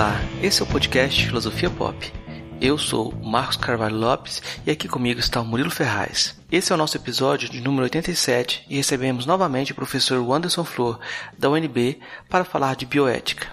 Olá, 0.00 0.18
esse 0.42 0.62
é 0.62 0.64
o 0.64 0.66
podcast 0.66 1.26
Filosofia 1.26 1.68
Pop. 1.68 2.10
Eu 2.58 2.78
sou 2.78 3.12
Marcos 3.22 3.58
Carvalho 3.58 3.98
Lopes 3.98 4.40
e 4.66 4.70
aqui 4.70 4.88
comigo 4.88 5.20
está 5.20 5.42
o 5.42 5.44
Murilo 5.44 5.70
Ferraz. 5.70 6.34
Esse 6.50 6.72
é 6.72 6.74
o 6.74 6.78
nosso 6.78 6.96
episódio 6.96 7.50
de 7.50 7.60
número 7.60 7.82
87 7.82 8.64
e 8.70 8.76
recebemos 8.76 9.26
novamente 9.26 9.72
o 9.72 9.74
professor 9.74 10.16
Anderson 10.32 10.64
Flor, 10.64 10.98
da 11.38 11.50
UNB, 11.50 12.00
para 12.30 12.46
falar 12.46 12.76
de 12.76 12.86
bioética. 12.86 13.48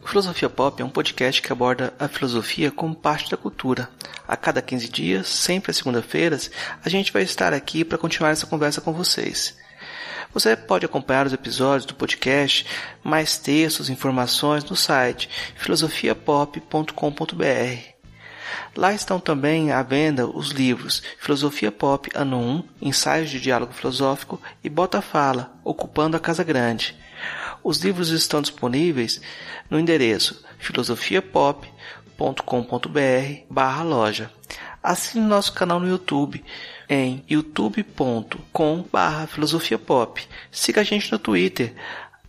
O 0.00 0.06
Filosofia 0.06 0.48
Pop 0.48 0.80
é 0.80 0.84
um 0.84 0.90
podcast 0.90 1.42
que 1.42 1.52
aborda 1.52 1.92
a 1.98 2.06
filosofia 2.06 2.70
como 2.70 2.94
parte 2.94 3.28
da 3.28 3.36
cultura. 3.36 3.90
A 4.28 4.36
cada 4.36 4.62
15 4.62 4.88
dias, 4.88 5.26
sempre 5.26 5.72
às 5.72 5.76
segunda-feiras, 5.78 6.52
a 6.84 6.88
gente 6.88 7.12
vai 7.12 7.24
estar 7.24 7.52
aqui 7.52 7.84
para 7.84 7.98
continuar 7.98 8.30
essa 8.30 8.46
conversa 8.46 8.80
com 8.80 8.92
vocês. 8.92 9.56
Você 10.32 10.54
pode 10.54 10.86
acompanhar 10.86 11.26
os 11.26 11.32
episódios 11.32 11.84
do 11.84 11.94
podcast, 11.94 12.64
mais 13.02 13.36
textos 13.36 13.90
informações 13.90 14.62
no 14.64 14.76
site 14.76 15.28
filosofiapop.com.br. 15.56 18.00
Lá 18.76 18.92
estão 18.92 19.18
também 19.18 19.72
à 19.72 19.82
venda 19.82 20.28
os 20.28 20.50
livros 20.50 21.02
Filosofia 21.18 21.72
Pop 21.72 22.08
Ano 22.14 22.38
1, 22.38 22.62
Ensaios 22.82 23.28
de 23.28 23.40
Diálogo 23.40 23.72
Filosófico 23.72 24.40
e 24.62 24.68
Bota 24.68 25.02
Fala, 25.02 25.52
Ocupando 25.64 26.16
a 26.16 26.20
Casa 26.20 26.44
Grande. 26.44 26.96
Os 27.64 27.78
livros 27.78 28.10
estão 28.10 28.40
disponíveis 28.40 29.20
no 29.68 29.80
endereço 29.80 30.44
filosofiapop.com.br 30.58 33.42
barra 33.50 33.82
loja. 33.82 34.30
Assine 34.82 35.26
nosso 35.26 35.52
canal 35.52 35.78
no 35.78 35.88
YouTube 35.88 36.42
em 36.88 37.22
youtube.com 37.28 38.84
barra 38.90 39.26
filosofia 39.26 39.78
pop. 39.78 40.26
Siga 40.50 40.80
a 40.80 40.84
gente 40.84 41.12
no 41.12 41.18
Twitter, 41.18 41.74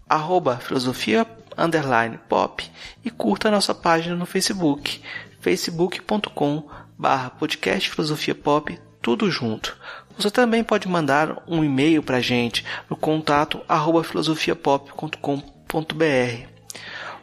arroba 0.07 0.57
filosofia 0.57 1.25
underline 1.57 2.19
pop 2.29 2.69
e 3.03 3.09
curta 3.09 3.47
a 3.47 3.51
nossa 3.51 3.73
página 3.73 4.15
no 4.15 4.25
Facebook, 4.25 5.01
facebook.com 5.39 6.69
barra 6.97 7.29
podcast 7.29 7.89
filosofia 7.89 8.35
pop, 8.35 8.77
tudo 9.01 9.31
junto. 9.31 9.77
Você 10.17 10.29
também 10.29 10.63
pode 10.63 10.87
mandar 10.87 11.41
um 11.47 11.63
e-mail 11.63 12.03
para 12.03 12.17
a 12.17 12.21
gente 12.21 12.65
no 12.89 12.95
contato 12.95 13.61
arroba 13.67 14.03
filosofiapop.com.br. 14.03 16.51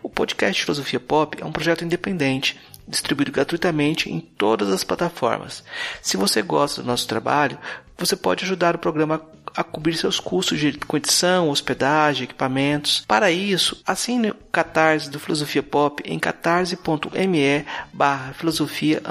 O 0.02 0.08
podcast 0.08 0.62
Filosofia 0.62 1.00
Pop 1.00 1.36
é 1.40 1.44
um 1.44 1.52
projeto 1.52 1.84
independente 1.84 2.58
distribuído 2.88 3.32
gratuitamente 3.32 4.10
em 4.10 4.20
todas 4.20 4.70
as 4.70 4.82
plataformas. 4.82 5.62
Se 6.02 6.16
você 6.16 6.42
gosta 6.42 6.82
do 6.82 6.88
nosso 6.88 7.06
trabalho, 7.06 7.58
você 7.96 8.16
pode 8.16 8.44
ajudar 8.44 8.76
o 8.76 8.78
programa 8.78 9.20
a 9.54 9.64
cobrir 9.64 9.96
seus 9.96 10.20
custos 10.20 10.58
de 10.58 10.68
edição, 10.68 11.50
hospedagem, 11.50 12.24
equipamentos. 12.24 13.04
Para 13.08 13.30
isso, 13.30 13.82
assine 13.84 14.30
o 14.30 14.34
Catarse 14.52 15.10
do 15.10 15.18
Filosofia 15.18 15.62
Pop 15.62 16.02
em 16.06 16.18
catarse.me 16.18 17.66
barra 17.92 18.32
filosofia 18.34 19.02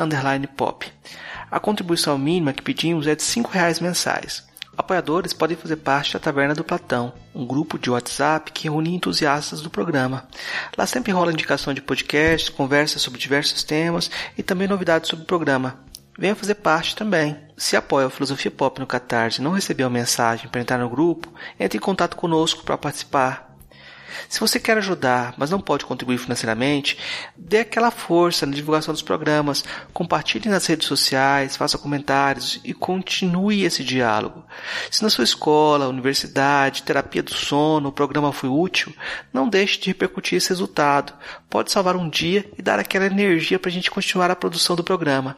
pop. 0.56 0.92
A 1.52 1.60
contribuição 1.60 2.18
mínima 2.18 2.54
que 2.54 2.62
pedimos 2.62 3.08
é 3.08 3.16
de 3.16 3.24
R$ 3.24 3.46
reais 3.52 3.80
mensais. 3.80 4.47
Apoiadores 4.78 5.34
podem 5.34 5.58
fazer 5.58 5.78
parte 5.78 6.14
da 6.14 6.20
Taverna 6.20 6.54
do 6.54 6.64
Platão, 6.64 7.12
um 7.34 7.48
grupo 7.48 7.80
de 7.80 7.90
WhatsApp 7.90 8.52
que 8.52 8.66
reúne 8.66 8.94
entusiastas 8.94 9.60
do 9.60 9.72
programa. 9.72 10.28
Lá 10.78 10.86
sempre 10.86 11.12
rola 11.12 11.32
indicação 11.32 11.74
de 11.74 11.82
podcasts, 11.82 12.50
conversas 12.50 13.02
sobre 13.02 13.20
diversos 13.20 13.64
temas 13.64 14.12
e 14.38 14.44
também 14.44 14.68
novidades 14.68 15.10
sobre 15.10 15.24
o 15.24 15.28
programa. 15.28 15.80
Venha 16.18 16.36
fazer 16.36 16.56
parte 16.56 16.96
também. 16.96 17.38
Se 17.58 17.76
apoia 17.76 18.06
a 18.06 18.10
Filosofia 18.12 18.52
Pop 18.52 18.80
no 18.80 18.86
Catarse 18.86 19.42
e 19.42 19.44
não 19.44 19.52
recebeu 19.52 19.88
a 19.88 19.90
mensagem 19.90 20.48
para 20.48 20.62
entrar 20.62 20.78
no 20.78 20.90
grupo, 20.90 21.34
entre 21.60 21.78
em 21.78 21.82
contato 21.82 22.16
conosco 22.16 22.64
para 22.64 22.78
participar. 22.78 23.47
Se 24.30 24.40
você 24.40 24.60
quer 24.60 24.78
ajudar, 24.78 25.34
mas 25.38 25.50
não 25.50 25.60
pode 25.60 25.86
contribuir 25.86 26.18
financeiramente, 26.18 26.98
dê 27.36 27.60
aquela 27.60 27.92
força 27.92 28.46
na 28.46 28.54
divulgação 28.54 28.94
dos 28.94 29.02
programas, 29.02 29.64
compartilhe 29.94 30.50
nas 30.50 30.66
redes 30.66 30.88
sociais, 30.88 31.56
faça 31.56 31.78
comentários 31.78 32.60
e 32.64 32.74
continue 32.74 33.64
esse 33.64 33.84
diálogo. 33.84 34.46
Se 34.92 35.04
na 35.04 35.10
sua 35.10 35.24
escola, 35.24 35.88
universidade, 35.88 36.84
terapia 36.84 37.24
do 37.24 37.34
sono, 37.34 37.90
o 37.90 37.92
programa 37.94 38.32
foi 38.32 38.50
útil, 38.50 38.94
não 39.34 39.48
deixe 39.48 39.80
de 39.80 39.88
repercutir 39.88 40.38
esse 40.38 40.50
resultado. 40.50 41.14
Pode 41.50 41.72
salvar 41.72 41.96
um 41.96 42.10
dia 42.10 42.50
e 42.58 42.62
dar 42.62 42.80
aquela 42.80 43.06
energia 43.06 43.60
para 43.60 43.70
a 43.70 43.74
gente 43.74 43.92
continuar 43.92 44.30
a 44.30 44.36
produção 44.36 44.76
do 44.76 44.84
programa. 44.84 45.38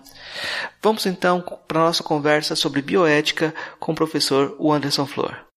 Vamos 0.81 1.05
então 1.05 1.43
para 1.67 1.79
a 1.79 1.85
nossa 1.85 2.03
conversa 2.03 2.55
sobre 2.55 2.81
bioética 2.81 3.53
com 3.79 3.91
o 3.91 3.95
professor 3.95 4.55
Anderson 4.59 5.05
Flor. 5.05 5.49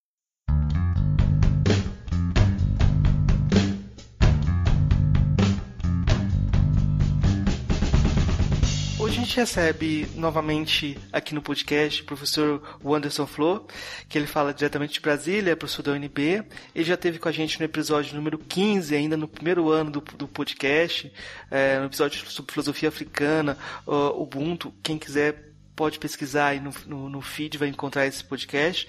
Gente 9.25 9.37
recebe 9.37 10.09
novamente 10.17 10.99
aqui 11.13 11.33
no 11.33 11.41
podcast 11.41 12.03
o 12.03 12.05
professor 12.05 12.61
Wanderson 12.85 13.25
Flor, 13.25 13.65
que 14.09 14.19
ele 14.19 14.27
fala 14.27 14.53
diretamente 14.53 14.95
de 14.95 15.01
Brasília, 15.01 15.53
é 15.53 15.55
professor 15.55 15.83
da 15.83 15.93
UNB. 15.93 16.45
Ele 16.75 16.85
já 16.85 16.95
esteve 16.95 17.21
com 17.21 17.29
a 17.29 17.33
gente 17.33 17.59
no 17.61 17.65
episódio 17.65 18.17
número 18.17 18.37
15, 18.37 18.97
ainda 18.97 19.17
no 19.17 19.29
primeiro 19.29 19.71
ano 19.71 19.93
do, 19.93 20.01
do 20.01 20.27
podcast, 20.27 21.13
é, 21.51 21.79
no 21.79 21.87
episódio 21.87 22.29
sobre 22.31 22.53
filosofia 22.53 22.89
africana, 22.89 23.57
uh, 23.87 24.21
Ubuntu. 24.21 24.75
Quem 24.83 24.99
quiser 24.99 25.53
pode 25.77 26.01
pesquisar 26.01 26.49
aí 26.49 26.61
no, 26.61 26.75
no, 26.87 27.09
no 27.09 27.21
feed, 27.21 27.57
vai 27.59 27.69
encontrar 27.69 28.07
esse 28.07 28.25
podcast. 28.25 28.89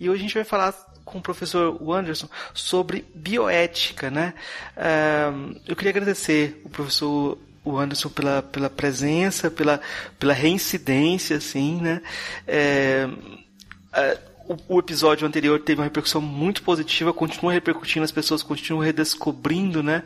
E 0.00 0.08
hoje 0.08 0.20
a 0.20 0.22
gente 0.22 0.34
vai 0.34 0.44
falar 0.44 0.72
com 1.04 1.18
o 1.18 1.22
professor 1.22 1.76
Wanderson 1.82 2.28
sobre 2.54 3.04
bioética, 3.14 4.10
né? 4.10 4.32
Uh, 4.76 5.60
eu 5.66 5.76
queria 5.76 5.90
agradecer 5.90 6.62
o 6.64 6.70
professor 6.70 7.38
o 7.64 7.78
Anderson 7.78 8.10
pela, 8.10 8.42
pela 8.42 8.68
presença, 8.68 9.50
pela, 9.50 9.80
pela 10.18 10.34
reincidência, 10.34 11.36
assim, 11.36 11.80
né? 11.80 12.02
É, 12.46 13.08
é, 13.92 14.18
o, 14.46 14.76
o, 14.76 14.78
episódio 14.78 15.26
anterior 15.26 15.58
teve 15.60 15.80
uma 15.80 15.84
repercussão 15.84 16.20
muito 16.20 16.62
positiva, 16.62 17.12
continua 17.12 17.52
repercutindo, 17.52 18.04
as 18.04 18.12
pessoas 18.12 18.42
continuam 18.42 18.84
redescobrindo, 18.84 19.82
né? 19.82 20.02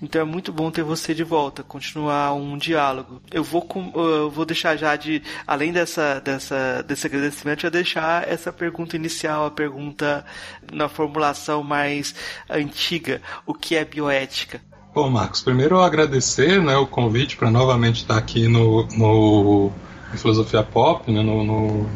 Então 0.00 0.20
é 0.20 0.24
muito 0.24 0.52
bom 0.52 0.70
ter 0.70 0.82
você 0.82 1.12
de 1.12 1.24
volta, 1.24 1.62
continuar 1.62 2.32
um 2.34 2.56
diálogo. 2.56 3.20
Eu 3.32 3.42
vou, 3.42 3.62
com, 3.62 3.90
eu 3.94 4.30
vou 4.30 4.44
deixar 4.44 4.76
já 4.76 4.94
de, 4.94 5.22
além 5.46 5.72
dessa, 5.72 6.20
dessa, 6.20 6.82
desse 6.82 7.06
agradecimento, 7.06 7.62
já 7.62 7.68
deixar 7.68 8.28
essa 8.28 8.52
pergunta 8.52 8.94
inicial, 8.94 9.46
a 9.46 9.50
pergunta 9.50 10.24
na 10.72 10.88
formulação 10.88 11.62
mais 11.64 12.14
antiga: 12.48 13.20
o 13.44 13.54
que 13.54 13.74
é 13.74 13.84
bioética? 13.84 14.69
Bom, 14.92 15.08
Marcos, 15.08 15.40
primeiro 15.40 15.76
eu 15.76 15.82
agradecer 15.82 16.60
né, 16.60 16.76
o 16.76 16.84
convite 16.84 17.36
para 17.36 17.48
novamente 17.48 17.98
estar 17.98 18.18
aqui 18.18 18.48
no, 18.48 18.84
no 18.88 19.70
Filosofia 20.16 20.64
Pop, 20.64 21.08
né, 21.08 21.22
no, 21.22 21.44
no, 21.44 21.90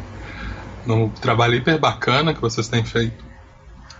no, 0.85 1.09
trabalho 1.09 1.55
hiper 1.55 1.77
bacana 1.77 2.33
que 2.33 2.39
vocês 2.39 2.69
têm 2.69 2.85
feito 2.85 3.21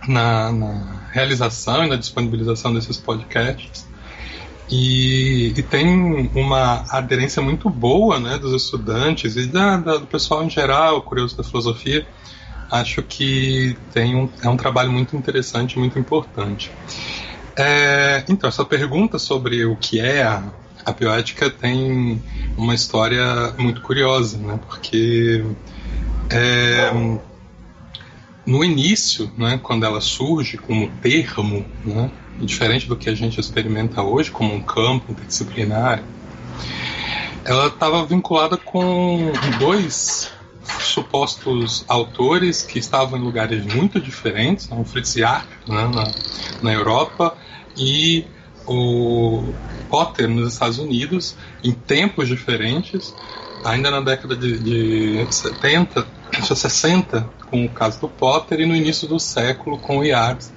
na, 0.08 0.50
na 0.50 1.08
realização 1.12 1.84
e 1.84 1.90
na 1.90 1.96
disponibilização 1.96 2.72
desses 2.72 2.96
podcasts. 2.96 3.86
E, 4.70 5.52
e, 5.54 5.62
tem 5.62 6.30
uma 6.34 6.86
aderência 6.88 7.42
muito 7.42 7.68
boa 7.68 8.18
né, 8.18 8.38
dos 8.38 8.54
estudantes 8.54 9.36
e 9.36 9.46
da, 9.46 9.76
da, 9.76 9.98
do 9.98 10.06
pessoal 10.06 10.42
em 10.42 10.48
geral, 10.48 11.02
curioso 11.02 11.36
da 11.36 11.44
filosofia. 11.44 12.06
Acho 12.70 13.02
que 13.02 13.76
tem 13.92 14.16
um, 14.16 14.28
é 14.42 14.48
um 14.48 14.56
trabalho 14.56 14.90
muito 14.90 15.14
interessante, 15.14 15.78
muito 15.78 15.98
importante. 15.98 16.72
É, 17.56 18.22
então, 18.28 18.48
essa 18.48 18.64
pergunta 18.64 19.18
sobre 19.18 19.64
o 19.64 19.76
que 19.76 19.98
é 19.98 20.22
a, 20.22 20.42
a 20.84 20.92
bioética 20.92 21.48
tem 21.48 22.22
uma 22.56 22.74
história 22.74 23.54
muito 23.58 23.80
curiosa, 23.80 24.36
né? 24.36 24.60
Porque 24.68 25.42
é, 26.28 26.90
no 28.44 28.62
início, 28.62 29.32
né, 29.38 29.58
quando 29.62 29.84
ela 29.84 30.00
surge 30.00 30.58
como 30.58 30.88
termo, 31.02 31.64
né, 31.84 32.10
diferente 32.38 32.86
do 32.86 32.94
que 32.94 33.08
a 33.08 33.14
gente 33.14 33.40
experimenta 33.40 34.02
hoje 34.02 34.30
como 34.30 34.54
um 34.54 34.62
campo 34.62 35.10
interdisciplinar, 35.10 36.02
ela 37.44 37.68
estava 37.68 38.04
vinculada 38.04 38.56
com 38.56 39.32
dois 39.58 40.30
supostos 40.80 41.84
autores 41.88 42.62
que 42.62 42.78
estavam 42.78 43.18
em 43.18 43.22
lugares 43.22 43.64
muito 43.74 44.00
diferentes, 44.00 44.68
né, 44.68 44.76
o 44.78 44.84
Fritz 44.84 45.14
Jahr 45.14 45.46
né, 45.66 45.90
na, 45.92 46.12
na 46.62 46.72
Europa 46.72 47.36
e 47.76 48.24
o 48.66 49.44
Potter 49.88 50.28
nos 50.28 50.52
Estados 50.52 50.78
Unidos, 50.78 51.36
em 51.62 51.72
tempos 51.72 52.28
diferentes, 52.28 53.14
ainda 53.64 53.90
na 53.90 54.00
década 54.00 54.34
de, 54.36 54.58
de 54.58 55.34
70, 55.34 56.06
60, 56.42 57.28
com 57.50 57.64
o 57.64 57.68
caso 57.68 58.00
do 58.00 58.08
Potter, 58.08 58.60
e 58.60 58.66
no 58.66 58.74
início 58.74 59.06
do 59.06 59.18
século 59.18 59.78
com 59.78 59.98
o 59.98 60.04
Yards, 60.04 60.52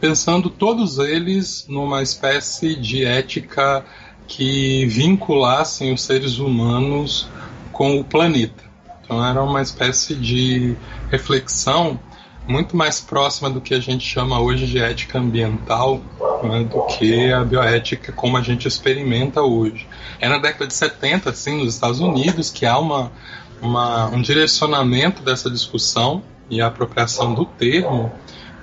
pensando 0.00 0.48
todos 0.48 0.98
eles 0.98 1.66
numa 1.68 2.02
espécie 2.02 2.74
de 2.74 3.04
ética 3.04 3.84
que 4.26 4.86
vinculassem 4.86 5.92
os 5.92 6.02
seres 6.02 6.38
humanos 6.38 7.28
com 7.70 8.00
o 8.00 8.04
planeta. 8.04 8.64
Então 9.02 9.24
era 9.24 9.42
uma 9.42 9.60
espécie 9.60 10.14
de 10.14 10.74
reflexão 11.10 12.00
muito 12.46 12.76
mais 12.76 13.00
próxima 13.00 13.48
do 13.48 13.60
que 13.60 13.74
a 13.74 13.80
gente 13.80 14.04
chama 14.06 14.40
hoje 14.40 14.66
de 14.66 14.78
ética 14.78 15.18
ambiental 15.18 16.00
né, 16.42 16.64
do 16.64 16.82
que 16.86 17.32
a 17.32 17.44
bioética 17.44 18.12
como 18.12 18.36
a 18.36 18.42
gente 18.42 18.66
experimenta 18.66 19.42
hoje. 19.42 19.86
É 20.20 20.28
na 20.28 20.38
década 20.38 20.66
de 20.66 20.74
70, 20.74 21.30
assim, 21.30 21.58
nos 21.58 21.74
Estados 21.74 22.00
Unidos, 22.00 22.50
que 22.50 22.66
há 22.66 22.78
uma, 22.78 23.12
uma 23.60 24.06
um 24.08 24.20
direcionamento 24.20 25.22
dessa 25.22 25.50
discussão 25.50 26.22
e 26.50 26.60
a 26.60 26.66
apropriação 26.66 27.32
do 27.34 27.44
termo 27.44 28.12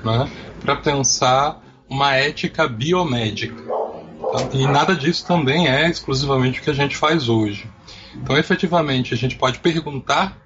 né, 0.04 0.30
para 0.62 0.76
pensar 0.76 1.62
uma 1.90 2.14
ética 2.16 2.68
biomédica. 2.68 3.62
Tá? 3.64 4.50
E 4.54 4.68
nada 4.68 4.96
disso 4.96 5.26
também 5.26 5.68
é 5.68 5.90
exclusivamente 5.90 6.60
o 6.60 6.64
que 6.64 6.70
a 6.70 6.76
gente 6.76 6.96
faz 6.96 7.30
hoje. 7.30 7.70
Então, 8.14 8.38
efetivamente, 8.38 9.14
a 9.14 9.18
gente 9.18 9.36
pode 9.36 9.60
perguntar 9.60 10.38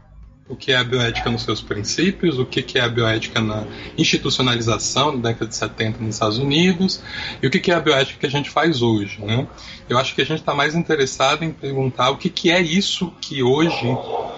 o 0.48 0.56
que 0.56 0.72
é 0.72 0.78
a 0.78 0.84
bioética 0.84 1.30
nos 1.30 1.44
seus 1.44 1.62
princípios, 1.62 2.38
o 2.38 2.46
que 2.46 2.78
é 2.78 2.82
a 2.82 2.90
bioética 2.90 3.40
na 3.40 3.64
institucionalização 3.98 5.20
da 5.20 5.30
década 5.30 5.48
de 5.48 5.56
70 5.56 6.00
nos 6.00 6.16
Estados 6.16 6.38
Unidos 6.38 7.02
e 7.42 7.48
o 7.48 7.50
que 7.50 7.72
é 7.72 7.76
a 7.76 7.80
bioética 7.80 8.20
que 8.20 8.26
a 8.26 8.30
gente 8.30 8.50
faz 8.50 8.82
hoje. 8.82 9.24
Né? 9.24 9.48
Eu 9.88 9.98
acho 9.98 10.14
que 10.14 10.22
a 10.22 10.26
gente 10.26 10.40
está 10.40 10.54
mais 10.54 10.76
interessado 10.76 11.44
em 11.44 11.52
perguntar 11.52 12.10
o 12.10 12.18
que 12.18 12.52
é 12.52 12.62
isso 12.62 13.14
que 13.22 13.42
hoje 13.42 13.88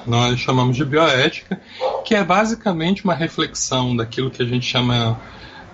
nós 0.05 0.39
chamamos 0.39 0.77
de 0.77 0.85
bioética, 0.85 1.59
que 2.05 2.13
é 2.13 2.23
basicamente 2.23 3.03
uma 3.03 3.15
reflexão 3.15 3.95
daquilo 3.95 4.29
que 4.29 4.43
a 4.43 4.45
gente 4.45 4.65
chama 4.65 5.19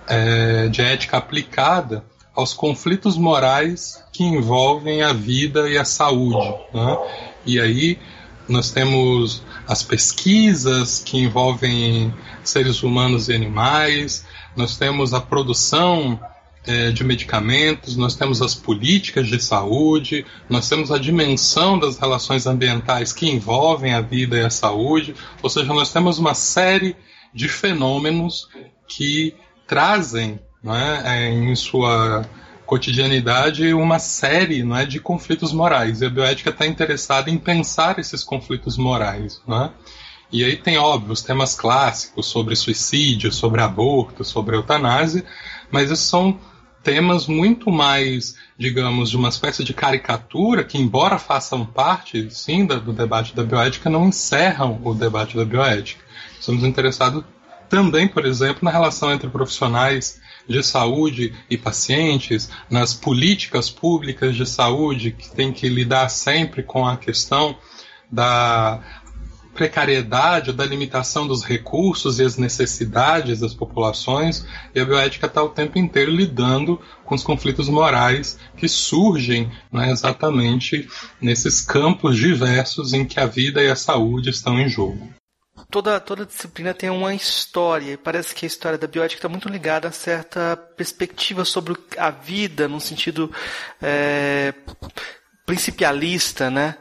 é, 0.08 0.68
de 0.68 0.80
ética 0.80 1.18
aplicada 1.18 2.04
aos 2.34 2.54
conflitos 2.54 3.18
morais 3.18 4.02
que 4.10 4.24
envolvem 4.24 5.02
a 5.02 5.12
vida 5.12 5.68
e 5.68 5.76
a 5.76 5.84
saúde. 5.84 6.54
Né? 6.72 6.98
E 7.44 7.60
aí 7.60 7.98
nós 8.48 8.70
temos 8.70 9.42
as 9.66 9.82
pesquisas 9.82 11.00
que 11.00 11.18
envolvem 11.18 12.12
seres 12.42 12.82
humanos 12.82 13.28
e 13.28 13.34
animais, 13.34 14.26
nós 14.56 14.76
temos 14.76 15.14
a 15.14 15.20
produção 15.20 16.20
é, 16.66 16.90
de 16.90 17.02
medicamentos, 17.04 17.96
nós 17.96 18.14
temos 18.14 18.40
as 18.40 18.54
políticas 18.54 19.28
de 19.28 19.40
saúde, 19.42 20.24
nós 20.48 20.68
temos 20.68 20.92
a 20.92 20.98
dimensão 20.98 21.78
das 21.78 21.98
relações 21.98 22.46
ambientais 22.46 23.12
que 23.12 23.28
envolvem 23.28 23.94
a 23.94 24.00
vida 24.00 24.36
e 24.36 24.44
a 24.44 24.50
saúde, 24.50 25.14
ou 25.42 25.50
seja, 25.50 25.72
nós 25.72 25.92
temos 25.92 26.18
uma 26.18 26.34
série 26.34 26.96
de 27.34 27.48
fenômenos 27.48 28.48
que 28.86 29.34
trazem 29.66 30.38
é, 31.04 31.30
em 31.30 31.54
sua 31.56 32.28
cotidianidade 32.72 33.74
uma 33.74 33.98
série 33.98 34.62
não 34.62 34.78
é, 34.78 34.86
de 34.86 34.98
conflitos 34.98 35.52
morais. 35.52 36.00
E 36.00 36.06
a 36.06 36.08
bioética 36.08 36.48
está 36.48 36.66
interessada 36.66 37.28
em 37.28 37.36
pensar 37.36 37.98
esses 37.98 38.24
conflitos 38.24 38.78
morais. 38.78 39.42
Não 39.46 39.64
é? 39.64 39.70
E 40.32 40.42
aí 40.42 40.56
tem, 40.56 40.78
óbvio, 40.78 41.12
os 41.12 41.20
temas 41.20 41.54
clássicos 41.54 42.24
sobre 42.28 42.56
suicídio, 42.56 43.30
sobre 43.30 43.60
aborto, 43.60 44.24
sobre 44.24 44.56
eutanásia, 44.56 45.22
mas 45.70 45.90
esses 45.90 46.06
são 46.06 46.40
temas 46.82 47.26
muito 47.26 47.70
mais, 47.70 48.36
digamos, 48.58 49.10
de 49.10 49.18
uma 49.18 49.28
espécie 49.28 49.62
de 49.62 49.74
caricatura 49.74 50.64
que, 50.64 50.78
embora 50.78 51.18
façam 51.18 51.66
parte, 51.66 52.30
sim, 52.30 52.64
do 52.64 52.94
debate 52.94 53.36
da 53.36 53.44
bioética, 53.44 53.90
não 53.90 54.08
encerram 54.08 54.80
o 54.82 54.94
debate 54.94 55.36
da 55.36 55.44
bioética. 55.44 56.02
Estamos 56.40 56.64
interessados 56.64 57.22
também, 57.68 58.08
por 58.08 58.24
exemplo, 58.24 58.60
na 58.62 58.70
relação 58.70 59.12
entre 59.12 59.28
profissionais 59.28 60.21
de 60.48 60.62
saúde 60.62 61.34
e 61.48 61.56
pacientes, 61.56 62.50
nas 62.70 62.94
políticas 62.94 63.70
públicas 63.70 64.34
de 64.34 64.46
saúde 64.46 65.12
que 65.12 65.30
tem 65.30 65.52
que 65.52 65.68
lidar 65.68 66.08
sempre 66.08 66.62
com 66.62 66.86
a 66.86 66.96
questão 66.96 67.56
da 68.10 68.80
precariedade, 69.54 70.52
da 70.52 70.64
limitação 70.64 71.26
dos 71.26 71.44
recursos 71.44 72.18
e 72.18 72.24
as 72.24 72.36
necessidades 72.36 73.40
das 73.40 73.54
populações, 73.54 74.46
e 74.74 74.80
a 74.80 74.84
bioética 74.84 75.26
está 75.26 75.42
o 75.42 75.50
tempo 75.50 75.78
inteiro 75.78 76.10
lidando 76.10 76.80
com 77.04 77.14
os 77.14 77.22
conflitos 77.22 77.68
morais 77.68 78.38
que 78.56 78.68
surgem 78.68 79.50
né, 79.70 79.90
exatamente 79.90 80.88
nesses 81.20 81.60
campos 81.60 82.16
diversos 82.16 82.92
em 82.92 83.04
que 83.04 83.20
a 83.20 83.26
vida 83.26 83.62
e 83.62 83.70
a 83.70 83.76
saúde 83.76 84.30
estão 84.30 84.58
em 84.58 84.68
jogo 84.68 85.08
toda, 85.72 85.98
toda 85.98 86.26
disciplina 86.26 86.74
tem 86.74 86.90
uma 86.90 87.14
história, 87.14 87.92
e 87.92 87.96
parece 87.96 88.34
que 88.34 88.44
a 88.44 88.46
história 88.46 88.76
da 88.76 88.86
bioética 88.86 89.18
está 89.18 89.28
muito 89.28 89.48
ligada 89.48 89.88
a 89.88 89.92
certa 89.92 90.54
perspectiva 90.54 91.46
sobre 91.46 91.74
a 91.96 92.10
vida, 92.10 92.68
num 92.68 92.78
sentido 92.78 93.32
é, 93.80 94.52
principialista, 95.46 96.50
né? 96.50 96.76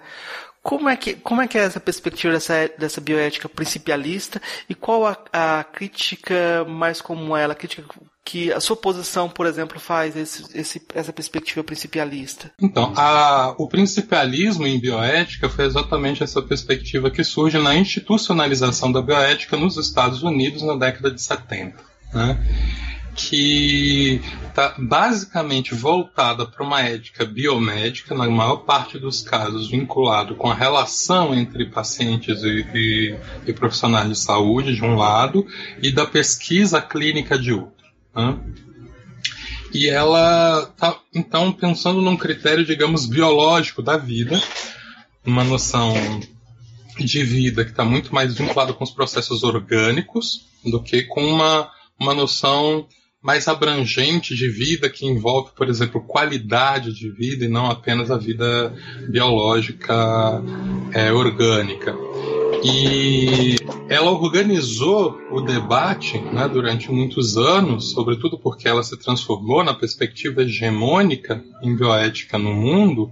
Como 0.62 0.90
é, 0.90 0.98
que, 0.98 1.16
como 1.16 1.42
é 1.42 1.48
que 1.48 1.58
é 1.58 1.62
essa 1.62 1.80
perspectiva 1.80 2.34
dessa, 2.34 2.70
dessa 2.78 3.02
bioética 3.02 3.50
principialista 3.50 4.40
e 4.70 4.76
qual 4.76 5.08
a, 5.08 5.18
a 5.32 5.64
crítica 5.64 6.66
mais 6.68 7.02
comum 7.02 7.34
a 7.34 7.40
ela, 7.40 7.54
a 7.54 7.56
crítica 7.56 7.84
que 8.24 8.52
a 8.52 8.60
sua 8.60 8.76
posição, 8.76 9.28
por 9.28 9.46
exemplo, 9.46 9.80
faz 9.80 10.16
esse, 10.16 10.46
esse, 10.58 10.82
essa 10.94 11.12
perspectiva 11.12 11.64
principialista? 11.64 12.52
Então, 12.62 12.94
a, 12.96 13.56
o 13.58 13.68
principialismo 13.68 14.68
em 14.68 14.80
bioética 14.80 15.50
foi 15.50 15.66
exatamente 15.66 16.24
essa 16.24 16.42
perspectiva 16.42 17.10
que 17.10 17.24
surge 17.24 17.58
na 17.58 17.76
institucionalização 17.76 18.92
da 18.92 19.02
bioética 19.02 19.58
nos 19.58 19.78
Estados 19.78 20.24
Unidos 20.24 20.62
na 20.62 20.76
década 20.76 21.12
de 21.12 21.22
70. 21.22 21.92
Né? 22.14 22.38
que 23.16 24.22
está 24.48 24.74
basicamente 24.78 25.76
voltada 25.76 26.46
para 26.46 26.64
uma 26.64 26.82
ética 26.82 27.26
biomédica, 27.26 28.16
na 28.16 28.30
maior 28.30 28.58
parte 28.58 28.98
dos 28.98 29.22
casos 29.22 29.70
vinculado 29.70 30.36
com 30.36 30.50
a 30.50 30.56
relação 30.56 31.34
entre 31.36 31.66
pacientes 31.66 32.42
e, 32.44 32.66
e, 32.74 33.16
e 33.48 33.54
profissionais 33.54 34.08
de 34.08 34.16
saúde, 34.18 34.76
de 34.76 34.84
um 34.84 34.96
lado, 34.96 35.46
e 35.82 35.92
da 35.92 36.06
pesquisa 36.06 36.82
clínica 36.82 37.38
de 37.38 37.54
outro. 37.54 37.81
Né? 38.16 38.40
E 39.74 39.90
ela 39.90 40.70
está, 40.70 41.00
então, 41.16 41.52
pensando 41.52 42.02
num 42.02 42.18
critério, 42.18 42.66
digamos, 42.66 43.06
biológico 43.06 43.82
da 43.82 43.98
vida, 43.98 44.42
uma 45.26 45.44
noção 45.44 45.94
de 46.98 47.24
vida 47.24 47.64
que 47.64 47.72
está 47.72 47.86
muito 47.86 48.14
mais 48.14 48.36
vinculada 48.36 48.74
com 48.74 48.84
os 48.84 48.92
processos 48.92 49.44
orgânicos 49.44 50.46
do 50.66 50.82
que 50.82 51.04
com 51.04 51.24
uma, 51.24 51.70
uma 52.00 52.14
noção 52.14 52.86
mais 53.22 53.48
abrangente 53.48 54.36
de 54.36 54.50
vida 54.50 54.90
que 54.90 55.06
envolve, 55.06 55.52
por 55.56 55.70
exemplo, 55.70 56.02
qualidade 56.02 56.94
de 56.94 57.10
vida 57.10 57.46
e 57.46 57.48
não 57.48 57.70
apenas 57.70 58.10
a 58.10 58.18
vida 58.18 58.74
biológica 59.10 60.42
é, 60.92 61.12
orgânica. 61.14 61.96
E 62.64 63.56
ela 63.92 64.10
organizou 64.10 65.20
o 65.30 65.42
debate 65.42 66.18
né, 66.18 66.48
durante 66.48 66.90
muitos 66.90 67.36
anos, 67.36 67.92
sobretudo 67.92 68.40
porque 68.40 68.66
ela 68.66 68.82
se 68.84 68.98
transformou 68.98 69.66
na 69.66 69.74
perspectiva 69.74 70.44
hegemônica 70.44 71.44
em 71.62 71.76
bioética 71.76 72.38
no 72.38 72.54
mundo, 72.54 73.12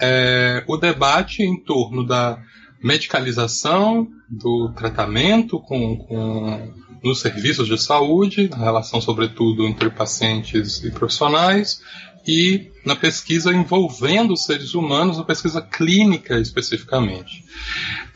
é, 0.00 0.64
o 0.66 0.76
debate 0.76 1.44
em 1.44 1.56
torno 1.56 2.04
da 2.04 2.42
medicalização, 2.82 4.08
do 4.28 4.72
tratamento 4.74 5.60
com, 5.60 5.96
com 5.98 6.74
nos 7.04 7.20
serviços 7.20 7.68
de 7.68 7.80
saúde, 7.80 8.48
na 8.48 8.56
relação 8.56 9.00
sobretudo 9.00 9.64
entre 9.64 9.90
pacientes 9.90 10.82
e 10.82 10.90
profissionais, 10.90 11.82
e 12.26 12.68
na 12.84 12.96
pesquisa 12.96 13.52
envolvendo 13.52 14.36
seres 14.36 14.74
humanos, 14.74 15.18
na 15.18 15.24
pesquisa 15.24 15.62
clínica 15.62 16.36
especificamente. 16.40 17.44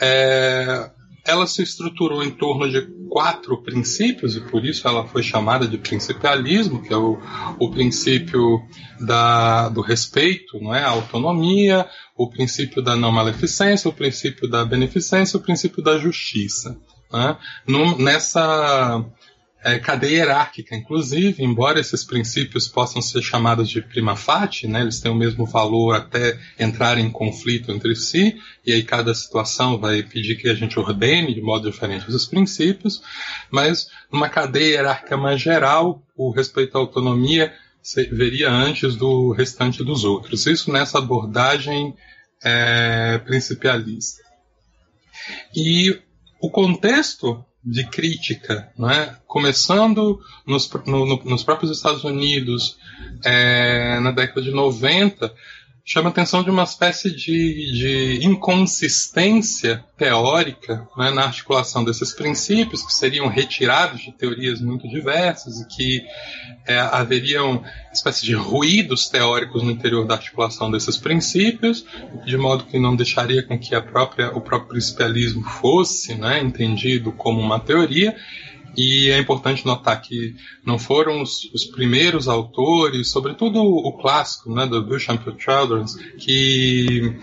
É, 0.01 0.91
ela 1.27 1.47
se 1.47 1.63
estruturou 1.63 2.23
em 2.23 2.31
torno 2.31 2.71
de 2.71 2.83
quatro 3.09 3.63
princípios, 3.63 4.37
e 4.37 4.41
por 4.41 4.65
isso 4.65 4.87
ela 4.87 5.07
foi 5.07 5.23
chamada 5.23 5.67
de 5.67 5.79
principialismo, 5.79 6.83
que 6.83 6.93
é 6.93 6.97
o, 6.97 7.19
o 7.59 7.71
princípio 7.71 8.63
da, 9.01 9.69
do 9.69 9.81
respeito, 9.81 10.61
não 10.61 10.75
é? 10.75 10.83
a 10.83 10.91
autonomia, 10.91 11.89
o 12.17 12.29
princípio 12.29 12.83
da 12.83 12.95
não 12.97 13.11
maleficência, 13.11 13.89
o 13.89 13.93
princípio 13.93 14.49
da 14.49 14.65
beneficência, 14.65 15.39
o 15.39 15.43
princípio 15.43 15.83
da 15.83 15.99
justiça. 15.99 16.77
Né? 17.13 17.37
nessa 17.99 19.05
é, 19.65 19.79
cadeia 19.79 20.19
hierárquica, 20.19 20.77
inclusive, 20.77 21.43
embora 21.43 21.81
esses 21.81 22.05
princípios 22.05 22.69
possam 22.69 23.01
ser 23.01 23.23
chamados 23.23 23.69
de 23.69 23.81
prima 23.81 24.15
facie, 24.15 24.69
né, 24.69 24.83
eles 24.83 25.01
têm 25.01 25.11
o 25.11 25.15
mesmo 25.15 25.47
valor 25.47 25.95
até 25.95 26.39
entrar 26.59 26.99
em 26.99 27.11
conflito 27.11 27.73
entre 27.73 27.97
si, 27.97 28.37
e 28.65 28.73
aí 28.73 28.83
cada 28.83 29.15
situação 29.15 29.79
vai 29.79 30.03
pedir 30.03 30.37
que 30.37 30.51
a 30.51 30.55
gente 30.55 30.79
ordene 30.79 31.35
de 31.35 31.41
modo 31.41 31.71
diferente 31.71 32.07
esses 32.07 32.27
princípios, 32.27 33.03
mas 33.51 33.89
numa 34.13 34.29
cadeia 34.29 34.75
hierárquica 34.75 35.17
mais 35.17 35.41
geral, 35.41 36.03
o 36.15 36.31
respeito 36.31 36.77
à 36.77 36.81
autonomia 36.81 37.53
veria 38.13 38.51
antes 38.51 38.97
do 38.97 39.33
restante 39.33 39.83
dos 39.83 40.05
outros. 40.05 40.47
Isso 40.47 40.71
nessa 40.71 40.99
abordagem 40.99 41.95
é. 42.43 43.21
E 45.55 45.99
o 46.41 46.51
contexto 46.51 47.45
de 47.65 47.87
crítica, 47.87 48.71
não 48.77 48.91
é? 48.91 49.17
começando 49.27 50.21
nos, 50.47 50.71
no, 50.87 51.07
no, 51.07 51.25
nos 51.25 51.43
próprios 51.43 51.71
Estados 51.71 52.05
Unidos, 52.05 52.77
é, 53.25 53.99
na 54.01 54.11
década 54.11 54.43
de 54.43 54.51
90, 54.51 55.33
chama 55.85 56.09
atenção 56.09 56.43
de 56.43 56.49
uma 56.49 56.63
espécie 56.63 57.15
de, 57.15 58.19
de 58.19 58.27
inconsistência 58.27 59.85
teórica 59.99 60.89
né, 60.97 61.11
na 61.11 61.25
articulação 61.25 61.85
desses 61.85 62.13
princípios, 62.13 62.83
que 62.83 62.93
seriam 62.93 63.29
retirados 63.29 64.01
de 64.01 64.11
teorias 64.11 64.63
muito 64.63 64.89
diversas 64.89 65.61
e 65.61 65.69
que 65.69 66.03
é, 66.67 66.79
haveriam 66.79 67.63
espécie 67.93 68.25
de 68.25 68.35
ruídos 68.35 69.09
teóricos 69.09 69.63
no 69.63 69.71
interior 69.71 70.07
da 70.07 70.15
articulação 70.15 70.71
desses 70.71 70.97
princípios, 70.97 71.85
de 72.25 72.37
modo 72.39 72.65
que 72.65 72.79
não 72.79 72.97
deixaria 72.97 73.43
com 73.43 73.59
que 73.59 73.75
a 73.75 73.83
própria, 73.83 74.31
o 74.31 74.41
próprio 74.41 74.71
principialismo 74.71 75.45
fosse 75.45 76.15
né, 76.15 76.41
entendido 76.41 77.13
como 77.13 77.41
uma 77.41 77.61
teoria, 77.61 78.17
e 78.77 79.11
é 79.11 79.19
importante 79.19 79.65
notar 79.65 80.01
que 80.01 80.35
não 80.65 80.79
foram 80.79 81.23
os, 81.23 81.45
os 81.53 81.65
primeiros 81.65 82.29
autores, 82.29 83.11
sobretudo 83.11 83.63
o, 83.63 83.93
clássico 83.93 84.55
né, 84.55 84.67
do 84.67 84.83
Beauchamp 84.83 85.23
Children's, 85.39 85.97
que 86.19 87.17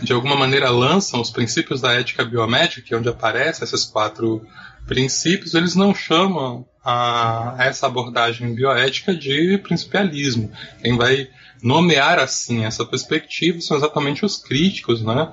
de 0.00 0.12
alguma 0.12 0.34
maneira 0.34 0.70
lançam 0.70 1.20
os 1.20 1.30
princípios 1.30 1.80
da 1.80 1.92
ética 1.92 2.24
biomédica, 2.24 2.94
é 2.94 2.98
onde 2.98 3.08
aparecem 3.08 3.64
esses 3.64 3.84
quatro 3.84 4.44
princípios, 4.86 5.54
eles 5.54 5.74
não 5.74 5.94
chamam 5.94 6.66
a, 6.84 7.54
essa 7.58 7.86
abordagem 7.86 8.54
bioética 8.54 9.14
de 9.14 9.58
principialismo. 9.58 10.50
Quem 10.82 10.96
vai 10.96 11.28
nomear 11.62 12.18
assim 12.18 12.64
essa 12.64 12.84
perspectiva 12.84 13.60
são 13.60 13.76
exatamente 13.76 14.24
os 14.24 14.36
críticos, 14.36 15.00
né? 15.02 15.32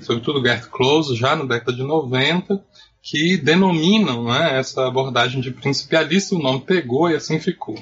sobretudo 0.00 0.42
Gert 0.42 0.68
Close, 0.70 1.16
já 1.16 1.34
na 1.34 1.44
década 1.44 1.72
de 1.72 1.82
90, 1.82 2.62
que 3.04 3.36
denominam 3.36 4.24
né, 4.24 4.58
essa 4.58 4.88
abordagem 4.88 5.42
de 5.42 5.50
principialista, 5.50 6.34
o 6.34 6.42
nome 6.42 6.62
pegou 6.62 7.10
e 7.10 7.14
assim 7.14 7.38
ficou. 7.38 7.78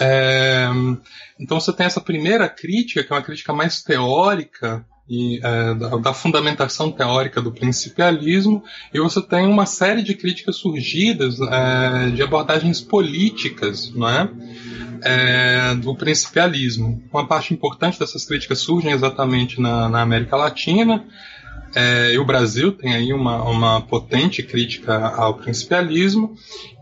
É, 0.00 0.66
então 1.38 1.60
você 1.60 1.72
tem 1.74 1.84
essa 1.84 2.00
primeira 2.00 2.48
crítica, 2.48 3.04
que 3.04 3.12
é 3.12 3.16
uma 3.16 3.22
crítica 3.22 3.52
mais 3.52 3.82
teórica 3.82 4.82
e, 5.06 5.38
é, 5.42 5.74
da, 5.74 5.96
da, 5.98 6.14
fundamentação 6.14 6.90
teórica 6.90 7.42
do 7.42 7.52
principialismo, 7.52 8.64
e 8.94 8.98
você 8.98 9.20
tem 9.20 9.46
uma 9.46 9.66
série 9.66 10.02
de 10.02 10.14
críticas 10.14 10.56
surgidas 10.56 11.38
é, 11.38 12.10
de 12.10 12.22
abordagens 12.22 12.80
políticas 12.80 13.92
é? 15.02 15.70
é? 15.70 15.74
do 15.74 15.94
principialismo. 15.94 17.04
Uma 17.12 17.26
parte 17.26 17.52
importante 17.52 17.98
dessas 17.98 18.24
críticas 18.24 18.60
surgem 18.60 18.92
exatamente 18.92 19.60
na, 19.60 19.86
na 19.90 20.00
América 20.00 20.34
Latina, 20.34 21.04
é, 21.74 22.12
e 22.12 22.18
o 22.18 22.24
Brasil 22.24 22.72
tem 22.72 22.94
aí 22.94 23.12
uma, 23.12 23.42
uma 23.42 23.80
potente 23.80 24.42
crítica 24.42 25.08
ao 25.08 25.34
principialismo 25.34 26.36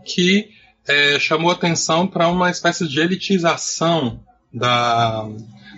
que 0.05 0.49
é, 0.87 1.19
chamou 1.19 1.49
atenção 1.49 2.05
para 2.05 2.27
uma 2.27 2.49
espécie 2.49 2.87
de 2.87 2.99
elitização 2.99 4.19
da, 4.53 5.27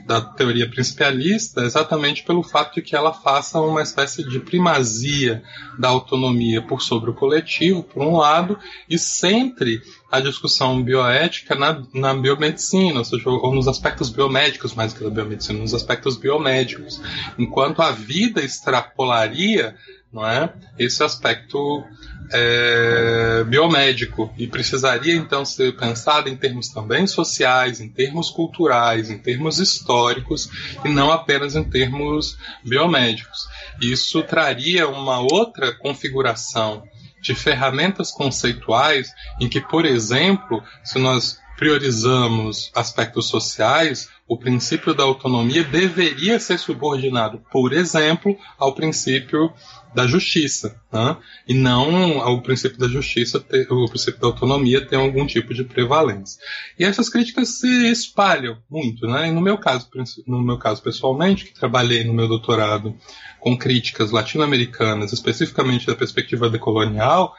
da 0.06 0.22
teoria 0.22 0.70
principialista 0.70 1.62
exatamente 1.62 2.24
pelo 2.24 2.44
fato 2.44 2.76
de 2.76 2.82
que 2.84 2.96
ela 2.96 3.12
faça 3.12 3.60
uma 3.60 3.82
espécie 3.82 4.24
de 4.24 4.40
primazia 4.40 5.44
da 5.80 5.90
autonomia 5.90 6.62
por 6.62 6.82
sobre 6.82 7.10
o 7.10 7.14
coletivo, 7.14 7.82
por 7.82 8.04
um 8.04 8.18
lado, 8.18 8.58
e 8.88 9.00
sempre 9.00 9.82
a 10.12 10.20
discussão 10.20 10.82
bioética 10.82 11.56
na, 11.56 11.84
na 11.94 12.14
biomedicina, 12.14 13.00
ou 13.00 13.06
seja, 13.06 13.30
ou 13.30 13.54
nos 13.54 13.68
aspectos 13.68 14.10
biomédicos 14.10 14.76
mais 14.76 14.94
que 14.94 15.04
na 15.04 15.10
biomedicina, 15.10 15.60
nos 15.60 15.74
aspectos 15.74 16.16
biomédicos, 16.16 17.02
enquanto 17.38 17.82
a 17.82 17.92
vida 17.92 18.42
extrapolaria 18.42 19.76
não 20.16 20.26
é, 20.26 20.54
esse 20.80 21.04
aspecto 21.04 21.84
é, 22.32 23.44
biomédico 23.44 24.34
e 24.38 24.48
precisaria 24.48 25.14
então 25.14 25.44
ser 25.44 25.76
pensado 25.76 26.30
em 26.30 26.38
termos 26.38 26.70
também 26.70 27.06
sociais, 27.06 27.82
em 27.82 27.90
termos 27.90 28.30
culturais, 28.30 29.10
em 29.10 29.18
termos 29.18 29.60
históricos 29.60 30.50
e 30.86 30.90
não 30.90 31.12
apenas 31.12 31.56
em 31.56 31.64
termos 31.66 32.38
biomédicos. 32.64 33.48
Isso 33.82 34.24
traria 34.24 34.88
uma 34.88 35.20
outra 35.20 35.74
configuração 35.74 36.84
de 37.22 37.36
ferramentas 37.36 38.10
conceituais 38.10 39.12
em 39.42 39.50
que, 39.50 39.60
por 39.60 39.86
exemplo, 39.86 40.64
se 40.82 40.98
nós 40.98 41.40
priorizamos 41.58 42.72
aspectos 42.76 43.28
sociais, 43.28 44.10
o 44.28 44.38
princípio 44.38 44.94
da 44.94 45.04
autonomia 45.04 45.64
deveria 45.64 46.40
ser 46.40 46.58
subordinado, 46.58 47.42
por 47.52 47.74
exemplo, 47.74 48.38
ao 48.58 48.74
princípio 48.74 49.54
da 49.96 50.06
justiça, 50.06 50.80
né? 50.92 51.18
e 51.48 51.54
não 51.54 52.22
ao 52.22 52.42
princípio 52.42 52.78
da 52.78 52.88
justiça, 52.88 53.40
ter, 53.40 53.72
o 53.72 53.88
princípio 53.88 54.20
da 54.20 54.28
autonomia 54.28 54.86
ter 54.86 54.98
algum 54.98 55.26
tipo 55.26 55.54
de 55.54 55.64
prevalência. 55.64 56.40
E 56.78 56.84
essas 56.84 57.08
críticas 57.08 57.60
se 57.60 57.90
espalham 57.90 58.58
muito, 58.70 59.08
né? 59.08 59.30
E 59.30 59.32
no 59.32 59.40
meu 59.40 59.58
caso, 59.58 59.88
no 60.28 60.44
meu 60.44 60.58
caso 60.58 60.84
pessoalmente, 60.84 61.46
que 61.46 61.54
trabalhei 61.54 62.04
no 62.04 62.14
meu 62.14 62.28
doutorado 62.28 62.96
com 63.40 63.58
críticas 63.58 64.12
latino-americanas, 64.12 65.14
especificamente 65.14 65.88
da 65.88 65.96
perspectiva 65.96 66.50
decolonial, 66.50 67.34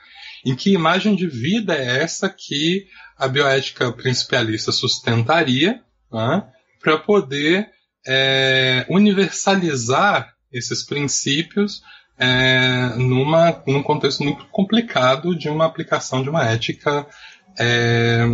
em 0.44 0.56
que 0.56 0.72
imagem 0.72 1.14
de 1.14 1.26
vida 1.26 1.74
é 1.74 2.02
essa 2.02 2.28
que 2.28 2.86
a 3.18 3.28
bioética 3.28 3.92
principalista 3.92 4.72
sustentaria 4.72 5.82
né, 6.10 6.42
para 6.80 6.96
poder 6.96 7.68
é, 8.06 8.86
universalizar 8.88 10.32
esses 10.52 10.84
princípios 10.84 11.82
é, 12.18 12.94
numa, 12.96 13.62
num 13.66 13.82
contexto 13.82 14.24
muito 14.24 14.46
complicado 14.46 15.36
de 15.36 15.48
uma 15.48 15.66
aplicação 15.66 16.22
de 16.22 16.30
uma 16.30 16.44
ética 16.44 17.06
é, 17.58 18.24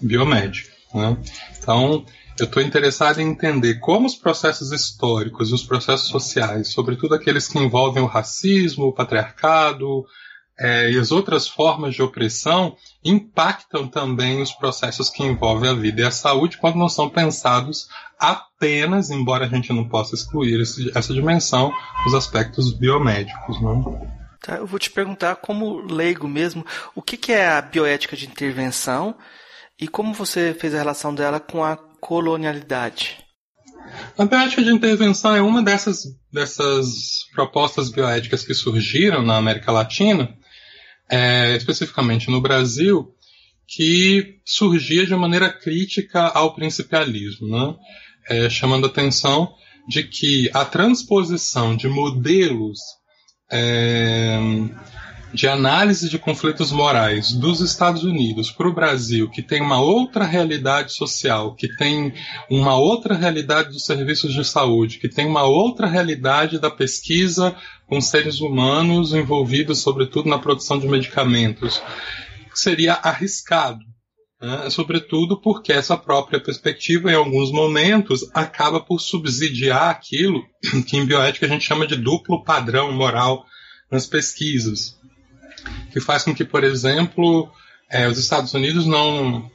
biomédica. 0.00 0.70
Né? 0.94 1.16
Então, 1.58 2.04
eu 2.38 2.46
estou 2.46 2.62
interessado 2.62 3.20
em 3.20 3.28
entender 3.28 3.74
como 3.80 4.06
os 4.06 4.14
processos 4.14 4.72
históricos 4.72 5.50
e 5.50 5.54
os 5.54 5.62
processos 5.62 6.08
sociais, 6.08 6.72
sobretudo 6.72 7.14
aqueles 7.14 7.48
que 7.48 7.58
envolvem 7.58 8.02
o 8.02 8.06
racismo, 8.06 8.86
o 8.86 8.92
patriarcado 8.92 10.04
é, 10.58 10.90
e 10.90 10.98
as 10.98 11.10
outras 11.10 11.48
formas 11.48 11.94
de 11.94 12.02
opressão, 12.02 12.76
impactam 13.04 13.88
também 13.88 14.40
os 14.40 14.52
processos 14.52 15.10
que 15.10 15.22
envolvem 15.22 15.70
a 15.70 15.74
vida 15.74 16.02
e 16.02 16.04
a 16.04 16.10
saúde 16.10 16.58
quando 16.58 16.76
não 16.76 16.88
são 16.88 17.08
pensados 17.08 17.88
apenas, 18.18 19.10
embora 19.10 19.46
a 19.46 19.48
gente 19.48 19.72
não 19.72 19.88
possa 19.88 20.14
excluir 20.14 20.60
esse, 20.60 20.96
essa 20.96 21.12
dimensão, 21.12 21.72
os 22.06 22.14
aspectos 22.14 22.72
biomédicos. 22.72 23.60
Né? 23.60 24.10
Tá, 24.40 24.56
eu 24.56 24.66
vou 24.66 24.78
te 24.78 24.90
perguntar, 24.90 25.36
como 25.36 25.80
leigo 25.80 26.28
mesmo, 26.28 26.64
o 26.94 27.02
que, 27.02 27.16
que 27.16 27.32
é 27.32 27.48
a 27.48 27.60
bioética 27.60 28.16
de 28.16 28.26
intervenção 28.26 29.16
e 29.80 29.88
como 29.88 30.14
você 30.14 30.54
fez 30.54 30.74
a 30.74 30.78
relação 30.78 31.14
dela 31.14 31.40
com 31.40 31.64
a 31.64 31.76
colonialidade? 31.76 33.24
A 34.16 34.24
bioética 34.24 34.62
de 34.62 34.70
intervenção 34.70 35.34
é 35.34 35.42
uma 35.42 35.62
dessas, 35.62 36.04
dessas 36.32 37.24
propostas 37.34 37.90
bioéticas 37.90 38.44
que 38.44 38.54
surgiram 38.54 39.22
na 39.22 39.36
América 39.36 39.72
Latina, 39.72 40.34
é, 41.08 41.56
especificamente 41.56 42.30
no 42.30 42.40
Brasil, 42.40 43.14
que 43.66 44.38
surgia 44.44 45.06
de 45.06 45.14
maneira 45.14 45.52
crítica 45.52 46.26
ao 46.28 46.54
principialismo, 46.54 47.48
né? 47.48 47.76
é, 48.28 48.50
chamando 48.50 48.84
a 48.84 48.88
atenção 48.88 49.54
de 49.88 50.02
que 50.02 50.50
a 50.52 50.64
transposição 50.64 51.76
de 51.76 51.88
modelos 51.88 52.78
é, 53.50 54.38
de 55.34 55.48
análise 55.48 56.08
de 56.08 56.16
conflitos 56.16 56.70
morais 56.70 57.32
dos 57.32 57.60
Estados 57.60 58.04
Unidos 58.04 58.52
para 58.52 58.68
o 58.68 58.72
Brasil, 58.72 59.28
que 59.28 59.42
tem 59.42 59.60
uma 59.60 59.80
outra 59.80 60.24
realidade 60.24 60.92
social, 60.92 61.56
que 61.56 61.66
tem 61.76 62.14
uma 62.48 62.76
outra 62.76 63.16
realidade 63.16 63.70
dos 63.70 63.84
serviços 63.84 64.32
de 64.32 64.44
saúde, 64.44 64.98
que 65.00 65.08
tem 65.08 65.26
uma 65.26 65.42
outra 65.42 65.88
realidade 65.88 66.60
da 66.60 66.70
pesquisa 66.70 67.54
com 67.88 68.00
seres 68.00 68.40
humanos 68.40 69.12
envolvidos, 69.12 69.80
sobretudo, 69.80 70.28
na 70.28 70.38
produção 70.38 70.78
de 70.78 70.86
medicamentos, 70.86 71.82
seria 72.54 72.94
arriscado. 72.94 73.80
Né? 74.40 74.70
Sobretudo 74.70 75.40
porque 75.40 75.72
essa 75.72 75.96
própria 75.96 76.38
perspectiva, 76.38 77.10
em 77.10 77.16
alguns 77.16 77.50
momentos, 77.50 78.30
acaba 78.32 78.78
por 78.78 79.00
subsidiar 79.00 79.90
aquilo 79.90 80.44
que 80.86 80.96
em 80.96 81.04
bioética 81.04 81.46
a 81.46 81.48
gente 81.48 81.64
chama 81.64 81.88
de 81.88 81.96
duplo 81.96 82.44
padrão 82.44 82.92
moral 82.92 83.44
nas 83.90 84.06
pesquisas, 84.06 84.96
que 85.92 86.00
faz 86.00 86.22
com 86.24 86.34
que, 86.34 86.44
por 86.44 86.64
exemplo, 86.64 87.50
é, 87.90 88.08
os 88.08 88.18
Estados 88.18 88.52
Unidos 88.54 88.86
não 88.86 89.50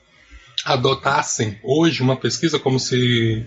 adotassem 0.65 1.59
hoje 1.63 2.01
uma 2.01 2.15
pesquisa 2.15 2.59
como 2.59 2.79
se 2.79 3.45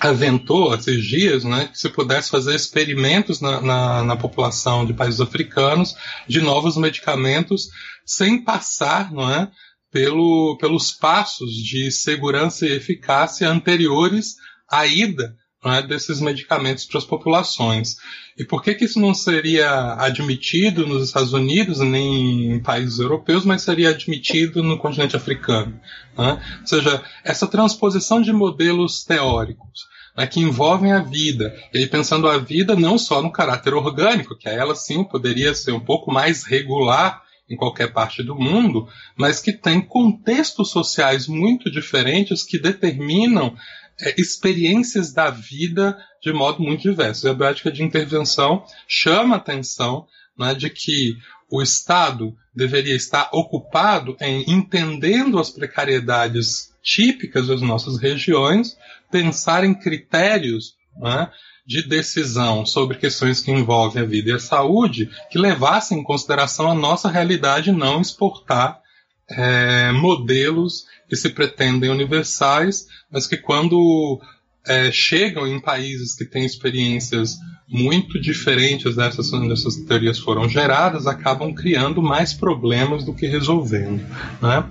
aventou 0.00 0.74
esses 0.74 1.04
dias, 1.04 1.44
né, 1.44 1.68
que 1.70 1.78
se 1.78 1.88
pudesse 1.88 2.30
fazer 2.30 2.54
experimentos 2.54 3.40
na, 3.40 3.60
na, 3.60 4.02
na, 4.02 4.16
população 4.16 4.84
de 4.84 4.92
países 4.92 5.20
africanos 5.20 5.94
de 6.28 6.40
novos 6.40 6.76
medicamentos 6.76 7.68
sem 8.04 8.42
passar, 8.42 9.12
não 9.12 9.32
é, 9.32 9.50
pelo, 9.90 10.58
pelos 10.60 10.90
passos 10.90 11.52
de 11.52 11.90
segurança 11.90 12.66
e 12.66 12.72
eficácia 12.72 13.48
anteriores 13.48 14.34
à 14.68 14.86
ida 14.86 15.36
é, 15.64 15.82
desses 15.82 16.20
medicamentos 16.20 16.84
para 16.84 16.98
as 16.98 17.04
populações. 17.04 17.96
E 18.36 18.44
por 18.44 18.62
que, 18.62 18.74
que 18.74 18.84
isso 18.84 19.00
não 19.00 19.14
seria 19.14 19.94
admitido 19.94 20.86
nos 20.86 21.04
Estados 21.04 21.32
Unidos, 21.32 21.78
nem 21.78 22.52
em 22.52 22.60
países 22.60 22.98
europeus, 22.98 23.44
mas 23.44 23.62
seria 23.62 23.90
admitido 23.90 24.62
no 24.62 24.76
continente 24.76 25.16
africano? 25.16 25.80
Né? 26.18 26.40
Ou 26.60 26.66
seja, 26.66 27.02
essa 27.22 27.46
transposição 27.46 28.20
de 28.20 28.32
modelos 28.32 29.04
teóricos 29.04 29.88
né, 30.16 30.26
que 30.26 30.40
envolvem 30.40 30.92
a 30.92 31.00
vida. 31.00 31.54
E 31.72 31.86
pensando 31.86 32.28
a 32.28 32.38
vida 32.38 32.76
não 32.76 32.98
só 32.98 33.22
no 33.22 33.32
caráter 33.32 33.74
orgânico, 33.74 34.36
que 34.36 34.48
ela 34.48 34.74
sim 34.74 35.04
poderia 35.04 35.54
ser 35.54 35.72
um 35.72 35.80
pouco 35.80 36.12
mais 36.12 36.44
regular 36.44 37.22
em 37.48 37.56
qualquer 37.56 37.92
parte 37.92 38.22
do 38.22 38.34
mundo, 38.34 38.88
mas 39.16 39.40
que 39.40 39.52
tem 39.52 39.80
contextos 39.80 40.70
sociais 40.70 41.28
muito 41.28 41.70
diferentes 41.70 42.42
que 42.42 42.58
determinam 42.58 43.54
é, 44.00 44.14
experiências 44.20 45.12
da 45.12 45.30
vida 45.30 45.96
de 46.22 46.32
modo 46.32 46.62
muito 46.62 46.82
diverso. 46.82 47.26
E 47.26 47.30
a 47.30 47.34
bioética 47.34 47.70
de 47.70 47.82
intervenção 47.82 48.64
chama 48.88 49.34
a 49.34 49.38
atenção 49.38 50.06
né, 50.38 50.54
de 50.54 50.70
que 50.70 51.16
o 51.50 51.62
Estado 51.62 52.34
deveria 52.54 52.96
estar 52.96 53.28
ocupado 53.32 54.16
em 54.20 54.50
entendendo 54.50 55.38
as 55.38 55.50
precariedades 55.50 56.72
típicas 56.82 57.46
das 57.46 57.60
nossas 57.60 57.98
regiões, 57.98 58.76
pensar 59.10 59.64
em 59.64 59.74
critérios 59.74 60.74
né, 60.96 61.30
de 61.66 61.86
decisão 61.86 62.66
sobre 62.66 62.98
questões 62.98 63.40
que 63.40 63.50
envolvem 63.50 64.02
a 64.02 64.06
vida 64.06 64.30
e 64.30 64.34
a 64.34 64.38
saúde 64.38 65.10
que 65.30 65.38
levassem 65.38 65.98
em 65.98 66.04
consideração 66.04 66.70
a 66.70 66.74
nossa 66.74 67.08
realidade 67.08 67.70
e 67.70 67.72
não 67.72 68.00
exportar 68.00 68.80
é, 69.28 69.90
modelos 69.92 70.86
que 71.08 71.16
se 71.16 71.30
pretendem 71.30 71.90
universais, 71.90 72.86
mas 73.10 73.26
que 73.26 73.36
quando 73.36 74.20
é, 74.66 74.90
chegam 74.90 75.46
em 75.46 75.60
países 75.60 76.14
que 76.14 76.24
têm 76.24 76.44
experiências 76.44 77.36
muito 77.68 78.20
diferentes 78.20 78.94
dessas 78.96 79.32
onde 79.32 79.52
essas 79.52 79.76
teorias 79.76 80.18
foram 80.18 80.48
geradas, 80.48 81.06
acabam 81.06 81.54
criando 81.54 82.02
mais 82.02 82.32
problemas 82.32 83.04
do 83.04 83.14
que 83.14 83.26
resolvendo. 83.26 84.04
Né? 84.40 84.64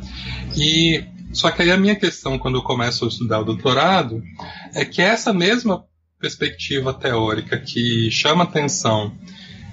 E 0.56 1.04
só 1.32 1.50
que 1.50 1.64
aí 1.64 1.72
a 1.72 1.78
minha 1.78 1.96
questão 1.96 2.38
quando 2.38 2.58
eu 2.58 2.62
começo 2.62 3.06
a 3.06 3.08
estudar 3.08 3.40
o 3.40 3.46
doutorado 3.46 4.24
é 4.74 4.86
que 4.86 5.02
essa 5.02 5.34
mesma 5.34 5.86
perspectiva 6.20 6.94
teórica 6.94 7.58
que 7.58 8.10
chama 8.12 8.44
atenção 8.44 9.14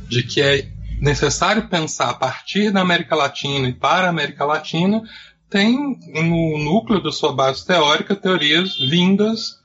de 0.09 0.23
que 0.23 0.41
é 0.41 0.69
necessário 1.01 1.69
pensar 1.69 2.11
a 2.11 2.15
partir 2.15 2.71
da 2.71 2.81
América 2.81 3.15
Latina 3.15 3.69
e 3.69 3.73
para 3.73 4.07
a 4.07 4.11
América 4.11 4.45
Latina, 4.45 5.03
tem 5.51 5.99
no 6.15 6.59
núcleo 6.65 7.03
da 7.03 7.11
sua 7.11 7.33
base 7.33 7.67
teórica 7.67 8.15
teorias 8.15 8.79
vindas 8.79 9.59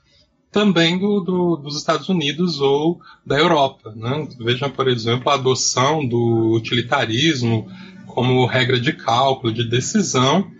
também 0.50 0.98
do, 0.98 1.20
do, 1.20 1.56
dos 1.56 1.76
Estados 1.76 2.08
Unidos 2.08 2.60
ou 2.60 3.00
da 3.24 3.38
Europa. 3.38 3.92
Né? 3.94 4.26
Vejam, 4.38 4.68
por 4.68 4.88
exemplo, 4.88 5.30
a 5.30 5.34
adoção 5.34 6.04
do 6.06 6.52
utilitarismo 6.54 7.68
como 8.06 8.46
regra 8.46 8.80
de 8.80 8.92
cálculo, 8.92 9.52
de 9.52 9.68
decisão, 9.68 10.50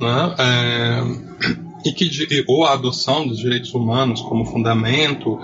né? 0.00 0.34
É, 0.38 1.88
e 1.88 1.92
que, 1.92 2.44
ou 2.48 2.64
a 2.64 2.72
adoção 2.72 3.28
dos 3.28 3.38
direitos 3.38 3.72
humanos 3.74 4.20
como 4.22 4.44
fundamento 4.46 5.38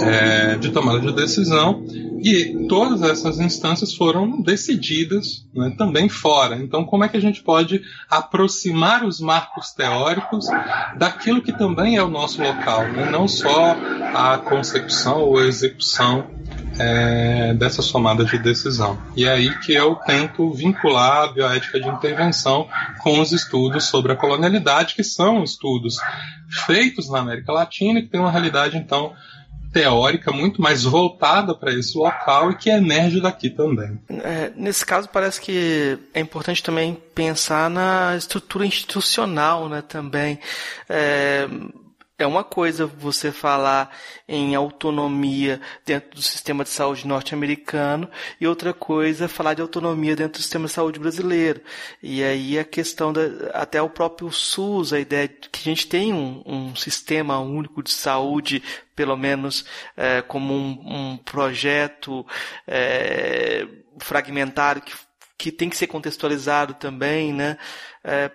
é, 0.00 0.56
de 0.56 0.70
tomada 0.70 1.00
de 1.00 1.12
decisão, 1.12 1.84
e 2.22 2.66
todas 2.68 3.02
essas 3.02 3.40
instâncias 3.40 3.94
foram 3.94 4.40
decididas 4.40 5.46
né, 5.54 5.74
também 5.76 6.08
fora. 6.08 6.56
Então, 6.56 6.84
como 6.84 7.04
é 7.04 7.08
que 7.08 7.16
a 7.16 7.20
gente 7.20 7.42
pode 7.42 7.82
aproximar 8.08 9.04
os 9.04 9.20
marcos 9.20 9.72
teóricos 9.72 10.46
daquilo 10.96 11.42
que 11.42 11.52
também 11.52 11.96
é 11.96 12.02
o 12.02 12.08
nosso 12.08 12.42
local, 12.42 12.84
né? 12.88 13.08
não 13.10 13.26
só 13.26 13.76
a 14.14 14.38
concepção 14.38 15.20
ou 15.20 15.38
a 15.38 15.46
execução 15.46 16.28
é, 16.78 17.54
dessa 17.54 17.82
somada 17.82 18.24
de 18.24 18.38
decisão. 18.38 18.98
E 19.16 19.24
é 19.24 19.32
aí 19.32 19.58
que 19.58 19.72
eu 19.72 19.94
tento 19.94 20.52
vincular 20.52 21.24
a 21.24 21.32
bioética 21.32 21.80
de 21.80 21.88
intervenção 21.88 22.68
com 23.00 23.20
os 23.20 23.32
estudos 23.32 23.84
sobre 23.84 24.12
a 24.12 24.16
colonialidade, 24.16 24.94
que 24.94 25.04
são 25.04 25.42
estudos 25.42 25.96
feitos 26.66 27.10
na 27.10 27.18
América 27.18 27.52
Latina 27.52 27.98
e 27.98 28.02
que 28.02 28.08
tem 28.08 28.20
uma 28.20 28.30
realidade, 28.30 28.76
então, 28.76 29.12
teórica 29.72 30.32
muito 30.32 30.60
mais 30.60 30.84
voltada 30.84 31.54
para 31.54 31.72
esse 31.72 31.96
local 31.96 32.50
e 32.50 32.56
que 32.56 32.70
emerge 32.70 33.20
daqui 33.20 33.50
também. 33.50 33.98
É, 34.08 34.52
nesse 34.56 34.84
caso, 34.84 35.08
parece 35.08 35.40
que 35.40 35.98
é 36.12 36.20
importante 36.20 36.62
também 36.62 36.96
pensar 37.14 37.70
na 37.70 38.16
estrutura 38.16 38.66
institucional 38.66 39.68
né, 39.68 39.82
também. 39.82 40.38
É, 40.88 41.48
é 42.22 42.26
uma 42.26 42.44
coisa 42.44 42.86
você 42.86 43.32
falar 43.32 43.96
em 44.28 44.54
autonomia 44.54 45.60
dentro 45.84 46.10
do 46.10 46.22
sistema 46.22 46.64
de 46.64 46.70
saúde 46.70 47.06
norte-americano 47.06 48.10
e 48.40 48.46
outra 48.46 48.74
coisa 48.74 49.28
falar 49.28 49.54
de 49.54 49.62
autonomia 49.62 50.14
dentro 50.14 50.34
do 50.34 50.42
sistema 50.42 50.66
de 50.66 50.72
saúde 50.72 50.98
brasileiro. 50.98 51.60
E 52.02 52.22
aí 52.22 52.58
a 52.58 52.64
questão 52.64 53.12
da, 53.12 53.22
até 53.54 53.80
o 53.80 53.88
próprio 53.88 54.30
SUS, 54.30 54.92
a 54.92 55.00
ideia 55.00 55.28
de 55.28 55.48
que 55.48 55.60
a 55.60 55.62
gente 55.62 55.86
tem 55.86 56.12
um, 56.12 56.42
um 56.44 56.76
sistema 56.76 57.38
único 57.38 57.82
de 57.82 57.90
saúde, 57.90 58.62
pelo 58.94 59.16
menos 59.16 59.64
é, 59.96 60.20
como 60.22 60.54
um, 60.54 61.12
um 61.12 61.16
projeto 61.16 62.26
é, 62.66 63.66
fragmentário 63.98 64.82
que, 64.82 64.92
que 65.38 65.50
tem 65.50 65.70
que 65.70 65.76
ser 65.76 65.86
contextualizado 65.86 66.74
também, 66.74 67.32
né? 67.32 67.56
É, 68.04 68.30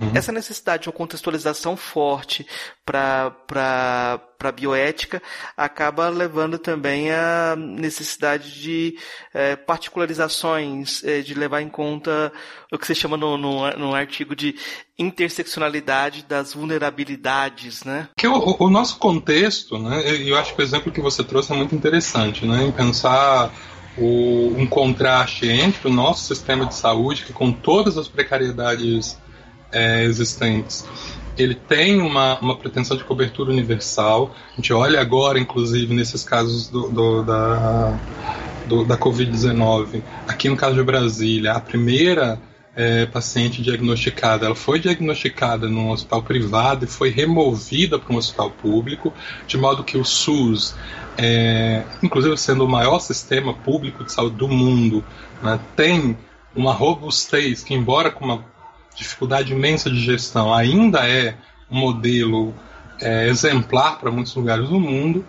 Uhum. 0.00 0.12
Essa 0.14 0.32
necessidade 0.32 0.84
de 0.84 0.88
uma 0.88 0.94
contextualização 0.94 1.76
forte 1.76 2.46
para 2.86 3.34
a 4.42 4.52
bioética 4.52 5.22
acaba 5.54 6.08
levando 6.08 6.58
também 6.58 7.10
a 7.10 7.54
necessidade 7.54 8.58
de 8.58 8.96
é, 9.34 9.56
particularizações, 9.56 11.04
é, 11.04 11.20
de 11.20 11.34
levar 11.34 11.60
em 11.60 11.68
conta 11.68 12.32
o 12.72 12.78
que 12.78 12.86
você 12.86 12.94
chama 12.94 13.18
no, 13.18 13.36
no, 13.36 13.70
no 13.76 13.94
artigo 13.94 14.34
de 14.34 14.56
interseccionalidade 14.98 16.24
das 16.26 16.54
vulnerabilidades, 16.54 17.84
né? 17.84 18.08
Que 18.16 18.26
o, 18.26 18.56
o, 18.58 18.70
nosso 18.70 18.98
contexto, 18.98 19.78
né? 19.78 20.02
Eu 20.26 20.38
acho 20.38 20.54
que 20.54 20.62
o 20.62 20.64
exemplo 20.64 20.90
que 20.90 21.00
você 21.00 21.22
trouxe 21.22 21.52
é 21.52 21.56
muito 21.56 21.74
interessante, 21.74 22.46
né? 22.46 22.64
Em 22.64 22.72
pensar 22.72 23.52
o, 23.98 24.54
um 24.56 24.66
contraste 24.66 25.46
entre 25.46 25.88
o 25.88 25.92
nosso 25.92 26.24
sistema 26.24 26.64
de 26.64 26.74
saúde, 26.74 27.24
que 27.24 27.34
com 27.34 27.52
todas 27.52 27.98
as 27.98 28.08
precariedades 28.08 29.18
é, 29.72 30.04
existentes. 30.04 30.84
Ele 31.38 31.54
tem 31.54 32.00
uma, 32.00 32.38
uma 32.40 32.56
pretensão 32.56 32.96
de 32.96 33.04
cobertura 33.04 33.50
universal. 33.50 34.34
A 34.52 34.56
gente 34.56 34.72
olha 34.72 35.00
agora, 35.00 35.38
inclusive, 35.38 35.94
nesses 35.94 36.22
casos 36.22 36.68
do, 36.68 36.88
do 36.88 37.22
da, 37.22 37.98
do, 38.66 38.84
da 38.84 38.96
Covid-19. 38.96 40.02
Aqui 40.28 40.48
no 40.48 40.56
caso 40.56 40.74
de 40.74 40.82
Brasília, 40.82 41.52
a 41.52 41.60
primeira 41.60 42.38
é, 42.74 43.06
paciente 43.06 43.62
diagnosticada, 43.62 44.46
ela 44.46 44.54
foi 44.54 44.78
diagnosticada 44.78 45.68
num 45.68 45.90
hospital 45.90 46.22
privado 46.22 46.84
e 46.84 46.88
foi 46.88 47.10
removida 47.10 47.98
para 47.98 48.14
um 48.14 48.16
hospital 48.16 48.50
público, 48.50 49.12
de 49.46 49.58
modo 49.58 49.84
que 49.84 49.98
o 49.98 50.04
SUS, 50.04 50.74
é, 51.18 51.82
inclusive 52.02 52.36
sendo 52.36 52.64
o 52.64 52.68
maior 52.68 53.00
sistema 53.00 53.52
público 53.52 54.04
de 54.04 54.12
saúde 54.12 54.36
do 54.36 54.48
mundo, 54.48 55.04
né, 55.42 55.58
tem 55.76 56.16
uma 56.54 56.72
robustez 56.72 57.62
que, 57.62 57.74
embora 57.74 58.10
com 58.10 58.24
uma 58.24 58.44
dificuldade 59.00 59.52
imensa 59.52 59.90
de 59.90 59.98
gestão, 60.00 60.52
ainda 60.52 61.08
é 61.08 61.34
um 61.70 61.78
modelo 61.78 62.54
é, 63.00 63.28
exemplar 63.28 63.98
para 63.98 64.10
muitos 64.10 64.34
lugares 64.34 64.68
do 64.68 64.78
mundo, 64.78 65.24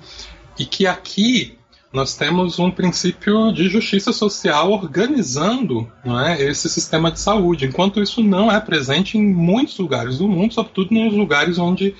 e 0.59 0.65
que 0.65 0.85
aqui 0.85 1.57
nós 1.91 2.15
temos 2.15 2.59
um 2.59 2.71
princípio 2.71 3.51
de 3.51 3.67
justiça 3.67 4.13
social 4.13 4.71
organizando 4.71 5.91
é, 6.25 6.43
esse 6.43 6.69
sistema 6.69 7.11
de 7.11 7.19
saúde, 7.19 7.65
enquanto 7.65 8.01
isso 8.01 8.21
não 8.21 8.51
é 8.51 8.59
presente 8.59 9.17
em 9.17 9.25
muitos 9.25 9.77
lugares 9.77 10.17
do 10.17 10.27
mundo, 10.27 10.53
sobretudo 10.53 10.93
nos 10.93 11.13
lugares 11.13 11.57
onde 11.57 11.95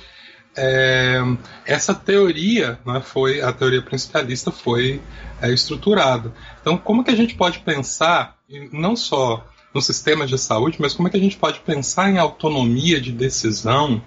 é, 0.56 1.22
essa 1.66 1.94
teoria, 1.94 2.80
é, 2.86 3.00
foi 3.00 3.42
a 3.42 3.54
teoria 3.54 3.82
principalista 3.82 4.52
foi 4.52 5.02
é, 5.42 5.50
estruturada. 5.52 6.34
Então, 6.62 6.78
como 6.78 7.04
que 7.04 7.12
a 7.12 7.16
gente 7.16 7.36
pode 7.36 7.60
pensar 7.60 8.38
não 8.72 8.96
só 8.96 9.46
no 9.74 9.82
sistema 9.82 10.26
de 10.26 10.38
saúde, 10.38 10.78
mas 10.80 10.94
como 10.94 11.08
é 11.08 11.12
que 11.12 11.18
a 11.18 11.20
gente 11.20 11.38
pode 11.38 11.60
pensar 11.60 12.10
em 12.10 12.18
autonomia 12.18 13.00
de 13.00 13.12
decisão 13.12 14.02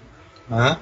né, 0.47 0.77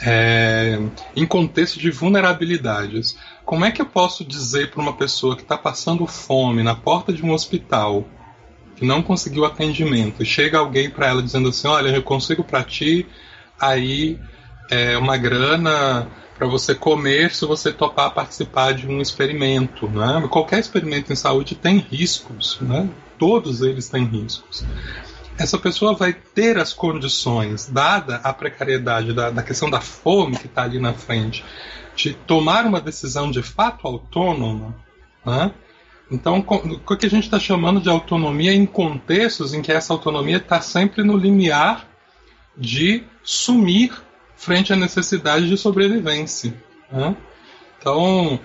é, 0.00 0.78
em 1.16 1.26
contexto 1.26 1.78
de 1.78 1.90
vulnerabilidades? 1.90 3.18
Como 3.44 3.64
é 3.64 3.70
que 3.70 3.82
eu 3.82 3.86
posso 3.86 4.24
dizer 4.24 4.70
para 4.70 4.80
uma 4.80 4.92
pessoa 4.92 5.36
que 5.36 5.42
está 5.42 5.58
passando 5.58 6.06
fome 6.06 6.62
na 6.62 6.74
porta 6.74 7.12
de 7.12 7.24
um 7.24 7.32
hospital, 7.32 8.06
que 8.76 8.84
não 8.84 9.02
conseguiu 9.02 9.44
atendimento, 9.44 10.22
e 10.22 10.26
chega 10.26 10.58
alguém 10.58 10.88
para 10.88 11.08
ela 11.08 11.22
dizendo 11.22 11.48
assim: 11.48 11.68
Olha, 11.68 11.88
eu 11.88 12.02
consigo 12.02 12.42
para 12.42 12.62
ti 12.62 13.06
aí 13.60 14.18
é, 14.70 14.96
uma 14.96 15.16
grana 15.16 16.08
para 16.36 16.46
você 16.46 16.74
comer 16.74 17.32
se 17.34 17.46
você 17.46 17.72
topar 17.72 18.12
participar 18.12 18.72
de 18.72 18.86
um 18.88 19.00
experimento. 19.00 19.88
Né? 19.88 20.26
Qualquer 20.30 20.58
experimento 20.58 21.12
em 21.12 21.16
saúde 21.16 21.54
tem 21.54 21.78
riscos. 21.78 22.58
Né? 22.60 22.88
todos 23.18 23.62
eles 23.62 23.88
têm 23.88 24.04
riscos. 24.04 24.64
Essa 25.38 25.58
pessoa 25.58 25.94
vai 25.94 26.12
ter 26.12 26.58
as 26.58 26.72
condições, 26.72 27.66
dada 27.66 28.16
a 28.16 28.32
precariedade 28.32 29.12
da, 29.12 29.30
da 29.30 29.42
questão 29.42 29.68
da 29.68 29.80
fome 29.80 30.36
que 30.36 30.46
está 30.46 30.62
ali 30.62 30.78
na 30.78 30.92
frente, 30.92 31.44
de 31.96 32.14
tomar 32.14 32.64
uma 32.66 32.80
decisão 32.80 33.30
de 33.30 33.42
fato 33.42 33.86
autônoma. 33.86 34.74
Né? 35.24 35.50
Então, 36.10 36.38
o 36.38 36.96
que 36.96 37.06
a 37.06 37.10
gente 37.10 37.24
está 37.24 37.40
chamando 37.40 37.80
de 37.80 37.88
autonomia 37.88 38.52
em 38.52 38.66
contextos 38.66 39.54
em 39.54 39.62
que 39.62 39.72
essa 39.72 39.92
autonomia 39.92 40.36
está 40.36 40.60
sempre 40.60 41.02
no 41.02 41.16
limiar 41.16 41.88
de 42.56 43.02
sumir 43.24 44.03
frente 44.36 44.72
à 44.72 44.76
necessidade 44.76 45.48
de 45.48 45.56
sobrevivência. 45.56 46.54
Né? 46.90 47.16
Então, 47.78 48.38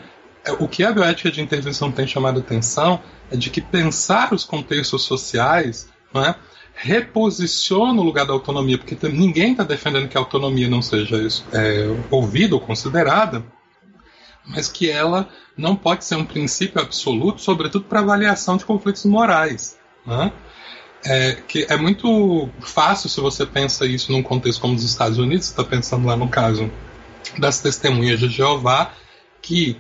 é, 0.44 0.52
o 0.54 0.68
que 0.68 0.84
a 0.84 0.92
bioética 0.92 1.32
de 1.32 1.42
intervenção 1.42 1.92
tem 1.92 2.08
chamado 2.08 2.40
atenção 2.40 3.02
é 3.32 3.38
de 3.38 3.50
que 3.50 3.62
pensar 3.62 4.34
os 4.34 4.44
contextos 4.44 5.04
sociais 5.04 5.90
né, 6.14 6.36
reposiciona 6.74 8.02
o 8.02 8.04
lugar 8.04 8.26
da 8.26 8.34
autonomia, 8.34 8.78
porque 8.78 8.98
ninguém 9.10 9.52
está 9.52 9.64
defendendo 9.64 10.08
que 10.08 10.18
a 10.18 10.22
autonomia 10.22 10.70
não 10.70 10.82
seja 10.82 11.18
é, 11.54 11.88
ouvida 12.10 12.56
ou 12.56 12.62
considerada, 12.62 13.44
mas 14.48 14.70
que 14.70 14.90
ela 14.90 15.30
não 15.56 15.76
pode 15.76 16.06
ser 16.06 16.16
um 16.16 16.26
princípio 16.26 16.82
absoluto, 16.82 17.42
sobretudo 17.42 17.86
para 17.86 18.00
avaliação 18.00 18.58
de 18.58 18.66
conflitos 18.66 19.06
morais. 19.06 19.78
Né? 20.06 20.32
É, 21.06 21.38
que 21.48 21.66
é 21.70 21.78
muito 21.78 22.50
fácil 22.60 23.10
se 23.10 23.22
você 23.22 23.46
pensa 23.46 23.86
isso 23.86 24.12
num 24.12 24.22
contexto 24.22 24.60
como 24.60 24.76
os 24.76 24.84
Estados 24.84 25.18
Unidos, 25.18 25.48
está 25.48 25.64
pensando 25.64 26.06
lá 26.06 26.18
no 26.18 26.28
caso 26.28 26.70
das 27.38 27.60
testemunhas 27.62 28.20
de 28.20 28.28
Jeová, 28.28 28.92
que 29.42 29.78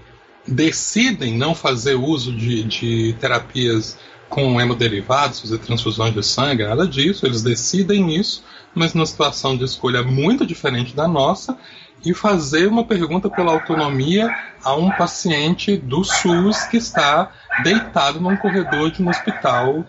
decidem 0.47 1.37
não 1.37 1.53
fazer 1.53 1.95
uso 1.95 2.31
de, 2.31 2.63
de 2.63 3.15
terapias 3.19 3.97
com 4.29 4.61
hemoderivados, 4.61 5.41
fazer 5.41 5.57
transfusões 5.57 6.13
de 6.13 6.23
sangue, 6.23 6.63
nada 6.63 6.87
disso, 6.87 7.25
eles 7.25 7.41
decidem 7.41 8.15
isso, 8.15 8.43
mas 8.73 8.93
numa 8.93 9.05
situação 9.05 9.57
de 9.57 9.65
escolha 9.65 10.03
muito 10.03 10.45
diferente 10.45 10.95
da 10.95 11.07
nossa, 11.07 11.57
e 12.05 12.13
fazer 12.13 12.67
uma 12.67 12.85
pergunta 12.85 13.29
pela 13.29 13.51
autonomia 13.51 14.33
a 14.63 14.73
um 14.75 14.89
paciente 14.91 15.75
do 15.75 16.03
SUS 16.03 16.63
que 16.63 16.77
está 16.77 17.31
deitado 17.63 18.21
num 18.21 18.37
corredor 18.37 18.91
de 18.91 19.03
um 19.03 19.09
hospital 19.09 19.83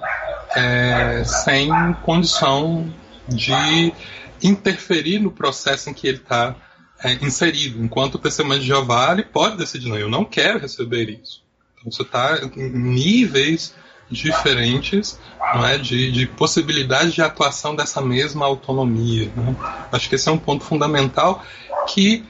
é, 0.54 1.22
sem 1.24 1.70
condição 2.02 2.92
de 3.28 3.92
interferir 4.42 5.18
no 5.18 5.30
processo 5.30 5.90
em 5.90 5.94
que 5.94 6.08
ele 6.08 6.18
está 6.18 6.56
é, 7.02 7.12
inserido. 7.24 7.82
Enquanto 7.82 8.16
o 8.16 8.18
testemunho 8.18 8.60
de 8.60 8.66
Jeová 8.66 9.12
ele 9.12 9.24
pode 9.24 9.56
decidir, 9.56 9.88
não, 9.88 9.96
eu 9.96 10.08
não 10.08 10.24
quero 10.24 10.58
receber 10.58 11.08
isso. 11.10 11.42
Então 11.74 11.90
você 11.90 12.02
está 12.02 12.40
em 12.56 12.70
níveis 12.70 13.74
diferentes 14.10 15.18
não 15.54 15.64
é, 15.64 15.78
de, 15.78 16.10
de 16.10 16.26
possibilidade 16.26 17.12
de 17.12 17.22
atuação 17.22 17.76
dessa 17.76 18.00
mesma 18.00 18.44
autonomia. 18.44 19.30
Né? 19.36 19.56
Acho 19.92 20.08
que 20.08 20.16
esse 20.16 20.28
é 20.28 20.32
um 20.32 20.38
ponto 20.38 20.64
fundamental 20.64 21.44
que 21.86 22.24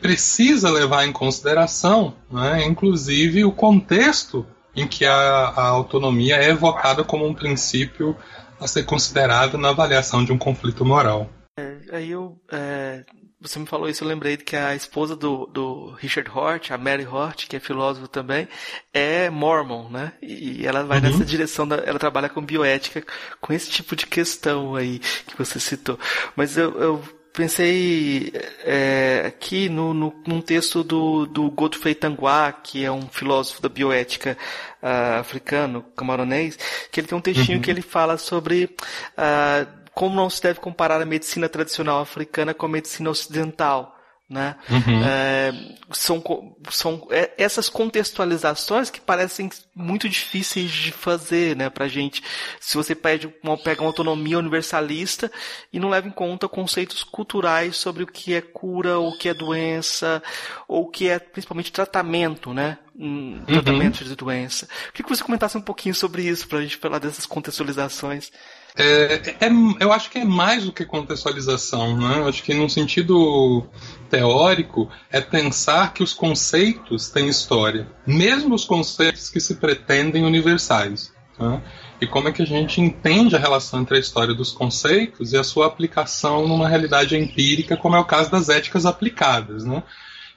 precisa 0.00 0.70
levar 0.70 1.06
em 1.06 1.12
consideração, 1.12 2.14
né, 2.30 2.64
inclusive, 2.64 3.44
o 3.44 3.50
contexto 3.50 4.46
em 4.74 4.86
que 4.86 5.04
a, 5.04 5.14
a 5.14 5.66
autonomia 5.68 6.36
é 6.36 6.50
evocada 6.50 7.02
como 7.02 7.26
um 7.26 7.34
princípio 7.34 8.16
a 8.60 8.66
ser 8.66 8.84
considerado 8.84 9.56
na 9.56 9.70
avaliação 9.70 10.24
de 10.24 10.32
um 10.32 10.38
conflito 10.38 10.84
moral. 10.84 11.28
É, 11.58 11.76
aí 11.92 12.10
eu 12.10 12.38
é, 12.50 13.04
você 13.40 13.58
me 13.60 13.66
falou 13.66 13.88
isso, 13.88 14.02
eu 14.02 14.08
lembrei 14.08 14.36
que 14.36 14.56
a 14.56 14.74
esposa 14.74 15.14
do, 15.14 15.46
do 15.46 15.92
Richard 15.92 16.28
Hort, 16.28 16.72
a 16.72 16.78
Mary 16.78 17.06
Hort, 17.06 17.46
que 17.46 17.54
é 17.54 17.60
filósofa 17.60 18.08
também, 18.08 18.48
é 18.92 19.30
mormon, 19.30 19.88
né? 19.88 20.12
E 20.20 20.66
ela 20.66 20.82
vai 20.82 20.98
uhum. 20.98 21.04
nessa 21.04 21.24
direção, 21.24 21.66
da, 21.66 21.76
ela 21.76 22.00
trabalha 22.00 22.28
com 22.28 22.44
bioética, 22.44 23.04
com 23.40 23.52
esse 23.52 23.70
tipo 23.70 23.94
de 23.94 24.06
questão 24.06 24.74
aí 24.74 24.98
que 24.98 25.38
você 25.38 25.60
citou. 25.60 25.98
Mas 26.34 26.56
eu, 26.56 26.80
eu 26.80 27.04
pensei 27.32 28.32
é, 28.64 29.24
aqui 29.26 29.68
no, 29.68 29.94
no, 29.94 30.22
num 30.26 30.40
texto 30.40 30.82
do, 30.82 31.26
do 31.26 31.50
Godfrey 31.50 31.94
Tanguá, 31.94 32.52
que 32.52 32.84
é 32.84 32.90
um 32.90 33.08
filósofo 33.08 33.62
da 33.62 33.68
bioética 33.68 34.36
uh, 34.82 35.20
africano, 35.20 35.84
camaronês, 35.96 36.58
que 36.90 37.00
ele 37.00 37.06
tem 37.06 37.16
um 37.16 37.20
textinho 37.20 37.58
uhum. 37.58 37.62
que 37.62 37.70
ele 37.70 37.82
fala 37.82 38.18
sobre 38.18 38.64
uh, 38.64 39.78
como 39.92 40.14
não 40.14 40.30
se 40.30 40.40
deve 40.40 40.60
comparar 40.60 41.02
a 41.02 41.06
medicina 41.06 41.48
tradicional 41.48 42.00
africana 42.00 42.54
com 42.54 42.66
a 42.66 42.68
medicina 42.68 43.10
ocidental. 43.10 43.97
Né? 44.28 44.56
Uhum. 44.68 45.02
É, 45.06 45.54
são, 45.90 46.22
são 46.70 47.06
é, 47.10 47.32
essas 47.38 47.70
contextualizações 47.70 48.90
que 48.90 49.00
parecem 49.00 49.48
muito 49.74 50.06
difíceis 50.06 50.70
de 50.70 50.92
fazer, 50.92 51.56
né, 51.56 51.70
pra 51.70 51.88
gente. 51.88 52.22
Se 52.60 52.76
você 52.76 52.94
pede 52.94 53.34
uma, 53.42 53.56
pega 53.56 53.80
uma 53.80 53.88
autonomia 53.88 54.38
universalista 54.38 55.32
e 55.72 55.80
não 55.80 55.88
leva 55.88 56.06
em 56.06 56.10
conta 56.10 56.46
conceitos 56.46 57.02
culturais 57.02 57.76
sobre 57.76 58.02
o 58.02 58.06
que 58.06 58.34
é 58.34 58.42
cura, 58.42 58.98
ou 58.98 59.08
o 59.08 59.18
que 59.18 59.30
é 59.30 59.34
doença, 59.34 60.22
ou 60.66 60.82
o 60.82 60.90
que 60.90 61.08
é 61.08 61.18
principalmente 61.18 61.72
tratamento, 61.72 62.52
né? 62.52 62.76
Um, 63.00 63.44
tratamento 63.46 64.02
uhum. 64.02 64.08
de 64.08 64.14
doença. 64.14 64.66
Queria 64.92 65.08
que 65.08 65.16
você 65.16 65.22
comentasse 65.22 65.56
um 65.56 65.62
pouquinho 65.62 65.94
sobre 65.94 66.22
isso 66.22 66.46
pra 66.48 66.60
gente 66.60 66.76
falar 66.76 66.98
dessas 66.98 67.24
contextualizações. 67.24 68.30
É, 68.76 69.34
é, 69.40 69.50
eu 69.80 69.92
acho 69.92 70.10
que 70.10 70.18
é 70.18 70.24
mais 70.24 70.64
do 70.64 70.72
que 70.72 70.84
contextualização, 70.84 71.96
né? 71.96 72.18
Eu 72.18 72.28
acho 72.28 72.42
que 72.42 72.54
num 72.54 72.68
sentido 72.68 73.66
teórico 74.08 74.88
é 75.10 75.20
pensar 75.20 75.92
que 75.92 76.02
os 76.02 76.12
conceitos 76.12 77.10
têm 77.10 77.28
história, 77.28 77.88
mesmo 78.06 78.54
os 78.54 78.64
conceitos 78.64 79.30
que 79.30 79.40
se 79.40 79.56
pretendem 79.56 80.24
universais. 80.24 81.12
Né? 81.38 81.62
E 82.00 82.06
como 82.06 82.28
é 82.28 82.32
que 82.32 82.42
a 82.42 82.46
gente 82.46 82.80
entende 82.80 83.34
a 83.34 83.38
relação 83.38 83.80
entre 83.80 83.96
a 83.96 84.00
história 84.00 84.34
dos 84.34 84.52
conceitos 84.52 85.32
e 85.32 85.36
a 85.36 85.44
sua 85.44 85.66
aplicação 85.66 86.46
numa 86.46 86.68
realidade 86.68 87.16
empírica, 87.16 87.76
como 87.76 87.96
é 87.96 87.98
o 87.98 88.04
caso 88.04 88.30
das 88.30 88.48
éticas 88.48 88.86
aplicadas, 88.86 89.64
né? 89.64 89.82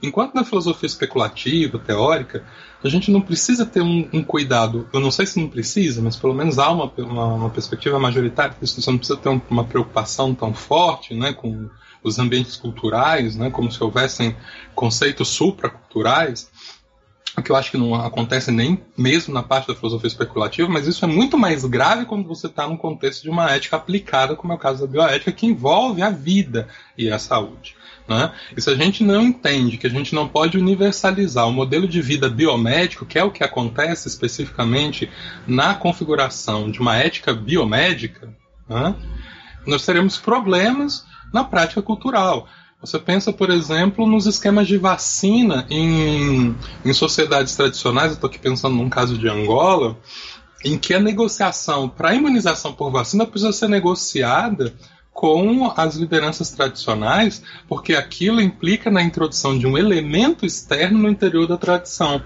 Enquanto 0.01 0.33
na 0.33 0.43
filosofia 0.43 0.87
especulativa, 0.87 1.77
teórica, 1.77 2.43
a 2.83 2.89
gente 2.89 3.11
não 3.11 3.21
precisa 3.21 3.65
ter 3.65 3.81
um, 3.81 4.09
um, 4.11 4.23
cuidado. 4.23 4.89
Eu 4.91 4.99
não 4.99 5.11
sei 5.11 5.27
se 5.27 5.39
não 5.39 5.47
precisa, 5.47 6.01
mas 6.01 6.15
pelo 6.15 6.33
menos 6.33 6.57
há 6.57 6.71
uma, 6.71 6.91
uma, 6.97 7.25
uma 7.25 7.49
perspectiva 7.49 7.99
majoritária 7.99 8.55
que 8.55 8.65
você 8.65 8.89
não 8.89 8.97
precisa 8.97 9.19
ter 9.19 9.29
um, 9.29 9.39
uma 9.49 9.63
preocupação 9.63 10.33
tão 10.33 10.53
forte 10.53 11.13
né, 11.13 11.33
com 11.33 11.69
os 12.03 12.17
ambientes 12.17 12.55
culturais, 12.55 13.35
né, 13.35 13.51
como 13.51 13.71
se 13.71 13.83
houvessem 13.83 14.35
conceitos 14.73 15.27
supraculturais, 15.27 16.49
o 17.37 17.41
que 17.41 17.51
eu 17.51 17.55
acho 17.55 17.71
que 17.71 17.77
não 17.77 17.95
acontece 17.95 18.51
nem 18.51 18.81
mesmo 18.97 19.33
na 19.33 19.41
parte 19.41 19.67
da 19.67 19.75
filosofia 19.75 20.07
especulativa, 20.07 20.67
mas 20.67 20.87
isso 20.87 21.05
é 21.05 21.07
muito 21.07 21.37
mais 21.37 21.63
grave 21.63 22.05
quando 22.05 22.27
você 22.27 22.47
está 22.47 22.67
num 22.67 22.75
contexto 22.75 23.23
de 23.23 23.29
uma 23.29 23.49
ética 23.51 23.77
aplicada, 23.77 24.35
como 24.35 24.51
é 24.51 24.55
o 24.55 24.59
caso 24.59 24.81
da 24.81 24.91
bioética, 24.91 25.31
que 25.31 25.45
envolve 25.45 26.01
a 26.01 26.09
vida 26.09 26.67
e 26.97 27.09
a 27.09 27.17
saúde. 27.17 27.75
Né? 28.07 28.31
E 28.55 28.61
se 28.61 28.69
a 28.69 28.75
gente 28.75 29.03
não 29.03 29.21
entende 29.21 29.77
que 29.77 29.87
a 29.87 29.89
gente 29.89 30.13
não 30.13 30.27
pode 30.27 30.57
universalizar 30.57 31.47
o 31.47 31.51
modelo 31.51 31.87
de 31.87 32.01
vida 32.01 32.29
biomédico, 32.29 33.05
que 33.05 33.17
é 33.17 33.23
o 33.23 33.31
que 33.31 33.43
acontece 33.43 34.07
especificamente 34.07 35.09
na 35.47 35.73
configuração 35.73 36.69
de 36.69 36.79
uma 36.79 36.97
ética 36.97 37.33
biomédica, 37.33 38.35
né? 38.67 38.95
nós 39.65 39.85
teremos 39.85 40.17
problemas 40.17 41.05
na 41.33 41.43
prática 41.43 41.81
cultural. 41.81 42.47
Você 42.81 42.97
pensa, 42.97 43.31
por 43.31 43.51
exemplo, 43.51 44.07
nos 44.07 44.25
esquemas 44.25 44.67
de 44.67 44.75
vacina 44.75 45.67
em, 45.69 46.55
em 46.83 46.93
sociedades 46.93 47.55
tradicionais, 47.55 48.07
eu 48.07 48.15
estou 48.15 48.27
aqui 48.27 48.39
pensando 48.39 48.75
num 48.75 48.89
caso 48.89 49.17
de 49.17 49.29
Angola, 49.29 49.97
em 50.65 50.77
que 50.77 50.93
a 50.93 50.99
negociação 50.99 51.87
para 51.87 52.15
imunização 52.15 52.73
por 52.73 52.91
vacina 52.91 53.25
precisa 53.25 53.51
ser 53.51 53.67
negociada 53.67 54.73
com 55.21 55.71
as 55.77 55.97
lideranças 55.97 56.49
tradicionais, 56.49 57.43
porque 57.67 57.93
aquilo 57.93 58.41
implica 58.41 58.89
na 58.89 59.03
introdução 59.03 59.55
de 59.55 59.67
um 59.67 59.77
elemento 59.77 60.47
externo 60.47 60.97
no 60.97 61.07
interior 61.07 61.45
da 61.47 61.59
tradição. 61.59 62.23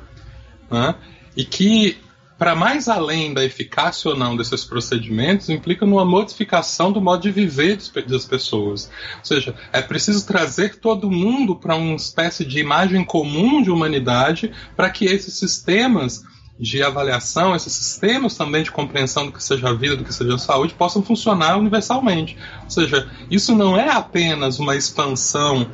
Né? 0.72 0.96
E 1.36 1.44
que, 1.44 1.98
para 2.38 2.56
mais 2.56 2.88
além 2.88 3.34
da 3.34 3.44
eficácia 3.44 4.12
ou 4.12 4.18
não 4.18 4.38
desses 4.38 4.64
procedimentos, 4.64 5.50
implica 5.50 5.86
numa 5.86 6.06
modificação 6.06 6.90
do 6.90 7.02
modo 7.02 7.24
de 7.24 7.32
viver 7.32 7.78
das 8.08 8.24
pessoas. 8.24 8.90
Ou 9.18 9.26
seja, 9.26 9.54
é 9.74 9.82
preciso 9.82 10.26
trazer 10.26 10.78
todo 10.78 11.12
mundo 11.12 11.54
para 11.54 11.76
uma 11.76 11.98
espécie 11.98 12.46
de 12.46 12.60
imagem 12.60 13.04
comum 13.04 13.62
de 13.62 13.70
humanidade 13.70 14.54
para 14.74 14.90
que 14.90 15.04
esses 15.04 15.34
sistemas 15.34 16.24
de 16.60 16.82
avaliação, 16.82 17.56
esses 17.56 17.74
sistemas 17.74 18.36
também 18.36 18.64
de 18.64 18.72
compreensão 18.72 19.26
do 19.26 19.32
que 19.34 19.44
seja 19.44 19.70
a 19.70 19.74
vida, 19.74 19.98
do 19.98 20.04
que 20.04 20.14
seja 20.14 20.36
a 20.36 20.38
saúde, 20.38 20.74
possam 20.74 21.04
funcionar 21.04 21.58
universalmente. 21.58 22.38
Ou 22.64 22.70
seja, 22.70 23.10
isso 23.30 23.56
não 23.56 23.78
é 23.78 23.90
apenas 23.90 24.58
uma 24.58 24.76
expansão 24.76 25.70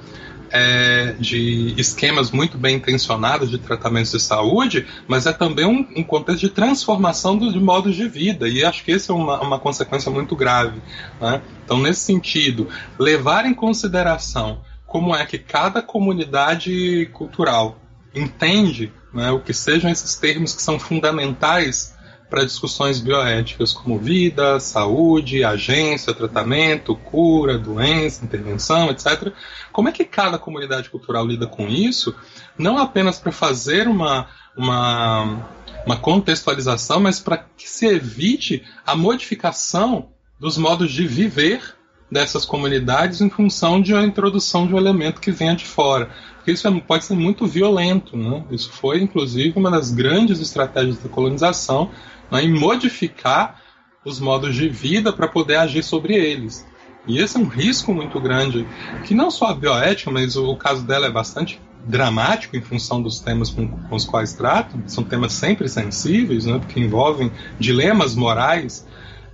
é, 0.52 1.15
de 1.20 1.74
esquemas 1.78 2.32
muito 2.32 2.58
bem 2.58 2.76
intencionados 2.76 3.50
de 3.50 3.58
tratamentos 3.58 4.12
de 4.12 4.20
saúde, 4.20 4.86
mas 5.08 5.26
é 5.26 5.34
também 5.34 5.65
um, 5.65 5.88
um 5.96 6.04
contexto 6.04 6.41
de 6.41 6.50
transformação 6.50 7.38
do, 7.38 7.52
de 7.52 7.60
modos 7.60 7.96
de 7.96 8.08
vida, 8.08 8.50
e 8.50 8.63
acho 8.63 8.84
que 8.84 8.91
essa 8.91 9.12
é 9.12 9.15
uma, 9.15 9.39
uma 9.39 9.60
consequência 9.60 10.12
muito 10.12 10.36
grave. 10.36 10.82
Né? 11.20 11.41
Então, 11.63 11.80
nesse 11.80 12.02
sentido, 12.02 12.67
levar 13.00 13.46
em 13.46 13.54
consideração 13.54 14.60
como 14.86 15.15
é 15.15 15.26
que 15.26 15.38
cada 15.38 15.82
comunidade 15.82 17.10
cultural 17.13 17.80
entende 18.13 18.91
né, 19.13 19.32
o 19.32 19.39
que 19.39 19.54
sejam 19.54 19.91
esses 19.91 20.15
termos 20.15 20.54
que 20.54 20.62
são 20.62 20.80
fundamentais 20.80 21.95
para 22.30 22.45
discussões 22.45 23.02
bioéticas 23.02 23.74
como 23.74 24.00
vida, 24.00 24.58
saúde, 24.58 25.43
agência, 25.43 26.13
tratamento, 26.13 26.95
cura, 26.95 27.58
doença, 27.58 28.24
intervenção, 28.24 28.89
etc. 28.89 29.34
Como 29.74 29.89
é 29.89 29.91
que 29.91 30.06
cada 30.06 30.39
comunidade 30.39 30.89
cultural 30.89 31.28
lida 31.28 31.45
com 31.45 31.67
isso? 31.67 32.15
Não 32.58 32.78
apenas 32.78 33.19
para 33.19 33.34
fazer 33.34 33.86
uma, 33.86 34.30
uma, 34.56 35.45
uma 35.86 35.97
contextualização, 35.97 37.02
mas 37.02 37.19
para 37.19 37.38
que 37.38 37.69
se 37.69 37.86
evite 37.86 38.63
a 38.86 38.95
modificação 38.95 40.12
dos 40.39 40.58
modos 40.58 40.89
de 40.89 41.06
viver 41.06 41.76
dessas 42.12 42.45
comunidades 42.45 43.21
em 43.21 43.30
função 43.30 43.82
de 43.82 43.93
uma 43.93 44.04
introdução 44.04 44.67
de 44.67 44.74
um 44.74 44.78
elemento 44.78 45.21
que 45.21 45.32
venha 45.32 45.56
de 45.56 45.65
fora. 45.65 46.10
Porque 46.36 46.52
isso 46.52 46.67
é, 46.67 46.82
pode 46.82 47.06
ser 47.06 47.15
muito 47.15 47.47
violento. 47.47 48.17
Né? 48.17 48.43
Isso 48.52 48.69
foi, 48.71 49.02
inclusive, 49.02 49.58
uma 49.58 49.71
das 49.71 49.91
grandes 49.91 50.39
estratégias 50.41 50.97
da 50.97 51.08
colonização 51.08 51.89
né, 52.30 52.43
em 52.43 52.52
modificar 52.52 53.62
os 54.04 54.19
modos 54.19 54.56
de 54.56 54.67
vida 54.67 55.13
para 55.13 55.28
poder 55.28 55.56
agir 55.56 55.84
sobre 55.84 56.15
eles. 56.15 56.65
E 57.08 57.19
esse 57.19 57.38
é 57.38 57.39
um 57.39 57.47
risco 57.47 57.93
muito 57.93 58.19
grande, 58.19 58.67
que 59.06 59.15
não 59.15 59.32
só 59.32 59.47
a 59.47 59.56
bioética, 59.56 60.12
mas 60.12 60.36
o 60.36 60.56
caso 60.56 60.84
dela 60.84 61.08
é 61.08 61.12
bastante 61.12 61.60
dramático 61.86 62.56
em 62.56 62.62
função 62.62 63.02
dos 63.02 63.19
temas 63.19 63.50
com, 63.50 63.67
com 63.67 63.95
os 63.95 64.06
quais 64.06 64.34
tratam. 64.34 64.84
São 64.88 65.04
temas 65.04 65.34
sempre 65.34 65.69
sensíveis, 65.69 66.45
né, 66.45 66.60
porque 66.60 66.80
envolvem 66.80 67.32
dilemas 67.60 68.15
morais 68.15 68.86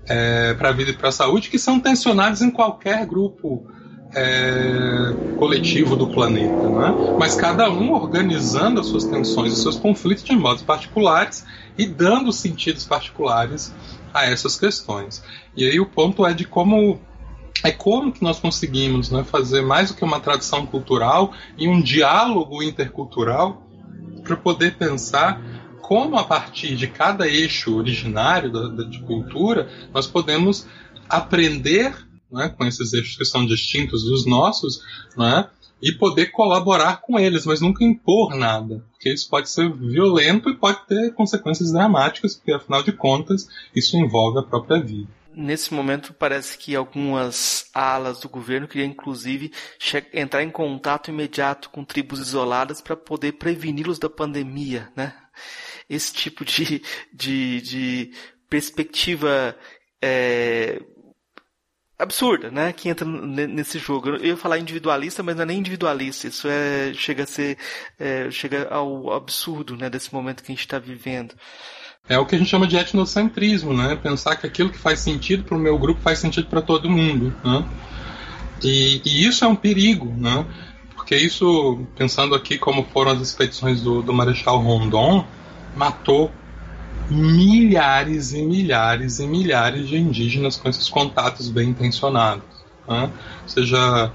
é, 0.07 0.53
para 0.53 0.69
a 0.69 0.71
vida 0.71 0.91
e 0.91 0.93
para 0.93 1.09
a 1.09 1.11
saúde 1.11 1.49
que 1.49 1.59
são 1.59 1.79
tensionados 1.79 2.41
em 2.41 2.49
qualquer 2.49 3.05
grupo 3.05 3.65
é, 4.15 5.13
coletivo 5.37 5.95
do 5.95 6.07
planeta, 6.07 6.69
né? 6.69 7.15
mas 7.19 7.35
cada 7.35 7.69
um 7.69 7.91
organizando 7.91 8.79
as 8.79 8.87
suas 8.87 9.03
tensões, 9.03 9.53
os 9.53 9.61
seus 9.61 9.77
conflitos 9.77 10.23
de 10.23 10.35
modos 10.35 10.63
particulares 10.63 11.45
e 11.77 11.85
dando 11.85 12.31
sentidos 12.31 12.85
particulares 12.85 13.73
a 14.13 14.25
essas 14.25 14.57
questões. 14.57 15.23
E 15.55 15.65
aí 15.65 15.79
o 15.79 15.85
ponto 15.85 16.25
é 16.25 16.33
de 16.33 16.45
como 16.45 16.99
é 17.63 17.71
como 17.71 18.11
que 18.11 18.23
nós 18.23 18.39
conseguimos 18.39 19.09
né, 19.09 19.23
fazer 19.23 19.61
mais 19.61 19.89
do 19.89 19.95
que 19.95 20.03
uma 20.03 20.19
tradução 20.19 20.65
cultural 20.65 21.33
e 21.57 21.67
um 21.67 21.81
diálogo 21.81 22.61
intercultural 22.61 23.63
para 24.23 24.37
poder 24.37 24.75
pensar 24.75 25.41
como 25.87 26.17
a 26.17 26.25
partir 26.25 26.75
de 26.75 26.85
cada 26.85 27.25
eixo 27.25 27.77
originário 27.77 28.51
da, 28.51 28.67
da 28.67 28.83
de 28.83 28.99
cultura 28.99 29.69
nós 29.93 30.05
podemos 30.05 30.67
aprender 31.07 31.95
né, 32.29 32.49
com 32.49 32.65
esses 32.65 32.91
eixos 32.91 33.15
que 33.15 33.23
são 33.23 33.45
distintos 33.45 34.03
dos 34.03 34.25
nossos 34.25 34.83
né, 35.15 35.49
e 35.81 35.93
poder 35.93 36.25
colaborar 36.31 36.97
com 36.97 37.17
eles, 37.17 37.45
mas 37.45 37.61
nunca 37.61 37.85
impor 37.85 38.35
nada, 38.35 38.83
porque 38.91 39.13
isso 39.13 39.29
pode 39.29 39.49
ser 39.49 39.71
violento 39.73 40.49
e 40.49 40.57
pode 40.57 40.85
ter 40.87 41.13
consequências 41.13 41.71
dramáticas, 41.71 42.35
porque 42.35 42.51
afinal 42.51 42.83
de 42.83 42.91
contas 42.91 43.47
isso 43.73 43.95
envolve 43.95 44.39
a 44.39 44.43
própria 44.43 44.81
vida. 44.81 45.07
Nesse 45.33 45.73
momento, 45.73 46.13
parece 46.13 46.57
que 46.57 46.75
algumas 46.75 47.69
alas 47.73 48.19
do 48.19 48.27
governo 48.27 48.67
queriam, 48.67 48.89
inclusive, 48.89 49.53
entrar 50.11 50.43
em 50.43 50.49
contato 50.49 51.11
imediato 51.11 51.69
com 51.69 51.85
tribos 51.85 52.19
isoladas 52.19 52.81
para 52.81 52.97
poder 52.97 53.33
preveni-los 53.33 53.99
da 53.99 54.09
pandemia, 54.09 54.89
né? 54.95 55.13
Esse 55.89 56.13
tipo 56.13 56.43
de, 56.43 56.81
de, 57.13 57.61
de 57.61 58.11
perspectiva 58.49 59.55
é, 60.01 60.81
absurda, 61.97 62.51
né? 62.51 62.71
Que 62.73 62.89
entra 62.89 63.05
nesse 63.05 63.79
jogo. 63.79 64.09
Eu 64.09 64.25
ia 64.25 64.37
falar 64.37 64.59
individualista, 64.59 65.23
mas 65.23 65.35
não 65.35 65.43
é 65.43 65.45
nem 65.45 65.59
individualista. 65.59 66.27
Isso 66.27 66.47
é 66.47 66.93
chega 66.93 67.23
a 67.23 67.27
ser 67.27 67.57
é, 67.99 68.29
chega 68.29 68.67
ao 68.69 69.11
absurdo, 69.13 69.75
né? 69.75 69.89
Desse 69.89 70.13
momento 70.13 70.43
que 70.43 70.51
a 70.51 70.55
gente 70.55 70.65
está 70.65 70.79
vivendo. 70.79 71.35
É 72.09 72.17
o 72.17 72.25
que 72.25 72.35
a 72.35 72.37
gente 72.37 72.49
chama 72.49 72.67
de 72.67 72.77
etnocentrismo, 72.77 73.73
né? 73.73 73.95
Pensar 73.95 74.35
que 74.37 74.47
aquilo 74.47 74.69
que 74.69 74.77
faz 74.77 74.99
sentido 74.99 75.43
para 75.43 75.57
o 75.57 75.59
meu 75.59 75.77
grupo 75.77 75.99
faz 76.01 76.19
sentido 76.19 76.47
para 76.47 76.61
todo 76.61 76.89
mundo, 76.89 77.35
né? 77.43 77.67
E, 78.63 79.01
e, 79.05 79.27
isso 79.27 79.43
é 79.43 79.47
um 79.47 79.55
perigo, 79.55 80.13
né? 80.17 80.45
Porque 80.95 81.15
isso, 81.15 81.85
pensando 81.95 82.33
aqui 82.33 82.57
como 82.57 82.85
foram 82.93 83.11
as 83.11 83.21
expedições 83.21 83.81
do, 83.81 84.01
do 84.01 84.13
Marechal 84.13 84.57
Rondon, 84.59 85.27
matou 85.77 86.31
milhares 87.09 88.33
e 88.33 88.41
milhares 88.41 89.19
e 89.19 89.27
milhares 89.27 89.87
de 89.87 89.97
indígenas 89.97 90.57
com 90.57 90.67
esses 90.67 90.89
contatos 90.89 91.49
bem 91.49 91.69
intencionados. 91.69 92.43
Né? 92.87 93.09
Ou 93.43 93.49
seja, 93.49 94.11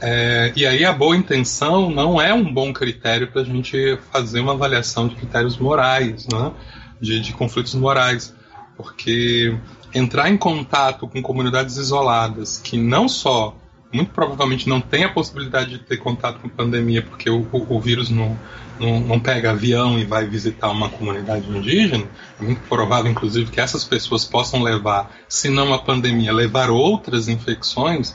é, 0.00 0.52
e 0.54 0.66
aí 0.66 0.84
a 0.84 0.92
boa 0.92 1.16
intenção 1.16 1.90
não 1.90 2.20
é 2.20 2.34
um 2.34 2.52
bom 2.52 2.72
critério 2.72 3.30
para 3.30 3.42
a 3.42 3.44
gente 3.44 3.98
fazer 4.12 4.40
uma 4.40 4.52
avaliação 4.52 5.08
de 5.08 5.14
critérios 5.14 5.56
morais, 5.56 6.26
né? 6.30 6.52
de, 7.00 7.20
de 7.20 7.32
conflitos 7.32 7.74
morais, 7.74 8.34
porque 8.76 9.56
entrar 9.94 10.28
em 10.28 10.36
contato 10.36 11.06
com 11.06 11.22
comunidades 11.22 11.76
isoladas 11.76 12.58
que 12.58 12.76
não 12.76 13.08
só 13.08 13.56
muito 13.94 14.10
provavelmente 14.10 14.68
não 14.68 14.80
tem 14.80 15.04
a 15.04 15.08
possibilidade 15.08 15.70
de 15.70 15.78
ter 15.78 15.98
contato 15.98 16.40
com 16.40 16.48
pandemia, 16.48 17.00
porque 17.00 17.30
o, 17.30 17.46
o, 17.52 17.76
o 17.76 17.80
vírus 17.80 18.10
não, 18.10 18.36
não, 18.78 19.00
não, 19.00 19.20
pega 19.20 19.52
avião 19.52 19.98
e 19.98 20.04
vai 20.04 20.26
visitar 20.26 20.68
uma 20.70 20.88
comunidade 20.88 21.48
indígena. 21.48 22.04
É 22.40 22.42
muito 22.42 22.60
provável, 22.68 23.10
inclusive, 23.10 23.50
que 23.50 23.60
essas 23.60 23.84
pessoas 23.84 24.24
possam 24.24 24.62
levar, 24.62 25.14
se 25.28 25.48
não 25.48 25.72
a 25.72 25.78
pandemia, 25.78 26.32
levar 26.32 26.70
outras 26.70 27.28
infecções 27.28 28.14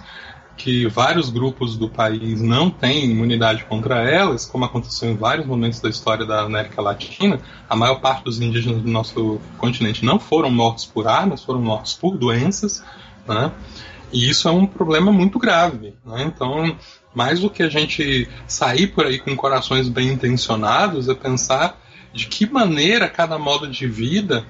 que 0.59 0.85
vários 0.87 1.29
grupos 1.29 1.77
do 1.77 1.89
país 1.89 2.41
não 2.41 2.69
têm 2.69 3.05
imunidade 3.05 3.63
contra 3.63 4.03
elas, 4.03 4.45
como 4.45 4.65
aconteceu 4.65 5.09
em 5.09 5.15
vários 5.15 5.47
momentos 5.47 5.79
da 5.79 5.89
história 5.89 6.25
da 6.25 6.41
América 6.41 6.81
Latina, 6.81 7.39
a 7.69 7.75
maior 7.77 8.01
parte 8.01 8.25
dos 8.25 8.41
indígenas 8.41 8.81
do 8.81 8.89
nosso 8.89 9.39
continente 9.57 10.03
não 10.03 10.19
foram 10.19 10.51
mortos 10.51 10.85
por 10.85 11.07
armas, 11.07 11.41
foram 11.41 11.61
mortos 11.61 11.93
por 11.93 12.17
doenças, 12.17 12.83
né? 13.25 13.53
E 14.11 14.29
isso 14.29 14.47
é 14.47 14.51
um 14.51 14.65
problema 14.65 15.11
muito 15.11 15.37
grave. 15.37 15.93
Né? 16.05 16.23
Então, 16.23 16.75
mais 17.13 17.39
do 17.39 17.49
que 17.49 17.63
a 17.63 17.69
gente 17.69 18.27
sair 18.47 18.87
por 18.87 19.05
aí 19.05 19.19
com 19.19 19.35
corações 19.35 19.87
bem 19.87 20.09
intencionados, 20.09 21.07
é 21.09 21.13
pensar 21.13 21.79
de 22.13 22.27
que 22.27 22.49
maneira 22.49 23.07
cada 23.07 23.37
modo 23.37 23.67
de 23.67 23.87
vida 23.87 24.45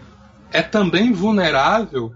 é 0.52 0.62
também 0.62 1.12
vulnerável 1.12 2.14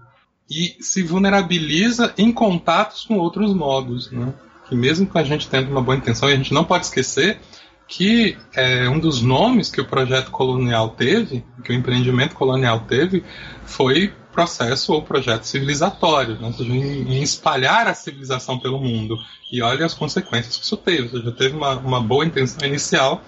e 0.49 0.75
se 0.79 1.03
vulnerabiliza 1.03 2.13
em 2.17 2.31
contatos 2.31 3.05
com 3.05 3.17
outros 3.17 3.53
modos, 3.53 4.11
né? 4.11 4.33
Que 4.67 4.75
mesmo 4.75 5.05
que 5.05 5.17
a 5.17 5.23
gente 5.23 5.47
tendo 5.47 5.69
uma 5.69 5.81
boa 5.81 5.97
intenção, 5.97 6.29
e 6.29 6.33
a 6.33 6.37
gente 6.37 6.53
não 6.53 6.63
pode 6.63 6.85
esquecer 6.85 7.39
que 7.87 8.37
é, 8.55 8.89
um 8.89 8.99
dos 8.99 9.21
nomes 9.21 9.69
que 9.69 9.81
o 9.81 9.85
projeto 9.85 10.31
colonial 10.31 10.89
teve, 10.89 11.43
que 11.63 11.71
o 11.71 11.75
empreendimento 11.75 12.33
colonial 12.33 12.81
teve, 12.81 13.23
foi 13.65 14.13
processo 14.33 14.91
ou 14.91 15.01
projeto 15.01 15.43
civilizatório, 15.43 16.37
né? 16.39 16.53
em, 16.59 17.21
espalhar 17.21 17.87
a 17.87 17.93
civilização 17.93 18.59
pelo 18.59 18.79
mundo. 18.79 19.15
E 19.51 19.61
olha 19.61 19.85
as 19.85 19.93
consequências 19.93 20.57
que 20.57 20.65
isso 20.65 20.75
teve. 20.75 21.03
Ou 21.03 21.09
seja, 21.09 21.31
teve 21.31 21.55
uma, 21.55 21.75
uma 21.77 22.01
boa 22.01 22.25
intenção 22.25 22.67
inicial, 22.67 23.21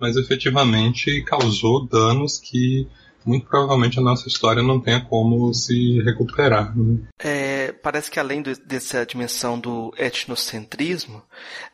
mas 0.00 0.16
efetivamente 0.16 1.22
causou 1.22 1.86
danos 1.86 2.38
que 2.38 2.88
muito 3.26 3.46
provavelmente 3.46 3.98
a 3.98 4.02
nossa 4.02 4.28
história 4.28 4.62
não 4.62 4.80
tenha 4.80 5.00
como 5.00 5.52
se 5.52 6.00
recuperar. 6.02 6.76
Né? 6.78 7.00
É, 7.18 7.72
parece 7.72 8.10
que 8.10 8.20
além 8.20 8.40
do, 8.40 8.56
dessa 8.60 9.04
dimensão 9.04 9.58
do 9.58 9.92
etnocentrismo, 9.98 11.22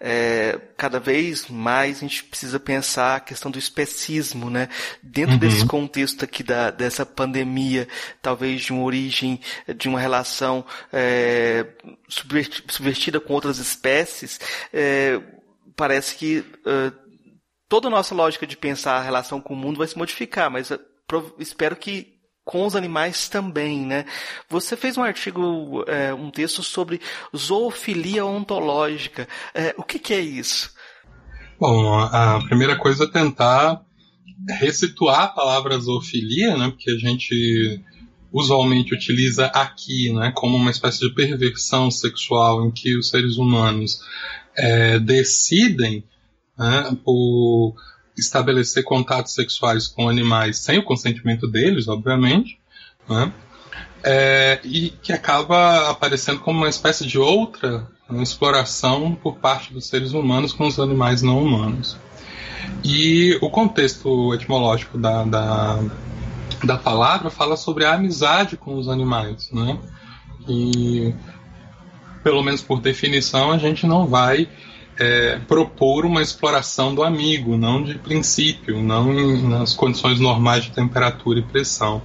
é, 0.01 0.59
cada 0.77 0.99
vez 0.99 1.49
mais 1.49 1.99
a 1.99 2.01
gente 2.01 2.25
precisa 2.25 2.59
pensar 2.59 3.17
a 3.17 3.21
questão 3.21 3.51
do 3.51 3.59
especismo, 3.59 4.49
né? 4.49 4.69
Dentro 5.03 5.35
uhum. 5.35 5.39
desse 5.39 5.67
contexto 5.67 6.25
aqui 6.25 6.43
da, 6.43 6.71
dessa 6.71 7.05
pandemia, 7.05 7.87
talvez 8.23 8.63
de 8.63 8.73
uma 8.73 8.83
origem, 8.83 9.39
de 9.77 9.89
uma 9.89 10.01
relação 10.01 10.65
é, 10.93 11.67
subvertida 12.09 13.21
com 13.21 13.35
outras 13.35 13.59
espécies, 13.59 14.41
é, 14.73 15.21
parece 15.77 16.17
que 16.17 16.39
uh, 16.39 17.03
toda 17.69 17.89
a 17.89 17.91
nossa 17.91 18.15
lógica 18.15 18.47
de 18.47 18.57
pensar 18.57 18.97
a 18.97 19.03
relação 19.03 19.41
com 19.41 19.55
o 19.55 19.57
mundo 19.57 19.79
vai 19.79 19.87
se 19.87 19.97
modificar, 19.97 20.51
mas 20.51 20.71
espero 21.39 21.77
que 21.77 22.13
com 22.45 22.67
os 22.67 22.75
animais 22.75 23.29
também, 23.29 23.87
né? 23.87 24.05
Você 24.49 24.77
fez 24.77 24.97
um 24.97 25.03
artigo, 25.03 25.85
é, 25.87 26.13
um 26.13 26.31
texto 26.31 26.63
sobre 26.63 27.01
zoofilia 27.37 28.25
ontológica. 28.25 29.29
É, 29.55 29.75
o 29.79 29.83
que, 29.83 29.99
que, 29.99 30.13
é 30.13 30.21
isso? 30.21 30.71
Bom, 31.59 31.95
a 31.99 32.43
primeira 32.49 32.77
coisa 32.77 33.05
é 33.05 33.09
tentar 33.09 33.81
resituar 34.49 35.23
a 35.23 35.29
palavra 35.29 35.79
zoofilia, 35.79 36.57
né? 36.57 36.71
Porque 36.71 36.91
a 36.91 36.99
gente 36.99 37.81
usualmente 38.33 38.95
utiliza 38.95 39.47
aqui, 39.47 40.13
né? 40.13 40.33
Como 40.35 40.57
uma 40.57 40.71
espécie 40.71 41.01
de 41.01 41.15
perversão 41.15 41.91
sexual 41.91 42.67
em 42.67 42.71
que 42.71 42.97
os 42.97 43.09
seres 43.09 43.37
humanos 43.37 44.01
é, 44.57 44.99
decidem 44.99 46.05
né, 46.59 46.97
por 47.05 47.75
estabelecer 48.17 48.85
contatos 48.85 49.35
sexuais 49.35 49.87
com 49.87 50.09
animais 50.09 50.59
sem 50.59 50.79
o 50.79 50.85
consentimento 50.85 51.47
deles, 51.47 51.89
obviamente, 51.89 52.59
né? 53.09 53.33
É, 54.05 54.61
e 54.65 54.91
que 54.91 55.13
acaba 55.13 55.91
aparecendo 55.91 56.41
como 56.41 56.59
uma 56.59 56.69
espécie 56.69 57.07
de 57.07 57.19
outra 57.19 57.87
uma 58.13 58.23
exploração 58.23 59.15
por 59.15 59.37
parte 59.37 59.73
dos 59.73 59.87
seres 59.87 60.13
humanos 60.13 60.53
com 60.53 60.67
os 60.67 60.79
animais 60.79 61.23
não 61.23 61.43
humanos. 61.43 61.97
E 62.85 63.39
o 63.41 63.51
contexto 63.51 64.35
etimológico 64.35 64.99
da, 64.99 65.25
da, 65.25 65.79
da 66.65 66.77
palavra 66.77 67.31
fala 67.31 67.57
sobre 67.57 67.85
a 67.85 67.95
amizade 67.95 68.57
com 68.57 68.77
os 68.77 68.89
animais, 68.89 69.51
né? 69.51 69.79
E, 70.49 71.15
pelo 72.23 72.43
menos 72.43 72.63
por 72.63 72.81
definição, 72.81 73.51
a 73.51 73.59
gente 73.59 73.87
não 73.87 74.07
vai 74.07 74.49
é, 74.99 75.39
propor 75.49 76.05
uma 76.05 76.23
exploração 76.23 76.95
do 76.95 77.03
amigo, 77.03 77.57
não 77.57 77.83
de 77.83 77.95
princípio, 77.99 78.83
não 78.83 79.13
em, 79.13 79.49
nas 79.49 79.75
condições 79.75 80.21
normais 80.21 80.65
de 80.65 80.73
temperatura 80.73 81.39
e 81.39 81.43
pressão. 81.43 82.03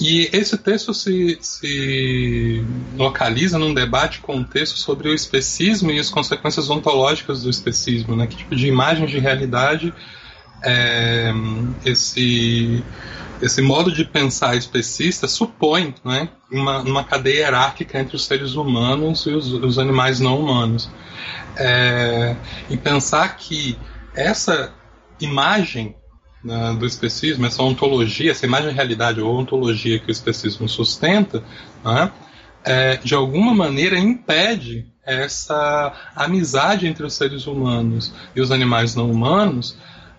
E 0.00 0.28
esse 0.32 0.58
texto 0.58 0.92
se, 0.92 1.38
se 1.40 2.64
localiza 2.96 3.56
num 3.58 3.72
debate 3.72 4.18
com 4.18 4.36
um 4.36 4.44
texto 4.44 4.76
sobre 4.76 5.08
o 5.08 5.14
especismo 5.14 5.92
e 5.92 5.98
as 6.00 6.10
consequências 6.10 6.68
ontológicas 6.68 7.42
do 7.42 7.50
especismo, 7.50 8.16
né? 8.16 8.26
Que 8.26 8.36
tipo 8.36 8.56
de 8.56 8.66
imagem 8.66 9.06
de 9.06 9.20
realidade 9.20 9.94
é, 10.64 11.32
esse 11.84 12.82
esse 13.42 13.60
modo 13.60 13.90
de 13.90 14.04
pensar 14.04 14.56
especista 14.56 15.26
supõe 15.26 15.92
né, 16.04 16.28
uma, 16.50 16.78
uma 16.78 17.02
cadeia 17.02 17.40
hierárquica 17.40 17.98
entre 17.98 18.14
os 18.14 18.24
seres 18.24 18.54
humanos 18.54 19.26
e 19.26 19.30
os, 19.30 19.52
os 19.52 19.78
animais 19.80 20.20
não 20.20 20.38
humanos. 20.38 20.88
É, 21.56 22.36
e 22.70 22.76
pensar 22.76 23.36
que 23.36 23.76
essa 24.14 24.72
imagem 25.20 25.96
né, 26.44 26.76
do 26.78 26.86
especismo, 26.86 27.44
essa 27.44 27.64
ontologia, 27.64 28.30
essa 28.30 28.46
imagem 28.46 28.70
de 28.70 28.76
realidade 28.76 29.20
ou 29.20 29.36
ontologia 29.36 29.98
que 29.98 30.08
o 30.08 30.12
especismo 30.12 30.68
sustenta, 30.68 31.42
né, 31.84 32.12
é, 32.64 32.96
de 32.96 33.12
alguma 33.12 33.52
maneira 33.52 33.98
impede 33.98 34.86
essa 35.04 35.92
amizade 36.14 36.86
entre 36.86 37.04
os 37.04 37.14
seres 37.14 37.48
humanos 37.48 38.14
e 38.36 38.40
os 38.40 38.52
animais 38.52 38.94
não 38.94 39.10
humanos, 39.10 39.76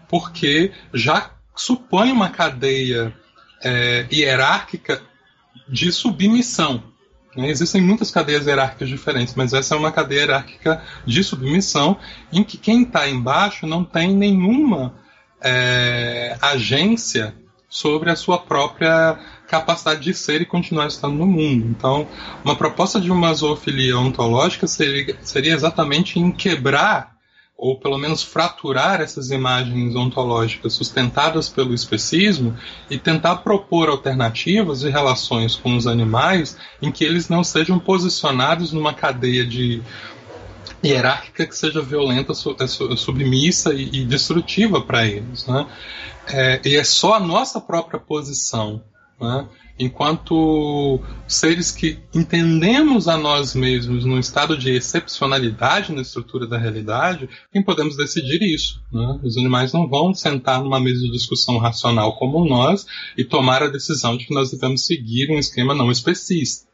porque 0.10 0.74
já 0.94 1.32
supõe 1.56 2.12
uma 2.12 2.30
cadeia 2.30 3.14
é, 3.64 4.06
hierárquica 4.12 5.02
de 5.68 5.92
submissão. 5.92 6.84
Né? 7.36 7.50
Existem 7.50 7.82
muitas 7.82 8.12
cadeias 8.12 8.46
hierárquicas 8.46 8.90
diferentes, 8.90 9.36
mas 9.36 9.54
essa 9.54 9.76
é 9.76 9.78
uma 9.78 9.92
cadeia 9.92 10.22
hierárquica 10.22 10.84
de 11.06 11.24
submissão 11.24 11.98
em 12.32 12.44
que 12.44 12.58
quem 12.58 12.84
está 12.84 13.10
embaixo 13.10 13.66
não 13.66 13.84
tem 13.84 14.16
nenhuma 14.16 14.96
é, 15.42 16.38
agência 16.42 17.36
sobre 17.70 18.12
a 18.12 18.16
sua 18.16 18.38
própria 18.38 19.18
capacidade 19.48 20.02
de 20.02 20.14
ser 20.14 20.42
e 20.42 20.46
continuar 20.46 20.88
estando 20.88 21.16
no 21.16 21.26
mundo. 21.26 21.66
Então, 21.68 22.08
uma 22.46 22.56
proposta 22.56 23.02
de 23.02 23.12
uma 23.12 23.34
zoofilia 23.34 23.98
ontológica 23.98 24.68
seria, 24.68 25.18
seria 25.22 25.54
exatamente 25.54 26.20
em 26.20 26.32
quebrar 26.32 27.13
ou 27.58 27.80
pelo 27.80 27.98
menos 27.98 28.24
fraturar 28.24 29.00
essas 29.00 29.32
imagens 29.32 29.96
ontológicas 29.96 30.74
sustentadas 30.74 31.48
pelo 31.48 31.74
especismo 31.74 32.58
e 32.90 32.98
tentar 32.98 33.38
propor 33.38 33.90
alternativas 33.90 34.84
e 34.84 34.90
relações 34.90 35.56
com 35.56 35.76
os 35.76 35.88
animais 35.88 36.58
em 36.82 36.92
que 36.92 37.04
eles 37.06 37.30
não 37.30 37.44
sejam 37.44 37.80
posicionados 37.80 38.74
numa 38.74 38.94
cadeia 38.94 39.46
de 39.46 39.82
hierárquica 40.84 41.46
que 41.46 41.56
seja 41.56 41.82
violenta, 41.82 42.34
é, 42.34 42.68
submissa 42.68 43.74
e, 43.74 44.04
destrutiva 44.04 44.82
para 44.82 45.08
eles. 45.08 45.48
Né? 45.48 45.66
É, 46.28 46.62
e 46.66 46.76
é 46.76 46.84
só 46.84 47.14
a 47.14 47.20
nossa 47.20 47.62
própria 47.62 48.00
posição 48.00 48.84
né? 49.24 49.48
Enquanto 49.84 51.00
seres 51.28 51.72
que 51.72 52.00
entendemos 52.14 53.08
a 53.08 53.18
nós 53.18 53.56
mesmos 53.56 54.06
num 54.06 54.20
estado 54.20 54.58
de 54.58 54.72
excepcionalidade 54.72 55.94
na 55.94 56.02
estrutura 56.02 56.48
da 56.48 56.58
realidade, 56.58 57.30
quem 57.52 57.64
podemos 57.64 57.96
decidir 57.96 58.42
isso. 58.42 58.82
Né? 58.92 59.20
Os 59.24 59.38
animais 59.38 59.74
não 59.74 59.88
vão 59.88 60.14
sentar 60.14 60.62
numa 60.62 60.80
mesa 60.80 61.02
de 61.02 61.12
discussão 61.12 61.58
racional 61.58 62.18
como 62.18 62.46
nós 62.46 62.86
e 63.18 63.24
tomar 63.24 63.64
a 63.64 63.70
decisão 63.70 64.18
de 64.18 64.26
que 64.26 64.34
nós 64.34 64.52
devemos 64.52 64.86
seguir 64.86 65.32
um 65.32 65.40
esquema 65.40 65.74
não 65.74 65.92
especista. 65.92 66.68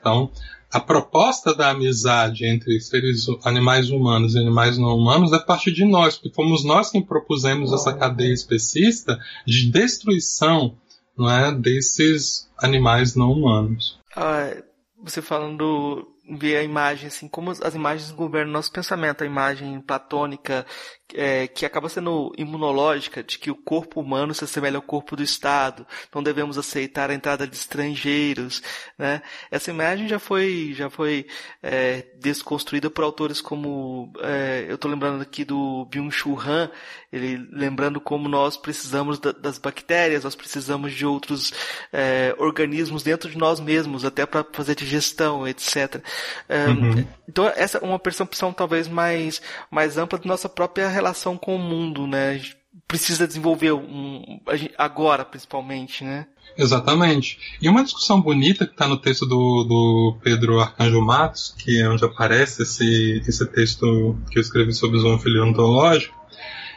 Então, 0.00 0.30
a 0.70 0.78
proposta 0.78 1.54
da 1.54 1.70
amizade 1.70 2.44
entre 2.44 2.78
seres 2.80 3.26
animais 3.42 3.88
humanos 3.88 4.34
e 4.34 4.38
animais 4.38 4.76
não 4.76 4.96
humanos 4.96 5.32
é 5.32 5.38
parte 5.38 5.72
de 5.72 5.84
nós, 5.84 6.16
porque 6.16 6.34
fomos 6.34 6.62
nós 6.62 6.90
quem 6.90 7.00
propusemos 7.00 7.72
essa 7.72 7.92
cadeia 7.92 8.32
especista 8.32 9.18
de 9.46 9.70
destruição 9.70 10.76
não 11.18 11.30
é, 11.30 11.52
desses 11.52 12.48
animais 12.58 13.14
não 13.14 13.32
humanos. 13.32 13.98
Ah, 14.16 14.54
você 15.02 15.20
falando 15.20 16.06
ver 16.30 16.56
a 16.56 16.62
imagem 16.62 17.08
assim 17.08 17.26
como 17.26 17.50
as 17.50 17.74
imagens 17.74 18.10
governam 18.10 18.52
nosso 18.52 18.70
pensamento 18.70 19.22
a 19.22 19.26
imagem 19.26 19.80
platônica 19.80 20.66
é, 21.14 21.46
que 21.46 21.64
acaba 21.64 21.88
sendo 21.88 22.32
imunológica, 22.36 23.22
de 23.22 23.38
que 23.38 23.50
o 23.50 23.54
corpo 23.54 24.00
humano 24.00 24.34
se 24.34 24.44
assemelha 24.44 24.76
ao 24.76 24.82
corpo 24.82 25.16
do 25.16 25.22
Estado, 25.22 25.86
não 26.14 26.22
devemos 26.22 26.58
aceitar 26.58 27.10
a 27.10 27.14
entrada 27.14 27.46
de 27.46 27.56
estrangeiros, 27.56 28.62
né? 28.98 29.22
Essa 29.50 29.70
imagem 29.70 30.08
já 30.08 30.18
foi, 30.18 30.74
já 30.74 30.90
foi 30.90 31.26
é, 31.62 32.04
desconstruída 32.20 32.90
por 32.90 33.04
autores 33.04 33.40
como, 33.40 34.12
é, 34.20 34.66
eu 34.68 34.74
estou 34.74 34.90
lembrando 34.90 35.22
aqui 35.22 35.44
do 35.44 35.86
Byung-Chul 35.86 36.38
Han, 36.40 36.70
ele 37.10 37.48
lembrando 37.52 38.00
como 38.00 38.28
nós 38.28 38.56
precisamos 38.56 39.18
da, 39.18 39.32
das 39.32 39.58
bactérias, 39.58 40.24
nós 40.24 40.34
precisamos 40.34 40.92
de 40.92 41.06
outros 41.06 41.54
é, 41.92 42.34
organismos 42.38 43.02
dentro 43.02 43.30
de 43.30 43.38
nós 43.38 43.60
mesmos, 43.60 44.04
até 44.04 44.26
para 44.26 44.44
fazer 44.52 44.74
digestão, 44.74 45.48
etc. 45.48 46.02
É, 46.48 46.66
uhum. 46.66 47.06
Então 47.26 47.50
essa 47.56 47.78
é 47.78 47.84
uma 47.84 47.98
percepção 47.98 48.52
talvez 48.52 48.88
mais, 48.88 49.40
mais 49.70 49.96
ampla 49.96 50.18
da 50.18 50.26
nossa 50.26 50.48
própria 50.48 50.97
relação 50.98 51.36
com 51.36 51.56
o 51.56 51.58
mundo, 51.58 52.06
né? 52.06 52.30
A 52.30 52.36
gente 52.36 52.56
precisa 52.86 53.26
desenvolver 53.26 53.72
um, 53.72 54.40
agora, 54.76 55.24
principalmente, 55.24 56.04
né? 56.04 56.26
Exatamente. 56.56 57.38
E 57.60 57.68
uma 57.68 57.84
discussão 57.84 58.20
bonita 58.20 58.66
que 58.66 58.72
está 58.72 58.88
no 58.88 58.96
texto 58.96 59.26
do, 59.26 59.64
do 59.64 60.18
Pedro 60.22 60.58
Arcanjo 60.60 61.00
Matos, 61.00 61.54
que 61.56 61.80
é 61.80 61.88
onde 61.88 62.04
aparece 62.04 62.62
esse, 62.62 63.22
esse 63.26 63.46
texto 63.46 64.18
que 64.30 64.38
eu 64.38 64.42
escrevi 64.42 64.72
sobre 64.72 64.96
o 64.96 65.00
zoofilia 65.00 65.44
ontológico, 65.44 66.16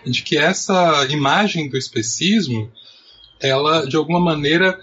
é 0.05 0.10
de 0.10 0.21
que 0.21 0.38
essa 0.38 1.05
imagem 1.10 1.69
do 1.69 1.77
especismo, 1.77 2.71
ela, 3.39 3.88
de 3.88 3.95
alguma 3.95 4.19
maneira, 4.19 4.79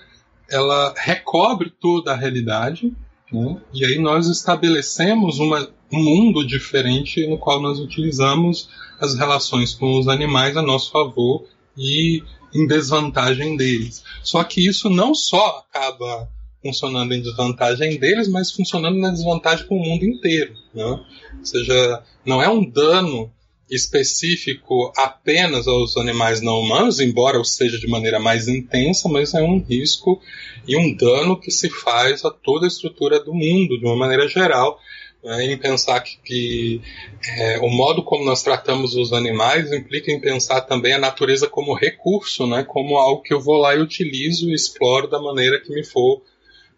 ela 0.50 0.94
recobre 0.96 1.70
toda 1.70 2.12
a 2.12 2.16
realidade, 2.16 2.96
né? 3.32 3.60
e 3.72 3.84
aí 3.84 3.98
nós 3.98 4.26
estabelecemos 4.26 5.38
uma, 5.38 5.60
um 5.60 5.68
mundo 5.90 6.46
diferente 6.46 7.26
no 7.26 7.38
qual 7.38 7.60
nós 7.60 7.78
utilizamos 7.78 8.68
as 9.00 9.14
relações 9.14 9.74
com 9.74 9.98
os 9.98 10.08
animais 10.08 10.56
a 10.56 10.62
nosso 10.62 10.90
favor 10.90 11.46
e 11.76 12.22
em 12.54 12.66
desvantagem 12.66 13.56
deles. 13.56 14.02
Só 14.22 14.42
que 14.44 14.66
isso 14.66 14.90
não 14.90 15.14
só 15.14 15.64
acaba 15.68 16.28
funcionando 16.62 17.14
em 17.14 17.22
desvantagem 17.22 17.98
deles, 17.98 18.28
mas 18.28 18.50
funcionando 18.50 18.98
na 18.98 19.10
desvantagem 19.10 19.66
com 19.66 19.76
o 19.76 19.84
mundo 19.84 20.04
inteiro. 20.04 20.54
Né? 20.74 20.84
Ou 20.84 21.44
seja, 21.44 22.02
não 22.24 22.42
é 22.42 22.48
um 22.48 22.68
dano 22.68 23.30
específico 23.70 24.92
apenas 24.96 25.68
aos 25.68 25.96
animais 25.96 26.40
não 26.40 26.58
humanos, 26.58 27.00
embora 27.00 27.42
seja 27.44 27.78
de 27.78 27.86
maneira 27.86 28.18
mais 28.18 28.48
intensa, 28.48 29.08
mas 29.08 29.34
é 29.34 29.42
um 29.42 29.58
risco 29.58 30.20
e 30.66 30.76
um 30.76 30.94
dano 30.94 31.38
que 31.38 31.50
se 31.50 31.68
faz 31.68 32.24
a 32.24 32.30
toda 32.30 32.64
a 32.64 32.68
estrutura 32.68 33.22
do 33.22 33.34
mundo, 33.34 33.78
de 33.78 33.84
uma 33.84 33.96
maneira 33.96 34.26
geral, 34.26 34.80
né, 35.22 35.44
em 35.44 35.56
pensar 35.56 36.00
que, 36.00 36.18
que 36.24 36.82
é, 37.26 37.58
o 37.58 37.68
modo 37.68 38.02
como 38.02 38.24
nós 38.24 38.42
tratamos 38.42 38.94
os 38.94 39.12
animais 39.12 39.72
implica 39.72 40.10
em 40.10 40.20
pensar 40.20 40.62
também 40.62 40.92
a 40.92 40.98
natureza 40.98 41.46
como 41.48 41.74
recurso, 41.74 42.46
né, 42.46 42.64
como 42.66 42.96
algo 42.96 43.22
que 43.22 43.34
eu 43.34 43.40
vou 43.40 43.56
lá 43.56 43.74
e 43.74 43.80
utilizo 43.80 44.48
e 44.48 44.54
exploro 44.54 45.08
da 45.08 45.20
maneira 45.20 45.60
que 45.60 45.72
me 45.72 45.84
for 45.84 46.22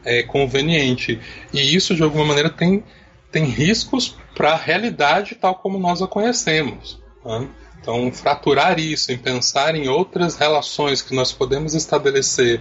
é, 0.05 0.23
conveniente. 0.23 1.21
E 1.53 1.75
isso, 1.75 1.95
de 1.95 2.03
alguma 2.03 2.25
maneira, 2.25 2.51
tem, 2.51 2.83
tem 3.31 3.45
riscos 3.45 4.17
para 4.35 4.53
a 4.53 4.57
realidade 4.57 5.35
tal 5.35 5.55
como 5.55 5.79
nós 5.79 6.01
a 6.01 6.07
conhecemos. 6.07 6.99
Né? 7.25 7.49
Então, 7.81 8.13
fraturar 8.13 8.79
isso, 8.79 9.11
em 9.11 9.17
pensar 9.17 9.75
em 9.75 9.89
outras 9.89 10.37
relações 10.37 11.01
que 11.01 11.15
nós 11.15 11.33
podemos 11.33 11.75
estabelecer 11.75 12.61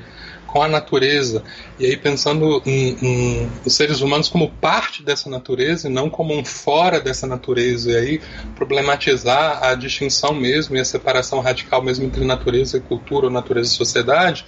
com 0.52 0.64
a 0.64 0.68
natureza, 0.68 1.44
e 1.80 1.86
aí 1.86 1.96
pensando 1.96 2.62
em, 2.66 2.98
em, 3.02 3.52
os 3.66 3.76
seres 3.76 4.02
humanos 4.02 4.28
como 4.28 4.50
parte 4.50 5.04
dessa 5.04 5.30
natureza 5.30 5.88
e 5.88 5.92
não 5.92 6.10
como 6.10 6.34
um 6.34 6.44
fora 6.44 7.00
dessa 7.00 7.28
natureza, 7.28 7.92
e 7.92 7.96
aí 7.96 8.22
problematizar 8.56 9.64
a 9.64 9.76
distinção 9.76 10.34
mesmo 10.34 10.76
e 10.76 10.80
a 10.80 10.86
separação 10.86 11.40
radical 11.40 11.82
mesmo 11.84 12.06
entre 12.06 12.26
natureza 12.26 12.78
e 12.78 12.82
cultura 12.82 13.28
ou 13.28 13.32
natureza 13.32 13.72
e 13.72 13.76
sociedade, 13.76 14.46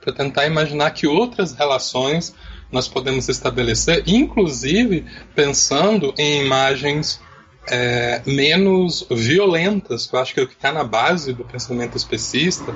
para 0.00 0.12
tentar 0.12 0.46
imaginar 0.46 0.90
que 0.90 1.06
outras 1.06 1.52
relações 1.52 2.34
nós 2.70 2.86
podemos 2.86 3.28
estabelecer, 3.28 4.02
inclusive 4.06 5.04
pensando 5.34 6.14
em 6.16 6.44
imagens 6.44 7.20
é, 7.68 8.22
menos 8.26 9.06
violentas, 9.10 10.06
que 10.06 10.14
eu 10.14 10.20
acho 10.20 10.34
que 10.34 10.40
é 10.40 10.42
o 10.42 10.46
que 10.46 10.54
está 10.54 10.72
na 10.72 10.84
base 10.84 11.32
do 11.32 11.44
pensamento 11.44 11.96
especista, 11.96 12.74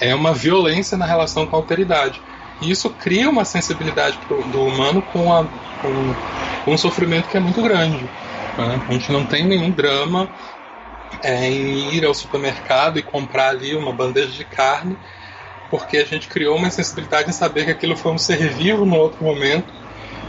é 0.00 0.14
uma 0.14 0.32
violência 0.32 0.96
na 0.96 1.06
relação 1.06 1.46
com 1.46 1.56
a 1.56 1.58
alteridade. 1.58 2.20
E 2.60 2.70
isso 2.70 2.90
cria 2.90 3.28
uma 3.30 3.44
sensibilidade 3.44 4.18
pro, 4.26 4.42
do 4.42 4.64
humano 4.64 5.00
com, 5.02 5.32
a, 5.32 5.44
com, 5.44 6.14
com, 6.64 6.72
um 6.72 6.78
sofrimento 6.78 7.28
que 7.28 7.36
é 7.36 7.40
muito 7.40 7.62
grande. 7.62 8.02
Né? 8.56 8.80
A 8.88 8.92
gente 8.92 9.12
não 9.12 9.24
tem 9.24 9.46
nenhum 9.46 9.70
drama 9.70 10.28
é, 11.22 11.48
em 11.48 11.94
ir 11.94 12.04
ao 12.04 12.14
supermercado 12.14 12.98
e 12.98 13.02
comprar 13.02 13.50
ali 13.50 13.74
uma 13.74 13.92
bandeja 13.92 14.32
de 14.32 14.44
carne, 14.44 14.96
porque 15.70 15.98
a 15.98 16.04
gente 16.04 16.28
criou 16.28 16.56
uma 16.56 16.70
sensibilidade 16.70 17.30
em 17.30 17.32
saber 17.32 17.64
que 17.64 17.70
aquilo 17.70 17.96
foi 17.96 18.12
um 18.12 18.18
ser 18.18 18.48
vivo 18.50 18.84
no 18.84 18.96
outro 18.96 19.22
momento 19.24 19.72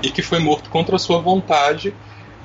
e 0.02 0.10
que 0.10 0.22
foi 0.22 0.40
morto 0.40 0.70
contra 0.70 0.96
a 0.96 1.00
sua 1.00 1.20
vontade 1.20 1.94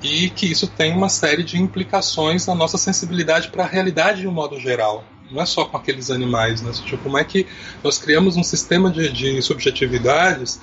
e 0.04 0.28
que 0.28 0.44
isso 0.44 0.66
tem 0.66 0.92
uma 0.94 1.08
série 1.08 1.42
de 1.42 1.58
implicações 1.58 2.46
na 2.46 2.54
nossa 2.54 2.76
sensibilidade 2.76 3.48
para 3.48 3.64
a 3.64 3.66
realidade 3.66 4.20
de 4.20 4.28
um 4.28 4.32
modo 4.32 4.60
geral. 4.60 5.02
não 5.30 5.40
é 5.40 5.46
só 5.46 5.64
com 5.64 5.78
aqueles 5.78 6.10
animais, 6.10 6.60
né? 6.60 6.70
Tipo, 6.72 7.04
como 7.04 7.16
é 7.16 7.24
que 7.24 7.46
nós 7.82 7.96
criamos 7.98 8.36
um 8.36 8.42
sistema 8.44 8.90
de, 8.90 9.10
de 9.10 9.40
subjetividades 9.40 10.60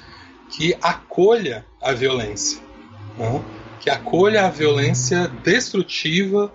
que 0.51 0.77
acolha 0.79 1.65
a 1.81 1.91
violência, 1.91 2.61
né? 3.17 3.41
que 3.79 3.89
acolha 3.89 4.45
a 4.45 4.49
violência 4.49 5.27
destrutiva 5.43 6.53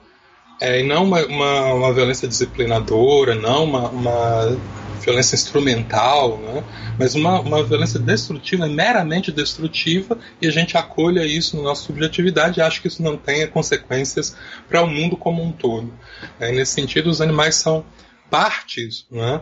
é, 0.60 0.80
e 0.80 0.84
não 0.84 1.02
uma, 1.02 1.26
uma, 1.26 1.74
uma, 1.74 1.92
violência 1.92 2.28
disciplinadora, 2.28 3.34
não 3.34 3.64
uma, 3.64 3.88
uma 3.88 4.56
violência 5.00 5.34
instrumental, 5.34 6.38
né? 6.38 6.64
mas 6.98 7.14
uma, 7.14 7.40
uma 7.40 7.62
violência 7.62 7.98
destrutiva, 7.98 8.66
meramente 8.66 9.30
destrutiva, 9.30 10.18
e 10.40 10.46
a 10.46 10.50
gente 10.50 10.76
acolha 10.76 11.24
isso 11.24 11.56
na 11.56 11.62
nossa 11.62 11.84
subjetividade 11.84 12.58
e 12.58 12.62
acha 12.62 12.80
que 12.80 12.88
isso 12.88 13.02
não 13.02 13.16
tenha 13.16 13.46
consequências 13.46 14.36
para 14.68 14.82
o 14.82 14.86
mundo 14.86 15.16
como 15.16 15.42
um 15.42 15.52
todo. 15.52 15.92
É, 16.40 16.52
nesse 16.52 16.72
sentido, 16.72 17.08
os 17.08 17.20
animais 17.20 17.56
são 17.56 17.84
partes 18.30 19.06
né? 19.10 19.40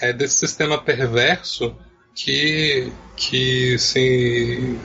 é, 0.00 0.12
desse 0.12 0.38
sistema 0.38 0.78
perverso 0.78 1.74
que, 2.14 2.90
que 3.14 3.78
se, 3.78 4.78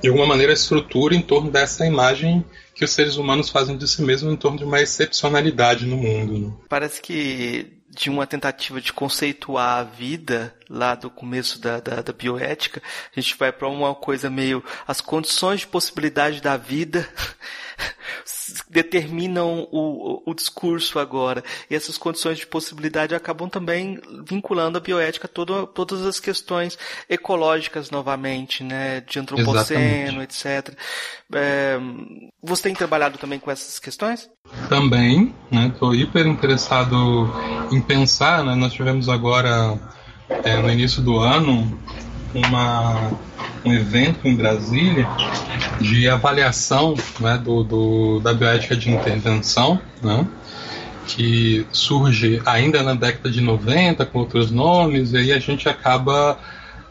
de 0.00 0.08
alguma 0.08 0.26
maneira, 0.26 0.52
estrutura 0.52 1.14
em 1.14 1.22
torno 1.22 1.50
dessa 1.50 1.86
imagem 1.86 2.44
que 2.74 2.84
os 2.84 2.90
seres 2.90 3.16
humanos 3.16 3.48
fazem 3.48 3.76
de 3.76 3.88
si 3.88 4.02
mesmos 4.02 4.32
em 4.32 4.36
torno 4.36 4.58
de 4.58 4.64
uma 4.64 4.80
excepcionalidade 4.80 5.86
no 5.86 5.96
mundo. 5.96 6.38
Né? 6.38 6.52
Parece 6.68 7.00
que 7.00 7.75
de 7.96 8.10
uma 8.10 8.26
tentativa 8.26 8.78
de 8.78 8.92
conceituar 8.92 9.78
a 9.78 9.82
vida 9.82 10.54
lá 10.68 10.94
do 10.94 11.08
começo 11.08 11.58
da, 11.58 11.80
da, 11.80 12.02
da 12.02 12.12
bioética, 12.12 12.82
a 13.14 13.18
gente 13.18 13.34
vai 13.38 13.50
para 13.50 13.66
uma 13.68 13.94
coisa 13.94 14.28
meio 14.28 14.62
as 14.86 15.00
condições 15.00 15.60
de 15.60 15.66
possibilidade 15.66 16.42
da 16.42 16.58
vida 16.58 17.08
determinam 18.68 19.66
o, 19.70 20.22
o, 20.24 20.34
discurso 20.34 20.98
agora. 20.98 21.42
E 21.70 21.74
essas 21.74 21.98
condições 21.98 22.38
de 22.38 22.46
possibilidade 22.46 23.14
acabam 23.14 23.48
também 23.48 24.00
vinculando 24.24 24.78
a 24.78 24.80
bioética 24.80 25.26
a 25.26 25.66
todas 25.66 26.04
as 26.04 26.20
questões 26.20 26.78
ecológicas 27.08 27.90
novamente, 27.90 28.62
né? 28.62 29.00
De 29.00 29.18
antropoceno, 29.18 30.22
Exatamente. 30.22 30.22
etc. 30.22 30.78
É, 31.34 31.78
você 32.42 32.64
tem 32.64 32.74
trabalhado 32.74 33.18
também 33.18 33.38
com 33.38 33.50
essas 33.50 33.78
questões? 33.78 34.28
Também, 34.68 35.34
né? 35.50 35.70
Estou 35.72 35.94
hiper 35.94 36.26
interessado 36.26 36.96
em 37.70 37.80
pensar, 37.80 38.44
né? 38.44 38.54
Nós 38.54 38.72
tivemos 38.72 39.08
agora, 39.08 39.78
é, 40.28 40.56
no 40.56 40.70
início 40.70 41.02
do 41.02 41.18
ano, 41.18 41.78
uma, 42.36 43.12
um 43.64 43.72
evento 43.72 44.26
em 44.26 44.34
Brasília 44.34 45.08
de 45.80 46.08
avaliação 46.08 46.94
né, 47.20 47.38
do, 47.38 47.64
do, 47.64 48.20
da 48.20 48.32
bioética 48.32 48.76
de 48.76 48.90
intervenção, 48.90 49.80
né, 50.02 50.26
que 51.06 51.66
surge 51.70 52.42
ainda 52.44 52.82
na 52.82 52.94
década 52.94 53.30
de 53.30 53.40
90 53.40 54.04
com 54.06 54.18
outros 54.20 54.50
nomes, 54.50 55.12
e 55.12 55.16
aí 55.16 55.32
a 55.32 55.38
gente 55.38 55.68
acaba 55.68 56.38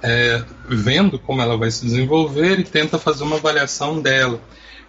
é, 0.01 0.43
vendo 0.67 1.19
como 1.19 1.41
ela 1.41 1.57
vai 1.57 1.69
se 1.71 1.85
desenvolver 1.85 2.59
e 2.59 2.63
tenta 2.63 2.97
fazer 2.97 3.23
uma 3.23 3.37
avaliação 3.37 4.01
dela. 4.01 4.39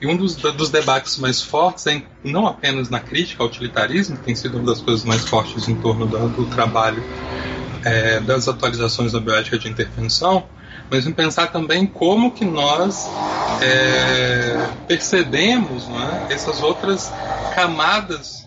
E 0.00 0.07
um 0.07 0.14
dos, 0.14 0.36
dos 0.36 0.68
debates 0.68 1.16
mais 1.16 1.40
fortes 1.40 1.86
é 1.86 2.02
não 2.22 2.46
apenas 2.46 2.90
na 2.90 3.00
crítica 3.00 3.42
ao 3.42 3.48
utilitarismo, 3.48 4.16
que 4.18 4.24
tem 4.24 4.34
sido 4.34 4.59
uma 4.59 4.66
das 4.66 4.80
coisas 4.80 5.04
mais 5.04 5.26
fortes 5.26 5.68
em 5.68 5.74
torno 5.74 6.07
do, 6.07 6.28
do 6.28 6.46
trabalho 6.46 7.02
é, 7.87 8.18
das 8.18 8.49
atualizações 8.49 9.12
da 9.12 9.20
bioética 9.20 9.57
de 9.57 9.68
intervenção, 9.68 10.45
mas 10.91 11.07
em 11.07 11.12
pensar 11.12 11.53
também 11.53 11.87
como 11.87 12.32
que 12.32 12.45
nós 12.45 13.09
é, 13.62 14.68
percebemos 14.89 15.84
é, 15.84 16.34
essas 16.34 16.61
outras 16.61 17.12
camadas 17.55 18.45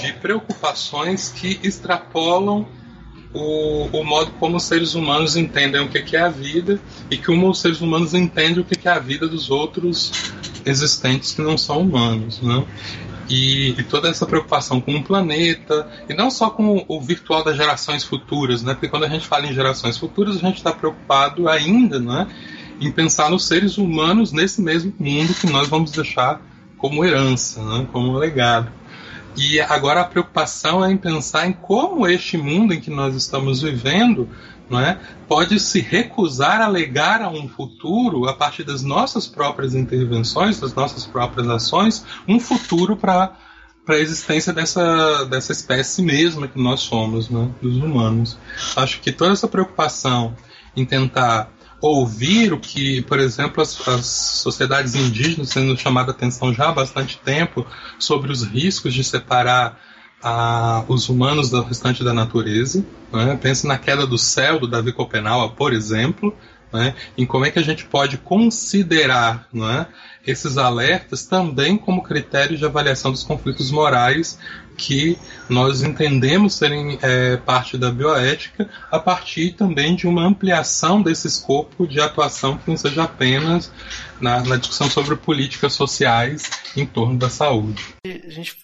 de 0.00 0.12
preocupações 0.12 1.30
que 1.30 1.58
extrapolam 1.64 2.64
o, 3.34 3.88
o, 3.92 4.04
modo 4.04 4.30
como 4.38 4.56
os 4.56 4.62
seres 4.62 4.94
humanos 4.94 5.36
entendem 5.36 5.80
o 5.80 5.88
que 5.88 6.16
é 6.16 6.20
a 6.20 6.28
vida 6.28 6.80
e 7.10 7.18
como 7.18 7.50
os 7.50 7.60
seres 7.60 7.80
humanos 7.80 8.14
entendem 8.14 8.60
o 8.60 8.64
que 8.64 8.86
é 8.86 8.90
a 8.90 9.00
vida 9.00 9.26
dos 9.26 9.50
outros 9.50 10.12
existentes 10.64 11.32
que 11.32 11.42
não 11.42 11.58
são 11.58 11.80
humanos. 11.80 12.40
Né? 12.40 12.64
E, 13.28 13.70
e, 13.70 13.82
toda 13.82 14.08
essa 14.08 14.24
preocupação 14.24 14.80
com 14.80 14.94
o 14.94 15.02
planeta, 15.02 15.88
e 16.08 16.14
não 16.14 16.30
só 16.30 16.48
com 16.48 16.84
o 16.86 17.00
virtual 17.00 17.42
das 17.42 17.56
gerações 17.56 18.04
futuras, 18.04 18.62
né? 18.62 18.72
porque 18.74 18.88
quando 18.88 19.04
a 19.04 19.08
gente 19.08 19.26
fala 19.26 19.46
em 19.46 19.52
gerações 19.52 19.98
futuras, 19.98 20.36
a 20.36 20.40
gente 20.40 20.58
está 20.58 20.72
preocupado 20.72 21.48
ainda 21.48 21.98
né? 21.98 22.28
em 22.80 22.90
pensar 22.92 23.28
nos 23.28 23.46
seres 23.46 23.78
humanos 23.78 24.32
nesse 24.32 24.62
mesmo 24.62 24.94
mundo 24.98 25.34
que 25.34 25.48
nós 25.48 25.66
vamos 25.68 25.90
deixar 25.90 26.40
como 26.78 27.04
herança, 27.04 27.62
né? 27.62 27.86
como 27.92 28.16
legado. 28.16 28.70
E 29.36 29.60
agora 29.60 30.00
a 30.00 30.04
preocupação 30.04 30.84
é 30.84 30.90
em 30.90 30.96
pensar 30.96 31.46
em 31.46 31.52
como 31.52 32.06
este 32.06 32.38
mundo 32.38 32.72
em 32.72 32.80
que 32.80 32.90
nós 32.90 33.14
estamos 33.14 33.60
vivendo 33.60 34.28
não 34.68 34.80
é, 34.80 34.98
pode 35.28 35.60
se 35.60 35.80
recusar 35.80 36.60
a 36.60 36.66
legar 36.66 37.22
a 37.22 37.28
um 37.28 37.48
futuro, 37.48 38.28
a 38.28 38.34
partir 38.34 38.64
das 38.64 38.82
nossas 38.82 39.26
próprias 39.26 39.74
intervenções, 39.74 40.58
das 40.58 40.74
nossas 40.74 41.06
próprias 41.06 41.48
ações, 41.48 42.04
um 42.26 42.40
futuro 42.40 42.96
para 42.96 43.36
para 43.84 43.94
a 43.94 44.00
existência 44.00 44.52
dessa, 44.52 45.24
dessa 45.26 45.52
espécie 45.52 46.02
mesma 46.02 46.48
que 46.48 46.60
nós 46.60 46.80
somos, 46.80 47.30
né, 47.30 47.48
dos 47.62 47.76
humanos. 47.76 48.36
Acho 48.74 49.00
que 49.00 49.12
toda 49.12 49.32
essa 49.32 49.46
preocupação 49.46 50.34
em 50.76 50.84
tentar 50.84 51.52
ouvir 51.80 52.52
o 52.52 52.58
que, 52.58 53.02
por 53.02 53.20
exemplo, 53.20 53.62
as, 53.62 53.86
as 53.86 54.06
sociedades 54.06 54.96
indígenas 54.96 55.50
sendo 55.50 55.78
chamada 55.78 56.10
atenção 56.10 56.52
já 56.52 56.68
há 56.68 56.72
bastante 56.72 57.16
tempo 57.18 57.64
sobre 57.96 58.32
os 58.32 58.42
riscos 58.42 58.92
de 58.92 59.04
separar 59.04 59.80
a, 60.26 60.84
os 60.88 61.08
humanos 61.08 61.50
do 61.50 61.62
restante 61.62 62.02
da 62.02 62.12
natureza. 62.12 62.84
Né? 63.12 63.38
Pense 63.40 63.64
na 63.64 63.78
queda 63.78 64.04
do 64.04 64.18
céu 64.18 64.58
do 64.58 64.66
Davi 64.66 64.92
Copenau, 64.92 65.50
por 65.50 65.72
exemplo, 65.72 66.36
né? 66.72 66.96
em 67.16 67.24
como 67.24 67.44
é 67.44 67.50
que 67.52 67.60
a 67.60 67.62
gente 67.62 67.84
pode 67.84 68.18
considerar 68.18 69.46
né, 69.52 69.86
esses 70.26 70.58
alertas 70.58 71.26
também 71.26 71.78
como 71.78 72.02
critérios 72.02 72.58
de 72.58 72.64
avaliação 72.64 73.12
dos 73.12 73.22
conflitos 73.22 73.70
morais 73.70 74.36
que 74.76 75.16
nós 75.48 75.80
entendemos 75.82 76.54
serem 76.54 76.98
é, 77.02 77.36
parte 77.36 77.78
da 77.78 77.90
bioética 77.90 78.68
a 78.90 78.98
partir 78.98 79.52
também 79.52 79.94
de 79.94 80.08
uma 80.08 80.26
ampliação 80.26 81.00
desse 81.00 81.28
escopo 81.28 81.86
de 81.86 82.00
atuação 82.00 82.58
que 82.58 82.68
não 82.68 82.76
seja 82.76 83.04
apenas 83.04 83.72
na, 84.20 84.42
na 84.42 84.56
discussão 84.56 84.90
sobre 84.90 85.14
políticas 85.14 85.72
sociais 85.72 86.50
em 86.76 86.84
torno 86.84 87.16
da 87.16 87.30
saúde. 87.30 87.82
A 88.04 88.30
gente 88.30 88.56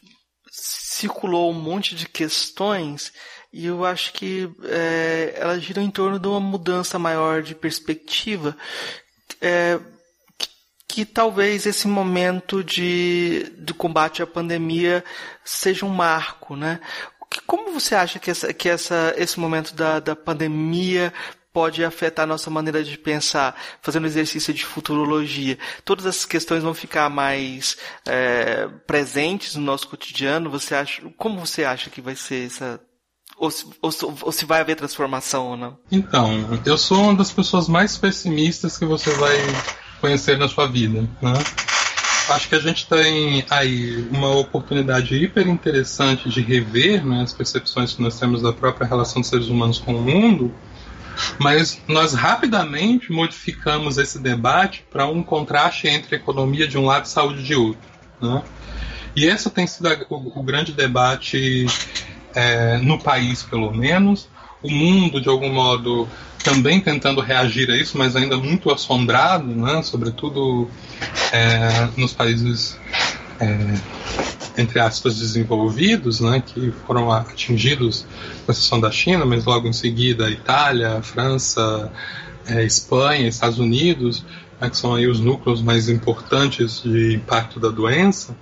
circulou 0.93 1.51
um 1.51 1.55
monte 1.55 1.95
de 1.95 2.07
questões 2.07 3.13
e 3.53 3.67
eu 3.67 3.85
acho 3.85 4.13
que 4.13 4.51
é, 4.65 5.35
elas 5.37 5.63
giram 5.63 5.83
em 5.83 5.91
torno 5.91 6.19
de 6.19 6.27
uma 6.27 6.41
mudança 6.41 6.99
maior 6.99 7.43
de 7.43 7.55
perspectiva. 7.55 8.57
É, 9.41 9.79
que, 10.39 10.49
que, 10.89 11.05
talvez 11.05 11.67
esse 11.67 11.87
momento 11.87 12.63
de, 12.65 13.53
de 13.59 13.75
combate 13.75 14.23
à 14.23 14.27
pandemia 14.27 15.05
seja 15.45 15.85
um 15.85 15.91
marco, 15.91 16.57
né? 16.57 16.81
Como 17.47 17.73
você 17.73 17.95
acha 17.95 18.19
que, 18.19 18.31
essa, 18.31 18.53
que 18.53 18.69
essa, 18.69 19.15
esse 19.17 19.41
momento 19.41 19.75
da, 19.75 20.01
da 20.01 20.15
pandemia 20.15 21.13
pode 21.53 21.85
afetar 21.85 22.27
nossa 22.27 22.51
maneira 22.51 22.83
de 22.83 22.97
pensar, 22.97 23.55
fazendo 23.81 24.07
exercício 24.07 24.55
de 24.55 24.65
futurologia. 24.65 25.59
Todas 25.85 26.07
essas 26.07 26.25
questões 26.25 26.63
vão 26.63 26.75
ficar 26.75 27.11
mais 27.11 27.77
é, 28.07 28.69
presentes 28.87 29.55
no 29.57 29.63
nosso 29.63 29.89
cotidiano. 29.89 30.51
Você 30.51 30.75
acha, 30.75 31.03
como 31.17 31.39
você 31.39 31.65
acha 31.65 31.91
que 31.91 32.01
vai 32.01 32.17
ser 32.17 32.47
essa 32.47 32.81
ou 33.37 33.51
se, 33.51 33.67
ou, 33.83 33.91
ou 34.23 34.33
se, 34.33 34.45
vai 34.45 34.61
haver 34.61 34.77
transformação 34.77 35.49
ou 35.49 35.57
não? 35.57 35.79
Então, 35.91 36.61
eu 36.65 36.79
sou 36.79 37.03
uma 37.03 37.15
das 37.15 37.33
pessoas 37.33 37.67
mais 37.67 37.97
pessimistas 37.97 38.79
que 38.79 38.85
você 38.85 39.11
vai 39.15 39.37
conhecer 40.01 40.39
na 40.39 40.49
sua 40.49 40.67
vida. 40.67 41.01
Né? 41.21 41.33
Acho 42.29 42.49
que 42.49 42.55
a 42.55 42.61
gente 42.61 42.87
tem 42.87 43.45
aí 43.51 44.07
uma 44.13 44.31
oportunidade 44.37 45.17
hiper 45.17 45.49
interessante 45.49 46.29
de 46.29 46.41
rever 46.41 47.05
né, 47.05 47.23
as 47.23 47.33
percepções 47.33 47.95
que 47.95 48.03
nós 48.03 48.19
temos 48.19 48.43
da 48.43 48.53
própria 48.53 48.87
relação 48.87 49.21
dos 49.21 49.29
seres 49.29 49.49
humanos 49.49 49.79
com 49.79 49.95
o 49.95 50.01
mundo 50.01 50.55
mas 51.39 51.81
nós 51.89 52.15
rapidamente 52.15 53.13
modificamos 53.13 53.99
esse 53.99 54.19
debate 54.19 54.85
para 54.91 55.07
um 55.07 55.23
contraste 55.23 55.89
entre 55.89 56.17
economia 56.17 56.67
de 56.67 56.79
um 56.79 56.87
lado 56.87 57.05
e 57.05 57.09
saúde 57.09 57.43
de 57.43 57.55
outro. 57.55 57.81
Né? 58.21 58.43
E 59.15 59.25
esse 59.25 59.51
tem 59.51 59.67
sido 59.67 59.89
o, 60.09 60.41
o 60.41 60.43
grande 60.43 60.73
debate 60.73 61.67
é, 62.35 62.79
no 62.79 62.99
país, 62.99 63.43
pelo 63.43 63.73
menos. 63.73 64.29
O 64.63 64.71
mundo, 64.71 65.21
de 65.21 65.29
algum 65.29 65.53
modo, 65.53 66.09
também 66.43 66.81
tentando 66.81 67.21
reagir 67.21 67.71
a 67.71 67.77
isso, 67.77 67.99
mas 67.99 68.15
ainda 68.15 68.37
muito 68.37 68.71
assombrado, 68.71 69.47
né? 69.47 69.83
sobretudo 69.83 70.69
é, 71.33 71.89
nos 71.97 72.13
países 72.13 72.79
é, 73.41 74.61
entre 74.61 74.81
aspas, 74.81 75.19
desenvolvidos, 75.19 76.21
né, 76.21 76.43
que 76.45 76.73
foram 76.87 77.11
atingidos 77.11 78.07
com 78.45 78.53
exceção 78.53 78.81
da 78.81 78.91
China, 78.91 79.25
mas 79.25 79.45
logo 79.45 79.67
em 79.67 79.73
seguida 79.73 80.31
Itália, 80.31 81.03
França, 81.03 81.91
é, 82.47 82.65
Espanha, 82.65 83.29
Estados 83.29 83.59
Unidos, 83.59 84.25
né, 84.61 84.69
que 84.69 84.77
são 84.77 84.95
aí 84.95 85.07
os 85.07 85.21
núcleos 85.21 85.63
mais 85.63 85.89
importantes 85.89 86.83
de 86.83 87.15
impacto 87.15 87.59
da 87.59 87.69
doença, 87.69 88.37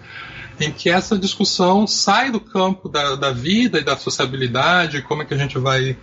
em 0.58 0.70
que 0.70 0.90
essa 0.90 1.18
discussão 1.18 1.86
sai 1.86 2.30
do 2.30 2.40
campo 2.40 2.88
da, 2.88 3.16
da 3.16 3.32
vida 3.32 3.78
e 3.78 3.84
da 3.84 3.96
sociabilidade, 3.96 5.02
como 5.02 5.22
é 5.22 5.24
que 5.24 5.32
a 5.32 5.38
gente 5.38 5.58
vai 5.58 5.96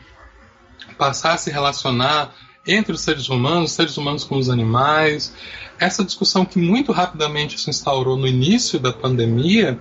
passar 0.98 1.34
a 1.34 1.38
se 1.38 1.52
relacionar 1.52 2.34
entre 2.68 2.92
os 2.94 3.02
seres 3.02 3.30
humanos, 3.30 3.72
os 3.72 3.76
seres 3.76 3.98
humanos 3.98 4.24
com 4.24 4.38
os 4.38 4.50
animais. 4.50 5.34
Essa 5.80 6.04
discussão 6.04 6.44
que 6.44 6.60
muito 6.60 6.92
rapidamente 6.92 7.60
se 7.60 7.70
instaurou 7.70 8.18
no 8.18 8.28
início 8.28 8.80
da 8.80 8.92
pandemia, 8.92 9.80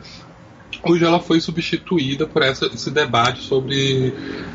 hoje 0.83 1.05
ela 1.05 1.19
foi 1.19 1.41
substituída 1.41 2.27
por 2.27 2.43
essa, 2.43 2.67
esse 2.67 2.91
debate 2.91 3.43
sobre 3.43 4.15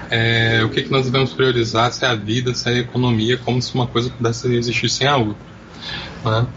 é, 0.10 0.64
o 0.64 0.70
que, 0.70 0.84
que 0.84 0.92
nós 0.92 1.06
devemos 1.06 1.34
priorizar, 1.34 1.92
se 1.92 2.06
é 2.06 2.08
a 2.08 2.16
vida, 2.16 2.54
se 2.54 2.70
é 2.70 2.74
a 2.74 2.78
economia, 2.80 3.38
como 3.38 3.62
se 3.62 3.74
uma 3.74 3.88
coisa 3.88 4.10
pudesse 4.10 4.48
existir 4.54 4.90
sem 4.90 5.08
a 5.08 5.18
outra. 5.18 5.52
Né? 6.24 6.48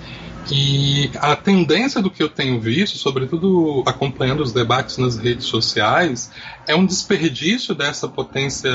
E 0.50 1.10
a 1.20 1.34
tendência 1.34 2.02
do 2.02 2.10
que 2.10 2.22
eu 2.22 2.28
tenho 2.28 2.60
visto, 2.60 2.98
sobretudo 2.98 3.82
acompanhando 3.86 4.42
os 4.42 4.52
debates 4.52 4.98
nas 4.98 5.16
redes 5.16 5.46
sociais, 5.46 6.30
é 6.66 6.76
um 6.76 6.84
desperdício 6.84 7.74
dessa 7.74 8.06
potência 8.06 8.70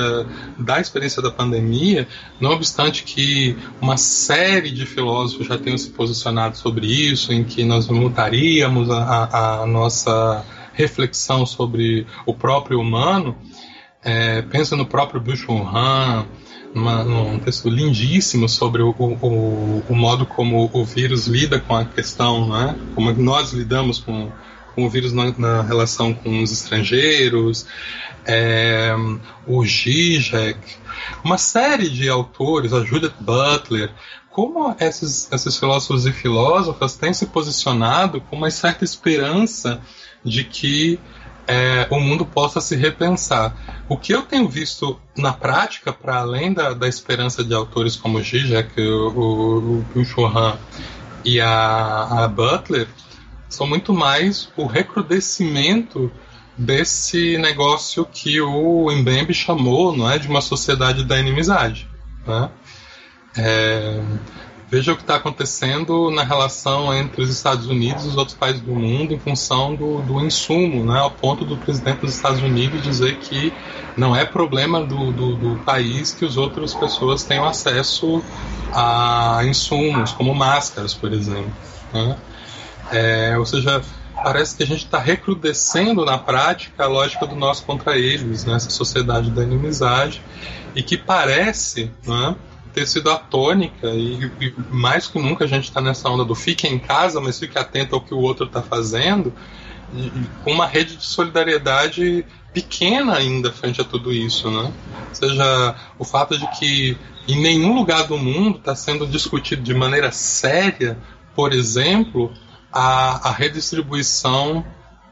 da 0.57 0.79
experiência 0.79 1.21
da 1.21 1.29
pandemia, 1.29 2.07
não 2.39 2.51
obstante 2.51 3.03
que 3.03 3.55
uma 3.79 3.97
série 3.97 4.71
de 4.71 4.85
filósofos 4.85 5.45
já 5.45 5.57
tenham 5.59 5.77
se 5.77 5.91
posicionado 5.91 6.57
sobre 6.57 6.87
isso, 6.87 7.31
em 7.31 7.43
que 7.43 7.63
nós 7.63 7.87
mutaríamos 7.87 8.89
a, 8.89 9.61
a 9.61 9.65
nossa 9.67 10.43
reflexão 10.73 11.45
sobre 11.45 12.07
o 12.25 12.33
próprio 12.33 12.79
humano. 12.79 13.37
É, 14.01 14.41
pensa 14.43 14.75
no 14.75 14.85
próprio 14.85 15.19
Byung-Chul 15.19 15.67
Han, 15.67 16.25
uma, 16.73 17.03
um 17.03 17.39
texto 17.39 17.69
lindíssimo 17.69 18.47
sobre 18.47 18.81
o, 18.81 18.89
o, 18.89 19.83
o, 19.89 19.95
modo 19.95 20.25
como 20.25 20.69
o 20.71 20.85
vírus 20.85 21.27
lida 21.27 21.59
com 21.59 21.75
a 21.75 21.85
questão, 21.85 22.47
né? 22.47 22.75
como 22.95 23.11
nós 23.13 23.51
lidamos 23.53 23.99
com, 23.99 24.31
com 24.75 24.85
o 24.85 24.89
vírus 24.89 25.11
na, 25.11 25.33
na 25.37 25.61
relação 25.61 26.13
com 26.13 26.41
os 26.41 26.51
estrangeiros, 26.51 27.65
é, 28.25 28.93
o 29.47 29.65
Zizek, 29.65 30.59
uma 31.23 31.37
série 31.37 31.89
de 31.89 32.07
autores, 32.07 32.73
a 32.73 32.83
Judith 32.83 33.15
Butler, 33.19 33.91
como 34.29 34.75
esses, 34.79 35.31
esses 35.31 35.57
filósofos 35.57 36.05
e 36.05 36.11
filósofas 36.11 36.95
têm 36.95 37.13
se 37.13 37.25
posicionado 37.25 38.21
com 38.21 38.35
uma 38.35 38.51
certa 38.51 38.83
esperança 38.83 39.81
de 40.23 40.43
que 40.43 40.99
é, 41.49 41.87
o 41.89 41.99
mundo 41.99 42.23
possa 42.25 42.61
se 42.61 42.75
repensar. 42.75 43.55
O 43.89 43.97
que 43.97 44.13
eu 44.13 44.21
tenho 44.21 44.47
visto 44.47 44.99
na 45.17 45.33
prática, 45.33 45.91
para 45.91 46.19
além 46.19 46.53
da, 46.53 46.73
da 46.73 46.87
esperança 46.87 47.43
de 47.43 47.55
autores 47.55 47.95
como 47.95 48.21
Zizek, 48.21 48.79
o, 48.79 49.83
o, 49.95 49.99
o 49.99 50.05
Churran 50.05 50.55
e 51.25 51.41
a, 51.41 52.23
a 52.23 52.27
Butler, 52.27 52.87
são 53.49 53.65
muito 53.65 53.91
mais 53.91 54.49
o 54.55 54.67
recrudescimento 54.67 56.11
desse 56.55 57.35
negócio 57.39 58.05
que 58.05 58.39
o 58.39 58.91
Mbembe 58.91 59.33
chamou 59.33 59.95
não 59.95 60.09
é, 60.09 60.19
de 60.19 60.27
uma 60.27 60.41
sociedade 60.41 61.03
da 61.03 61.19
inimizade. 61.19 61.89
Né? 62.27 62.49
É, 63.35 64.03
Veja 64.71 64.93
o 64.93 64.95
que 64.95 65.01
está 65.01 65.15
acontecendo 65.15 66.11
na 66.11 66.23
relação 66.23 66.93
entre 66.93 67.23
os 67.23 67.29
Estados 67.31 67.65
Unidos 67.65 68.05
e 68.05 68.09
os 68.09 68.17
outros 68.17 68.37
países 68.37 68.61
do 68.61 68.71
mundo 68.71 69.11
em 69.15 69.19
função 69.19 69.73
do, 69.73 69.99
do 70.03 70.23
insumo, 70.23 70.85
né, 70.85 70.99
ao 70.99 71.09
ponto 71.09 71.43
do 71.43 71.57
presidente 71.57 72.01
dos 72.01 72.15
Estados 72.15 72.39
Unidos 72.39 72.83
dizer 72.83 73.17
que 73.17 73.51
não 73.97 74.15
é 74.15 74.25
problema 74.25 74.81
do, 74.81 75.11
do, 75.11 75.35
do 75.35 75.55
país 75.63 76.13
que 76.13 76.23
as 76.23 76.37
outras 76.37 76.75
pessoas 76.75 77.23
tenham 77.23 77.45
acesso 77.45 78.23
a 78.71 79.41
insumos, 79.43 80.11
como 80.11 80.35
máscaras, 80.35 80.93
por 80.93 81.11
exemplo. 81.11 81.51
Né? 81.91 82.15
É, 82.91 83.37
ou 83.39 83.47
seja, 83.47 83.81
parece 84.23 84.55
que 84.55 84.61
a 84.61 84.67
gente 84.67 84.85
está 84.85 84.99
recrudescendo 84.99 86.05
na 86.05 86.19
prática 86.19 86.83
a 86.83 86.87
lógica 86.87 87.25
do 87.25 87.35
nós 87.35 87.59
contra 87.59 87.97
eles, 87.97 88.45
né, 88.45 88.59
sociedade 88.59 89.31
da 89.31 89.41
inimizade, 89.41 90.21
e 90.75 90.83
que 90.83 90.95
parece, 90.95 91.91
né, 92.05 92.35
ter 92.73 92.87
sido 92.87 93.09
a 93.09 93.17
tônica 93.17 93.87
e, 93.87 94.31
e 94.39 94.53
mais 94.69 95.07
que 95.07 95.19
nunca 95.19 95.45
a 95.45 95.47
gente 95.47 95.65
está 95.65 95.81
nessa 95.81 96.09
onda 96.09 96.23
do 96.23 96.35
fique 96.35 96.67
em 96.67 96.79
casa, 96.79 97.19
mas 97.19 97.39
fique 97.39 97.57
atento 97.57 97.95
ao 97.95 98.01
que 98.01 98.13
o 98.13 98.19
outro 98.19 98.45
está 98.45 98.61
fazendo, 98.61 99.33
com 100.43 100.51
uma 100.51 100.67
rede 100.67 100.95
de 100.95 101.05
solidariedade 101.05 102.25
pequena 102.53 103.15
ainda 103.15 103.51
frente 103.51 103.81
a 103.81 103.83
tudo 103.83 104.11
isso, 104.11 104.49
né? 104.49 104.71
Ou 105.09 105.15
seja, 105.15 105.75
o 105.97 106.03
fato 106.03 106.37
de 106.37 106.47
que 106.59 106.97
em 107.27 107.39
nenhum 107.39 107.73
lugar 107.75 108.07
do 108.07 108.17
mundo 108.17 108.57
está 108.57 108.75
sendo 108.75 109.05
discutido 109.05 109.61
de 109.61 109.73
maneira 109.73 110.11
séria, 110.11 110.97
por 111.35 111.53
exemplo, 111.53 112.31
a, 112.71 113.29
a 113.29 113.31
redistribuição 113.31 114.65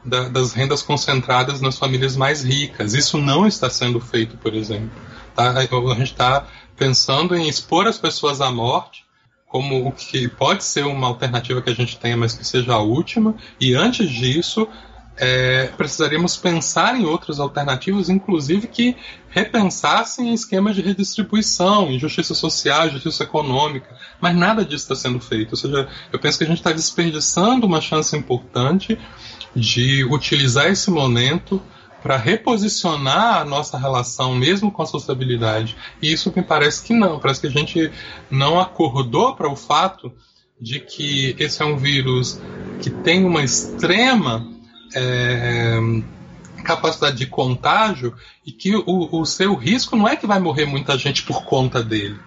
da, 0.04 0.28
das 0.28 0.52
rendas 0.52 0.82
concentradas 0.82 1.60
nas 1.60 1.78
famílias 1.78 2.16
mais 2.16 2.42
ricas. 2.42 2.94
Isso 2.94 3.18
não 3.18 3.46
está 3.46 3.68
sendo 3.68 4.00
feito, 4.00 4.36
por 4.36 4.54
exemplo. 4.54 4.90
Tá? 5.34 5.50
A 5.50 5.94
gente 5.94 6.12
está 6.12 6.46
pensando 6.78 7.34
em 7.34 7.48
expor 7.48 7.86
as 7.86 7.98
pessoas 7.98 8.40
à 8.40 8.50
morte 8.50 9.06
como 9.46 9.88
o 9.88 9.92
que 9.92 10.28
pode 10.28 10.62
ser 10.62 10.84
uma 10.84 11.06
alternativa 11.06 11.62
que 11.62 11.70
a 11.70 11.74
gente 11.74 11.98
tenha, 11.98 12.16
mas 12.16 12.34
que 12.34 12.44
seja 12.44 12.74
a 12.74 12.80
última, 12.80 13.34
e 13.58 13.74
antes 13.74 14.10
disso 14.10 14.68
é, 15.16 15.66
precisaríamos 15.76 16.36
pensar 16.36 16.94
em 16.94 17.04
outras 17.04 17.40
alternativas, 17.40 18.08
inclusive 18.08 18.68
que 18.68 18.96
repensassem 19.30 20.32
esquemas 20.32 20.76
de 20.76 20.82
redistribuição, 20.82 21.90
em 21.90 21.98
justiça 21.98 22.34
social, 22.34 22.88
justiça 22.90 23.24
econômica, 23.24 23.88
mas 24.20 24.36
nada 24.36 24.64
disso 24.64 24.84
está 24.84 24.94
sendo 24.94 25.18
feito. 25.18 25.52
Ou 25.52 25.56
seja, 25.56 25.88
eu 26.12 26.18
penso 26.18 26.38
que 26.38 26.44
a 26.44 26.46
gente 26.46 26.58
está 26.58 26.70
desperdiçando 26.70 27.66
uma 27.66 27.80
chance 27.80 28.16
importante 28.16 28.98
de 29.56 30.04
utilizar 30.04 30.68
esse 30.68 30.90
momento 30.90 31.60
para 32.02 32.16
reposicionar 32.16 33.40
a 33.40 33.44
nossa 33.44 33.76
relação 33.76 34.34
mesmo 34.34 34.70
com 34.70 34.82
a 34.82 34.86
sociabilidade. 34.86 35.76
E 36.00 36.12
isso 36.12 36.32
me 36.34 36.42
parece 36.42 36.82
que 36.82 36.94
não, 36.94 37.18
parece 37.18 37.40
que 37.40 37.46
a 37.46 37.50
gente 37.50 37.90
não 38.30 38.60
acordou 38.60 39.34
para 39.34 39.50
o 39.50 39.56
fato 39.56 40.12
de 40.60 40.80
que 40.80 41.36
esse 41.38 41.62
é 41.62 41.64
um 41.64 41.76
vírus 41.76 42.40
que 42.80 42.90
tem 42.90 43.24
uma 43.24 43.42
extrema 43.42 44.46
é, 44.94 45.78
capacidade 46.64 47.16
de 47.16 47.26
contágio 47.26 48.14
e 48.44 48.52
que 48.52 48.74
o, 48.74 49.08
o 49.12 49.24
seu 49.24 49.54
risco 49.54 49.96
não 49.96 50.08
é 50.08 50.16
que 50.16 50.26
vai 50.26 50.40
morrer 50.40 50.66
muita 50.66 50.98
gente 50.98 51.22
por 51.22 51.44
conta 51.44 51.82
dele. 51.82 52.18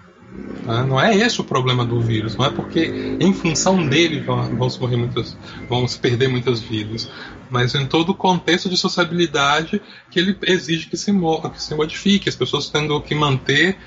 Né? 0.65 0.85
Não 0.87 0.99
é 0.99 1.15
esse 1.15 1.41
o 1.41 1.43
problema 1.43 1.85
do 1.85 1.99
vírus, 1.99 2.35
não 2.35 2.45
é 2.45 2.49
porque 2.49 3.17
em 3.19 3.33
função 3.33 3.85
dele 3.85 4.21
vão, 4.21 4.55
vão 4.55 4.69
se 4.69 4.79
morrer 4.79 4.97
muitas, 4.97 5.37
vão 5.67 5.87
se 5.87 5.99
perder 5.99 6.29
muitas 6.29 6.61
vidas, 6.61 7.09
mas 7.51 7.75
em 7.75 7.85
todo 7.85 8.09
o 8.09 8.15
contexto 8.15 8.69
de 8.69 8.77
sociabilidade 8.77 9.81
que 10.09 10.17
ele 10.17 10.37
exige 10.43 10.87
que 10.87 10.95
se, 10.95 11.11
que 11.11 11.61
se 11.61 11.75
modifique, 11.75 12.29
as 12.29 12.35
pessoas 12.35 12.69
tendo 12.69 12.99
que 13.01 13.13
manter, 13.13 13.77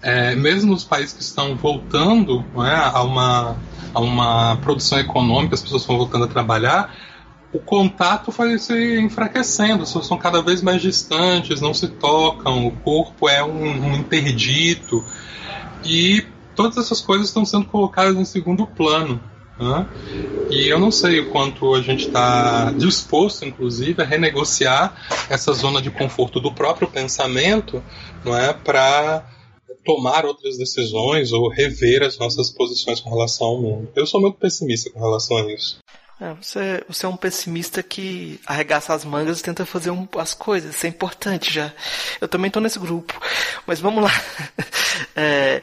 é, 0.00 0.36
mesmo 0.36 0.70
nos 0.70 0.84
países 0.84 1.12
que 1.12 1.22
estão 1.22 1.56
voltando 1.56 2.44
é, 2.64 2.74
a, 2.76 3.02
uma, 3.02 3.56
a 3.92 4.00
uma 4.00 4.56
produção 4.58 5.00
econômica, 5.00 5.56
as 5.56 5.60
pessoas 5.60 5.82
estão 5.82 5.98
voltando 5.98 6.24
a 6.24 6.28
trabalhar, 6.28 6.94
o 7.52 7.58
contato 7.58 8.30
vai 8.30 8.56
se 8.56 9.00
enfraquecendo, 9.00 9.82
as 9.82 9.88
pessoas 9.88 10.06
são 10.06 10.16
cada 10.16 10.40
vez 10.40 10.62
mais 10.62 10.80
distantes, 10.80 11.60
não 11.60 11.74
se 11.74 11.88
tocam, 11.88 12.68
o 12.68 12.70
corpo 12.70 13.28
é 13.28 13.42
um, 13.42 13.86
um 13.86 13.96
interdito. 13.96 15.04
E 15.84 16.24
todas 16.54 16.76
essas 16.76 17.00
coisas 17.00 17.28
estão 17.28 17.44
sendo 17.44 17.64
colocadas 17.64 18.16
em 18.16 18.24
segundo 18.24 18.66
plano. 18.66 19.20
Né? 19.58 19.86
E 20.50 20.68
eu 20.68 20.78
não 20.78 20.90
sei 20.90 21.20
o 21.20 21.30
quanto 21.30 21.74
a 21.74 21.82
gente 21.82 22.06
está 22.06 22.70
disposto, 22.72 23.44
inclusive, 23.44 24.00
a 24.00 24.04
renegociar 24.04 24.94
essa 25.28 25.52
zona 25.52 25.82
de 25.82 25.90
conforto 25.90 26.40
do 26.40 26.52
próprio 26.52 26.88
pensamento, 26.88 27.82
não 28.24 28.36
é, 28.36 28.52
para 28.52 29.26
tomar 29.84 30.24
outras 30.24 30.56
decisões 30.58 31.32
ou 31.32 31.48
rever 31.48 32.02
as 32.02 32.18
nossas 32.18 32.50
posições 32.50 33.00
com 33.00 33.10
relação 33.10 33.46
ao 33.46 33.60
mundo. 33.60 33.88
Eu 33.96 34.06
sou 34.06 34.20
muito 34.20 34.38
pessimista 34.38 34.90
com 34.90 35.00
relação 35.00 35.38
a 35.38 35.52
isso. 35.52 35.78
É, 36.20 36.34
você, 36.34 36.84
você 36.88 37.06
é 37.06 37.08
um 37.08 37.16
pessimista 37.16 37.80
que 37.80 38.40
arregaça 38.44 38.92
as 38.92 39.04
mangas 39.04 39.38
e 39.38 39.42
tenta 39.42 39.64
fazer 39.64 39.90
um, 39.90 40.06
as 40.18 40.34
coisas. 40.34 40.74
Isso 40.74 40.86
é 40.86 40.88
importante 40.88 41.52
já. 41.52 41.72
Eu 42.20 42.26
também 42.26 42.48
estou 42.48 42.60
nesse 42.60 42.78
grupo. 42.78 43.18
Mas 43.66 43.80
vamos 43.80 44.04
lá. 44.04 44.10
É, 45.14 45.62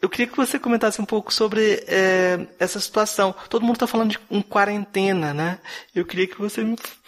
eu 0.00 0.08
queria 0.08 0.26
que 0.26 0.36
você 0.36 0.58
comentasse 0.58 1.00
um 1.00 1.04
pouco 1.04 1.32
sobre 1.32 1.84
é, 1.86 2.46
essa 2.58 2.78
situação. 2.80 3.34
Todo 3.48 3.62
mundo 3.62 3.76
está 3.76 3.86
falando 3.86 4.10
de 4.10 4.18
um 4.30 4.42
quarentena, 4.42 5.32
né? 5.34 5.58
Eu 5.94 6.04
queria 6.04 6.26
que 6.26 6.38
você 6.38 6.62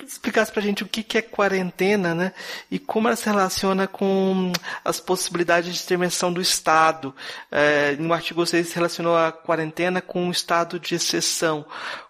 explicasse 0.04 0.50
para 0.50 0.60
a 0.60 0.64
gente 0.64 0.82
o 0.82 0.88
que, 0.88 1.02
que 1.02 1.18
é 1.18 1.22
quarentena, 1.22 2.14
né? 2.14 2.32
E 2.70 2.78
como 2.78 3.08
ela 3.08 3.16
se 3.16 3.26
relaciona 3.26 3.86
com 3.86 4.52
as 4.84 5.00
possibilidades 5.00 5.74
de 5.74 5.82
intervenção 5.82 6.32
do 6.32 6.40
Estado. 6.40 7.14
É, 7.50 7.96
no 7.96 8.12
artigo 8.12 8.44
você 8.44 8.62
se 8.64 8.74
relacionou 8.74 9.16
a 9.16 9.32
quarentena 9.32 10.00
com 10.00 10.24
um 10.24 10.30
estado 10.30 10.78
de 10.78 10.94
exceção. 10.94 11.64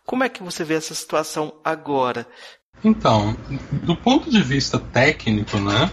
Como 0.04 0.24
é 0.24 0.28
que 0.28 0.42
você 0.42 0.64
vê 0.64 0.74
essa 0.74 0.94
situação 0.94 1.52
agora? 1.64 2.26
Então, 2.82 3.36
do 3.82 3.94
ponto 3.94 4.30
de 4.30 4.42
vista 4.42 4.78
técnico, 4.78 5.58
né? 5.58 5.90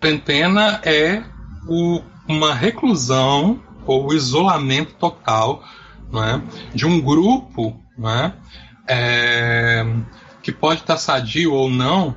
Quarentena 0.00 0.80
é 0.84 1.22
o, 1.68 2.02
uma 2.28 2.54
reclusão 2.54 3.62
ou 3.86 4.12
isolamento 4.12 4.94
total 4.94 5.64
não 6.10 6.24
é, 6.24 6.42
de 6.74 6.86
um 6.86 7.00
grupo 7.00 7.80
não 7.96 8.10
é, 8.10 8.34
é, 8.88 9.86
que 10.42 10.52
pode 10.52 10.80
estar 10.80 10.96
sadio 10.96 11.52
ou 11.52 11.70
não 11.70 12.16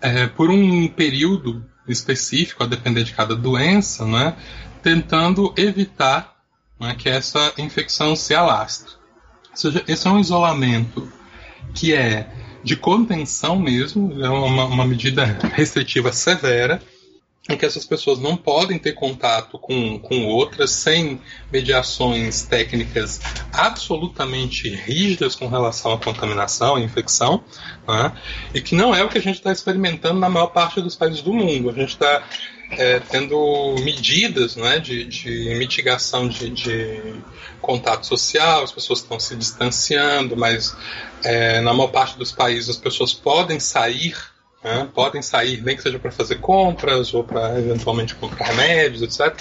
é, 0.00 0.26
por 0.26 0.50
um 0.50 0.88
período 0.88 1.64
específico, 1.88 2.62
a 2.62 2.66
depender 2.66 3.04
de 3.04 3.12
cada 3.12 3.34
doença, 3.34 4.04
né, 4.04 4.34
tentando 4.82 5.52
evitar 5.56 6.34
né, 6.78 6.94
que 6.94 7.08
essa 7.08 7.52
infecção 7.58 8.16
se 8.16 8.34
alastre. 8.34 8.92
Ou 9.50 9.56
seja, 9.56 9.84
esse 9.86 10.06
é 10.06 10.10
um 10.10 10.18
isolamento 10.18 11.10
que 11.74 11.94
é 11.94 12.28
de 12.62 12.76
contenção 12.76 13.58
mesmo, 13.58 14.22
é 14.22 14.28
uma, 14.28 14.64
uma 14.64 14.84
medida 14.86 15.24
restritiva 15.54 16.12
severa, 16.12 16.82
em 17.48 17.56
que 17.58 17.66
essas 17.66 17.84
pessoas 17.84 18.18
não 18.18 18.36
podem 18.36 18.78
ter 18.78 18.92
contato 18.92 19.58
com, 19.58 19.98
com 19.98 20.26
outras 20.26 20.70
sem 20.70 21.20
mediações 21.52 22.42
técnicas 22.42 23.20
absolutamente 23.52 24.68
rígidas 24.70 25.34
com 25.34 25.46
relação 25.46 25.92
à 25.92 25.98
contaminação 25.98 26.78
e 26.78 26.84
infecção, 26.84 27.44
né? 27.86 28.12
e 28.54 28.62
que 28.62 28.74
não 28.74 28.94
é 28.94 29.04
o 29.04 29.10
que 29.10 29.18
a 29.18 29.22
gente 29.22 29.36
está 29.36 29.52
experimentando 29.52 30.18
na 30.18 30.28
maior 30.28 30.48
parte 30.48 30.80
dos 30.80 30.96
países 30.96 31.20
do 31.20 31.34
mundo. 31.34 31.68
A 31.68 31.74
gente 31.74 31.90
está 31.90 32.22
é, 32.70 32.98
tendo 32.98 33.74
medidas 33.82 34.56
né, 34.56 34.78
de, 34.78 35.04
de 35.04 35.54
mitigação 35.58 36.26
de, 36.26 36.48
de, 36.48 37.14
contato 37.60 38.06
social, 38.06 38.62
as 38.64 38.72
pessoas 38.72 39.00
estão 39.00 39.18
se 39.20 39.36
distanciando, 39.36 40.36
mas 40.36 40.76
é, 41.22 41.60
na 41.60 41.72
maior 41.72 41.88
parte 41.88 42.18
dos 42.18 42.32
países 42.32 42.70
as 42.70 42.76
pessoas 42.76 43.12
podem 43.12 43.60
sair 43.60 44.14
né? 44.64 44.88
Podem 44.94 45.20
sair, 45.20 45.62
nem 45.62 45.76
que 45.76 45.82
seja 45.82 45.98
para 45.98 46.10
fazer 46.10 46.36
compras 46.36 47.12
ou 47.12 47.22
para 47.22 47.58
eventualmente 47.58 48.14
comprar 48.14 48.46
remédios, 48.46 49.02
etc. 49.02 49.38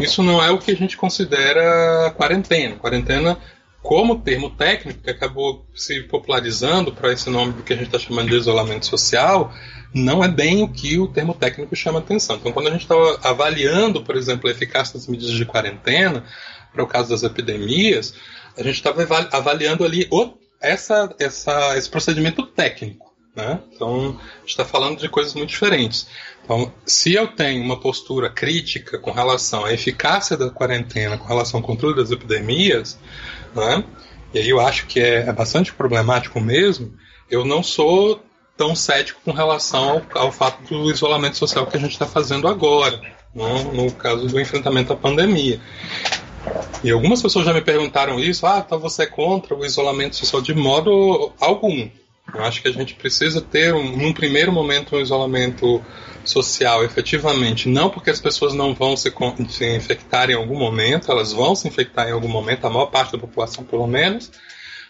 Isso 0.00 0.22
não 0.22 0.42
é 0.42 0.50
o 0.50 0.58
que 0.58 0.70
a 0.70 0.76
gente 0.76 0.96
considera 0.96 2.10
quarentena. 2.16 2.76
Quarentena, 2.76 3.38
como 3.82 4.20
termo 4.20 4.48
técnico, 4.48 5.02
que 5.02 5.10
acabou 5.10 5.66
se 5.74 6.00
popularizando 6.04 6.90
para 6.90 7.12
esse 7.12 7.28
nome 7.28 7.52
do 7.52 7.62
que 7.62 7.74
a 7.74 7.76
gente 7.76 7.86
está 7.86 7.98
chamando 7.98 8.30
de 8.30 8.36
isolamento 8.36 8.86
social, 8.86 9.52
não 9.92 10.24
é 10.24 10.28
bem 10.28 10.62
o 10.62 10.68
que 10.68 10.98
o 10.98 11.06
termo 11.06 11.34
técnico 11.34 11.76
chama 11.76 11.98
atenção. 11.98 12.36
Então, 12.36 12.52
quando 12.52 12.68
a 12.68 12.72
gente 12.72 12.82
está 12.82 12.94
avaliando, 13.22 14.02
por 14.02 14.16
exemplo, 14.16 14.48
a 14.48 14.52
eficácia 14.52 14.94
das 14.94 15.06
medidas 15.06 15.34
de 15.34 15.44
quarentena, 15.44 16.24
para 16.72 16.82
o 16.82 16.86
caso 16.86 17.10
das 17.10 17.22
epidemias, 17.22 18.14
a 18.56 18.62
gente 18.62 18.76
estava 18.76 19.02
avaliando 19.32 19.84
ali 19.84 20.06
o, 20.10 20.32
essa, 20.62 21.14
essa, 21.18 21.76
esse 21.76 21.90
procedimento 21.90 22.46
técnico. 22.46 23.09
Né? 23.34 23.60
Então, 23.72 24.18
a 24.18 24.40
gente 24.40 24.48
está 24.48 24.64
falando 24.64 24.98
de 24.98 25.08
coisas 25.08 25.34
muito 25.34 25.50
diferentes. 25.50 26.08
Então, 26.44 26.72
se 26.84 27.14
eu 27.14 27.28
tenho 27.28 27.62
uma 27.62 27.78
postura 27.78 28.28
crítica 28.28 28.98
com 28.98 29.12
relação 29.12 29.64
à 29.64 29.72
eficácia 29.72 30.36
da 30.36 30.50
quarentena, 30.50 31.16
com 31.16 31.26
relação 31.26 31.60
ao 31.60 31.66
controle 31.66 31.94
das 31.94 32.10
epidemias, 32.10 32.98
né? 33.54 33.84
e 34.34 34.38
aí 34.38 34.48
eu 34.48 34.60
acho 34.60 34.86
que 34.86 34.98
é, 34.98 35.28
é 35.28 35.32
bastante 35.32 35.72
problemático 35.72 36.40
mesmo, 36.40 36.92
eu 37.30 37.44
não 37.44 37.62
sou 37.62 38.20
tão 38.56 38.74
cético 38.74 39.20
com 39.24 39.32
relação 39.32 40.02
ao, 40.12 40.22
ao 40.24 40.32
fato 40.32 40.62
do 40.64 40.90
isolamento 40.90 41.36
social 41.36 41.66
que 41.66 41.76
a 41.76 41.80
gente 41.80 41.92
está 41.92 42.06
fazendo 42.06 42.48
agora, 42.48 43.00
no, 43.34 43.72
no 43.72 43.92
caso 43.92 44.26
do 44.26 44.40
enfrentamento 44.40 44.92
à 44.92 44.96
pandemia. 44.96 45.60
E 46.82 46.90
algumas 46.90 47.22
pessoas 47.22 47.44
já 47.44 47.52
me 47.52 47.60
perguntaram 47.60 48.18
isso, 48.18 48.46
ah, 48.46 48.62
então 48.64 48.78
você 48.78 49.04
é 49.04 49.06
contra 49.06 49.54
o 49.54 49.64
isolamento 49.64 50.16
social 50.16 50.42
de 50.42 50.54
modo 50.54 51.32
algum. 51.38 51.88
Eu 52.34 52.44
acho 52.44 52.62
que 52.62 52.68
a 52.68 52.72
gente 52.72 52.94
precisa 52.94 53.40
ter, 53.40 53.74
um, 53.74 53.96
num 53.96 54.12
primeiro 54.12 54.52
momento, 54.52 54.96
um 54.96 55.00
isolamento 55.00 55.82
social, 56.24 56.84
efetivamente. 56.84 57.68
Não 57.68 57.90
porque 57.90 58.10
as 58.10 58.20
pessoas 58.20 58.54
não 58.54 58.74
vão 58.74 58.96
se, 58.96 59.12
se 59.48 59.76
infectar 59.76 60.30
em 60.30 60.34
algum 60.34 60.58
momento, 60.58 61.10
elas 61.10 61.32
vão 61.32 61.54
se 61.54 61.66
infectar 61.66 62.08
em 62.08 62.12
algum 62.12 62.28
momento, 62.28 62.66
a 62.66 62.70
maior 62.70 62.86
parte 62.86 63.12
da 63.12 63.18
população, 63.18 63.64
pelo 63.64 63.86
menos. 63.86 64.30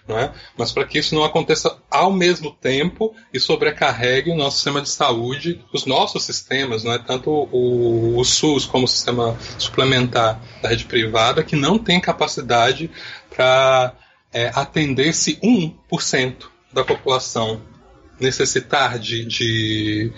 É? 0.09 0.30
Mas 0.57 0.72
para 0.72 0.84
que 0.84 0.99
isso 0.99 1.14
não 1.14 1.22
aconteça 1.22 1.78
ao 1.88 2.11
mesmo 2.11 2.51
tempo 2.51 3.14
e 3.32 3.38
sobrecarregue 3.38 4.30
o 4.30 4.34
nosso 4.34 4.57
sistema 4.57 4.80
de 4.80 4.88
saúde, 4.88 5.64
os 5.72 5.86
nossos 5.86 6.24
sistemas, 6.24 6.82
não 6.82 6.93
é? 6.93 6.99
tanto 6.99 7.30
o, 7.30 8.18
o, 8.18 8.24
SUS 8.24 8.66
como 8.66 8.86
o 8.86 8.88
sistema 8.88 9.38
suplementar 9.57 10.41
da 10.61 10.70
rede 10.70 10.84
privada, 10.86 11.45
que 11.45 11.55
não 11.55 11.78
tem 11.78 12.01
capacidade 12.01 12.91
para 13.28 13.95
é, 14.32 14.51
atender 14.53 15.09
esse 15.09 15.36
1% 15.36 16.49
da 16.73 16.85
população 16.85 17.62
necessitar 18.21 18.99
de, 18.99 19.25
de 19.25 20.12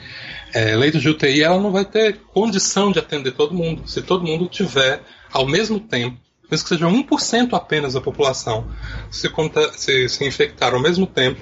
é, 0.53 0.75
leitos 0.77 1.01
de 1.01 1.09
UTI, 1.09 1.43
ela 1.43 1.61
não 1.61 1.71
vai 1.71 1.85
ter 1.85 2.19
condição 2.33 2.91
de 2.91 2.99
atender 2.99 3.33
todo 3.33 3.55
mundo. 3.55 3.89
Se 3.89 4.03
todo 4.03 4.27
mundo 4.27 4.49
tiver, 4.49 5.03
ao 5.33 5.47
mesmo 5.47 5.79
tempo, 5.79 6.19
mesmo 6.51 6.65
que 6.65 6.75
seja 6.75 6.87
1% 6.87 7.55
apenas 7.55 7.95
da 7.95 8.01
população, 8.01 8.71
se, 9.11 9.31
se, 9.75 10.09
se 10.09 10.25
infectar 10.25 10.75
ao 10.75 10.81
mesmo 10.81 11.07
tempo 11.07 11.41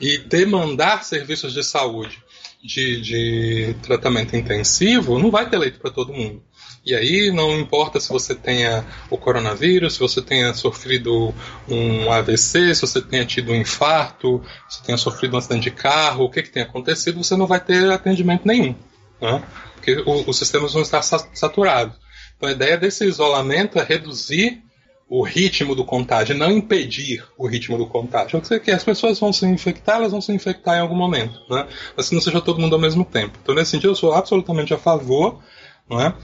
e 0.00 0.18
demandar 0.18 1.04
serviços 1.04 1.54
de 1.54 1.62
saúde 1.62 2.22
de, 2.62 3.00
de 3.00 3.74
tratamento 3.82 4.36
intensivo, 4.36 5.18
não 5.18 5.30
vai 5.30 5.48
ter 5.48 5.58
leito 5.58 5.78
para 5.78 5.90
todo 5.90 6.12
mundo. 6.12 6.42
E 6.84 6.94
aí 6.94 7.30
não 7.30 7.58
importa 7.58 8.00
se 8.00 8.08
você 8.08 8.34
tenha 8.34 8.84
o 9.10 9.18
coronavírus, 9.18 9.94
se 9.94 10.00
você 10.00 10.22
tenha 10.22 10.54
sofrido 10.54 11.34
um 11.68 12.10
AVC, 12.10 12.74
se 12.74 12.80
você 12.80 13.02
tenha 13.02 13.24
tido 13.24 13.52
um 13.52 13.54
infarto, 13.54 14.42
se 14.68 14.82
tenha 14.82 14.96
sofrido 14.96 15.34
um 15.34 15.38
acidente 15.38 15.64
de 15.64 15.70
carro, 15.70 16.24
o 16.24 16.30
que, 16.30 16.42
que 16.42 16.50
tenha 16.50 16.64
acontecido, 16.64 17.22
você 17.22 17.36
não 17.36 17.46
vai 17.46 17.60
ter 17.60 17.90
atendimento 17.90 18.46
nenhum. 18.46 18.74
Né? 19.20 19.42
Porque 19.74 20.02
os 20.06 20.38
sistemas 20.38 20.72
vão 20.72 20.82
estar 20.82 21.02
saturados. 21.02 21.96
Então 22.36 22.48
a 22.48 22.52
ideia 22.52 22.78
desse 22.78 23.04
isolamento 23.04 23.78
é 23.78 23.84
reduzir 23.84 24.62
o 25.06 25.22
ritmo 25.22 25.74
do 25.74 25.84
contágio, 25.84 26.36
não 26.36 26.52
impedir 26.52 27.24
o 27.36 27.46
ritmo 27.46 27.76
do 27.76 27.86
contágio. 27.86 28.38
O 28.38 28.40
que 28.40 28.46
você 28.46 28.60
quer? 28.60 28.74
As 28.74 28.84
pessoas 28.84 29.18
vão 29.18 29.32
se 29.32 29.44
infectar, 29.44 29.96
elas 29.96 30.12
vão 30.12 30.20
se 30.20 30.32
infectar 30.32 30.76
em 30.76 30.80
algum 30.80 30.94
momento, 30.94 31.40
né? 31.50 31.66
mas 31.96 32.08
que 32.08 32.14
não 32.14 32.22
seja 32.22 32.40
todo 32.40 32.60
mundo 32.60 32.74
ao 32.74 32.80
mesmo 32.80 33.04
tempo. 33.04 33.38
Então, 33.42 33.54
nesse 33.54 33.72
sentido, 33.72 33.90
eu 33.90 33.96
sou 33.96 34.14
absolutamente 34.14 34.72
a 34.72 34.78
favor 34.78 35.42
não 35.90 36.00
é? 36.00 36.14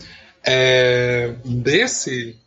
É, 0.47 1.35
desse 1.45 2.39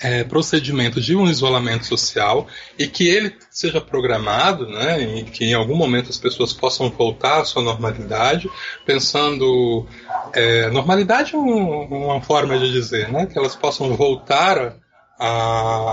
é, 0.00 0.24
procedimento 0.24 1.00
de 1.00 1.14
um 1.14 1.26
isolamento 1.26 1.86
social 1.86 2.46
e 2.78 2.86
que 2.86 3.06
ele 3.06 3.34
seja 3.50 3.80
programado, 3.80 4.66
né, 4.66 5.00
e 5.00 5.24
que 5.24 5.44
em 5.44 5.54
algum 5.54 5.76
momento 5.76 6.10
as 6.10 6.18
pessoas 6.18 6.52
possam 6.52 6.90
voltar 6.90 7.40
à 7.40 7.44
sua 7.44 7.62
normalidade, 7.62 8.50
pensando 8.84 9.86
é, 10.32 10.68
normalidade 10.70 11.34
é 11.34 11.38
um, 11.38 11.84
uma 11.84 12.20
forma 12.20 12.58
de 12.58 12.72
dizer, 12.72 13.10
né, 13.10 13.26
que 13.26 13.38
elas 13.38 13.54
possam 13.54 13.94
voltar 13.96 14.76
a, 15.18 15.26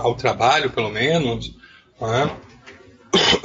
ao 0.04 0.16
trabalho, 0.16 0.72
pelo 0.72 0.90
menos, 0.90 1.56
né, 2.02 2.36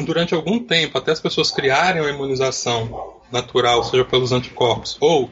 durante 0.05 0.35
algum 0.35 0.59
tempo, 0.59 0.97
até 0.97 1.13
as 1.13 1.21
pessoas 1.21 1.51
criarem 1.51 2.01
uma 2.01 2.11
imunização 2.11 3.21
natural, 3.31 3.85
seja 3.85 4.05
pelos 4.05 4.33
anticorpos 4.33 4.97
ou 5.01 5.31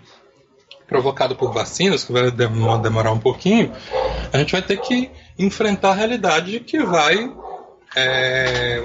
provocado 0.87 1.35
por 1.35 1.53
vacinas, 1.53 2.05
que 2.05 2.13
vai 2.13 2.31
demorar 2.31 3.13
um 3.13 3.19
pouquinho, 3.19 3.73
a 4.33 4.39
gente 4.39 4.53
vai 4.53 4.63
ter 4.63 4.79
que 4.79 5.11
enfrentar 5.39 5.91
a 5.91 5.95
realidade 5.95 6.53
de 6.53 6.61
que 6.61 6.83
vai, 6.83 7.31
é, 7.97 8.83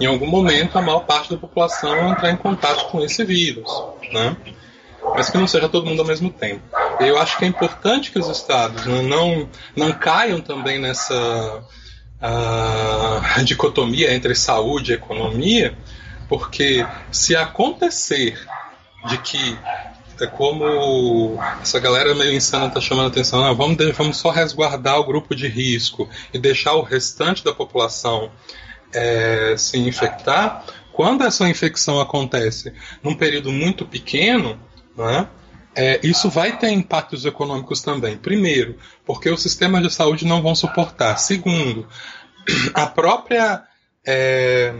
em 0.00 0.06
algum 0.06 0.26
momento, 0.26 0.78
a 0.78 0.82
maior 0.82 1.00
parte 1.00 1.30
da 1.30 1.36
população 1.36 2.10
entrar 2.10 2.30
em 2.30 2.36
contato 2.36 2.90
com 2.90 3.00
esse 3.02 3.24
vírus, 3.24 3.70
né? 4.12 4.36
mas 5.14 5.30
que 5.30 5.38
não 5.38 5.46
seja 5.46 5.68
todo 5.68 5.86
mundo 5.86 6.00
ao 6.00 6.06
mesmo 6.06 6.30
tempo. 6.30 6.62
Eu 7.00 7.18
acho 7.18 7.36
que 7.38 7.44
é 7.44 7.48
importante 7.48 8.10
que 8.10 8.18
os 8.18 8.28
estados 8.28 8.84
né, 8.86 9.02
não, 9.02 9.48
não 9.74 9.92
caiam 9.92 10.40
também 10.40 10.78
nessa 10.78 11.62
uh, 12.20 13.42
dicotomia 13.44 14.14
entre 14.14 14.34
saúde 14.34 14.92
e 14.92 14.94
economia, 14.94 15.76
porque 16.28 16.86
se 17.10 17.34
acontecer 17.34 18.38
de 19.06 19.18
que 19.18 19.58
é 20.20 20.26
como 20.26 21.38
essa 21.60 21.78
galera 21.78 22.14
meio 22.14 22.32
insana 22.32 22.66
está 22.66 22.80
chamando 22.80 23.08
atenção. 23.08 23.40
Não, 23.42 23.54
vamos, 23.54 23.76
vamos 23.96 24.16
só 24.16 24.30
resguardar 24.30 24.98
o 24.98 25.04
grupo 25.04 25.34
de 25.34 25.48
risco 25.48 26.08
e 26.32 26.38
deixar 26.38 26.74
o 26.74 26.82
restante 26.82 27.44
da 27.44 27.52
população 27.52 28.30
é, 28.92 29.54
se 29.56 29.78
infectar. 29.78 30.64
Quando 30.92 31.24
essa 31.24 31.48
infecção 31.48 32.00
acontece 32.00 32.72
num 33.02 33.14
período 33.14 33.50
muito 33.52 33.86
pequeno, 33.86 34.60
né, 34.96 35.28
é, 35.74 36.00
isso 36.02 36.28
vai 36.28 36.58
ter 36.58 36.70
impactos 36.70 37.24
econômicos 37.24 37.80
também. 37.80 38.16
Primeiro, 38.16 38.76
porque 39.06 39.30
os 39.30 39.42
sistemas 39.42 39.82
de 39.82 39.90
saúde 39.90 40.26
não 40.26 40.42
vão 40.42 40.54
suportar. 40.54 41.16
Segundo, 41.18 41.88
a 42.74 42.86
própria 42.86 43.62
é, 44.04 44.74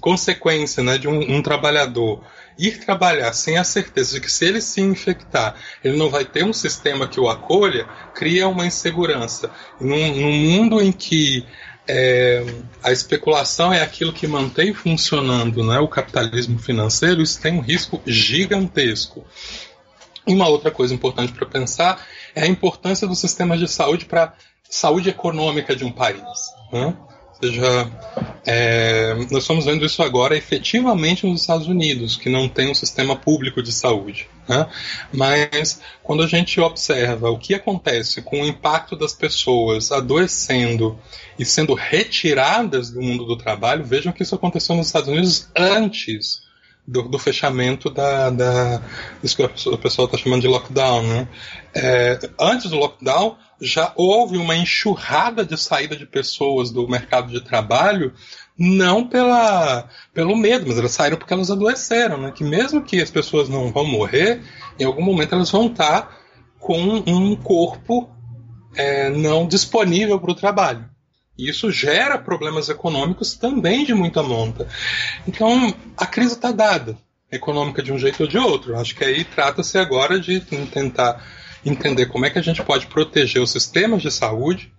consequência 0.00 0.82
né, 0.82 0.98
de 0.98 1.08
um, 1.08 1.36
um 1.36 1.42
trabalhador 1.42 2.22
ir 2.62 2.78
trabalhar 2.78 3.32
sem 3.32 3.58
a 3.58 3.64
certeza 3.64 4.14
de 4.14 4.20
que 4.20 4.30
se 4.30 4.44
ele 4.44 4.60
se 4.60 4.80
infectar, 4.80 5.56
ele 5.82 5.96
não 5.96 6.08
vai 6.08 6.24
ter 6.24 6.44
um 6.44 6.52
sistema 6.52 7.08
que 7.08 7.18
o 7.18 7.28
acolha, 7.28 7.86
cria 8.14 8.48
uma 8.48 8.64
insegurança. 8.64 9.50
Num, 9.80 10.14
num 10.14 10.32
mundo 10.32 10.80
em 10.80 10.92
que 10.92 11.44
é, 11.88 12.44
a 12.82 12.92
especulação 12.92 13.72
é 13.72 13.82
aquilo 13.82 14.12
que 14.12 14.26
mantém 14.26 14.72
funcionando 14.72 15.64
né, 15.64 15.78
o 15.80 15.88
capitalismo 15.88 16.58
financeiro, 16.58 17.20
isso 17.20 17.40
tem 17.40 17.54
um 17.54 17.60
risco 17.60 18.00
gigantesco. 18.06 19.24
E 20.26 20.32
uma 20.32 20.46
outra 20.46 20.70
coisa 20.70 20.94
importante 20.94 21.32
para 21.32 21.46
pensar 21.46 22.06
é 22.34 22.42
a 22.42 22.46
importância 22.46 23.08
dos 23.08 23.18
sistemas 23.18 23.58
de 23.58 23.66
saúde 23.66 24.04
para 24.04 24.24
a 24.24 24.32
saúde 24.70 25.08
econômica 25.08 25.74
de 25.74 25.84
um 25.84 25.90
país. 25.90 26.22
Né? 26.72 26.94
Seja, 27.42 27.90
é, 28.46 29.14
nós 29.30 29.42
estamos 29.42 29.64
vendo 29.64 29.84
isso 29.84 30.00
agora 30.02 30.36
efetivamente 30.36 31.26
nos 31.26 31.40
Estados 31.40 31.66
Unidos, 31.66 32.16
que 32.16 32.28
não 32.28 32.48
tem 32.48 32.70
um 32.70 32.74
sistema 32.74 33.16
público 33.16 33.60
de 33.60 33.72
saúde. 33.72 34.28
Né? 34.48 34.68
Mas 35.12 35.80
quando 36.02 36.22
a 36.22 36.26
gente 36.26 36.60
observa 36.60 37.30
o 37.30 37.38
que 37.38 37.54
acontece 37.54 38.22
com 38.22 38.42
o 38.42 38.46
impacto 38.46 38.94
das 38.94 39.12
pessoas 39.12 39.90
adoecendo 39.90 40.98
e 41.36 41.44
sendo 41.44 41.74
retiradas 41.74 42.90
do 42.90 43.02
mundo 43.02 43.24
do 43.24 43.36
trabalho, 43.36 43.84
vejam 43.84 44.12
que 44.12 44.22
isso 44.22 44.34
aconteceu 44.36 44.76
nos 44.76 44.86
Estados 44.86 45.08
Unidos 45.08 45.48
antes 45.56 46.42
do, 46.86 47.02
do, 47.02 47.18
fechamento 47.18 47.88
da, 47.88 48.30
da. 48.30 48.82
Isso 49.22 49.36
que 49.36 49.42
o 49.42 49.78
pessoal 49.78 50.06
está 50.06 50.18
chamando 50.18 50.42
de 50.42 50.48
lockdown. 50.48 51.02
Né? 51.02 51.28
É, 51.74 52.18
antes 52.38 52.70
do 52.70 52.76
lockdown, 52.76 53.36
já 53.62 53.92
houve 53.94 54.36
uma 54.36 54.56
enxurrada 54.56 55.44
de 55.44 55.56
saída 55.56 55.96
de 55.96 56.04
pessoas 56.04 56.72
do 56.72 56.88
mercado 56.88 57.30
de 57.30 57.40
trabalho, 57.40 58.12
não 58.58 59.06
pela, 59.08 59.88
pelo 60.12 60.36
medo, 60.36 60.66
mas 60.66 60.78
elas 60.78 60.90
saíram 60.90 61.16
porque 61.16 61.32
elas 61.32 61.50
adoeceram. 61.50 62.18
Né? 62.18 62.32
Que 62.32 62.42
mesmo 62.42 62.82
que 62.82 63.00
as 63.00 63.10
pessoas 63.10 63.48
não 63.48 63.72
vão 63.72 63.86
morrer, 63.86 64.42
em 64.78 64.84
algum 64.84 65.02
momento 65.02 65.34
elas 65.34 65.50
vão 65.50 65.66
estar 65.66 66.18
com 66.58 66.76
um 67.06 67.36
corpo 67.36 68.10
é, 68.74 69.08
não 69.10 69.46
disponível 69.46 70.18
para 70.18 70.32
o 70.32 70.36
trabalho. 70.36 70.90
E 71.38 71.48
isso 71.48 71.70
gera 71.70 72.18
problemas 72.18 72.68
econômicos 72.68 73.34
também 73.34 73.84
de 73.84 73.94
muita 73.94 74.22
monta. 74.22 74.68
Então, 75.26 75.74
a 75.96 76.04
crise 76.04 76.34
está 76.34 76.52
dada, 76.52 76.96
econômica 77.30 77.82
de 77.82 77.92
um 77.92 77.98
jeito 77.98 78.22
ou 78.22 78.28
de 78.28 78.38
outro. 78.38 78.76
Acho 78.76 78.94
que 78.94 79.04
aí 79.04 79.24
trata-se 79.24 79.78
agora 79.78 80.20
de 80.20 80.40
tentar 80.40 81.24
entender 81.64 82.06
como 82.06 82.26
é 82.26 82.30
que 82.30 82.38
a 82.38 82.42
gente 82.42 82.62
pode 82.62 82.86
proteger 82.86 83.42
os 83.42 83.50
sistemas 83.50 84.02
de 84.02 84.10
saúde 84.10 84.72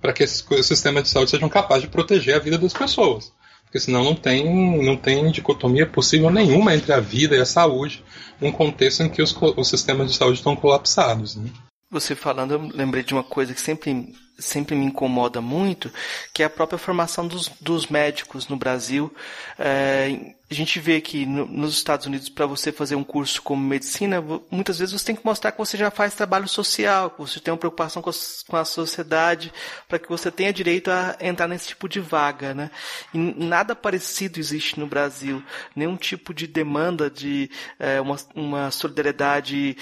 para 0.00 0.12
que 0.12 0.24
esses 0.24 0.44
sistemas 0.66 1.04
de 1.04 1.08
saúde 1.10 1.30
sejam 1.30 1.48
capazes 1.48 1.84
de 1.84 1.90
proteger 1.90 2.34
a 2.34 2.40
vida 2.40 2.58
das 2.58 2.72
pessoas. 2.72 3.32
Porque 3.64 3.80
senão 3.80 4.04
não 4.04 4.14
tem, 4.14 4.84
não 4.84 4.96
tem 4.96 5.30
dicotomia 5.30 5.86
possível 5.86 6.28
nenhuma 6.28 6.74
entre 6.74 6.92
a 6.92 7.00
vida 7.00 7.36
e 7.36 7.40
a 7.40 7.46
saúde 7.46 8.04
num 8.40 8.52
contexto 8.52 9.02
em 9.02 9.08
que 9.08 9.22
os, 9.22 9.34
os 9.56 9.68
sistemas 9.68 10.10
de 10.10 10.16
saúde 10.16 10.38
estão 10.38 10.54
colapsados. 10.54 11.36
Né? 11.36 11.48
Você 11.90 12.14
falando, 12.14 12.52
eu 12.52 12.70
lembrei 12.74 13.02
de 13.02 13.14
uma 13.14 13.22
coisa 13.22 13.54
que 13.54 13.60
sempre 13.60 14.14
sempre 14.38 14.74
me 14.74 14.86
incomoda 14.86 15.40
muito, 15.40 15.92
que 16.32 16.42
é 16.42 16.46
a 16.46 16.50
própria 16.50 16.78
formação 16.78 17.26
dos, 17.26 17.48
dos 17.60 17.86
médicos 17.86 18.48
no 18.48 18.56
Brasil. 18.56 19.14
É, 19.58 20.34
a 20.50 20.54
gente 20.54 20.78
vê 20.80 21.00
que 21.00 21.24
no, 21.24 21.46
nos 21.46 21.74
Estados 21.74 22.06
Unidos, 22.06 22.28
para 22.28 22.46
você 22.46 22.70
fazer 22.70 22.94
um 22.94 23.04
curso 23.04 23.40
como 23.42 23.62
medicina, 23.62 24.22
muitas 24.50 24.78
vezes 24.78 24.92
você 24.92 25.06
tem 25.06 25.16
que 25.16 25.24
mostrar 25.24 25.52
que 25.52 25.58
você 25.58 25.76
já 25.76 25.90
faz 25.90 26.14
trabalho 26.14 26.48
social, 26.48 27.10
que 27.10 27.20
você 27.20 27.40
tem 27.40 27.52
uma 27.52 27.58
preocupação 27.58 28.02
com 28.02 28.10
a, 28.10 28.12
com 28.48 28.56
a 28.56 28.64
sociedade, 28.64 29.52
para 29.88 29.98
que 29.98 30.08
você 30.08 30.30
tenha 30.30 30.52
direito 30.52 30.90
a 30.90 31.16
entrar 31.20 31.48
nesse 31.48 31.68
tipo 31.68 31.88
de 31.88 32.00
vaga. 32.00 32.54
Né? 32.54 32.70
E 33.14 33.18
nada 33.18 33.74
parecido 33.74 34.38
existe 34.38 34.78
no 34.78 34.86
Brasil. 34.86 35.42
Nenhum 35.74 35.96
tipo 35.96 36.34
de 36.34 36.46
demanda 36.46 37.10
de 37.10 37.50
é, 37.78 38.00
uma, 38.00 38.16
uma 38.34 38.70
solidariedade. 38.70 39.76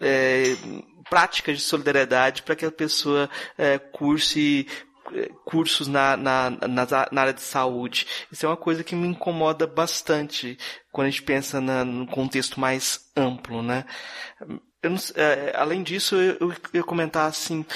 É, 0.00 0.56
práticas 1.08 1.56
de 1.58 1.62
solidariedade 1.62 2.42
para 2.42 2.56
que 2.56 2.64
a 2.64 2.72
pessoa 2.72 3.28
é, 3.56 3.78
curse 3.78 4.66
é, 5.12 5.30
cursos 5.44 5.88
na, 5.88 6.16
na, 6.16 6.50
na, 6.50 6.86
na, 7.10 7.20
área 7.20 7.32
de 7.32 7.40
saúde. 7.40 8.06
Isso 8.30 8.44
é 8.44 8.48
uma 8.48 8.56
coisa 8.56 8.84
que 8.84 8.94
me 8.94 9.08
incomoda 9.08 9.66
bastante 9.66 10.58
quando 10.92 11.06
a 11.06 11.10
gente 11.10 11.22
pensa 11.22 11.60
na, 11.60 11.84
no 11.84 12.06
contexto 12.06 12.60
mais 12.60 13.10
amplo, 13.16 13.62
né? 13.62 13.84
Não, 14.80 14.96
é, 15.16 15.52
além 15.56 15.82
disso, 15.82 16.14
eu, 16.14 16.54
ia 16.72 16.84
comentar 16.84 17.28
assim, 17.28 17.66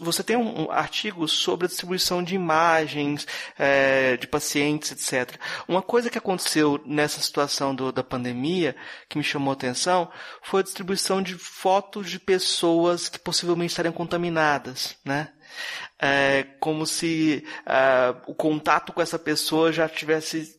você 0.00 0.20
tem 0.24 0.36
um, 0.36 0.64
um 0.64 0.70
artigo 0.72 1.28
sobre 1.28 1.66
a 1.66 1.68
distribuição 1.68 2.24
de 2.24 2.34
imagens 2.34 3.24
é, 3.56 4.16
de 4.16 4.26
pacientes, 4.26 4.90
etc. 4.90 5.38
Uma 5.68 5.80
coisa 5.80 6.10
que 6.10 6.18
aconteceu 6.18 6.82
nessa 6.84 7.22
situação 7.22 7.72
do, 7.72 7.92
da 7.92 8.02
pandemia, 8.02 8.74
que 9.08 9.16
me 9.16 9.22
chamou 9.22 9.52
a 9.52 9.54
atenção, 9.54 10.10
foi 10.42 10.60
a 10.60 10.64
distribuição 10.64 11.22
de 11.22 11.36
fotos 11.36 12.10
de 12.10 12.18
pessoas 12.18 13.08
que 13.08 13.18
possivelmente 13.20 13.70
estariam 13.70 13.92
contaminadas, 13.92 14.96
né? 15.04 15.28
É, 16.00 16.44
como 16.58 16.84
se 16.86 17.44
é, 17.64 18.14
o 18.26 18.34
contato 18.34 18.92
com 18.92 19.02
essa 19.02 19.18
pessoa 19.18 19.72
já 19.72 19.88
tivesse 19.88 20.58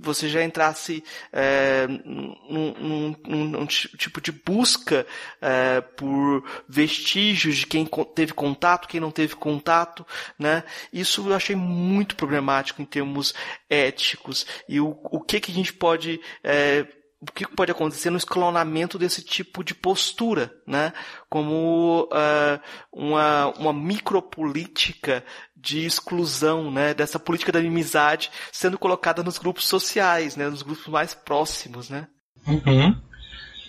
você 0.00 0.28
já 0.28 0.42
entrasse 0.42 1.02
é, 1.32 1.86
num, 1.86 3.16
num, 3.26 3.48
num, 3.48 3.66
tipo 3.66 4.20
de 4.20 4.32
busca 4.32 5.06
é, 5.40 5.80
por 5.80 6.44
vestígios 6.68 7.58
de 7.58 7.66
quem 7.66 7.88
teve 8.14 8.32
contato, 8.32 8.88
quem 8.88 9.00
não 9.00 9.10
teve 9.10 9.34
contato, 9.36 10.06
né? 10.38 10.64
Isso 10.92 11.28
eu 11.28 11.34
achei 11.34 11.56
muito 11.56 12.16
problemático 12.16 12.82
em 12.82 12.84
termos 12.86 13.34
éticos. 13.68 14.46
E 14.68 14.80
o, 14.80 14.98
o 15.04 15.20
que 15.20 15.40
que 15.40 15.50
a 15.50 15.54
gente 15.54 15.72
pode 15.72 16.20
é, 16.42 16.86
o 17.20 17.26
que 17.26 17.46
pode 17.46 17.70
acontecer 17.70 18.08
no 18.08 18.16
escalonamento 18.16 18.98
desse 18.98 19.22
tipo 19.22 19.62
de 19.62 19.74
postura, 19.74 20.50
né? 20.66 20.92
Como 21.28 22.04
uh, 22.04 22.60
uma, 22.90 23.48
uma 23.58 23.72
micropolítica 23.74 25.22
de 25.54 25.84
exclusão, 25.84 26.70
né? 26.70 26.94
Dessa 26.94 27.18
política 27.18 27.52
da 27.52 27.58
amizade 27.58 28.30
sendo 28.50 28.78
colocada 28.78 29.22
nos 29.22 29.36
grupos 29.36 29.66
sociais, 29.66 30.34
né? 30.34 30.48
Nos 30.48 30.62
grupos 30.62 30.86
mais 30.86 31.12
próximos, 31.12 31.90
né? 31.90 32.08
Uhum. 32.46 32.96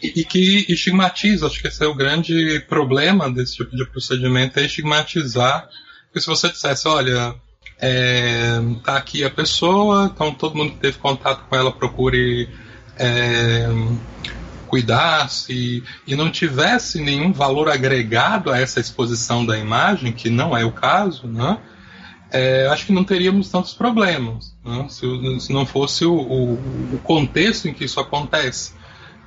E, 0.02 0.22
e 0.22 0.24
que 0.24 0.66
estigmatiza, 0.70 1.46
acho 1.46 1.62
que 1.62 1.68
esse 1.68 1.84
é 1.84 1.88
o 1.88 1.96
grande 1.96 2.62
problema 2.70 3.30
desse 3.30 3.58
tipo 3.58 3.76
de 3.76 3.86
procedimento, 3.86 4.60
é 4.60 4.66
estigmatizar. 4.66 5.68
Porque 6.06 6.22
se 6.22 6.28
você 6.28 6.50
dissesse, 6.50 6.88
olha, 6.88 7.36
é, 7.78 8.60
tá 8.86 8.96
aqui 8.96 9.26
a 9.26 9.30
pessoa, 9.30 10.10
então 10.14 10.34
todo 10.34 10.56
mundo 10.56 10.72
que 10.74 10.80
teve 10.80 10.98
contato 11.00 11.50
com 11.50 11.56
ela 11.56 11.72
procure 11.72 12.48
é, 13.02 13.68
cuidasse 14.68 15.84
e 16.06 16.16
não 16.16 16.32
tivesse 16.32 17.02
nenhum 17.02 17.34
valor 17.34 17.68
agregado 17.68 18.52
a 18.52 18.60
essa 18.60 18.80
exposição 18.80 19.46
da 19.46 19.58
imagem, 19.58 20.14
que 20.14 20.30
não 20.30 20.56
é 20.56 20.64
o 20.64 20.72
caso, 20.72 21.28
né? 21.28 21.58
É, 22.34 22.68
acho 22.68 22.86
que 22.86 22.94
não 22.94 23.04
teríamos 23.04 23.50
tantos 23.50 23.74
problemas 23.74 24.56
né? 24.64 24.88
se, 24.88 25.06
se, 25.42 25.52
não 25.52 25.66
fosse 25.66 26.06
o, 26.06 26.14
o, 26.14 26.54
o, 26.96 27.00
contexto 27.04 27.68
em 27.68 27.74
que 27.74 27.84
isso 27.84 28.00
acontece. 28.00 28.74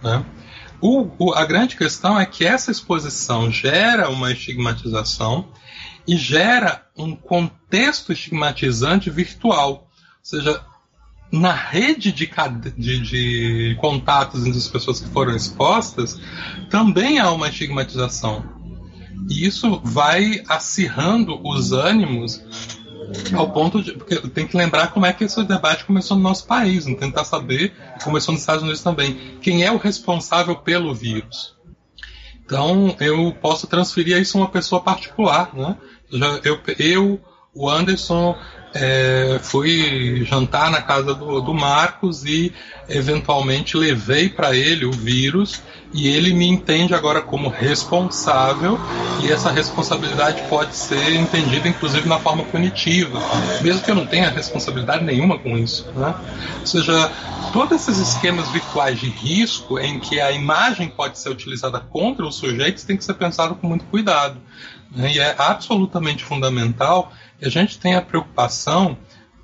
Né? 0.02 0.24
O, 0.80 1.34
a 1.34 1.44
grande 1.44 1.76
questão 1.76 2.18
é 2.18 2.24
que 2.24 2.46
essa 2.46 2.70
exposição 2.70 3.50
gera 3.50 4.08
uma 4.08 4.32
estigmatização 4.32 5.48
e 6.08 6.16
gera 6.16 6.86
um 6.96 7.14
contexto 7.14 8.10
estigmatizante 8.10 9.10
virtual. 9.10 9.70
Ou 9.72 9.88
seja, 10.22 10.64
na 11.34 11.52
rede 11.52 12.12
de, 12.12 12.30
de, 12.76 13.00
de, 13.00 13.76
contatos 13.80 14.46
entre 14.46 14.58
as 14.58 14.68
pessoas 14.68 15.00
que 15.00 15.08
foram 15.08 15.34
expostas, 15.34 16.20
também 16.70 17.18
há 17.18 17.30
uma 17.32 17.48
estigmatização. 17.48 18.44
E 19.28 19.44
isso 19.44 19.80
vai 19.82 20.42
acirrando 20.48 21.40
os 21.46 21.72
ânimos 21.72 22.40
ao 23.34 23.50
ponto 23.50 23.82
de. 23.82 23.92
Porque 23.92 24.16
tem 24.28 24.46
que 24.46 24.56
lembrar 24.56 24.88
como 24.88 25.06
é 25.06 25.12
que 25.12 25.24
esse 25.24 25.42
debate 25.44 25.84
começou 25.84 26.16
no 26.16 26.22
nosso 26.22 26.46
país, 26.46 26.86
não 26.86 26.94
tentar 26.94 27.24
saber, 27.24 27.74
começou 28.02 28.32
nos 28.32 28.42
Estados 28.42 28.62
Unidos 28.62 28.82
também. 28.82 29.38
Quem 29.40 29.64
é 29.64 29.72
o 29.72 29.76
responsável 29.76 30.56
pelo 30.56 30.94
vírus? 30.94 31.56
Então, 32.44 32.94
eu 33.00 33.34
posso 33.40 33.66
transferir 33.66 34.20
isso 34.20 34.36
a 34.36 34.42
uma 34.42 34.50
pessoa 34.50 34.82
particular, 34.82 35.50
né? 35.54 35.76
Eu, 36.44 36.60
eu 36.78 37.20
o 37.54 37.70
Anderson 37.70 38.36
é, 38.74 39.38
fui 39.40 40.24
jantar 40.24 40.68
na 40.70 40.82
casa 40.82 41.14
do, 41.14 41.40
do 41.40 41.54
Marcos 41.54 42.24
e 42.24 42.52
eventualmente 42.88 43.76
levei 43.76 44.28
para 44.28 44.54
ele 44.54 44.84
o 44.84 44.90
vírus 44.90 45.62
e 45.92 46.08
ele 46.08 46.34
me 46.34 46.48
entende 46.48 46.92
agora 46.92 47.22
como 47.22 47.48
responsável 47.48 48.78
e 49.22 49.30
essa 49.30 49.50
responsabilidade 49.50 50.42
pode 50.48 50.74
ser 50.74 51.14
entendida 51.14 51.68
inclusive 51.68 52.08
na 52.08 52.18
forma 52.18 52.42
punitiva, 52.44 53.20
mesmo 53.62 53.80
que 53.80 53.90
eu 53.92 53.94
não 53.94 54.06
tenha 54.06 54.28
responsabilidade 54.28 55.04
nenhuma 55.04 55.38
com 55.38 55.56
isso. 55.56 55.88
Né? 55.94 56.12
Ou 56.60 56.66
seja, 56.66 57.12
todos 57.52 57.80
esses 57.80 57.98
esquemas 57.98 58.48
virtuais 58.48 58.98
de 58.98 59.08
risco 59.08 59.78
em 59.78 60.00
que 60.00 60.20
a 60.20 60.32
imagem 60.32 60.88
pode 60.88 61.16
ser 61.20 61.28
utilizada 61.28 61.78
contra 61.78 62.26
os 62.26 62.34
sujeitos 62.34 62.82
tem 62.82 62.96
que 62.96 63.04
ser 63.04 63.14
pensado 63.14 63.54
com 63.54 63.68
muito 63.68 63.84
cuidado. 63.84 64.36
Né? 64.90 65.12
E 65.12 65.20
é 65.20 65.34
absolutamente 65.38 66.24
fundamental 66.24 67.12
a 67.42 67.48
gente 67.48 67.78
tem 67.78 67.94
a 67.94 68.02
preocupação 68.02 68.96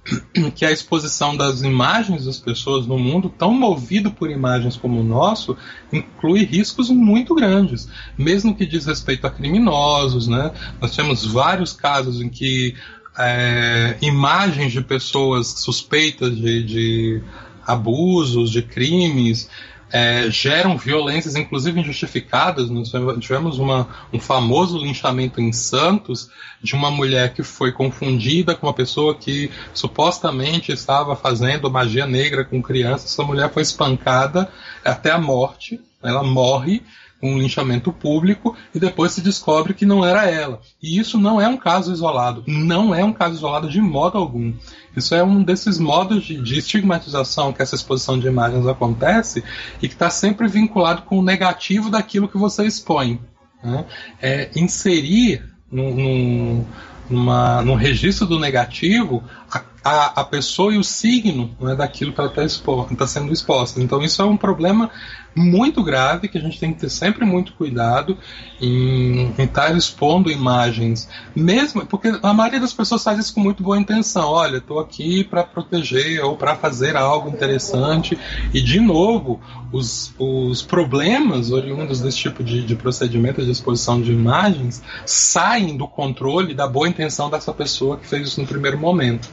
que 0.54 0.64
a 0.64 0.72
exposição 0.72 1.36
das 1.36 1.62
imagens 1.62 2.24
das 2.24 2.38
pessoas 2.38 2.86
no 2.86 2.98
mundo, 2.98 3.28
tão 3.28 3.52
movido 3.52 4.10
por 4.10 4.30
imagens 4.30 4.76
como 4.76 5.00
o 5.00 5.04
nosso, 5.04 5.56
inclui 5.92 6.44
riscos 6.44 6.90
muito 6.90 7.34
grandes, 7.34 7.88
mesmo 8.16 8.54
que 8.54 8.66
diz 8.66 8.86
respeito 8.86 9.26
a 9.26 9.30
criminosos. 9.30 10.26
Né? 10.26 10.52
Nós 10.80 10.94
temos 10.94 11.24
vários 11.24 11.72
casos 11.72 12.20
em 12.20 12.28
que 12.28 12.74
é, 13.18 13.96
imagens 14.00 14.72
de 14.72 14.80
pessoas 14.80 15.48
suspeitas 15.48 16.36
de, 16.36 16.62
de 16.62 17.22
abusos, 17.66 18.50
de 18.50 18.62
crimes, 18.62 19.48
é, 19.92 20.30
geram 20.30 20.76
violências, 20.78 21.36
inclusive 21.36 21.80
injustificadas. 21.80 22.70
Nós 22.70 22.90
tivemos 23.20 23.58
uma, 23.58 23.88
um 24.12 24.20
famoso 24.20 24.78
linchamento 24.78 25.40
em 25.40 25.52
Santos 25.52 26.30
de 26.62 26.74
uma 26.74 26.90
mulher 26.90 27.34
que 27.34 27.42
foi 27.42 27.72
confundida 27.72 28.54
com 28.54 28.66
uma 28.66 28.74
pessoa 28.74 29.14
que 29.14 29.50
supostamente 29.74 30.72
estava 30.72 31.16
fazendo 31.16 31.70
magia 31.70 32.06
negra 32.06 32.44
com 32.44 32.62
crianças. 32.62 33.12
Essa 33.12 33.24
mulher 33.24 33.50
foi 33.52 33.62
espancada 33.62 34.48
até 34.84 35.10
a 35.10 35.18
morte. 35.18 35.80
Ela 36.02 36.22
morre 36.22 36.82
um 37.22 37.38
linchamento 37.38 37.92
público 37.92 38.56
e 38.74 38.78
depois 38.78 39.12
se 39.12 39.20
descobre 39.20 39.74
que 39.74 39.84
não 39.84 40.04
era 40.04 40.28
ela. 40.28 40.60
E 40.82 40.98
isso 40.98 41.18
não 41.18 41.40
é 41.40 41.46
um 41.46 41.56
caso 41.56 41.92
isolado. 41.92 42.42
Não 42.46 42.94
é 42.94 43.04
um 43.04 43.12
caso 43.12 43.34
isolado 43.34 43.68
de 43.68 43.80
modo 43.80 44.16
algum. 44.16 44.52
Isso 44.96 45.14
é 45.14 45.22
um 45.22 45.42
desses 45.42 45.78
modos 45.78 46.24
de, 46.24 46.40
de 46.40 46.58
estigmatização 46.58 47.52
que 47.52 47.62
essa 47.62 47.74
exposição 47.74 48.18
de 48.18 48.26
imagens 48.26 48.66
acontece 48.66 49.44
e 49.82 49.88
que 49.88 49.94
está 49.94 50.10
sempre 50.10 50.48
vinculado 50.48 51.02
com 51.02 51.18
o 51.18 51.22
negativo 51.22 51.90
daquilo 51.90 52.28
que 52.28 52.38
você 52.38 52.64
expõe. 52.66 53.20
Né? 53.62 53.84
É 54.20 54.50
inserir 54.56 55.44
num, 55.70 55.94
num, 55.94 56.66
numa, 57.10 57.62
num 57.62 57.74
registro 57.74 58.26
do 58.26 58.38
negativo 58.38 59.22
a 59.52 59.64
a, 59.82 60.24
pessoa 60.24 60.74
e 60.74 60.78
o 60.78 60.84
signo 60.84 61.50
né, 61.58 61.74
daquilo 61.74 62.12
que 62.12 62.20
ela 62.20 62.30
está 62.30 62.94
tá 62.96 63.06
sendo 63.06 63.32
exposta. 63.32 63.80
Então, 63.80 64.02
isso 64.02 64.20
é 64.20 64.24
um 64.24 64.36
problema 64.36 64.90
muito 65.34 65.82
grave 65.82 66.28
que 66.28 66.36
a 66.36 66.40
gente 66.40 66.58
tem 66.58 66.72
que 66.72 66.80
ter 66.80 66.88
sempre 66.88 67.24
muito 67.24 67.52
cuidado 67.52 68.18
em 68.60 69.32
estar 69.38 69.74
expondo 69.76 70.28
imagens, 70.28 71.08
mesmo 71.36 71.86
porque 71.86 72.12
a 72.20 72.34
maioria 72.34 72.58
das 72.58 72.72
pessoas 72.72 73.04
faz 73.04 73.18
isso 73.20 73.34
com 73.34 73.40
muito 73.40 73.62
boa 73.62 73.78
intenção. 73.78 74.28
Olha, 74.28 74.56
estou 74.56 74.80
aqui 74.80 75.22
para 75.22 75.44
proteger 75.44 76.22
ou 76.24 76.36
para 76.36 76.56
fazer 76.56 76.96
algo 76.96 77.28
interessante. 77.28 78.18
E 78.52 78.60
de 78.60 78.80
novo, 78.80 79.40
os, 79.72 80.12
os 80.18 80.62
problemas 80.62 81.52
oriundos 81.52 82.00
desse 82.00 82.18
tipo 82.18 82.42
de, 82.42 82.66
de 82.66 82.74
procedimento 82.74 83.42
de 83.42 83.50
exposição 83.50 84.02
de 84.02 84.12
imagens 84.12 84.82
saem 85.06 85.76
do 85.76 85.86
controle 85.86 86.54
da 86.54 86.66
boa 86.66 86.88
intenção 86.88 87.30
dessa 87.30 87.54
pessoa 87.54 87.96
que 87.96 88.06
fez 88.06 88.28
isso 88.28 88.40
no 88.40 88.46
primeiro 88.46 88.76
momento. 88.76 89.30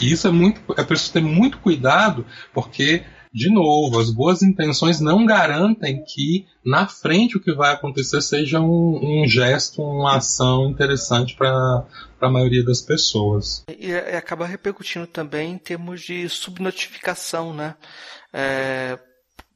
E 0.00 0.10
isso 0.10 0.26
é 0.26 0.30
muito, 0.30 0.60
é 0.76 0.84
preciso 0.84 1.12
ter 1.12 1.22
muito 1.22 1.58
cuidado, 1.58 2.24
porque 2.52 3.04
de 3.32 3.50
novo, 3.50 4.00
as 4.00 4.10
boas 4.10 4.42
intenções 4.42 5.00
não 5.00 5.26
garantem 5.26 6.02
que 6.02 6.46
na 6.64 6.86
frente 6.86 7.36
o 7.36 7.40
que 7.40 7.52
vai 7.52 7.72
acontecer 7.72 8.20
seja 8.22 8.60
um, 8.60 9.22
um 9.22 9.28
gesto, 9.28 9.82
uma 9.82 10.16
ação 10.16 10.70
interessante 10.70 11.36
para 11.36 11.84
a 12.20 12.30
maioria 12.30 12.64
das 12.64 12.80
pessoas. 12.80 13.64
E, 13.68 13.88
e, 13.88 14.16
acaba 14.16 14.46
repercutindo 14.46 15.06
também 15.06 15.52
em 15.52 15.58
termos 15.58 16.00
de 16.00 16.28
subnotificação, 16.28 17.52
né? 17.52 17.74
É, 18.32 18.98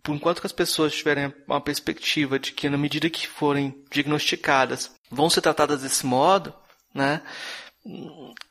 por 0.02 0.14
enquanto 0.14 0.40
que 0.40 0.46
as 0.46 0.52
pessoas 0.52 0.94
tiverem 0.94 1.32
uma 1.46 1.60
perspectiva 1.60 2.38
de 2.38 2.52
que 2.52 2.68
na 2.68 2.76
medida 2.76 3.08
que 3.08 3.26
forem 3.26 3.74
diagnosticadas 3.90 4.90
vão 5.10 5.30
ser 5.30 5.40
tratadas 5.40 5.82
desse 5.82 6.04
modo, 6.04 6.52
né? 6.94 7.22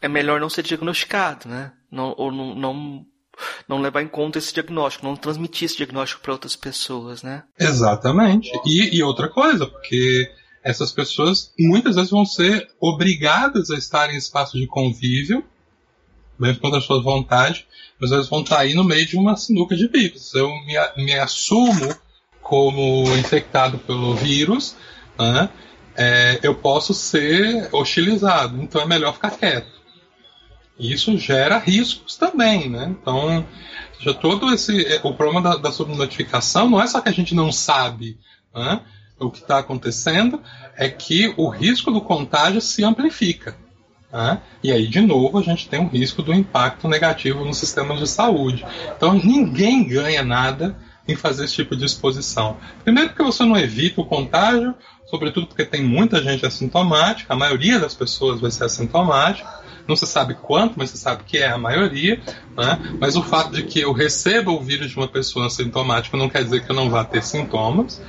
É 0.01 0.07
melhor 0.07 0.39
não 0.39 0.49
ser 0.49 0.63
diagnosticado, 0.63 1.47
né? 1.47 1.71
Não, 1.89 2.13
ou 2.17 2.32
não, 2.32 2.55
não 2.55 3.05
não 3.67 3.82
levar 3.82 4.01
em 4.01 4.07
conta 4.07 4.38
esse 4.38 4.53
diagnóstico, 4.53 5.05
não 5.05 5.15
transmitir 5.15 5.65
esse 5.65 5.77
diagnóstico 5.77 6.21
para 6.21 6.34
outras 6.34 6.55
pessoas, 6.55 7.23
né? 7.23 7.43
Exatamente. 7.57 8.51
E, 8.65 8.97
e 8.97 9.01
outra 9.01 9.29
coisa, 9.29 9.65
porque 9.65 10.29
essas 10.63 10.91
pessoas 10.91 11.51
muitas 11.57 11.95
vezes 11.95 12.11
vão 12.11 12.25
ser 12.25 12.69
obrigadas 12.79 13.71
a 13.71 13.77
estar 13.77 14.13
em 14.13 14.17
espaço 14.17 14.57
de 14.57 14.67
convívio, 14.67 15.43
mesmo 16.38 16.59
contra 16.59 16.79
a 16.79 16.82
sua 16.82 17.01
vontade, 17.01 17.65
mas 17.99 18.11
elas 18.11 18.29
vão 18.29 18.41
estar 18.41 18.59
aí 18.59 18.73
no 18.73 18.84
meio 18.84 19.05
de 19.05 19.15
uma 19.15 19.36
sinuca 19.36 19.75
de 19.75 19.88
bicos. 19.88 20.34
Eu 20.34 20.49
me, 20.65 20.75
me 21.03 21.13
assumo 21.13 21.95
como 22.41 23.03
infectado 23.15 23.77
pelo 23.79 24.15
vírus, 24.15 24.75
né? 25.17 25.49
É, 26.02 26.39
eu 26.41 26.56
posso 26.56 26.95
ser 26.95 27.70
hostilizado, 27.72 28.60
então 28.60 28.82
é 28.82 28.86
melhor 28.88 29.14
ficar 29.14 29.30
quieto. 29.30 29.72
Isso 30.80 31.16
gera 31.16 31.60
riscos 31.60 32.18
também, 32.18 32.68
né? 32.68 32.88
Então, 32.89 33.45
já 33.99 34.12
todo 34.12 34.52
esse 34.52 34.84
é, 34.84 34.99
o 35.04 35.14
problema 35.14 35.41
da, 35.41 35.58
da 35.58 35.72
subnotificação 35.72 36.68
não 36.68 36.82
é 36.82 36.88
só 36.88 36.99
que 37.02 37.10
a 37.10 37.14
gente 37.14 37.36
não 37.36 37.52
sabe 37.52 38.18
né, 38.54 38.82
o 39.20 39.30
que 39.30 39.38
está 39.38 39.60
acontecendo, 39.60 40.41
é 40.76 40.89
que 40.89 41.32
o 41.38 41.47
risco 41.49 41.91
do 41.91 42.02
contágio 42.02 42.62
se 42.62 42.84
amplifica. 42.84 43.56
Né? 44.12 44.41
E 44.64 44.72
aí, 44.72 44.88
de 44.88 45.02
novo, 45.02 45.38
a 45.38 45.43
gente 45.43 45.70
tem 45.70 45.80
um 45.80 45.88
risco 45.88 46.24
do 46.24 46.34
impacto 46.34 46.88
negativo 46.88 47.45
no 47.45 47.54
sistema 47.54 47.95
de 47.95 48.08
saúde. 48.08 48.66
Então, 48.97 49.14
ninguém 49.14 49.88
ganha 49.88 50.24
nada 50.24 50.76
em 51.08 51.16
fazer 51.16 51.45
esse 51.45 51.56
tipo 51.56 51.76
de 51.76 51.86
exposição. 51.86 52.58
Primeiro, 52.84 53.10
porque 53.10 53.24
você 53.24 53.43
não 53.43 53.58
evita 53.58 54.02
o 54.02 54.06
contágio, 54.06 54.74
sobretudo 55.06 55.47
porque 55.47 55.66
tem 55.66 55.84
muita 55.84 56.22
gente 56.22 56.45
assintomática, 56.45 57.34
a 57.34 57.38
maioria 57.38 57.80
das 57.80 57.93
pessoas 57.93 58.39
vai 58.39 58.52
ser 58.52 58.66
assintomática. 58.66 59.62
Não 59.88 59.95
se 59.95 60.06
sabe 60.06 60.36
quanto, 60.36 60.76
mas 60.78 60.91
se 60.91 60.97
sabe 60.97 61.24
que 61.26 61.39
é 61.39 61.49
a 61.49 61.58
maioria. 61.58 62.22
Né? 62.56 62.97
Mas 62.99 63.16
o 63.16 63.24
fato 63.24 63.52
de 63.52 63.64
que 63.64 63.80
eu 63.80 63.91
receba 63.91 64.52
o 64.52 64.62
vírus 64.62 64.91
de 64.91 64.97
uma 64.97 65.08
pessoa 65.08 65.49
sintomática 65.49 66.16
não 66.16 66.30
quer 66.30 66.43
dizer 66.43 66.64
que 66.64 66.72
eu 66.72 66.76
não 66.76 66.89
vá 66.89 67.04
ter 67.04 67.24
sintomas. 67.24 68.02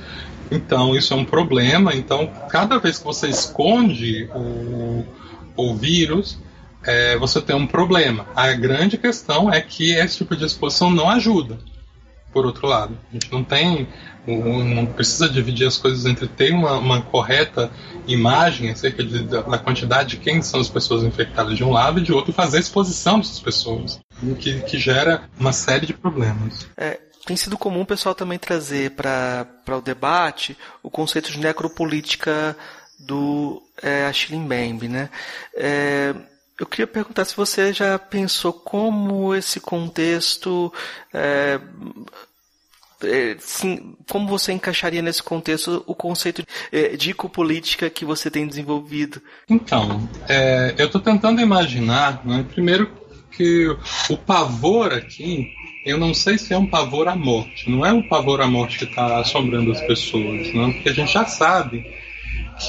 Então, 0.51 0.95
isso 0.95 1.13
é 1.13 1.17
um 1.17 1.25
problema. 1.25 1.93
Então, 1.95 2.31
cada 2.47 2.77
vez 2.77 2.99
que 2.99 3.03
você 3.03 3.27
esconde 3.27 4.29
o, 4.35 5.03
o 5.57 5.75
vírus, 5.75 6.37
é, 6.83 7.17
você 7.17 7.41
tem 7.41 7.55
um 7.55 7.65
problema. 7.65 8.27
A 8.35 8.51
grande 8.53 8.97
questão 8.97 9.51
é 9.51 9.59
que 9.59 9.93
esse 9.93 10.17
tipo 10.17 10.35
de 10.35 10.45
exposição 10.45 10.91
não 10.91 11.09
ajuda. 11.09 11.57
Por 12.33 12.45
outro 12.45 12.67
lado, 12.67 12.97
a 13.09 13.13
gente 13.13 13.31
não 13.31 13.43
tem 13.43 13.87
não 14.25 14.85
precisa 14.85 15.27
dividir 15.27 15.67
as 15.67 15.77
coisas 15.77 16.05
entre 16.05 16.27
ter 16.27 16.53
uma, 16.53 16.77
uma 16.77 17.01
correta 17.01 17.69
imagem 18.07 18.69
acerca 18.69 19.03
de, 19.03 19.23
da, 19.23 19.41
da, 19.41 19.57
quantidade 19.57 20.11
de 20.11 20.17
quem 20.17 20.41
são 20.41 20.61
as 20.61 20.69
pessoas 20.69 21.03
infectadas 21.03 21.57
de 21.57 21.63
um 21.63 21.71
lado 21.71 21.99
e 21.99 22.03
de 22.03 22.13
outro 22.13 22.31
fazer 22.31 22.57
a 22.57 22.59
exposição 22.61 23.19
dessas 23.19 23.39
pessoas, 23.39 23.99
que, 24.39 24.61
que 24.61 24.77
gera 24.77 25.29
uma 25.37 25.51
série 25.51 25.85
de 25.85 25.93
problemas. 25.93 26.65
É, 26.77 26.99
tem 27.25 27.35
sido 27.35 27.57
comum 27.57 27.81
o 27.81 27.85
pessoal 27.85 28.15
também 28.15 28.39
trazer 28.39 28.91
para 28.91 29.77
o 29.77 29.81
debate 29.81 30.57
o 30.81 30.89
conceito 30.89 31.31
de 31.31 31.39
necropolítica 31.39 32.55
do 32.99 33.61
é, 33.81 34.05
Achille 34.05 34.39
Mbembe, 34.39 34.87
né? 34.87 35.09
É, 35.55 36.15
eu 36.59 36.65
queria 36.65 36.87
perguntar 36.87 37.25
se 37.25 37.35
você 37.35 37.73
já 37.73 37.97
pensou 37.97 38.53
como 38.53 39.33
esse 39.33 39.59
contexto 39.59 40.71
é, 41.13 41.59
é, 43.03 43.35
sim, 43.39 43.95
como 44.09 44.27
você 44.27 44.53
encaixaria 44.53 45.01
nesse 45.01 45.21
contexto 45.21 45.83
o 45.85 45.95
conceito 45.95 46.45
é, 46.71 46.95
de 46.95 47.11
ecopolítica 47.11 47.89
que 47.89 48.05
você 48.05 48.29
tem 48.29 48.47
desenvolvido? 48.47 49.21
Então, 49.49 50.07
é, 50.27 50.73
eu 50.77 50.85
estou 50.85 51.01
tentando 51.01 51.41
imaginar, 51.41 52.25
né, 52.25 52.45
primeiro 52.53 52.89
que 53.31 53.67
o 54.09 54.17
pavor 54.17 54.93
aqui, 54.93 55.51
eu 55.85 55.97
não 55.97 56.13
sei 56.13 56.37
se 56.37 56.53
é 56.53 56.57
um 56.57 56.67
pavor 56.67 57.07
à 57.07 57.15
morte, 57.15 57.69
não 57.69 57.85
é 57.85 57.91
um 57.91 58.07
pavor 58.07 58.41
à 58.41 58.47
morte 58.47 58.77
que 58.77 58.85
está 58.85 59.19
assombrando 59.19 59.71
as 59.71 59.81
pessoas, 59.81 60.53
não, 60.53 60.71
porque 60.71 60.89
a 60.89 60.93
gente 60.93 61.11
já 61.11 61.25
sabe 61.25 61.83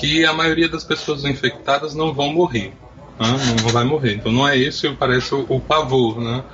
que 0.01 0.25
a 0.25 0.33
maioria 0.33 0.69
das 0.69 0.83
pessoas 0.83 1.25
infectadas 1.25 1.95
não 1.95 2.15
vão 2.15 2.33
morrer, 2.33 2.73
né, 3.19 3.55
não 3.63 3.73
vai 3.73 3.85
morrer, 3.85 4.17
então 4.17 4.33
não 4.33 4.47
é 4.47 4.57
esse 4.57 4.91
parece 4.93 5.35
o, 5.35 5.47
o 5.49 5.61
pavor, 5.61 6.21
né? 6.21 6.45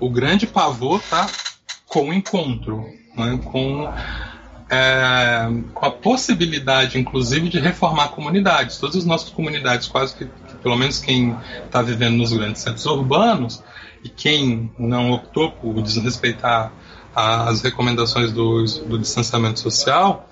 O 0.00 0.10
grande 0.10 0.46
pavor 0.46 1.00
está 1.00 1.28
com 1.86 2.10
o 2.10 2.12
encontro, 2.12 2.84
né, 3.16 3.40
com, 3.44 3.92
é, 4.70 5.48
com 5.74 5.86
a 5.86 5.90
possibilidade, 5.90 6.98
inclusive, 6.98 7.48
de 7.48 7.58
reformar 7.58 8.08
comunidades. 8.08 8.78
Todas 8.78 8.96
as 8.96 9.04
nossas 9.04 9.30
comunidades, 9.30 9.88
quase 9.88 10.14
que, 10.14 10.26
pelo 10.62 10.76
menos 10.76 10.98
quem 10.98 11.36
está 11.64 11.82
vivendo 11.82 12.16
nos 12.16 12.32
grandes 12.32 12.62
centros 12.62 12.86
urbanos, 12.86 13.62
e 14.04 14.08
quem 14.08 14.70
não 14.78 15.10
optou 15.10 15.50
por 15.50 15.82
desrespeitar 15.82 16.72
as 17.14 17.62
recomendações 17.62 18.30
do, 18.30 18.62
do 18.86 18.98
distanciamento 18.98 19.58
social, 19.58 20.27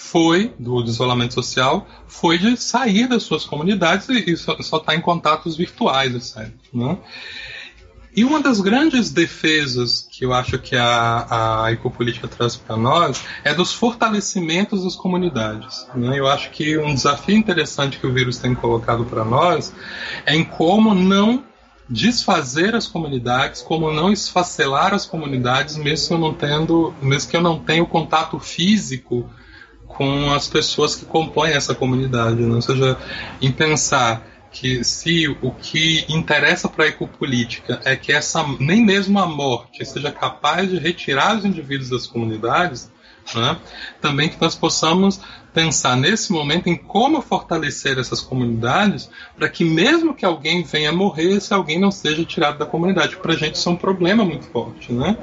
foi, 0.00 0.52
do 0.58 0.82
isolamento 0.82 1.34
social, 1.34 1.86
foi 2.08 2.38
de 2.38 2.56
sair 2.56 3.06
das 3.06 3.22
suas 3.22 3.44
comunidades 3.44 4.08
e, 4.08 4.32
e 4.32 4.36
só 4.36 4.54
estar 4.54 4.80
tá 4.80 4.94
em 4.96 5.00
contatos 5.00 5.56
virtuais, 5.56 6.14
etc. 6.14 6.50
Né? 6.72 6.98
E 8.16 8.24
uma 8.24 8.40
das 8.40 8.60
grandes 8.60 9.10
defesas 9.10 10.08
que 10.10 10.24
eu 10.24 10.32
acho 10.32 10.58
que 10.58 10.74
a, 10.74 11.64
a 11.64 11.72
ecopolítica 11.72 12.26
traz 12.26 12.56
para 12.56 12.76
nós 12.76 13.22
é 13.44 13.54
dos 13.54 13.72
fortalecimentos 13.72 14.82
das 14.82 14.96
comunidades. 14.96 15.86
Né? 15.94 16.18
Eu 16.18 16.26
acho 16.26 16.50
que 16.50 16.76
um 16.76 16.92
desafio 16.92 17.36
interessante 17.36 17.98
que 17.98 18.06
o 18.06 18.12
vírus 18.12 18.38
tem 18.38 18.54
colocado 18.54 19.04
para 19.04 19.24
nós 19.24 19.72
é 20.26 20.34
em 20.34 20.42
como 20.42 20.92
não 20.92 21.44
desfazer 21.88 22.74
as 22.74 22.86
comunidades, 22.86 23.62
como 23.62 23.92
não 23.92 24.10
esfacelar 24.10 24.92
as 24.94 25.06
comunidades, 25.06 25.76
mesmo 25.76 26.18
não 26.18 26.32
tendo, 26.32 26.92
mesmo 27.02 27.30
que 27.30 27.36
eu 27.36 27.42
não 27.42 27.60
tenha 27.60 27.82
o 27.82 27.86
contato 27.86 28.40
físico 28.40 29.30
com 29.96 30.32
as 30.32 30.48
pessoas 30.48 30.94
que 30.94 31.04
compõem 31.04 31.52
essa 31.52 31.74
comunidade, 31.74 32.40
né? 32.40 32.54
ou 32.54 32.62
seja, 32.62 32.96
em 33.40 33.50
pensar 33.50 34.26
que 34.50 34.82
se 34.82 35.28
o 35.42 35.52
que 35.52 36.04
interessa 36.08 36.68
para 36.68 36.84
a 36.84 36.88
ecopolítica 36.88 37.80
é 37.84 37.94
que 37.94 38.12
essa 38.12 38.44
nem 38.58 38.84
mesmo 38.84 39.18
a 39.18 39.26
morte 39.26 39.84
seja 39.84 40.10
capaz 40.10 40.68
de 40.68 40.78
retirar 40.78 41.36
os 41.36 41.44
indivíduos 41.44 41.90
das 41.90 42.06
comunidades, 42.06 42.90
né? 43.34 43.56
também 44.00 44.28
que 44.28 44.40
nós 44.40 44.54
possamos 44.54 45.20
pensar 45.52 45.96
nesse 45.96 46.32
momento 46.32 46.68
em 46.68 46.76
como 46.76 47.20
fortalecer 47.20 47.98
essas 47.98 48.20
comunidades 48.20 49.10
para 49.36 49.48
que 49.48 49.64
mesmo 49.64 50.14
que 50.14 50.24
alguém 50.24 50.62
venha 50.62 50.92
morrer, 50.92 51.36
esse 51.36 51.52
alguém 51.52 51.78
não 51.78 51.90
seja 51.90 52.24
tirado 52.24 52.58
da 52.58 52.66
comunidade. 52.66 53.16
Para 53.16 53.32
a 53.32 53.36
gente 53.36 53.56
isso 53.56 53.68
é 53.68 53.72
um 53.72 53.76
problema 53.76 54.24
muito 54.24 54.46
forte, 54.46 54.92
né? 54.92 55.16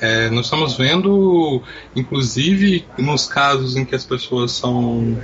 É, 0.00 0.28
nós 0.30 0.46
estamos 0.46 0.76
vendo, 0.76 1.62
inclusive, 1.94 2.86
nos 2.98 3.26
casos 3.26 3.76
em 3.76 3.84
que 3.84 3.94
as 3.94 4.04
pessoas 4.04 4.52
são 4.52 5.16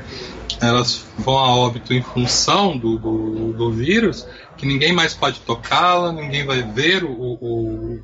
elas 0.61 1.05
vão 1.19 1.39
a 1.39 1.57
óbito 1.57 1.93
em 1.93 2.03
função 2.03 2.77
do, 2.77 2.97
do, 2.99 3.53
do 3.53 3.73
vírus, 3.73 4.27
que 4.57 4.65
ninguém 4.65 4.93
mais 4.93 5.13
pode 5.13 5.41
tocá-la, 5.41 6.13
ninguém 6.13 6.47
vai 6.47 6.63
ver 6.63 7.03
o, 7.03 7.11
o, 7.11 8.01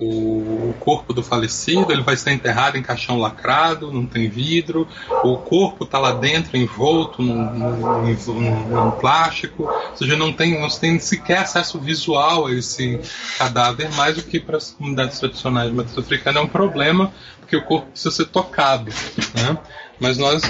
o 0.00 0.74
corpo 0.80 1.12
do 1.12 1.22
falecido, 1.22 1.92
ele 1.92 2.02
vai 2.02 2.16
ser 2.16 2.32
enterrado 2.32 2.78
em 2.78 2.82
caixão 2.82 3.18
lacrado, 3.18 3.92
não 3.92 4.06
tem 4.06 4.28
vidro, 4.30 4.88
o 5.22 5.36
corpo 5.36 5.84
está 5.84 5.98
lá 5.98 6.12
dentro 6.12 6.56
envolto 6.56 7.22
num, 7.22 7.52
num, 7.52 7.76
num, 7.76 8.68
num, 8.68 8.90
plástico, 8.92 9.64
ou 9.64 9.96
seja, 9.96 10.16
não 10.16 10.32
tem, 10.32 10.58
não 10.58 10.68
tem 10.68 10.98
sequer 10.98 11.38
acesso 11.38 11.78
visual 11.78 12.46
a 12.46 12.52
esse 12.52 12.98
cadáver, 13.36 13.90
mais 13.94 14.16
do 14.16 14.22
que 14.22 14.40
para 14.40 14.56
as 14.56 14.70
comunidades 14.70 15.18
tradicionais 15.18 15.68
de 15.68 15.76
matriz 15.76 15.98
africana 15.98 16.40
é 16.40 16.42
um 16.42 16.48
problema, 16.48 17.12
porque 17.38 17.56
o 17.56 17.64
corpo 17.64 17.90
precisa 17.90 18.14
ser 18.14 18.26
tocado. 18.26 18.90
Né? 19.34 19.58
Mas 19.98 20.16
nós 20.16 20.42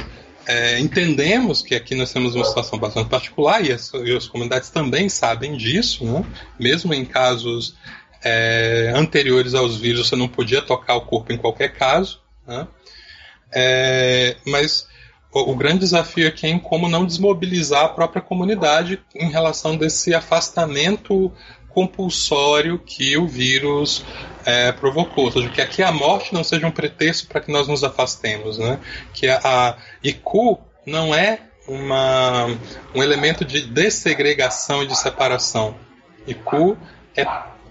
é, 0.47 0.79
entendemos 0.79 1.63
que 1.63 1.75
aqui 1.75 1.95
nós 1.95 2.13
temos 2.13 2.35
uma 2.35 2.45
situação 2.45 2.79
bastante 2.79 3.09
particular 3.09 3.65
e 3.65 3.73
as, 3.73 3.93
e 3.95 4.17
as 4.17 4.27
comunidades 4.27 4.71
também 4.71 5.09
sabem 5.09 5.57
disso, 5.57 6.05
né? 6.05 6.25
mesmo 6.59 6.95
em 6.95 7.05
casos 7.05 7.75
é, 8.25 8.93
anteriores 8.95 9.55
aos 9.55 9.77
vírus, 9.77 10.09
você 10.09 10.17
não 10.17 10.29
podia 10.29 10.63
tocar 10.63 10.95
o 10.97 11.03
corpo 11.03 11.33
em 11.33 11.37
qualquer 11.37 11.73
caso. 11.73 12.21
Né? 12.47 12.67
É, 13.53 14.37
mas 14.47 14.87
o, 15.33 15.53
o, 15.53 15.57
grande 15.57 15.81
desafio 15.81 16.29
aqui 16.29 16.47
é 16.47 16.51
em 16.51 16.59
como 16.59 16.89
não 16.89 17.07
desmobilizar 17.07 17.85
a 17.85 17.89
própria 17.89 18.23
comunidade 18.23 19.01
em 19.15 19.31
relação 19.31 19.77
desse 19.77 20.15
afastamento 20.15 21.33
compulsório 21.69 22.79
que 22.79 23.17
o 23.17 23.29
vírus 23.29 24.05
é, 24.45 24.73
provocou, 24.73 25.27
ou 25.27 25.33
seja, 25.33 25.49
que 25.51 25.61
aqui 25.61 25.83
a 25.83 25.93
morte 25.93 26.35
não 26.35 26.43
seja 26.43 26.67
um 26.67 26.71
pretexto 26.71 27.29
para 27.29 27.41
que 27.41 27.53
nós 27.53 27.69
nos 27.69 27.85
afastemos, 27.85 28.59
né? 28.59 28.81
Que 29.15 29.29
a, 29.29 29.41
a 29.45 29.77
IQ 30.03 30.59
não 30.85 31.15
é 31.15 31.41
uma, 31.69 32.47
um 32.95 33.03
elemento 33.03 33.45
de 33.45 33.61
dessegregação 33.63 34.83
e 34.83 34.87
de 34.87 34.97
separação. 34.99 35.77
IQ 36.27 36.77
é 37.17 37.25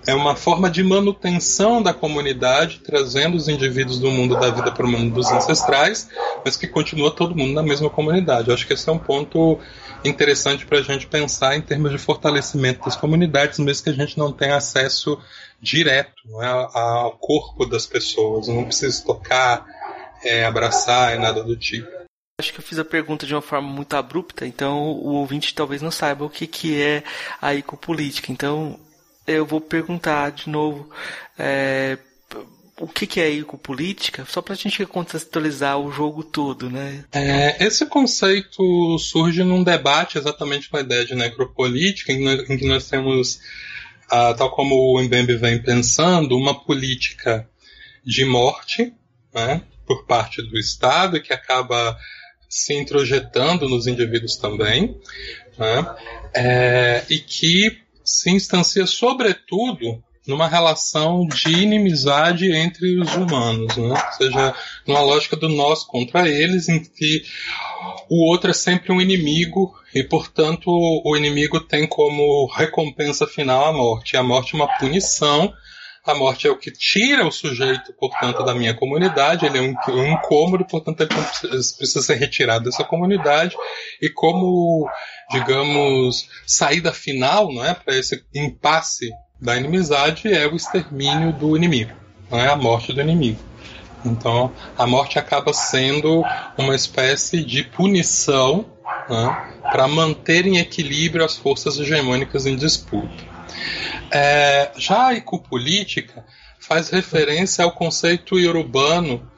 é 0.07 0.13
uma 0.13 0.35
forma 0.35 0.69
de 0.69 0.83
manutenção 0.83 1.81
da 1.81 1.93
comunidade, 1.93 2.79
trazendo 2.79 3.35
os 3.35 3.47
indivíduos 3.47 3.99
do 3.99 4.09
mundo 4.09 4.39
da 4.39 4.49
vida 4.49 4.71
para 4.71 4.85
o 4.85 4.89
mundo 4.89 5.13
dos 5.13 5.31
ancestrais, 5.31 6.09
mas 6.43 6.55
que 6.55 6.67
continua 6.67 7.11
todo 7.11 7.35
mundo 7.35 7.53
na 7.53 7.63
mesma 7.63 7.89
comunidade. 7.89 8.47
Eu 8.47 8.53
acho 8.53 8.65
que 8.65 8.73
esse 8.73 8.87
é 8.87 8.91
um 8.91 8.97
ponto 8.97 9.59
interessante 10.03 10.65
para 10.65 10.79
a 10.79 10.81
gente 10.81 11.07
pensar 11.07 11.55
em 11.55 11.61
termos 11.61 11.91
de 11.91 11.97
fortalecimento 11.97 12.85
das 12.85 12.95
comunidades, 12.95 13.59
mesmo 13.59 13.83
que 13.83 13.89
a 13.89 13.93
gente 13.93 14.17
não 14.17 14.31
tenha 14.31 14.55
acesso 14.55 15.19
direto 15.61 16.41
é, 16.41 16.47
ao 16.47 17.11
corpo 17.17 17.65
das 17.65 17.85
pessoas, 17.85 18.47
não 18.47 18.63
precisa 18.63 19.03
tocar, 19.03 19.65
é, 20.23 20.45
abraçar 20.45 21.15
e 21.15 21.19
nada 21.19 21.43
do 21.43 21.55
tipo. 21.55 21.87
Acho 22.39 22.53
que 22.53 22.59
eu 22.59 22.63
fiz 22.63 22.79
a 22.79 22.85
pergunta 22.85 23.25
de 23.25 23.35
uma 23.35 23.41
forma 23.41 23.67
muito 23.67 23.93
abrupta, 23.95 24.47
então 24.47 24.93
o 24.93 25.15
ouvinte 25.15 25.53
talvez 25.53 25.81
não 25.81 25.91
saiba 25.91 26.23
o 26.23 26.29
que, 26.29 26.47
que 26.47 26.81
é 26.81 27.03
a 27.41 27.53
ecopolítica. 27.53 28.31
Então, 28.31 28.79
eu 29.31 29.45
vou 29.45 29.61
perguntar 29.61 30.31
de 30.31 30.49
novo 30.49 30.89
é, 31.37 31.97
o 32.79 32.87
que, 32.87 33.05
que 33.05 33.19
é 33.19 33.29
ecopolítica, 33.29 34.25
só 34.25 34.41
para 34.41 34.53
a 34.53 34.57
gente 34.57 34.85
contextualizar 34.85 35.77
o 35.77 35.91
jogo 35.91 36.23
todo, 36.23 36.69
né? 36.69 37.03
É, 37.11 37.63
esse 37.65 37.85
conceito 37.85 38.97
surge 38.97 39.43
num 39.43 39.63
debate 39.63 40.17
exatamente 40.17 40.69
com 40.69 40.77
a 40.77 40.81
ideia 40.81 41.05
de 41.05 41.13
necropolítica, 41.13 42.13
em, 42.13 42.25
em 42.27 42.57
que 42.57 42.65
nós 42.65 42.87
temos, 42.87 43.39
ah, 44.09 44.33
tal 44.33 44.51
como 44.51 44.75
o 44.75 45.03
Mbembe 45.03 45.35
vem 45.35 45.61
pensando, 45.61 46.37
uma 46.37 46.63
política 46.63 47.47
de 48.05 48.23
morte, 48.23 48.93
né, 49.33 49.61
por 49.85 50.05
parte 50.05 50.41
do 50.41 50.57
Estado, 50.57 51.21
que 51.21 51.33
acaba 51.33 51.97
se 52.47 52.73
introjetando 52.73 53.67
nos 53.67 53.87
indivíduos 53.87 54.37
também, 54.37 54.97
né, 55.57 55.95
é, 56.33 57.05
e 57.09 57.19
que 57.19 57.77
se 58.09 58.29
instancia 58.29 58.85
sobretudo 58.87 60.03
numa 60.27 60.47
relação 60.47 61.25
de 61.25 61.51
inimizade 61.51 62.51
entre 62.51 62.99
os 62.99 63.15
humanos, 63.15 63.75
né? 63.77 63.89
ou 63.89 64.13
seja, 64.13 64.55
numa 64.85 65.01
lógica 65.01 65.35
do 65.35 65.49
nós 65.49 65.83
contra 65.83 66.29
eles, 66.29 66.69
em 66.69 66.79
que 66.79 67.23
o 68.09 68.29
outro 68.29 68.51
é 68.51 68.53
sempre 68.53 68.91
um 68.91 69.01
inimigo 69.01 69.73
e, 69.93 70.03
portanto, 70.03 70.67
o 70.69 71.17
inimigo 71.17 71.59
tem 71.59 71.87
como 71.87 72.45
recompensa 72.47 73.25
final 73.25 73.65
a 73.65 73.73
morte. 73.73 74.15
A 74.15 74.23
morte 74.23 74.53
é 74.53 74.57
uma 74.57 74.77
punição. 74.77 75.51
A 76.05 76.13
morte 76.15 76.47
é 76.47 76.51
o 76.51 76.57
que 76.57 76.71
tira 76.71 77.27
o 77.27 77.31
sujeito, 77.31 77.93
portanto, 77.93 78.43
da 78.43 78.53
minha 78.53 78.73
comunidade. 78.73 79.45
Ele 79.45 79.57
é 79.57 79.61
um, 79.61 79.75
um 79.89 80.13
incômodo, 80.13 80.65
portanto, 80.65 81.01
ele 81.01 81.09
precisa 81.09 82.01
ser 82.01 82.15
retirado 82.15 82.65
dessa 82.65 82.83
comunidade. 82.83 83.55
E 84.01 84.09
como 84.09 84.87
digamos, 85.29 86.27
saída 86.45 86.91
final, 86.91 87.51
não 87.53 87.63
é, 87.63 87.73
para 87.73 87.95
esse 87.95 88.23
impasse 88.33 89.09
da 89.39 89.55
inimizade 89.55 90.31
é 90.31 90.47
o 90.47 90.55
extermínio 90.55 91.31
do 91.31 91.55
inimigo, 91.55 91.93
não 92.29 92.39
é 92.39 92.49
a 92.49 92.55
morte 92.55 92.91
do 92.91 93.01
inimigo. 93.01 93.39
Então, 94.05 94.51
a 94.77 94.87
morte 94.87 95.19
acaba 95.19 95.53
sendo 95.53 96.23
uma 96.57 96.75
espécie 96.75 97.43
de 97.43 97.63
punição 97.63 98.65
né, 99.09 99.55
para 99.71 99.87
manter 99.87 100.45
em 100.45 100.57
equilíbrio 100.57 101.25
as 101.25 101.37
forças 101.37 101.77
hegemônicas 101.77 102.45
em 102.45 102.55
disputa. 102.55 103.29
É, 104.11 104.71
já 104.77 105.07
a 105.07 105.13
ecopolítica 105.15 106.25
faz 106.59 106.89
referência 106.89 107.63
ao 107.63 107.71
conceito 107.71 108.35
urbano 108.35 109.29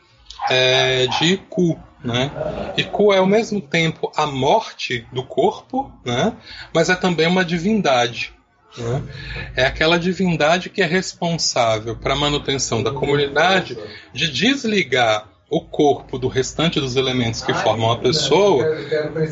é, 0.49 1.07
de 1.07 1.33
Iku, 1.33 1.79
né? 2.03 2.31
E 2.77 2.83
Ku 2.83 3.13
é 3.13 3.17
ao 3.17 3.25
mesmo 3.25 3.61
tempo 3.61 4.11
a 4.15 4.25
morte 4.25 5.05
do 5.11 5.23
corpo, 5.23 5.91
né? 6.03 6.33
mas 6.73 6.89
é 6.89 6.95
também 6.95 7.27
uma 7.27 7.45
divindade. 7.45 8.33
Né? 8.77 9.03
É 9.55 9.65
aquela 9.65 9.99
divindade 9.99 10.69
que 10.69 10.81
é 10.81 10.85
responsável 10.85 11.95
para 11.95 12.13
a 12.13 12.17
manutenção 12.17 12.81
da 12.81 12.91
comunidade 12.91 13.77
de 14.13 14.31
desligar 14.31 15.29
o 15.49 15.59
corpo 15.59 16.17
do 16.17 16.29
restante 16.29 16.79
dos 16.79 16.95
elementos 16.95 17.41
que 17.41 17.53
formam 17.53 17.91
a 17.91 17.97
pessoa, 17.97 18.65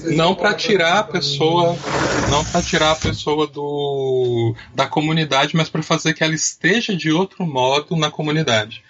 não 0.07 0.35
para 0.35 0.53
tirar 0.53 0.99
a 0.99 1.03
pessoa, 1.03 1.77
não 2.29 2.43
para 2.43 2.61
tirar 2.61 2.91
a 2.91 2.95
pessoa 2.95 3.47
do, 3.47 4.53
da 4.75 4.85
comunidade, 4.85 5.55
mas 5.55 5.69
para 5.69 5.81
fazer 5.81 6.13
que 6.13 6.21
ela 6.21 6.35
esteja 6.35 6.93
de 6.93 7.09
outro 7.09 7.45
modo 7.45 7.95
na 7.95 8.11
comunidade 8.11 8.83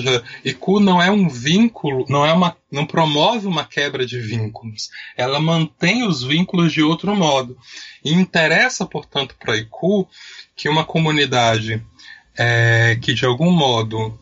seja, 0.00 0.22
IQ 0.44 0.80
não 0.80 1.02
é 1.02 1.10
um 1.10 1.28
vínculo, 1.28 2.04
não 2.08 2.24
é 2.24 2.32
uma, 2.32 2.56
não 2.70 2.86
promove 2.86 3.46
uma 3.46 3.64
quebra 3.64 4.04
de 4.06 4.18
vínculos. 4.20 4.90
Ela 5.16 5.40
mantém 5.40 6.06
os 6.06 6.22
vínculos 6.22 6.72
de 6.72 6.82
outro 6.82 7.14
modo. 7.14 7.56
E 8.04 8.12
interessa, 8.12 8.86
portanto, 8.86 9.34
para 9.38 9.56
IQ 9.56 10.06
que 10.56 10.68
uma 10.68 10.84
comunidade 10.84 11.82
é, 12.36 12.98
que 13.00 13.14
de 13.14 13.24
algum 13.24 13.50
modo 13.50 14.18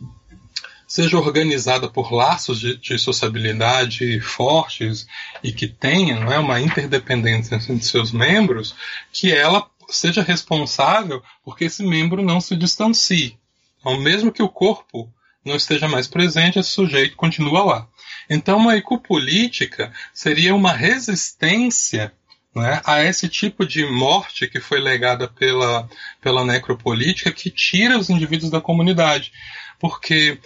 seja 0.87 1.17
organizada 1.17 1.89
por 1.89 2.13
laços 2.13 2.59
de, 2.59 2.77
de, 2.77 2.99
sociabilidade 2.99 4.19
fortes 4.19 5.07
e 5.43 5.51
que 5.51 5.67
tenha 5.67 6.19
não 6.19 6.31
é, 6.31 6.37
uma 6.37 6.61
interdependência 6.61 7.55
entre 7.55 7.83
seus 7.83 8.11
membros, 8.11 8.75
que 9.11 9.31
ela 9.31 9.67
seja 9.89 10.21
responsável 10.21 11.23
porque 11.43 11.65
esse 11.65 11.83
membro 11.83 12.21
não 12.21 12.39
se 12.39 12.55
distancie. 12.55 13.37
Ao 13.83 13.99
mesmo 13.99 14.31
que 14.31 14.43
o 14.43 14.49
corpo 14.49 15.11
não 15.43 15.55
esteja 15.55 15.87
mais 15.87 16.07
presente, 16.07 16.59
esse 16.59 16.69
sujeito 16.69 17.15
continua 17.15 17.63
lá. 17.63 17.87
Então, 18.29 18.57
uma 18.57 18.77
ecopolítica 18.77 19.91
seria 20.13 20.55
uma 20.55 20.71
resistência 20.71 22.13
né, 22.55 22.81
a 22.85 23.03
esse 23.03 23.27
tipo 23.27 23.65
de 23.65 23.85
morte 23.85 24.47
que 24.47 24.59
foi 24.59 24.79
legada 24.79 25.27
pela, 25.27 25.89
pela 26.21 26.45
necropolítica 26.45 27.31
que 27.31 27.49
tira 27.49 27.97
os 27.97 28.09
indivíduos 28.09 28.51
da 28.51 28.61
comunidade. 28.61 29.31
Porque 29.79 30.39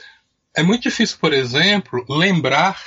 é 0.56 0.64
muito 0.64 0.84
difícil, 0.84 1.18
por 1.20 1.34
exemplo, 1.34 2.06
lembrar, 2.10 2.82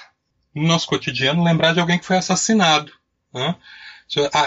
no 0.54 0.66
nosso 0.66 0.86
cotidiano, 0.86 1.44
lembrar 1.44 1.74
de 1.74 1.80
alguém 1.80 1.98
que 1.98 2.06
foi 2.06 2.16
assassinado. 2.16 2.92
Né? 3.32 3.54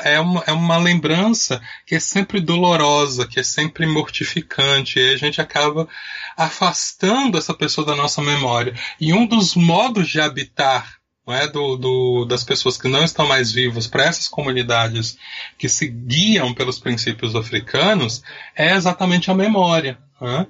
É 0.04 0.20
uma, 0.20 0.44
é 0.46 0.52
uma 0.52 0.78
lembrança 0.78 1.62
que 1.86 1.96
é 1.96 2.00
sempre 2.00 2.42
dolorosa, 2.42 3.26
que 3.26 3.40
é 3.40 3.44
sempre 3.44 3.86
mortificante, 3.86 5.00
e 5.00 5.14
a 5.14 5.18
gente 5.18 5.40
acaba 5.40 5.88
afastando 6.36 7.38
essa 7.38 7.54
pessoa 7.54 7.86
da 7.88 7.96
nossa 7.96 8.22
memória. 8.22 8.74
E 9.00 9.14
um 9.14 9.26
dos 9.26 9.56
modos 9.56 10.10
de 10.10 10.20
habitar 10.20 10.98
é, 11.28 11.48
do, 11.48 11.78
do, 11.78 12.26
das 12.26 12.44
pessoas 12.44 12.78
que 12.78 12.90
não 12.90 13.04
estão 13.04 13.26
mais 13.26 13.52
vivas 13.52 13.88
para 13.88 14.04
essas 14.04 14.28
comunidades 14.28 15.18
que 15.58 15.70
se 15.70 15.88
guiam 15.88 16.54
pelos 16.54 16.80
princípios 16.80 17.34
africanos 17.34 18.22
é 18.56 18.74
exatamente 18.76 19.32
a 19.32 19.34
memória. 19.34 19.98
Né? 20.20 20.46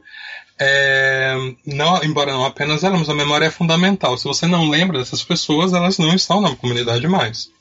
É, 0.60 1.36
não, 1.66 2.04
embora 2.04 2.34
não 2.34 2.46
apenas 2.46 2.84
ela, 2.84 2.98
mas 2.98 3.10
a 3.10 3.14
memória 3.14 3.46
é 3.46 3.52
fundamental. 3.52 4.18
Se 4.18 4.26
você 4.26 4.48
não 4.48 4.68
lembra 4.68 4.98
dessas 4.98 5.24
pessoas, 5.24 5.74
elas 5.74 6.00
não 6.00 6.16
estão 6.16 6.42
na 6.42 6.56
comunidade 6.56 7.08
mais. 7.08 7.53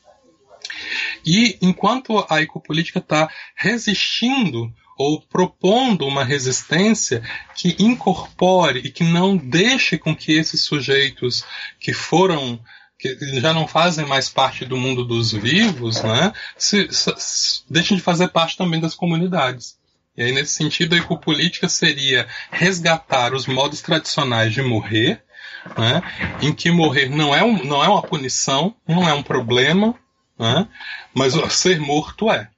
E 1.25 1.59
enquanto 1.61 2.25
a 2.29 2.43
ecopolítica 2.43 2.99
está 2.99 3.29
resistindo 3.55 4.73
ou 4.97 5.21
propondo 5.21 6.07
uma 6.07 6.25
resistência 6.25 7.23
que 7.57 7.77
incorpore 7.79 8.81
e 8.85 8.91
que 8.91 9.05
não 9.05 9.37
deixe 9.37 9.99
com 9.99 10.15
que 10.15 10.33
esses 10.33 10.63
sujeitos 10.63 11.45
que 11.81 11.93
foram 11.93 12.61
que 12.99 13.17
já 13.41 13.53
não 13.53 13.67
fazem 13.67 14.07
mais 14.07 14.29
parte 14.29 14.65
do 14.65 14.77
mundo 14.77 15.05
dos 15.05 15.33
vivos, 15.33 16.01
né, 16.05 16.33
se, 16.57 16.87
se, 16.93 17.65
deixem 17.69 17.97
de 17.97 18.03
fazer 18.03 18.29
parte 18.29 18.57
também 18.57 18.81
das 18.81 18.95
comunidades. 18.95 19.77
E 20.17 20.23
aí, 20.23 20.31
nesse 20.31 20.53
sentido, 20.53 20.95
a 20.95 20.99
ecopolítica 20.99 21.69
seria 21.69 22.29
resgatar 22.53 23.35
os 23.35 23.47
modos 23.47 23.81
tradicionais 23.81 24.53
de 24.53 24.63
morrer, 24.63 25.21
né, 25.77 26.01
em 26.41 26.53
que 26.53 26.71
morrer 26.71 27.09
não 27.09 27.35
é, 27.35 27.43
um, 27.43 27.65
não 27.65 27.83
é 27.83 27.89
uma 27.89 28.03
punição, 28.03 28.73
não 28.87 29.09
é 29.09 29.13
um 29.13 29.23
problema, 29.23 29.97
né, 30.43 30.67
mas 31.15 31.35
ser 31.55 31.79
morto 31.79 32.29
é. 32.29 32.49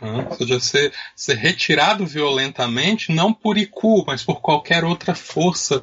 Né? 0.00 0.26
Ou 0.30 0.36
seja, 0.36 0.60
ser, 0.60 0.92
ser 1.16 1.36
retirado 1.36 2.06
violentamente, 2.06 3.12
não 3.12 3.32
por 3.32 3.58
IQ, 3.58 4.04
mas 4.06 4.22
por 4.22 4.40
qualquer 4.40 4.84
outra 4.84 5.14
força 5.14 5.82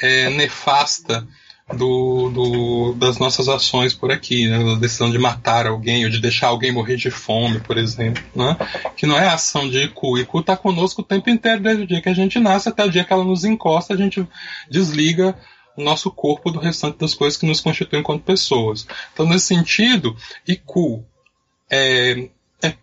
é, 0.00 0.28
nefasta 0.30 1.26
do, 1.72 2.30
do, 2.30 2.94
das 2.94 3.18
nossas 3.18 3.48
ações 3.48 3.94
por 3.94 4.10
aqui, 4.10 4.48
né? 4.48 4.76
decisão 4.80 5.10
de 5.10 5.18
matar 5.18 5.66
alguém 5.66 6.04
ou 6.04 6.10
de 6.10 6.20
deixar 6.20 6.48
alguém 6.48 6.72
morrer 6.72 6.96
de 6.96 7.10
fome, 7.10 7.60
por 7.60 7.78
exemplo, 7.78 8.22
né? 8.34 8.56
que 8.96 9.06
não 9.06 9.16
é 9.16 9.28
a 9.28 9.34
ação 9.34 9.68
de 9.68 9.84
IQ. 9.84 10.20
IQ 10.20 10.38
está 10.40 10.56
conosco 10.56 11.00
o 11.02 11.04
tempo 11.04 11.30
inteiro, 11.30 11.62
desde 11.62 11.84
o 11.84 11.86
dia 11.86 12.02
que 12.02 12.08
a 12.08 12.14
gente 12.14 12.40
nasce 12.40 12.68
até 12.68 12.84
o 12.84 12.90
dia 12.90 13.04
que 13.04 13.12
ela 13.12 13.24
nos 13.24 13.44
encosta, 13.44 13.94
a 13.94 13.96
gente 13.96 14.26
desliga 14.68 15.36
o 15.76 15.82
nosso 15.82 16.10
corpo 16.10 16.50
do 16.50 16.58
restante 16.58 16.98
das 16.98 17.14
coisas 17.14 17.38
que 17.38 17.46
nos 17.46 17.60
constituem 17.60 18.00
enquanto 18.00 18.24
pessoas. 18.24 18.86
Então, 19.12 19.26
nesse 19.26 19.46
sentido, 19.46 20.16
IQ 20.46 21.02
é, 21.70 22.28
é 22.62 22.74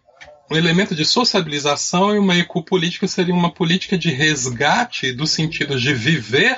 um 0.50 0.56
elemento 0.56 0.96
de 0.96 1.06
sociabilização 1.06 2.16
e 2.16 2.20
uma 2.20 2.36
IQ 2.36 2.64
política 2.64 3.08
seria 3.08 3.34
uma 3.34 3.52
política 3.52 3.98
de 3.98 4.10
resgate 4.12 5.12
do 5.12 5.28
sentido 5.28 5.80
de 5.80 5.94
viver 5.94 6.58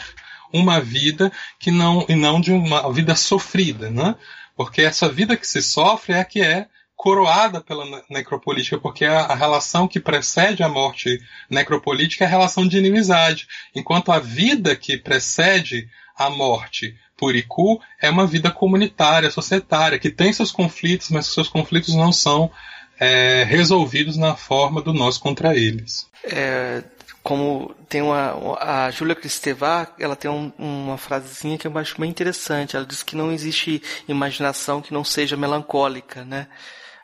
uma 0.54 0.80
vida 0.80 1.32
que 1.60 1.72
não 1.72 2.06
e 2.08 2.16
não 2.16 2.40
de 2.40 2.52
uma 2.52 2.92
vida 2.92 3.16
sofrida, 3.16 3.90
né? 3.90 4.16
Porque 4.56 4.82
essa 4.82 5.10
vida 5.10 5.38
que 5.38 5.48
se 5.48 5.62
sofre 5.62 6.14
é 6.14 6.20
a 6.20 6.26
que 6.26 6.42
é 6.42 6.68
coroada 7.02 7.60
pela 7.60 7.84
necropolítica, 8.08 8.78
porque 8.78 9.06
a, 9.06 9.22
a, 9.22 9.34
relação 9.34 9.88
que 9.88 10.00
precede 10.00 10.62
a 10.62 10.70
morte 10.70 11.20
necropolítica 11.50 12.24
é 12.24 12.28
a 12.28 12.30
relação 12.30 12.68
de 12.68 12.78
inimizade, 12.78 13.48
enquanto 13.74 14.12
a 14.12 14.20
vida 14.20 14.76
que 14.76 14.96
precede 14.98 15.90
a 16.16 16.30
morte 16.30 16.96
por 17.18 17.36
Iku 17.36 17.82
é 18.00 18.08
uma 18.08 18.28
vida 18.28 18.52
comunitária, 18.52 19.32
societária, 19.32 19.98
que 19.98 20.12
tem 20.12 20.32
seus 20.32 20.52
conflitos, 20.52 21.10
mas 21.10 21.26
seus 21.26 21.50
conflitos 21.50 21.96
não 21.96 22.14
são 22.14 22.52
é, 23.00 23.46
resolvidos 23.46 24.16
na 24.16 24.36
forma 24.36 24.80
do 24.80 24.94
nós 24.94 25.18
contra 25.18 25.58
eles. 25.58 26.08
É, 26.24 26.84
como 27.24 27.74
tem 27.90 28.04
uma 28.04 28.60
a 28.60 28.92
Júlia 28.92 29.16
Kristeva, 29.16 29.92
ela 29.98 30.16
tem 30.16 30.30
um, 30.30 30.52
uma 30.56 31.00
frasezinha 31.00 31.58
que 31.58 31.66
eu 31.66 31.76
acho 31.80 32.00
bem 32.00 32.12
interessante. 32.12 32.76
Ela 32.76 32.86
diz 32.86 33.02
que 33.02 33.16
não 33.16 33.32
existe 33.32 33.82
imaginação 34.08 34.84
que 34.84 34.94
não 34.94 35.04
seja 35.04 35.36
melancólica, 35.36 36.24
né? 36.24 36.46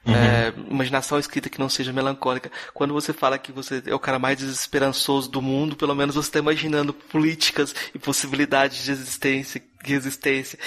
Uhum. 0.07 0.15
É, 0.15 0.53
imaginação 0.69 1.19
escrita 1.19 1.49
que 1.49 1.59
não 1.59 1.67
seja 1.67 1.91
melancólica. 1.91 2.49
Quando 2.73 2.93
você 2.93 3.11
fala 3.11 3.37
que 3.37 3.51
você 3.51 3.83
é 3.85 3.93
o 3.93 3.99
cara 3.99 4.17
mais 4.17 4.37
desesperançoso 4.37 5.29
do 5.29 5.41
mundo, 5.41 5.75
pelo 5.75 5.93
menos 5.93 6.15
você 6.15 6.29
está 6.29 6.39
imaginando 6.39 6.93
políticas 6.93 7.75
e 7.93 7.99
possibilidades 7.99 8.85
de 8.85 8.91
existência, 8.91 9.61
de 9.83 9.93
resistência. 9.93 10.57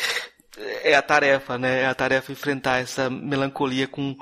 É 0.82 0.94
a 0.94 1.00
tarefa, 1.00 1.56
né? 1.56 1.82
É 1.82 1.86
a 1.86 1.94
tarefa 1.94 2.32
enfrentar 2.32 2.82
essa 2.82 3.08
melancolia 3.08 3.88
com, 3.88 4.14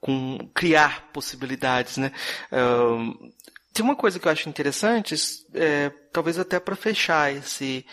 com 0.00 0.38
criar 0.54 1.10
possibilidades, 1.12 1.96
né? 1.96 2.12
Um, 2.52 3.32
tem 3.72 3.84
uma 3.84 3.96
coisa 3.96 4.20
que 4.20 4.28
eu 4.28 4.32
acho 4.32 4.48
interessante, 4.48 5.16
é, 5.54 5.90
talvez 6.12 6.38
até 6.38 6.60
para 6.60 6.76
fechar 6.76 7.32
esse, 7.32 7.84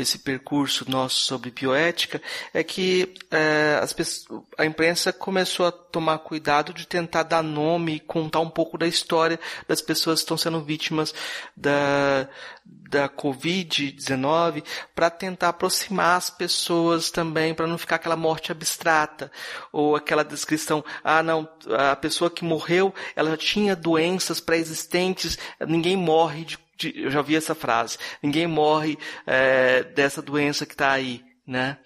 esse 0.00 0.18
percurso 0.18 0.88
nosso 0.88 1.16
sobre 1.22 1.50
bioética, 1.50 2.22
é 2.54 2.62
que 2.62 3.14
é, 3.30 3.80
as 3.82 3.92
pessoas, 3.92 4.42
a 4.56 4.64
imprensa 4.64 5.12
começou 5.12 5.66
a 5.66 5.72
tomar 5.72 6.18
cuidado 6.18 6.72
de 6.72 6.86
tentar 6.86 7.24
dar 7.24 7.42
nome 7.42 7.96
e 7.96 8.00
contar 8.00 8.38
um 8.38 8.48
pouco 8.48 8.78
da 8.78 8.86
história 8.86 9.40
das 9.66 9.80
pessoas 9.80 10.20
que 10.20 10.24
estão 10.24 10.36
sendo 10.36 10.62
vítimas 10.62 11.12
da, 11.56 12.28
da 12.64 13.08
Covid-19 13.08 14.62
para 14.94 15.10
tentar 15.10 15.48
aproximar 15.48 16.16
as 16.16 16.30
pessoas 16.30 17.10
também, 17.10 17.52
para 17.52 17.66
não 17.66 17.76
ficar 17.76 17.96
aquela 17.96 18.16
morte 18.16 18.52
abstrata 18.52 19.32
ou 19.72 19.96
aquela 19.96 20.22
descrição, 20.22 20.84
ah 21.02 21.24
não, 21.24 21.48
a 21.76 21.96
pessoa 21.96 22.30
que 22.30 22.44
morreu, 22.44 22.94
ela 23.16 23.36
tinha 23.36 23.74
doenças 23.74 24.38
pré-existentes, 24.38 25.36
ninguém 25.66 25.96
morre 25.96 26.44
de, 26.44 26.58
de, 26.78 26.92
eu 26.96 27.10
já 27.10 27.20
vi 27.20 27.36
essa 27.36 27.54
frase, 27.54 27.98
ninguém 28.22 28.46
morre 28.46 28.96
é, 29.26 29.82
dessa 29.82 30.22
doença 30.22 30.64
que 30.64 30.74
está 30.74 30.92
aí, 30.92 31.22
né? 31.46 31.78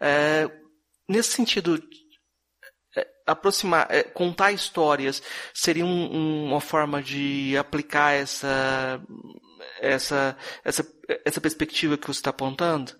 É, 0.00 0.50
nesse 1.08 1.30
sentido, 1.30 1.82
é, 2.96 3.06
aproximar, 3.26 3.86
é, 3.90 4.02
contar 4.02 4.52
histórias 4.52 5.22
seria 5.54 5.86
um, 5.86 6.16
um, 6.16 6.44
uma 6.46 6.60
forma 6.60 7.02
de 7.02 7.56
aplicar 7.56 8.12
essa 8.12 9.00
essa, 9.80 10.36
essa, 10.64 10.86
essa 11.24 11.40
perspectiva 11.40 11.96
que 11.96 12.06
você 12.06 12.20
está 12.20 12.30
apontando? 12.30 12.92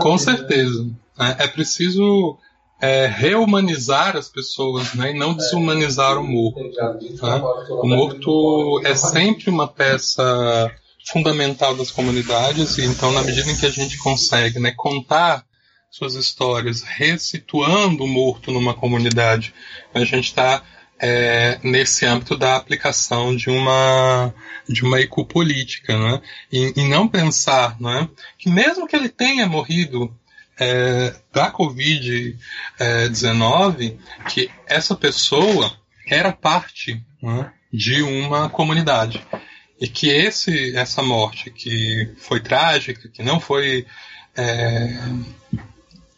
Com 0.00 0.16
certeza. 0.16 0.88
É, 1.18 1.44
é 1.44 1.48
preciso 1.48 2.38
é, 2.80 3.06
reumanizar 3.06 4.16
as 4.16 4.28
pessoas 4.28 4.94
né, 4.94 5.10
e 5.10 5.18
não 5.18 5.34
desumanizar 5.34 6.18
o 6.18 6.24
morto. 6.24 6.70
Tá? 7.18 7.42
O 7.70 7.86
morto 7.86 8.80
é 8.84 8.94
sempre 8.94 9.50
uma 9.50 9.66
peça 9.66 10.70
fundamental 11.06 11.74
das 11.74 11.90
comunidades 11.90 12.76
e 12.78 12.84
então 12.84 13.10
na 13.12 13.22
medida 13.22 13.50
em 13.50 13.56
que 13.56 13.66
a 13.66 13.70
gente 13.70 13.96
consegue 13.98 14.58
né, 14.58 14.72
contar 14.76 15.44
suas 15.90 16.14
histórias, 16.14 16.82
resituando 16.82 18.04
o 18.04 18.08
morto 18.08 18.52
numa 18.52 18.74
comunidade, 18.74 19.54
a 19.94 20.00
gente 20.00 20.26
está 20.26 20.62
é, 21.00 21.58
nesse 21.62 22.04
âmbito 22.04 22.36
da 22.36 22.56
aplicação 22.56 23.34
de 23.34 23.48
uma 23.48 24.34
de 24.68 24.84
uma 24.84 25.00
ecopolítica, 25.00 25.96
né? 25.98 26.20
E, 26.52 26.74
e 26.76 26.88
não 26.88 27.08
pensar, 27.08 27.80
né, 27.80 28.06
que 28.36 28.50
mesmo 28.50 28.86
que 28.86 28.94
ele 28.94 29.08
tenha 29.08 29.46
morrido 29.46 30.14
é, 30.58 31.14
da 31.32 31.52
Covid-19, 31.52 33.96
que 34.28 34.50
essa 34.66 34.96
pessoa 34.96 35.72
era 36.06 36.32
parte 36.32 37.02
né, 37.22 37.52
de 37.72 38.02
uma 38.02 38.48
comunidade. 38.48 39.24
E 39.80 39.86
que 39.86 40.08
esse 40.08 40.76
essa 40.76 41.00
morte 41.02 41.50
que 41.50 42.12
foi 42.18 42.40
trágica, 42.40 43.08
que 43.08 43.22
não 43.22 43.38
foi 43.38 43.86
é, 44.36 44.98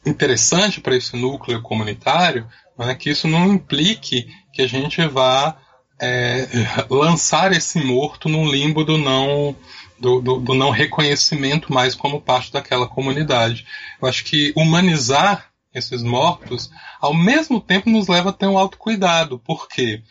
interessante 0.07 0.81
para 0.81 0.97
esse 0.97 1.15
núcleo 1.17 1.61
comunitário, 1.61 2.49
né, 2.79 2.95
que 2.95 3.11
isso 3.11 3.29
não 3.29 3.53
implique 3.53 4.35
que 4.53 4.63
a 4.63 4.67
gente 4.67 5.07
vá 5.07 5.55
é, 6.01 6.49
lançar 6.89 7.53
esse 7.53 7.79
morto 7.79 8.29
num 8.29 8.51
limbo 8.51 8.85
do 8.85 8.97
não 8.97 9.55
do, 9.99 10.21
do, 10.21 10.41
do, 10.41 10.55
não 10.55 10.71
reconhecimento 10.71 11.73
mais 11.73 11.95
como 11.95 12.23
parte 12.23 12.51
daquela 12.51 12.89
comunidade. 12.89 13.67
Eu 14.01 14.09
acho 14.09 14.25
que 14.25 14.51
humanizar 14.57 15.51
esses 15.75 16.03
mortos, 16.03 16.71
ao 17.01 17.13
mesmo 17.13 17.61
tempo, 17.61 17.91
nos 17.91 18.09
leva 18.09 18.31
a 18.31 18.33
ter 18.33 18.47
um 18.47 18.57
autocuidado. 18.57 19.39
Por 19.39 19.69
quê? 19.69 20.03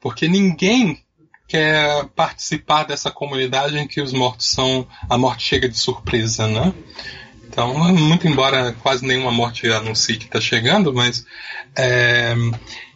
Porque 0.00 0.26
ninguém 0.26 1.04
quer 1.46 2.06
participar 2.16 2.84
dessa 2.84 3.10
comunidade 3.10 3.78
em 3.78 3.86
que 3.86 4.00
os 4.00 4.12
mortos 4.12 4.48
são. 4.48 4.88
a 5.10 5.18
morte 5.18 5.44
chega 5.44 5.68
de 5.68 5.78
surpresa, 5.78 6.48
né? 6.48 6.72
Então, 7.46 7.72
muito 7.94 8.26
embora 8.26 8.72
quase 8.82 9.06
nenhuma 9.06 9.30
morte 9.30 9.70
anuncie 9.70 10.16
que 10.16 10.24
está 10.24 10.40
chegando, 10.40 10.92
mas 10.92 11.24
é, 11.76 12.34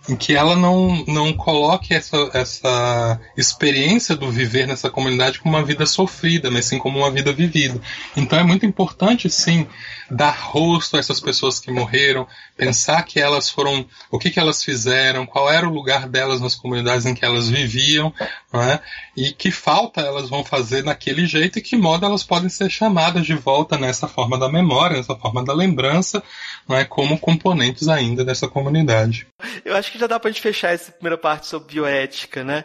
em 0.09 0.16
que 0.16 0.35
ela 0.35 0.56
não, 0.56 1.05
não 1.06 1.32
coloque 1.35 1.93
essa, 1.93 2.30
essa 2.32 3.20
experiência 3.36 4.16
do 4.16 4.30
viver 4.30 4.66
nessa 4.66 4.89
comunidade 4.89 5.39
como 5.39 5.55
uma 5.55 5.64
vida 5.64 5.85
sofrida, 5.85 6.51
mas 6.51 6.64
sim 6.64 6.78
como 6.78 6.98
uma 6.98 7.10
vida 7.10 7.32
vivida. 7.32 7.80
Então 8.16 8.39
é 8.39 8.43
muito 8.43 8.64
importante, 8.64 9.28
sim, 9.28 9.66
dar 10.10 10.30
rosto 10.30 10.97
a 10.97 11.01
essas 11.01 11.20
pessoas 11.20 11.60
que 11.60 11.70
morreram, 11.70 12.26
pensar 12.56 13.02
que 13.02 13.20
elas 13.20 13.51
foram, 13.51 13.86
o 14.10 14.18
que, 14.18 14.30
que 14.30 14.40
elas 14.40 14.64
fizeram, 14.64 15.26
qual 15.26 15.51
era 15.51 15.68
o 15.68 15.72
lugar 15.72 16.09
delas 16.09 16.40
nas 16.40 16.55
comunidades 16.55 17.05
em 17.05 17.14
que 17.14 17.24
elas 17.24 17.48
viviam, 17.51 18.12
é? 18.55 18.80
e 19.14 19.32
que 19.32 19.51
falta 19.51 20.01
elas 20.01 20.30
vão 20.30 20.43
fazer 20.43 20.82
naquele 20.82 21.26
jeito 21.26 21.59
e 21.59 21.62
que 21.62 21.76
modo 21.76 22.06
elas 22.06 22.24
podem 22.24 22.48
ser 22.48 22.70
chamadas 22.70 23.26
de 23.26 23.35
volta 23.35 23.76
nessa 23.76 24.09
forma 24.09 24.39
da 24.39 24.48
memória, 24.48 24.97
nessa 24.97 25.14
forma 25.16 25.44
da 25.44 25.52
lembrança, 25.52 26.22
não 26.69 26.77
é, 26.77 26.85
como 26.85 27.19
componentes 27.19 27.89
ainda 27.89 28.24
dessa 28.24 28.47
comunidade. 28.47 29.27
Eu 29.65 29.74
acho 29.74 29.90
que 29.90 29.99
já 29.99 30.07
dá 30.07 30.20
para 30.20 30.28
a 30.28 30.32
gente 30.32 30.43
fechar 30.43 30.74
essa 30.74 30.93
primeira 30.93 31.16
parte 31.16 31.47
sobre 31.47 31.73
bioética, 31.73 32.45
né? 32.45 32.65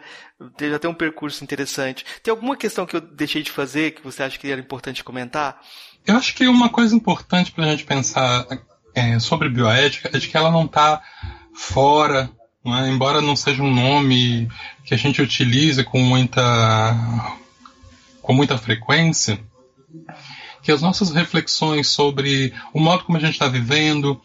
Já 0.60 0.78
tem 0.78 0.90
um 0.90 0.94
percurso 0.94 1.44
interessante. 1.44 2.06
Tem 2.22 2.32
alguma 2.32 2.58
questão 2.58 2.86
que 2.86 2.96
eu 2.96 3.02
deixei 3.02 3.42
de 3.42 3.52
fazer 3.52 3.92
que 3.92 4.04
você 4.04 4.24
acha 4.24 4.38
que 4.38 4.52
era 4.52 4.60
importante 4.60 5.04
comentar? 5.04 5.62
Eu 6.06 6.18
acho 6.18 6.36
que 6.36 6.46
uma 6.48 6.70
coisa 6.70 6.94
importante 6.94 7.52
para 7.52 7.64
a 7.64 7.68
gente 7.70 7.86
pensar 7.86 8.46
é, 8.94 9.18
sobre 9.20 9.48
bioética 9.48 10.10
é 10.14 10.20
de 10.20 10.28
que 10.28 10.36
ela 10.36 10.52
não 10.52 10.66
está 10.66 11.02
fora, 11.56 12.30
não 12.64 12.78
é? 12.78 12.90
embora 12.90 13.22
não 13.22 13.38
seja 13.38 13.64
um 13.64 13.74
nome 13.74 14.50
que 14.84 14.94
a 14.94 14.98
gente 14.98 15.22
utilize 15.22 15.82
com 15.86 16.00
muita, 16.00 16.42
com 18.22 18.34
muita 18.34 18.58
frequência, 18.58 19.40
que 20.64 20.72
as 20.72 20.82
nossas 20.82 21.12
reflexões 21.12 21.90
sobre 21.90 22.54
o 22.74 22.80
modo 22.80 23.04
como 23.04 23.18
a 23.18 23.22
gente 23.22 23.34
está 23.34 23.48
vivendo 23.48 24.20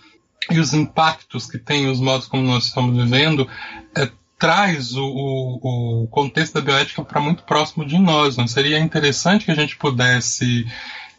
e 0.51 0.59
os 0.59 0.73
impactos 0.73 1.47
que 1.47 1.59
tem 1.59 1.89
os 1.89 2.01
modos 2.01 2.29
como 2.29 2.45
nós 2.45 2.67
estamos 2.67 2.97
vivendo 2.97 3.47
é, 3.95 4.11
traz 4.39 4.95
o, 4.95 5.05
o, 5.05 6.05
o, 6.05 6.09
contexto 6.09 6.55
da 6.55 6.61
bioética 6.61 7.05
para 7.05 7.21
muito 7.21 7.43
próximo 7.43 7.85
de 7.85 7.99
nós. 7.99 8.37
Não 8.37 8.47
seria 8.47 8.79
interessante 8.79 9.45
que 9.45 9.51
a 9.51 9.57
gente 9.57 9.77
pudesse 9.77 10.65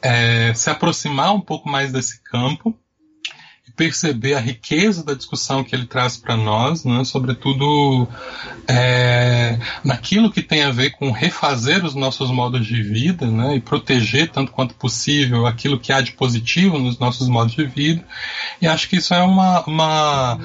é, 0.02 0.54
se 0.54 0.70
aproximar 0.70 1.36
um 1.36 1.42
pouco 1.42 1.70
mais 1.70 1.92
desse 1.92 2.24
campo 2.24 2.74
perceber 3.80 4.34
a 4.34 4.42
riqueza 4.42 5.06
da 5.06 5.14
discussão 5.14 5.64
que 5.64 5.74
ele 5.74 5.86
traz 5.86 6.18
para 6.18 6.36
nós, 6.36 6.84
né, 6.84 7.06
sobretudo 7.06 8.06
é, 8.68 9.58
naquilo 9.86 10.30
que 10.30 10.42
tem 10.42 10.64
a 10.64 10.70
ver 10.70 10.90
com 10.90 11.12
refazer 11.12 11.86
os 11.86 11.96
nossos 11.96 12.30
modos 12.30 12.68
de 12.68 12.84
vida 12.84 13.26
né, 13.26 13.56
e 13.56 13.62
proteger 13.62 14.32
tanto 14.32 14.52
quanto 14.52 14.76
possível 14.76 15.48
aquilo 15.48 15.80
que 15.80 15.94
há 15.94 16.02
de 16.02 16.12
positivo 16.12 16.78
nos 16.78 17.00
nossos 17.00 17.30
modos 17.30 17.56
de 17.56 17.64
vida. 17.64 18.04
E 18.62 18.68
acho 18.68 18.90
que 18.90 18.98
isso 18.98 19.14
é 19.14 19.24
uma, 19.24 19.62
uma 19.62 20.38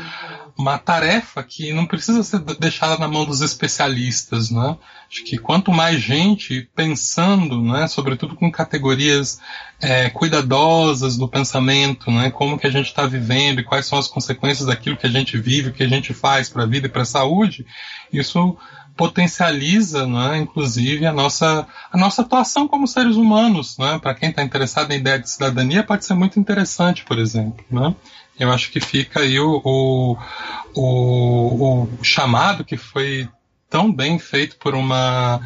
uma 0.56 0.78
tarefa 0.78 1.43
que 1.43 1.72
não 1.72 1.85
precisa 1.85 2.22
ser 2.22 2.39
deixada 2.59 2.97
na 2.97 3.09
mão 3.09 3.24
dos 3.24 3.40
especialistas, 3.40 4.51
né? 4.51 4.76
Acho 5.10 5.24
que 5.24 5.36
quanto 5.36 5.72
mais 5.72 6.01
gente 6.01 6.68
pensando, 6.74 7.60
né, 7.60 7.86
sobretudo 7.86 8.36
com 8.36 8.51
categorias 8.51 9.40
é, 9.81 10.09
cuidadosas 10.10 11.16
do 11.16 11.28
pensamento, 11.28 12.10
né, 12.10 12.31
como 12.31 12.59
que 12.59 12.66
a 12.66 12.70
gente 12.70 12.86
está 12.86 13.06
vivendo 13.06 13.60
e 13.60 13.64
quais 13.64 13.86
são 13.86 13.98
as 13.98 14.09
consequências 14.09 14.66
daquilo 14.66 14.97
que 14.97 15.06
a 15.06 15.10
gente 15.10 15.36
vive, 15.36 15.68
o 15.68 15.72
que 15.72 15.82
a 15.82 15.89
gente 15.89 16.14
faz 16.14 16.48
para 16.48 16.62
a 16.62 16.66
vida 16.66 16.86
e 16.86 16.90
para 16.90 17.02
a 17.02 17.06
saúde, 17.06 17.66
isso 18.12 18.56
potencializa, 18.97 20.06
né, 20.06 20.39
inclusive, 20.39 21.05
a 21.05 21.12
nossa, 21.12 21.66
a 21.93 21.98
nossa 21.98 22.22
atuação 22.22 22.68
como 22.68 22.86
seres 22.86 23.16
humanos. 23.16 23.76
Né? 23.76 23.98
Para 23.98 24.14
quem 24.14 24.31
está 24.31 24.43
interessado 24.43 24.93
em 24.93 24.98
ideia 24.98 25.18
de 25.18 25.28
cidadania, 25.28 25.82
pode 25.82 26.05
ser 26.05 26.14
muito 26.14 26.39
interessante, 26.39 27.05
por 27.05 27.18
exemplo. 27.18 27.64
Né? 27.70 27.94
Eu 28.39 28.52
acho 28.52 28.70
que 28.70 28.81
fica 28.81 29.20
aí 29.20 29.39
o, 29.39 29.61
o, 29.65 30.16
o, 30.74 31.82
o 31.85 32.05
chamado 32.05 32.65
que 32.65 32.77
foi 32.77 33.28
tão 33.70 33.93
bem 33.93 34.19
feito 34.19 34.56
por 34.56 34.74
uma 34.74 35.40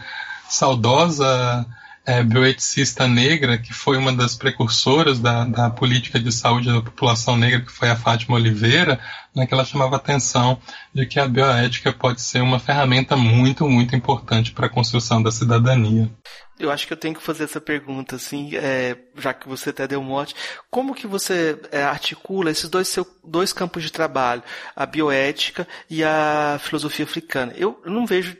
saudosa 0.48 1.66
é, 2.08 2.22
bioeticista 2.22 3.06
negra, 3.06 3.58
que 3.58 3.74
foi 3.74 3.98
uma 3.98 4.10
das 4.10 4.34
precursoras 4.34 5.20
da, 5.20 5.44
da 5.44 5.68
política 5.68 6.18
de 6.18 6.32
saúde 6.32 6.72
da 6.72 6.80
população 6.80 7.36
negra, 7.36 7.60
que 7.60 7.70
foi 7.70 7.90
a 7.90 7.96
Fátima 7.96 8.36
Oliveira, 8.36 8.98
né, 9.36 9.46
que 9.46 9.52
ela 9.52 9.64
chamava 9.64 9.96
atenção 9.96 10.58
de 10.94 11.04
que 11.04 11.20
a 11.20 11.28
bioética 11.28 11.92
pode 11.92 12.22
ser 12.22 12.40
uma 12.40 12.58
ferramenta 12.58 13.14
muito, 13.14 13.68
muito 13.68 13.94
importante 13.94 14.52
para 14.52 14.66
a 14.66 14.70
construção 14.70 15.22
da 15.22 15.30
cidadania. 15.30 16.10
Eu 16.58 16.70
acho 16.70 16.86
que 16.86 16.94
eu 16.94 16.96
tenho 16.96 17.14
que 17.14 17.22
fazer 17.22 17.44
essa 17.44 17.60
pergunta, 17.60 18.16
assim, 18.16 18.56
é, 18.56 18.96
já 19.18 19.34
que 19.34 19.46
você 19.46 19.68
até 19.68 19.86
deu 19.86 20.02
mote. 20.02 20.34
Como 20.70 20.94
que 20.94 21.06
você 21.06 21.60
é, 21.70 21.82
articula 21.82 22.50
esses 22.50 22.70
dois, 22.70 22.88
seu, 22.88 23.06
dois 23.22 23.52
campos 23.52 23.82
de 23.82 23.92
trabalho, 23.92 24.42
a 24.74 24.86
bioética 24.86 25.68
e 25.90 26.02
a 26.02 26.58
filosofia 26.58 27.04
africana? 27.04 27.52
Eu 27.54 27.82
não 27.84 28.06
vejo 28.06 28.34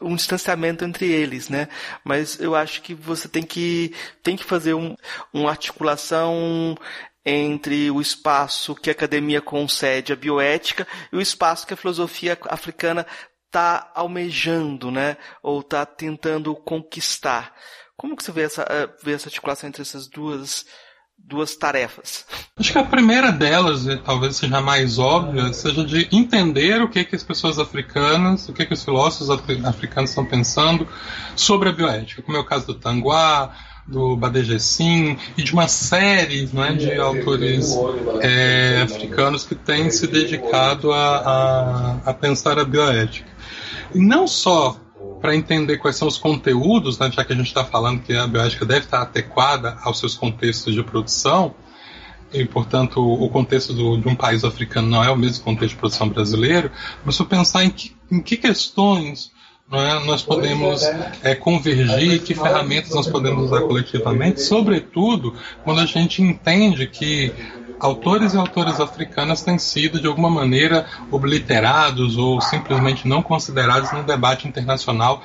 um 0.00 0.16
distanciamento 0.16 0.84
entre 0.84 1.10
eles, 1.10 1.48
né? 1.48 1.68
Mas 2.04 2.38
eu 2.40 2.54
acho 2.54 2.82
que 2.82 2.94
você 2.94 3.28
tem 3.28 3.42
que, 3.42 3.94
tem 4.22 4.36
que 4.36 4.44
fazer 4.44 4.74
um, 4.74 4.96
uma 5.32 5.50
articulação 5.50 6.76
entre 7.24 7.90
o 7.90 8.00
espaço 8.00 8.74
que 8.74 8.90
a 8.90 8.92
academia 8.92 9.40
concede 9.40 10.12
à 10.12 10.16
bioética 10.16 10.86
e 11.12 11.16
o 11.16 11.20
espaço 11.20 11.66
que 11.66 11.74
a 11.74 11.76
filosofia 11.76 12.36
africana 12.48 13.06
está 13.46 13.92
almejando, 13.94 14.90
né? 14.90 15.16
Ou 15.42 15.60
está 15.60 15.84
tentando 15.84 16.54
conquistar. 16.54 17.54
Como 17.96 18.16
que 18.16 18.24
você 18.24 18.32
vê 18.32 18.42
essa, 18.42 18.62
eh, 18.62 18.88
vê 19.02 19.12
essa 19.12 19.28
articulação 19.28 19.68
entre 19.68 19.82
essas 19.82 20.08
duas 20.08 20.66
duas 21.24 21.56
tarefas? 21.56 22.24
Acho 22.58 22.72
que 22.72 22.78
a 22.78 22.84
primeira 22.84 23.32
delas, 23.32 23.84
talvez 24.04 24.36
seja 24.36 24.58
a 24.58 24.60
mais 24.60 24.98
óbvia, 24.98 25.52
seja 25.52 25.84
de 25.84 26.08
entender 26.12 26.82
o 26.82 26.88
que, 26.88 27.04
que 27.04 27.16
as 27.16 27.22
pessoas 27.22 27.58
africanas, 27.58 28.48
o 28.48 28.52
que, 28.52 28.66
que 28.66 28.74
os 28.74 28.84
filósofos 28.84 29.30
africanos 29.64 30.10
estão 30.10 30.24
pensando 30.24 30.86
sobre 31.34 31.68
a 31.68 31.72
bioética, 31.72 32.22
como 32.22 32.36
é 32.36 32.40
o 32.40 32.44
caso 32.44 32.66
do 32.66 32.74
Tanguá, 32.74 33.52
do 33.86 34.16
Badegessin 34.16 35.18
e 35.36 35.42
de 35.42 35.52
uma 35.52 35.66
série 35.66 36.48
né, 36.52 36.72
de 36.72 36.96
autores 36.98 37.76
é, 38.20 38.82
africanos 38.82 39.44
que 39.44 39.54
têm 39.54 39.90
se 39.90 40.06
dedicado 40.06 40.92
a, 40.92 41.16
a, 42.04 42.10
a 42.10 42.14
pensar 42.14 42.58
a 42.58 42.64
bioética. 42.64 43.28
E 43.94 43.98
não 43.98 44.26
só 44.26 44.76
para 45.22 45.36
entender 45.36 45.78
quais 45.78 45.96
são 45.96 46.08
os 46.08 46.18
conteúdos, 46.18 46.98
né, 46.98 47.08
já 47.12 47.24
que 47.24 47.32
a 47.32 47.36
gente 47.36 47.46
está 47.46 47.64
falando 47.64 48.02
que 48.02 48.12
a 48.12 48.26
bioética 48.26 48.66
deve 48.66 48.86
estar 48.86 49.02
adequada 49.02 49.78
aos 49.82 50.00
seus 50.00 50.16
contextos 50.16 50.74
de 50.74 50.82
produção, 50.82 51.54
e, 52.32 52.44
portanto, 52.44 53.00
o 53.00 53.28
contexto 53.28 53.72
do, 53.72 53.98
de 53.98 54.08
um 54.08 54.14
país 54.14 54.42
africano 54.42 54.88
não 54.88 55.04
é 55.04 55.10
o 55.10 55.16
mesmo 55.16 55.44
contexto 55.44 55.74
de 55.74 55.78
produção 55.78 56.08
brasileiro, 56.08 56.70
mas 57.04 57.14
se 57.14 57.24
pensar 57.24 57.62
em 57.62 57.70
que, 57.70 57.94
em 58.10 58.20
que 58.20 58.36
questões 58.36 59.30
é, 59.70 60.04
nós 60.04 60.22
podemos 60.22 60.82
é, 61.22 61.34
convergir, 61.34 62.22
que 62.22 62.34
ferramentas 62.34 62.90
nós 62.90 63.06
podemos 63.06 63.44
usar 63.44 63.62
coletivamente, 63.62 64.42
sobretudo 64.42 65.34
quando 65.64 65.80
a 65.80 65.86
gente 65.86 66.20
entende 66.20 66.86
que 66.86 67.32
autores 67.82 68.32
e 68.32 68.36
autoras 68.36 68.80
africanas 68.80 69.42
têm 69.42 69.58
sido, 69.58 70.00
de 70.00 70.06
alguma 70.06 70.30
maneira, 70.30 70.86
obliterados 71.10 72.16
ou 72.16 72.40
simplesmente 72.40 73.08
não 73.08 73.22
considerados 73.22 73.90
no 73.92 74.04
debate 74.04 74.46
internacional 74.46 75.20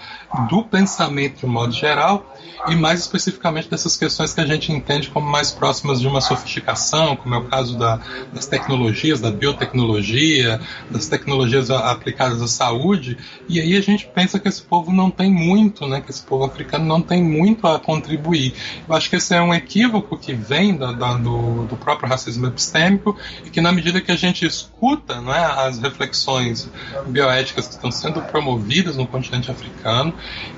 do 0.50 0.64
pensamento 0.64 1.42
de 1.42 1.46
modo 1.46 1.72
geral 1.72 2.36
e 2.68 2.76
mais 2.76 3.02
especificamente 3.02 3.70
dessas 3.70 3.96
questões 3.96 4.34
que 4.34 4.42
a 4.42 4.46
gente 4.46 4.72
entende 4.72 5.10
como 5.10 5.30
mais 5.30 5.52
próximas 5.52 6.02
de 6.02 6.08
uma 6.08 6.20
sofisticação, 6.20 7.16
como 7.16 7.36
é 7.36 7.38
o 7.38 7.46
caso 7.46 7.78
da, 7.78 8.00
das 8.34 8.48
tecnologias, 8.48 9.22
da 9.22 9.30
biotecnologia, 9.30 10.60
das 10.90 11.08
tecnologias 11.08 11.70
aplicadas 11.70 12.42
à 12.42 12.48
saúde, 12.48 13.18
e 13.48 13.60
aí 13.60 13.78
a 13.78 13.82
gente 13.82 14.08
pensa 14.08 14.40
que 14.40 14.48
esse 14.48 14.64
povo 14.64 14.92
não 14.92 15.12
tem 15.12 15.32
muito, 15.32 15.88
né, 15.88 16.02
que 16.02 16.10
esse 16.10 16.24
povo 16.24 16.44
africano 16.44 16.86
não 16.86 17.02
tem 17.02 17.24
muito 17.24 17.68
a 17.68 17.80
contribuir. 17.80 18.54
Eu 18.90 18.96
acho 18.96 19.10
que 19.10 19.18
esse 19.18 19.36
é 19.36 19.42
um 19.42 19.54
equívoco 19.54 20.18
que 20.18 20.34
vem 20.34 20.76
da, 20.76 20.92
da, 20.92 21.14
do, 21.14 21.66
do 21.66 21.78
próprio 21.78 22.10
racismo 22.10 22.47
epistêmico 22.48 23.18
e 23.46 23.50
que 23.50 23.62
na 23.62 23.72
medida 23.72 24.02
que 24.02 24.12
a 24.12 24.16
gente 24.16 24.46
escuta 24.46 25.22
né, 25.22 25.38
as 25.58 25.80
reflexões 25.80 26.70
bioéticas 27.08 27.68
que 27.68 27.74
estão 27.74 27.92
sendo 27.92 28.22
promovidas 28.22 28.98
no 28.98 29.08
continente 29.08 29.52
africano, 29.52 30.14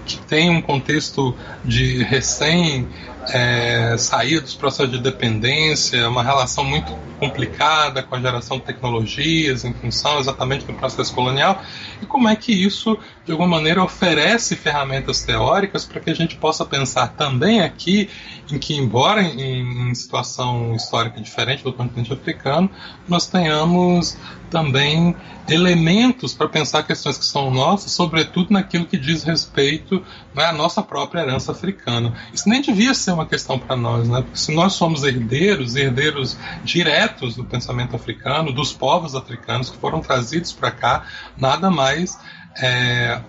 que 0.06 0.18
tem 0.18 0.50
um 0.50 0.62
contexto 0.62 1.36
de 1.64 2.04
recém 2.04 2.88
é, 3.34 3.96
sair 3.98 4.40
dos 4.40 4.56
processos 4.56 4.92
de 4.92 5.00
dependência, 5.00 6.08
uma 6.10 6.24
relação 6.24 6.64
muito 6.64 6.94
complicada 7.20 8.02
com 8.02 8.16
a 8.16 8.20
geração 8.20 8.58
de 8.58 8.64
tecnologias 8.64 9.66
em 9.66 9.74
função 9.74 10.20
exatamente 10.20 10.66
do 10.66 10.74
processo 10.74 11.14
colonial, 11.14 11.62
e 12.02 12.06
como 12.06 12.28
é 12.28 12.36
que 12.36 12.52
isso, 12.52 12.98
de 13.30 13.34
alguma 13.34 13.58
maneira, 13.58 13.84
oferece 13.84 14.56
ferramentas 14.56 15.22
teóricas 15.22 15.86
para 15.86 16.02
que 16.02 16.10
a 16.10 16.16
gente 16.16 16.36
possa 16.36 16.66
pensar 16.66 17.10
também 17.10 17.62
aqui 17.62 18.10
em 18.52 18.58
que, 18.58 18.74
embora 18.74 19.22
em, 19.22 19.92
em 19.92 19.94
situação 19.94 20.76
histórica 20.76 21.22
diferente 21.22 21.64
do 21.64 21.72
continente 21.72 22.12
africano, 22.12 22.68
nós 23.08 23.28
tenhamos 23.28 24.18
também 24.50 25.16
elementos 25.48 26.34
para 26.34 26.50
pensar 26.50 26.82
questões 26.82 27.20
que 27.20 27.26
são 27.26 27.52
nossas, 27.52 27.92
sobretudo 27.92 28.52
naquilo 28.52 28.88
que 28.88 28.98
diz 28.98 29.22
respeito 29.22 30.04
né, 30.34 30.46
à 30.46 30.52
nossa 30.52 30.82
própria 30.82 31.22
herança 31.22 31.52
africana. 31.52 32.16
Isso 32.34 32.50
nem 32.50 32.64
devia 32.64 32.96
ser 32.96 33.12
uma 33.12 33.28
questão 33.28 33.60
para 33.60 33.76
nós, 33.76 34.10
né? 34.10 34.24
porque 34.24 34.40
se 34.40 34.52
nós 34.52 34.74
somos 34.74 35.04
herdeiros, 35.04 35.76
herdeiros 35.76 36.36
diretos 36.64 37.36
do 37.36 37.44
pensamento 37.44 37.96
africano, 37.96 38.52
dos 38.52 38.74
povos 38.74 39.14
africanos 39.14 39.70
que 39.70 39.78
foram 39.78 40.02
trazidos 40.02 40.52
para 40.52 40.72
cá, 40.72 41.06
nada 41.38 41.70
mais 41.70 42.18
é, 42.58 43.22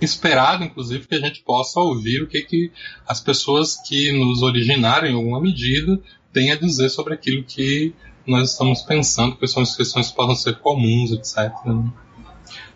esperado, 0.00 0.64
inclusive, 0.64 1.06
que 1.06 1.14
a 1.14 1.20
gente 1.20 1.42
possa 1.42 1.80
ouvir 1.80 2.22
o 2.22 2.26
que, 2.26 2.42
que 2.42 2.72
as 3.06 3.20
pessoas 3.20 3.76
que 3.76 4.12
nos 4.12 4.42
originaram 4.42 5.06
em 5.06 5.14
alguma 5.14 5.40
medida 5.40 6.00
têm 6.32 6.52
a 6.52 6.56
dizer 6.56 6.88
sobre 6.90 7.14
aquilo 7.14 7.42
que 7.42 7.94
nós 8.26 8.52
estamos 8.52 8.82
pensando, 8.82 9.36
que 9.36 9.46
são 9.46 9.62
as 9.62 9.76
questões 9.76 10.10
que 10.10 10.16
possam 10.16 10.34
ser 10.34 10.58
comuns, 10.58 11.12
etc. 11.12 11.52
Né? 11.64 11.92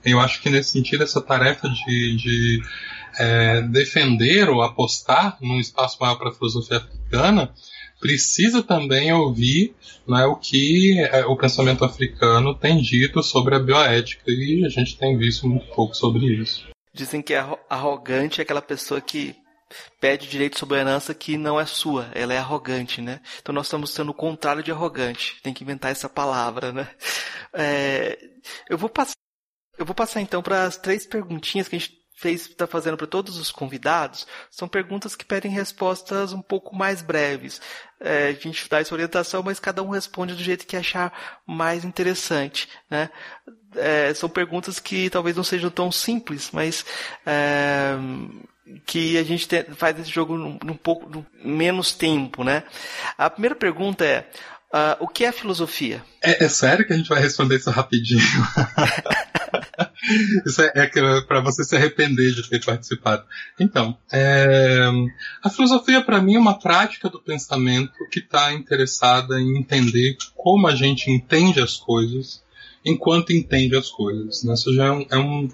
Eu 0.05 0.21
acho 0.21 0.41
que 0.41 0.49
nesse 0.49 0.73
sentido 0.73 1.03
essa 1.03 1.21
tarefa 1.21 1.69
de, 1.69 2.17
de 2.17 2.63
é, 3.19 3.63
defender 3.63 4.49
ou 4.49 4.63
apostar 4.63 5.37
num 5.41 5.59
espaço 5.59 5.99
maior 6.01 6.17
para 6.17 6.31
a 6.31 6.33
filosofia 6.33 6.79
africana 6.79 7.53
precisa 8.01 8.63
também 8.63 9.13
ouvir 9.13 9.75
né, 10.09 10.25
o 10.25 10.37
que 10.37 10.99
é, 10.99 11.25
o 11.27 11.37
pensamento 11.37 11.85
africano 11.85 12.55
tem 12.55 12.81
dito 12.81 13.23
sobre 13.23 13.55
a 13.55 13.59
bioética 13.61 14.25
e 14.31 14.65
a 14.65 14.69
gente 14.69 14.97
tem 14.97 15.17
visto 15.17 15.47
muito 15.47 15.67
pouco 15.75 15.95
sobre 15.95 16.27
isso. 16.27 16.69
Dizem 16.93 17.23
que 17.23 17.35
arrogante 17.69 18.41
é 18.41 18.43
aquela 18.43 18.63
pessoa 18.63 19.01
que 19.01 19.37
pede 20.01 20.29
direito 20.29 20.59
sobre 20.59 20.79
a 20.79 20.81
herança 20.81 21.15
que 21.15 21.37
não 21.37 21.61
é 21.61 21.67
sua, 21.67 22.11
ela 22.13 22.35
é 22.35 22.39
arrogante, 22.39 23.01
né? 23.01 23.21
Então 23.41 23.55
nós 23.55 23.67
estamos 23.67 23.91
sendo 23.91 24.11
o 24.11 24.15
contrário 24.15 24.63
de 24.63 24.73
arrogante. 24.73 25.41
Tem 25.43 25.55
que 25.55 25.63
inventar 25.63 25.93
essa 25.93 26.09
palavra, 26.09 26.73
né? 26.73 26.89
É, 27.53 28.17
eu 28.69 28.79
vou 28.79 28.89
passar, 28.89 29.17
eu 29.77 29.85
vou 29.85 29.93
passar 29.93 30.21
então 30.21 30.41
para 30.41 30.67
as 30.67 30.77
três 30.77 31.05
perguntinhas 31.05 31.67
que 31.67 31.75
a 31.75 31.79
gente 31.81 32.00
fez 32.21 32.43
está 32.43 32.67
fazendo 32.67 32.99
para 32.99 33.07
todos 33.07 33.39
os 33.39 33.51
convidados 33.51 34.27
são 34.51 34.69
perguntas 34.69 35.17
que 35.17 35.25
pedem 35.25 35.51
respostas 35.51 36.35
um 36.35 36.43
pouco 36.43 36.77
mais 36.77 37.01
breves. 37.01 37.63
É, 37.99 38.29
a 38.29 38.33
gente 38.33 38.69
dá 38.69 38.79
essa 38.79 38.95
orientação, 38.95 39.43
mas 39.43 39.59
cada 39.59 39.83
um 39.83 39.89
responde 39.89 40.35
do 40.35 40.43
jeito 40.43 40.67
que 40.67 40.77
achar 40.77 41.41
mais 41.47 41.83
interessante, 41.83 42.69
né? 42.91 43.09
É, 43.75 44.13
são 44.13 44.29
perguntas 44.29 44.79
que 44.79 45.09
talvez 45.09 45.35
não 45.35 45.45
sejam 45.45 45.71
tão 45.71 45.91
simples, 45.91 46.51
mas 46.53 46.85
é, 47.25 47.95
que 48.85 49.17
a 49.17 49.23
gente 49.23 49.49
tem, 49.49 49.65
faz 49.65 49.99
esse 49.99 50.11
jogo 50.11 50.37
num, 50.37 50.59
num 50.63 50.77
pouco 50.77 51.09
num 51.09 51.25
menos 51.43 51.93
tempo, 51.93 52.45
né? 52.45 52.65
A 53.17 53.31
primeira 53.31 53.55
pergunta 53.55 54.05
é 54.05 54.29
Uh, 54.73 54.95
o 55.01 55.09
que 55.09 55.25
é 55.25 55.33
filosofia? 55.33 56.01
É, 56.23 56.45
é, 56.45 56.49
sério 56.49 56.87
que 56.87 56.93
a 56.93 56.97
gente 56.97 57.09
vai 57.09 57.21
responder 57.21 57.57
isso 57.57 57.71
rapidinho? 57.71 58.23
isso 60.47 60.63
é, 60.63 60.73
é 60.77 61.21
para 61.23 61.41
você 61.41 61.65
se 61.65 61.75
arrepender 61.75 62.33
de 62.33 62.49
ter 62.49 62.65
participado. 62.65 63.25
Então, 63.59 63.99
é, 64.13 64.89
a 65.43 65.51
filosofia 65.51 66.01
para 66.01 66.23
mim 66.23 66.37
é 66.37 66.39
uma 66.39 66.57
prática 66.57 67.09
do 67.09 67.21
pensamento 67.21 67.95
que 68.13 68.21
está 68.21 68.53
interessada 68.53 69.41
em 69.41 69.59
entender 69.59 70.17
como 70.37 70.69
a 70.69 70.77
gente 70.77 71.11
entende 71.11 71.61
as 71.61 71.77
coisas 71.77 72.41
enquanto 72.85 73.33
entende 73.33 73.77
as 73.77 73.91
coisas. 73.91 74.45
Né? 74.45 74.53
Ou 74.53 74.57
seja, 74.57 74.85
é 74.85 74.93
um, 74.93 75.07
é, 75.11 75.19
um, 75.19 75.49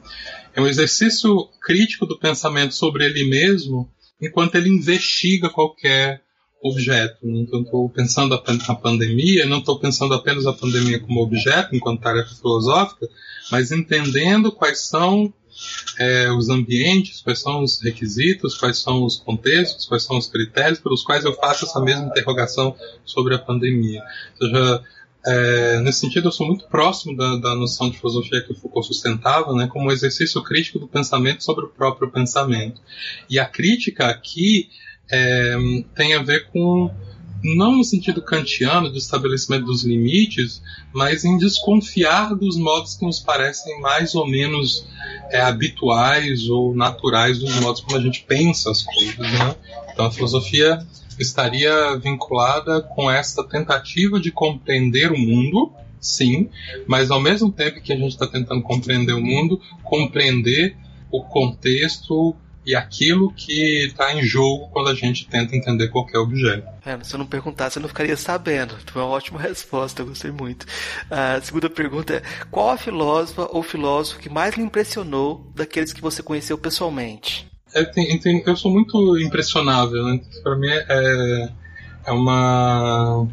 é 0.57 0.61
um 0.61 0.67
exercício 0.67 1.49
crítico 1.63 2.05
do 2.05 2.19
pensamento 2.19 2.75
sobre 2.75 3.07
ele 3.07 3.25
mesmo 3.25 3.91
enquanto 4.21 4.57
ele 4.57 4.69
investiga 4.69 5.49
qualquer 5.49 6.26
objeto. 6.62 7.19
Então, 7.23 7.62
estou 7.62 7.89
pensando 7.89 8.35
a, 8.35 8.74
pandemia, 8.74 9.47
não 9.47 9.59
estou 9.59 9.78
pensando 9.78 10.15
apenas 10.15 10.47
a 10.47 10.53
pandemia 10.53 10.99
como 11.01 11.23
objeto, 11.23 11.74
enquanto 11.74 12.01
tarefa 12.01 12.35
filosófica, 12.35 13.09
mas 13.51 13.70
entendendo 13.70 14.51
quais 14.51 14.81
são 14.81 15.33
é, 15.99 16.31
os 16.31 16.49
ambientes, 16.49 17.20
quais 17.23 17.41
são 17.41 17.62
os 17.62 17.81
requisitos, 17.81 18.57
quais 18.59 18.78
são 18.78 19.05
os 19.05 19.16
contextos, 19.19 19.87
quais 19.87 20.03
são 20.03 20.19
os 20.19 20.27
critérios 20.27 20.78
pelos 20.81 21.03
quais 21.03 21.24
eu 21.24 21.35
faço 21.35 21.65
essa 21.65 21.81
mesma 21.81 22.07
interrogação 22.07 22.74
sobre 23.05 23.35
a 23.35 23.39
pandemia. 23.39 24.03
Ou 24.41 24.49
seja, 24.49 24.83
é, 25.27 25.81
nesse 25.81 26.01
sentido, 26.01 26.28
eu 26.28 26.33
sou 26.33 26.47
muito 26.47 26.66
próximo 26.69 27.16
da, 27.16 27.37
da 27.37 27.55
noção 27.55 27.91
de 27.91 27.99
filosofia 27.99 28.43
que 28.43 28.55
Foucault 28.55 28.87
sustentava, 28.87 29.53
né, 29.55 29.66
como 29.66 29.89
um 29.89 29.93
exercício 29.93 30.43
crítico 30.43 30.78
do 30.78 30.87
pensamento 30.87 31.43
sobre 31.43 31.65
o 31.65 31.69
próprio 31.69 32.11
pensamento. 32.11 32.81
E 33.28 33.39
a 33.39 33.45
crítica 33.45 34.07
aqui 34.07 34.69
é, 35.11 35.57
tem 35.95 36.15
a 36.15 36.23
ver 36.23 36.49
com 36.51 36.91
não 37.43 37.77
no 37.77 37.85
sentido 37.85 38.23
kantiano 38.23 38.91
de 38.91 38.99
estabelecimento 38.99 39.66
dos 39.66 39.85
limites, 39.85 40.62
mas 40.93 41.24
em 41.24 41.37
desconfiar 41.37 42.35
dos 42.35 42.57
modos 42.57 42.95
que 42.95 43.05
nos 43.05 43.20
parecem 43.20 43.81
mais 43.81 44.15
ou 44.15 44.27
menos 44.27 44.87
é, 45.31 45.41
habituais 45.41 46.49
ou 46.49 46.74
naturais 46.74 47.39
dos 47.39 47.55
modos 47.61 47.81
como 47.83 47.97
a 47.97 48.01
gente 48.01 48.24
pensa 48.27 48.70
as 48.70 48.83
coisas. 48.83 49.16
Né? 49.19 49.55
Então 49.93 50.07
a 50.07 50.11
filosofia 50.11 50.85
estaria 51.19 51.97
vinculada 51.97 52.81
com 52.81 53.11
essa 53.11 53.45
tentativa 53.45 54.20
de 54.20 54.31
compreender 54.31 55.12
o 55.12 55.19
mundo, 55.19 55.73
sim, 56.01 56.49
mas 56.87 57.11
ao 57.11 57.20
mesmo 57.20 57.51
tempo 57.51 57.81
que 57.81 57.93
a 57.93 57.97
gente 57.97 58.12
está 58.12 58.27
tentando 58.27 58.62
compreender 58.62 59.12
o 59.12 59.20
mundo, 59.20 59.61
compreender 59.83 60.77
o 61.11 61.23
contexto 61.23 62.35
e 62.67 62.75
aquilo 62.75 63.33
que 63.33 63.87
está 63.87 64.13
em 64.13 64.25
jogo 64.25 64.69
quando 64.73 64.89
a 64.89 64.95
gente 64.95 65.29
tenta 65.29 65.55
entender 65.55 65.87
qualquer 65.87 66.19
objeto. 66.19 66.67
É, 66.85 66.99
se 67.05 67.15
eu 67.15 67.19
não 67.19 67.27
perguntasse, 67.27 67.79
eu 67.79 67.83
não 67.83 67.89
ficaria 67.89 68.17
sabendo. 68.17 68.75
Foi 68.87 69.01
uma 69.01 69.11
ótima 69.11 69.39
resposta, 69.41 70.03
eu 70.03 70.07
gostei 70.07 70.33
muito. 70.33 70.67
A 71.09 71.41
segunda 71.41 71.71
pergunta 71.71 72.15
é: 72.15 72.23
qual 72.51 72.71
a 72.71 72.77
filósofa 72.77 73.49
ou 73.53 73.63
filósofo 73.63 74.19
que 74.19 74.29
mais 74.29 74.57
lhe 74.57 74.65
impressionou 74.65 75.49
daqueles 75.55 75.93
que 75.93 76.01
você 76.01 76.25
conheceu 76.25 76.59
pessoalmente? 76.59 77.47
Eu, 77.73 77.89
tenho, 77.91 78.43
eu 78.45 78.57
sou 78.57 78.73
muito 78.73 79.17
impressionável, 79.19 80.03
né? 80.05 80.21
Para 80.43 80.57
mim 80.57 80.69
é, 80.69 81.51
é 82.07 82.13
uma. 82.13 83.29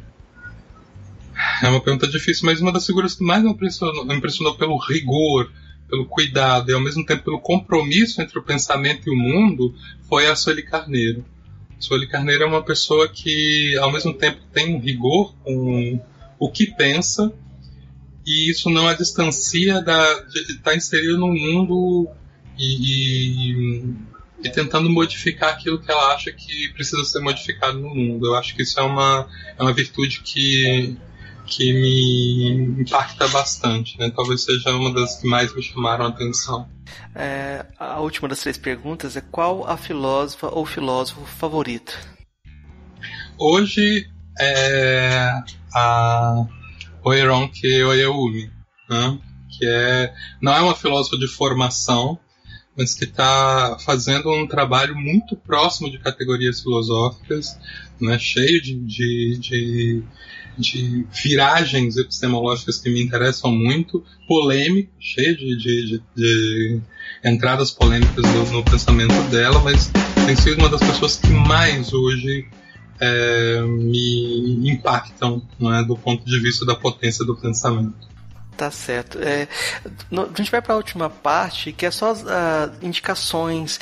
É 1.63 1.67
uma 1.67 1.81
pergunta 1.81 2.07
difícil, 2.07 2.45
mas 2.45 2.61
uma 2.61 2.71
das 2.71 2.85
figuras 2.85 3.15
que 3.15 3.23
mais 3.23 3.41
me 3.43 3.49
impressionou, 3.49 4.05
me 4.05 4.15
impressionou 4.15 4.55
pelo 4.55 4.77
rigor 4.77 5.49
pelo 5.93 6.07
cuidado 6.07 6.71
e 6.71 6.73
ao 6.73 6.81
mesmo 6.81 7.05
tempo 7.05 7.23
pelo 7.23 7.39
compromisso 7.39 8.19
entre 8.19 8.39
o 8.39 8.41
pensamento 8.41 9.07
e 9.07 9.11
o 9.11 9.15
mundo 9.15 9.75
foi 10.09 10.25
a 10.25 10.35
Sueli 10.35 10.63
Carneiro. 10.63 11.23
Sueli 11.77 12.07
Carneiro 12.07 12.41
é 12.41 12.47
uma 12.47 12.63
pessoa 12.63 13.07
que 13.07 13.77
ao 13.77 13.91
mesmo 13.91 14.11
tempo 14.11 14.39
tem 14.51 14.75
um 14.75 14.79
rigor 14.79 15.35
com 15.43 16.01
o 16.39 16.49
que 16.49 16.65
pensa 16.65 17.31
e 18.25 18.49
isso 18.49 18.71
não 18.71 18.87
a 18.87 18.95
distancia 18.95 19.83
da, 19.83 20.21
de 20.21 20.39
estar 20.39 20.71
tá 20.71 20.75
inserido 20.75 21.15
no 21.15 21.27
mundo 21.27 22.09
e, 22.57 23.51
e, 23.51 23.95
e, 24.43 24.49
tentando 24.49 24.89
modificar 24.89 25.53
aquilo 25.53 25.79
que 25.79 25.91
ela 25.91 26.15
acha 26.15 26.31
que 26.31 26.69
precisa 26.69 27.03
ser 27.03 27.19
modificado 27.19 27.77
no 27.77 27.93
mundo. 27.93 28.25
Eu 28.25 28.35
acho 28.35 28.55
que 28.55 28.63
isso 28.63 28.79
é 28.79 28.83
uma, 28.83 29.29
é 29.59 29.61
uma 29.61 29.73
virtude 29.73 30.21
que 30.21 30.97
que 31.55 31.71
me 31.73 32.81
impacta 32.81 33.27
bastante, 33.27 33.97
né? 33.99 34.11
Talvez 34.15 34.43
seja 34.43 34.71
uma 34.71 34.91
das 34.93 35.17
que 35.17 35.27
mais 35.27 35.53
me 35.55 35.61
chamaram 35.61 36.05
a 36.05 36.09
atenção. 36.09 36.67
É, 37.15 37.65
a 37.79 37.99
última 37.99 38.27
das 38.27 38.39
três 38.39 38.57
perguntas 38.57 39.15
é 39.15 39.21
qual 39.21 39.67
a 39.67 39.77
filósofa 39.77 40.47
ou 40.47 40.65
filósofo 40.65 41.25
favorito? 41.25 41.97
Hoje 43.37 44.09
é 44.39 45.31
a 45.75 46.45
Oeronke 47.03 47.83
Oyeyumi, 47.83 48.51
né? 48.89 49.19
que 49.57 49.65
é 49.67 50.13
não 50.41 50.53
é 50.53 50.61
uma 50.61 50.75
filósofa 50.75 51.17
de 51.17 51.27
formação, 51.27 52.17
mas 52.75 52.95
que 52.95 53.05
está 53.05 53.77
fazendo 53.85 54.31
um 54.31 54.47
trabalho 54.47 54.95
muito 54.95 55.35
próximo 55.35 55.91
de 55.91 55.99
categorias 55.99 56.61
filosóficas, 56.61 57.59
né? 58.01 58.17
cheio 58.17 58.59
de, 58.61 58.79
de, 58.79 59.37
de 59.39 60.03
de 60.57 61.05
viragens 61.11 61.97
epistemológicas 61.97 62.77
que 62.77 62.89
me 62.89 63.01
interessam 63.01 63.51
muito, 63.51 64.03
polêmico, 64.27 64.91
cheio 64.99 65.35
de, 65.37 65.57
de, 65.57 66.03
de, 66.15 66.81
entradas 67.23 67.71
polêmicas 67.71 68.23
no, 68.23 68.51
no, 68.51 68.63
pensamento 68.63 69.13
dela, 69.29 69.59
mas 69.59 69.91
tem 70.25 70.35
sido 70.35 70.59
uma 70.59 70.69
das 70.69 70.81
pessoas 70.81 71.17
que 71.17 71.29
mais 71.29 71.93
hoje 71.93 72.47
é, 72.99 73.61
me 73.61 74.69
impactam 74.71 75.41
é, 75.61 75.83
do 75.83 75.95
ponto 75.97 76.25
de 76.25 76.39
vista 76.39 76.65
da 76.65 76.75
potência 76.75 77.25
do 77.25 77.35
pensamento. 77.35 78.13
Tá 78.55 78.69
certo. 78.69 79.17
É, 79.19 79.47
a 79.83 80.37
gente 80.37 80.51
vai 80.51 80.61
para 80.61 80.73
a 80.73 80.77
última 80.77 81.09
parte, 81.09 81.71
que 81.71 81.85
é 81.85 81.91
só 81.91 82.11
as 82.11 82.21
uh, 82.21 82.71
indicações 82.81 83.79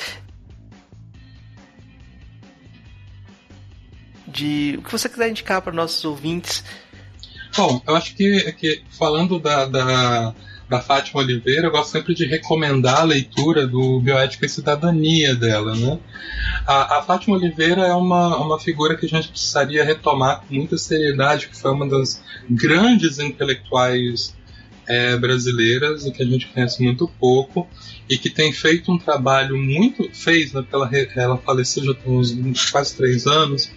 de 4.32 4.76
o 4.78 4.82
que 4.82 4.90
você 4.90 5.08
quiser 5.08 5.30
indicar 5.30 5.60
para 5.60 5.72
nossos 5.72 6.04
ouvintes. 6.04 6.64
Bom, 7.56 7.82
eu 7.86 7.94
acho 7.94 8.14
que, 8.16 8.52
que 8.52 8.82
falando 8.90 9.38
da, 9.38 9.66
da, 9.66 10.34
da 10.68 10.80
Fátima 10.80 11.20
Oliveira, 11.20 11.66
eu 11.66 11.70
gosto 11.70 11.90
sempre 11.90 12.14
de 12.14 12.24
recomendar 12.24 13.00
a 13.00 13.04
leitura 13.04 13.66
do 13.66 14.00
Bioética 14.00 14.46
e 14.46 14.48
Cidadania 14.48 15.34
dela. 15.34 15.76
Né? 15.76 15.98
A, 16.66 16.98
a 16.98 17.02
Fátima 17.02 17.36
Oliveira 17.36 17.82
é 17.82 17.92
uma, 17.92 18.38
uma 18.38 18.58
figura 18.58 18.96
que 18.96 19.04
a 19.04 19.08
gente 19.08 19.28
precisaria 19.28 19.84
retomar 19.84 20.40
com 20.40 20.54
muita 20.54 20.78
seriedade, 20.78 21.48
que 21.48 21.56
foi 21.56 21.72
uma 21.72 21.86
das 21.86 22.22
grandes 22.48 23.18
intelectuais 23.18 24.34
é, 24.86 25.16
brasileiras 25.16 26.06
e 26.06 26.10
que 26.10 26.22
a 26.22 26.26
gente 26.26 26.46
conhece 26.48 26.82
muito 26.82 27.06
pouco 27.20 27.68
e 28.08 28.18
que 28.18 28.28
tem 28.28 28.52
feito 28.52 28.90
um 28.90 28.98
trabalho 28.98 29.56
muito 29.56 30.08
fez 30.12 30.52
né, 30.52 30.64
ela, 30.72 30.90
ela 31.16 31.38
faleceu 31.38 31.84
já 31.84 31.94
tem 31.94 32.12
uns 32.12 32.70
quase 32.70 32.96
três 32.96 33.26
anos 33.26 33.70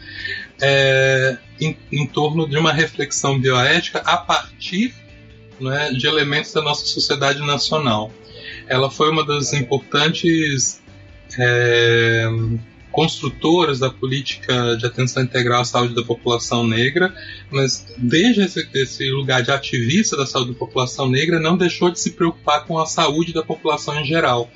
é, 0.62 1.38
em, 1.60 1.78
em, 1.92 2.06
torno 2.08 2.48
de 2.48 2.58
uma 2.58 2.72
reflexão 2.72 3.40
bioética 3.40 4.00
a 4.00 4.18
partir 4.18 4.94
né, 5.60 5.92
de 5.92 6.08
elementos 6.08 6.54
da 6.54 6.62
nossa 6.62 6.86
sociedade 6.86 7.40
nacional. 7.46 8.12
Ela 8.68 8.90
foi 8.90 9.10
uma 9.10 9.26
das 9.26 9.54
importantes 9.54 10.82
é, 11.38 12.28
construtoras 12.96 13.80
da 13.80 13.90
política 13.90 14.78
de 14.78 14.86
atenção 14.86 15.22
integral 15.22 15.62
à 15.62 15.66
saúde 15.66 15.94
da 15.94 16.02
população 16.02 16.66
negra, 16.66 17.14
mas 17.52 17.86
desde 17.98 18.44
esse, 18.44 18.70
esse, 18.74 19.12
lugar 19.12 19.44
de 19.44 19.52
ativista 19.52 20.16
da 20.16 20.26
saúde 20.26 20.54
da 20.54 20.58
população 20.58 21.10
negra 21.10 21.38
não 21.38 21.58
deixou 21.58 21.92
de 21.92 22.00
se 22.00 22.12
preocupar 22.12 22.66
com 22.66 22.80
a 22.80 22.86
saúde 22.86 23.34
da 23.34 23.44
população 23.44 24.00
em 24.00 24.06
geral. 24.06 24.50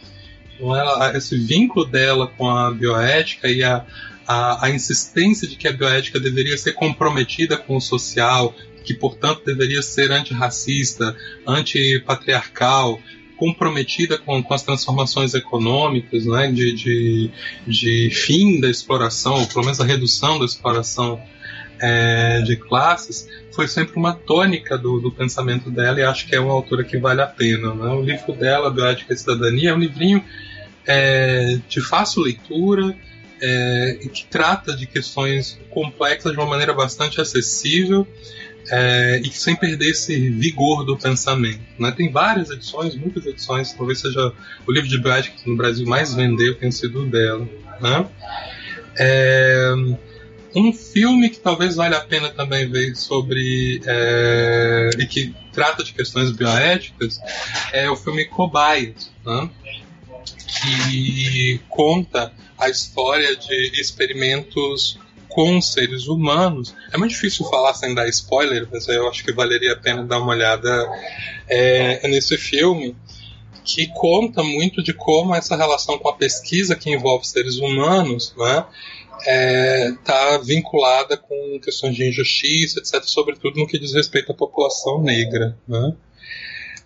Então, 0.55 0.73
ela, 0.73 1.17
esse 1.17 1.38
vínculo 1.38 1.85
dela 1.85 2.27
com 2.27 2.49
a 2.49 2.71
bioética 2.71 3.49
e 3.49 3.61
a, 3.61 3.85
a, 4.31 4.68
a 4.68 4.69
insistência 4.69 5.47
de 5.47 5.56
que 5.56 5.68
a 5.68 5.73
bioética 5.73 6.19
deveria 6.19 6.56
ser 6.56 6.73
comprometida 6.73 7.57
com 7.57 7.77
o 7.77 7.81
social, 7.81 8.53
que 8.84 8.93
portanto 8.93 9.43
deveria 9.43 9.81
ser 9.81 10.11
antirracista, 10.11 11.18
antipatriarcal, 11.47 13.01
comprometida 13.35 14.19
com, 14.19 14.43
com 14.43 14.53
as 14.53 14.61
transformações 14.61 15.34
econômicas, 15.34 16.27
né, 16.27 16.51
de, 16.51 16.73
de, 16.73 17.31
de 17.65 18.11
fim 18.11 18.60
da 18.60 18.69
exploração, 18.69 19.34
ou 19.34 19.47
pelo 19.47 19.65
menos 19.65 19.80
a 19.80 19.85
redução 19.85 20.38
da 20.38 20.45
exploração 20.45 21.19
é, 21.80 22.41
de 22.41 22.56
classes, 22.56 23.27
foi 23.51 23.68
sempre 23.68 23.95
uma 23.95 24.14
tônica 24.14 24.77
do, 24.77 24.99
do, 24.99 25.11
pensamento 25.11 25.72
dela 25.72 26.01
e 26.01 26.03
acho 26.03 26.27
que 26.27 26.35
é 26.35 26.39
uma 26.39 26.53
autora 26.53 26.84
que 26.84 26.99
vale 26.99 27.22
a 27.22 27.27
pena. 27.27 27.73
Né? 27.73 27.89
O 27.89 28.03
livro 28.03 28.34
dela, 28.34 28.69
Bioética 28.69 29.11
e 29.11 29.18
Cidadania, 29.18 29.72
é 29.72 29.73
um 29.73 29.80
livrinho 29.80 30.23
é, 30.85 31.57
de 31.68 31.81
fácil 31.81 32.22
leitura 32.22 32.95
é, 33.41 33.99
que 34.11 34.26
trata 34.26 34.76
de 34.76 34.86
questões 34.86 35.60
complexas 35.70 36.32
de 36.32 36.38
uma 36.38 36.48
maneira 36.48 36.74
bastante 36.74 37.20
acessível 37.22 38.07
é, 38.70 39.22
e 39.24 39.32
sem 39.32 39.56
perder 39.56 39.91
esse 39.91 40.30
vigor 40.30 40.86
do 40.86 40.98
pensamento. 40.98 41.61
Né? 41.78 41.91
Tem 41.91 42.11
várias 42.11 42.49
edições, 42.49 42.95
muitas 42.95 43.26
edições, 43.26 43.74
talvez 43.74 43.99
seja 43.99 44.34
o 44.68 44.72
livro 44.72 44.88
de 44.88 44.98
bioética 44.99 45.38
que 45.38 45.49
no 45.49 45.57
Brasil 45.57 45.88
mais 45.88 46.14
vendeu, 46.14 46.56
tem 46.56 46.72
sido 46.72 47.06
dela. 47.06 47.48
Né? 47.82 48.07
É, 48.98 49.74
um 50.56 50.74
filme 50.74 51.30
que 51.30 51.40
talvez 51.40 51.76
valha 51.76 51.98
a 51.98 52.02
pena 52.02 52.30
também 52.30 52.70
ver 52.70 52.95
sobre 52.95 53.82
é, 53.86 54.90
e 54.99 55.06
que 55.06 55.34
trata 55.52 55.84
de 55.84 55.94
questões 55.94 56.32
bioéticas 56.32 57.20
é 57.72 57.90
o 57.90 57.95
filme 57.95 58.26
Cobaias, 58.26 59.11
né? 59.26 59.49
que 60.61 61.60
conta 61.70 62.32
a 62.60 62.69
história 62.69 63.36
de 63.36 63.80
experimentos 63.80 64.99
com 65.30 65.61
seres 65.61 66.07
humanos. 66.07 66.76
É 66.91 66.98
muito 66.98 67.11
difícil 67.11 67.45
falar 67.45 67.73
sem 67.73 67.94
dar 67.94 68.07
spoiler, 68.10 68.68
mas 68.72 68.88
eu 68.88 69.07
acho 69.07 69.23
que 69.23 69.31
valeria 69.31 69.73
a 69.73 69.77
pena 69.77 70.03
dar 70.03 70.19
uma 70.19 70.31
olhada 70.31 70.90
é, 71.48 72.07
nesse 72.07 72.38
filme, 72.38 72.95
que 73.64 73.88
conta 73.88 74.44
muito 74.44 74.81
de 74.81 74.94
como 74.94 75.36
essa 75.36 75.56
relação 75.56 75.98
com 75.99 76.10
a 76.10 76.15
pesquisa 76.15 76.76
que 76.76 76.90
envolve 76.90 77.27
seres 77.27 77.57
humanos 77.57 78.34
está 78.40 78.65
né, 79.22 80.36
é, 80.36 80.40
vinculada 80.44 81.15
com 81.15 81.60
questões 81.64 81.95
de 81.95 82.07
injustiça, 82.07 82.80
etc., 82.80 83.03
sobretudo 83.03 83.60
no 83.60 83.68
que 83.68 83.77
diz 83.77 83.94
respeito 83.94 84.31
à 84.31 84.36
população 84.36 85.02
negra. 85.02 85.57
Né? 85.68 85.94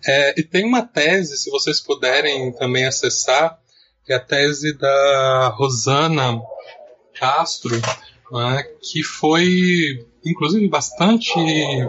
É, 0.06 0.34
e 0.38 0.42
tem 0.42 0.64
uma 0.64 0.82
tese, 0.82 1.38
se 1.38 1.50
vocês 1.50 1.80
puderem 1.80 2.52
também 2.52 2.84
acessar, 2.84 3.58
que 4.04 4.12
é 4.12 4.16
a 4.16 4.20
tese 4.20 4.76
da 4.76 5.48
Rosana 5.56 6.40
Castro, 7.18 7.80
né, 8.30 8.62
que 8.82 9.02
foi 9.02 10.06
inclusive 10.24 10.66
bastante 10.68 11.32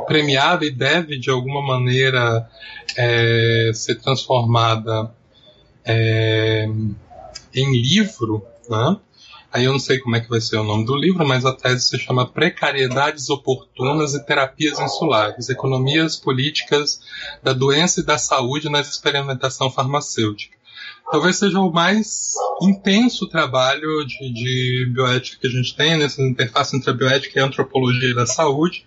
premiada 0.07 0.65
e 0.65 0.71
deve 0.71 1.17
de 1.17 1.29
alguma 1.29 1.61
maneira 1.61 2.49
é, 2.97 3.71
ser 3.73 3.95
transformada 3.95 5.13
é, 5.85 6.67
em 7.53 7.81
livro, 7.81 8.45
né? 8.69 8.97
Aí 9.53 9.63
eu 9.63 9.71
não 9.71 9.79
sei 9.79 9.99
como 9.99 10.17
é 10.17 10.19
que 10.19 10.29
vai 10.29 10.41
ser 10.41 10.57
o 10.57 10.65
nome 10.65 10.85
do 10.85 10.97
livro, 10.97 11.25
mas 11.25 11.45
a 11.45 11.53
tese 11.53 11.87
se 11.87 11.97
chama 11.97 12.27
Precariedades 12.27 13.29
Oportunas 13.29 14.13
e 14.13 14.25
Terapias 14.25 14.79
Insulares: 14.79 15.47
Economias 15.47 16.17
Políticas 16.17 16.99
da 17.41 17.53
Doença 17.53 18.01
e 18.01 18.03
da 18.03 18.17
Saúde 18.17 18.67
na 18.67 18.81
Experimentação 18.81 19.71
Farmacêutica 19.71 20.54
talvez 21.11 21.37
seja 21.37 21.59
o 21.59 21.71
mais 21.71 22.33
intenso 22.61 23.27
trabalho 23.27 24.05
de, 24.05 24.33
de 24.33 24.91
bioética 24.93 25.39
que 25.41 25.47
a 25.47 25.51
gente 25.51 25.75
tem, 25.75 25.97
nessa 25.97 26.21
interface 26.21 26.75
entre 26.75 26.89
a 26.89 26.93
bioética 26.93 27.39
e 27.39 27.41
a 27.41 27.45
antropologia 27.45 28.13
da 28.13 28.25
saúde, 28.25 28.85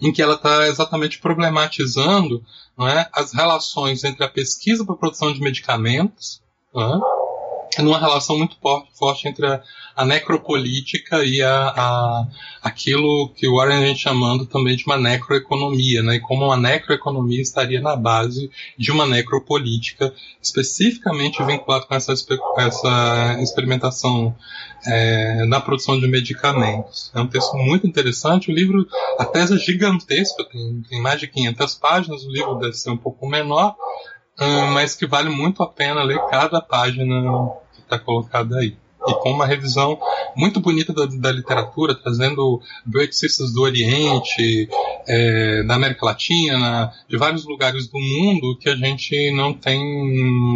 em 0.00 0.12
que 0.12 0.22
ela 0.22 0.34
está 0.34 0.66
exatamente 0.68 1.18
problematizando 1.18 2.42
é, 2.80 3.08
as 3.12 3.32
relações 3.32 4.04
entre 4.04 4.24
a 4.24 4.28
pesquisa 4.28 4.84
para 4.84 4.94
a 4.94 4.98
produção 4.98 5.32
de 5.32 5.40
medicamentos, 5.40 6.40
é, 6.76 7.82
numa 7.82 7.98
relação 7.98 8.38
muito 8.38 8.56
forte 8.98 9.28
entre 9.28 9.46
a, 9.46 9.62
a 9.98 10.04
necropolítica 10.04 11.24
e 11.24 11.42
a, 11.42 11.74
a, 11.76 12.26
aquilo 12.62 13.30
que 13.34 13.48
o 13.48 13.56
Warren 13.56 13.80
vem 13.80 13.96
chamando 13.96 14.46
também 14.46 14.76
de 14.76 14.84
uma 14.86 14.96
necroeconomia, 14.96 16.04
né? 16.04 16.14
E 16.14 16.20
como 16.20 16.44
uma 16.44 16.56
necroeconomia 16.56 17.42
estaria 17.42 17.80
na 17.80 17.96
base 17.96 18.48
de 18.78 18.92
uma 18.92 19.04
necropolítica, 19.04 20.14
especificamente 20.40 21.42
vinculada 21.42 21.84
com 21.84 21.96
essa, 21.96 22.12
essa 22.12 23.38
experimentação 23.42 24.36
é, 24.86 25.44
na 25.46 25.60
produção 25.60 25.98
de 25.98 26.06
medicamentos. 26.06 27.10
É 27.12 27.20
um 27.20 27.26
texto 27.26 27.56
muito 27.56 27.84
interessante. 27.84 28.52
O 28.52 28.54
livro, 28.54 28.86
a 29.18 29.24
tese 29.24 29.56
é 29.56 29.58
gigantesca, 29.58 30.44
tem, 30.44 30.80
tem 30.88 31.02
mais 31.02 31.18
de 31.18 31.26
500 31.26 31.74
páginas. 31.74 32.22
O 32.22 32.30
livro 32.30 32.54
deve 32.54 32.74
ser 32.74 32.90
um 32.90 32.96
pouco 32.96 33.26
menor, 33.26 33.74
hum, 34.40 34.66
mas 34.74 34.94
que 34.94 35.08
vale 35.08 35.28
muito 35.28 35.60
a 35.60 35.66
pena 35.66 36.04
ler 36.04 36.24
cada 36.30 36.60
página 36.60 37.20
que 37.74 37.80
está 37.80 37.98
colocada 37.98 38.58
aí 38.58 38.76
e 39.08 39.14
com 39.20 39.30
uma 39.30 39.46
revisão 39.46 39.98
muito 40.36 40.60
bonita 40.60 40.92
da, 40.92 41.06
da 41.06 41.32
literatura, 41.32 41.94
trazendo 41.94 42.60
bioeticistas 42.84 43.52
do 43.52 43.62
Oriente, 43.62 44.68
é, 45.06 45.62
da 45.64 45.74
América 45.74 46.06
Latina, 46.06 46.92
de 47.08 47.16
vários 47.16 47.44
lugares 47.44 47.88
do 47.88 47.98
mundo 47.98 48.56
que 48.58 48.68
a 48.68 48.76
gente 48.76 49.30
não 49.32 49.52
tem 49.52 49.80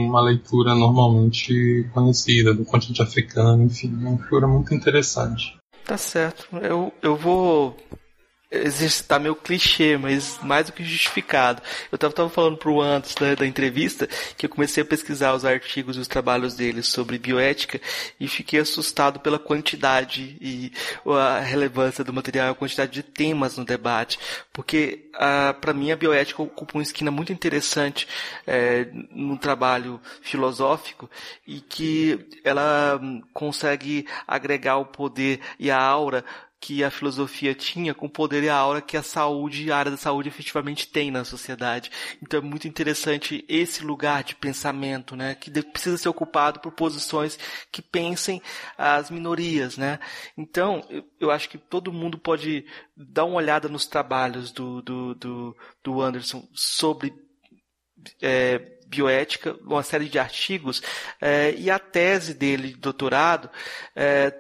uma 0.06 0.20
leitura 0.20 0.74
normalmente 0.74 1.88
conhecida, 1.92 2.54
do 2.54 2.64
continente 2.64 3.02
africano, 3.02 3.64
enfim, 3.64 3.88
uma 3.88 4.10
leitura 4.10 4.46
muito 4.46 4.74
interessante. 4.74 5.56
Tá 5.84 5.96
certo. 5.96 6.46
Eu, 6.58 6.92
eu 7.02 7.16
vou 7.16 7.76
exercitar 8.52 9.18
meu 9.18 9.34
clichê, 9.34 9.96
mas 9.96 10.38
mais 10.42 10.66
do 10.66 10.72
que 10.72 10.84
justificado. 10.84 11.62
Eu 11.90 11.96
estava 11.96 12.12
tava 12.12 12.28
falando 12.28 12.58
pro 12.58 12.80
antes 12.80 13.14
da, 13.14 13.34
da, 13.34 13.46
entrevista 13.46 14.06
que 14.36 14.44
eu 14.46 14.50
comecei 14.50 14.82
a 14.82 14.86
pesquisar 14.86 15.34
os 15.34 15.44
artigos 15.44 15.96
e 15.96 16.00
os 16.00 16.08
trabalhos 16.08 16.54
dele 16.54 16.82
sobre 16.82 17.18
bioética 17.18 17.80
e 18.20 18.28
fiquei 18.28 18.60
assustado 18.60 19.20
pela 19.20 19.38
quantidade 19.38 20.36
e 20.40 20.70
a 21.06 21.40
relevância 21.40 22.04
do 22.04 22.12
material, 22.12 22.50
a 22.50 22.54
quantidade 22.54 22.92
de 22.92 23.02
temas 23.02 23.56
no 23.56 23.64
debate, 23.64 24.18
porque 24.52 25.10
para 25.60 25.72
mim 25.72 25.90
a 25.90 25.96
bioética 25.96 26.42
ocupa 26.42 26.76
uma 26.76 26.82
esquina 26.82 27.10
muito 27.10 27.32
interessante 27.32 28.06
é, 28.46 28.86
no 29.10 29.38
trabalho 29.38 30.00
filosófico 30.20 31.10
e 31.46 31.60
que 31.60 32.26
ela 32.44 32.98
hum, 33.00 33.22
consegue 33.32 34.06
agregar 34.26 34.76
o 34.76 34.86
poder 34.86 35.40
e 35.58 35.70
a 35.70 35.78
aura 35.80 36.24
que 36.62 36.84
a 36.84 36.92
filosofia 36.92 37.56
tinha 37.56 37.92
com 37.92 38.06
o 38.06 38.08
poder 38.08 38.44
e 38.44 38.48
a 38.48 38.54
aura 38.54 38.80
que 38.80 38.96
a 38.96 39.02
saúde, 39.02 39.72
a 39.72 39.76
área 39.76 39.90
da 39.90 39.96
saúde 39.96 40.28
efetivamente 40.28 40.86
tem 40.86 41.10
na 41.10 41.24
sociedade. 41.24 41.90
Então 42.22 42.38
é 42.38 42.42
muito 42.42 42.68
interessante 42.68 43.44
esse 43.48 43.82
lugar 43.84 44.22
de 44.22 44.36
pensamento, 44.36 45.16
né, 45.16 45.34
que 45.34 45.50
precisa 45.60 45.98
ser 45.98 46.08
ocupado 46.08 46.60
por 46.60 46.70
posições 46.70 47.36
que 47.72 47.82
pensem 47.82 48.40
as 48.78 49.10
minorias, 49.10 49.76
né. 49.76 49.98
Então 50.38 50.86
eu 51.18 51.32
acho 51.32 51.48
que 51.48 51.58
todo 51.58 51.92
mundo 51.92 52.16
pode 52.16 52.64
dar 52.96 53.24
uma 53.24 53.38
olhada 53.38 53.68
nos 53.68 53.84
trabalhos 53.84 54.52
do, 54.52 54.80
do, 54.82 55.14
do, 55.16 55.56
do 55.82 56.00
Anderson 56.00 56.46
sobre 56.54 57.12
é, 58.20 58.58
bioética, 58.86 59.56
uma 59.62 59.82
série 59.82 60.08
de 60.08 60.18
artigos, 60.18 60.80
é, 61.20 61.54
e 61.56 61.68
a 61.70 61.78
tese 61.80 62.34
dele 62.34 62.68
de 62.68 62.76
doutorado 62.76 63.50
é, 63.96 64.30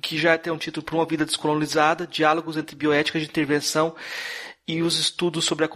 que 0.00 0.18
já 0.18 0.36
tem 0.36 0.52
um 0.52 0.58
título 0.58 0.84
para 0.84 0.96
uma 0.96 1.06
vida 1.06 1.24
descolonizada, 1.24 2.06
diálogos 2.06 2.56
entre 2.56 2.76
bioética 2.76 3.18
de 3.18 3.26
intervenção 3.26 3.94
e 4.66 4.82
os 4.82 4.98
estudos 4.98 5.44
sobre 5.44 5.64
a 5.64 5.70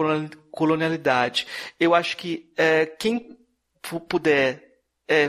colonialidade. 0.51 1.47
Eu 1.79 1.95
acho 1.95 2.17
que 2.17 2.53
é, 2.57 2.87
quem 2.87 3.37
puder 4.09 4.63
é, 5.09 5.29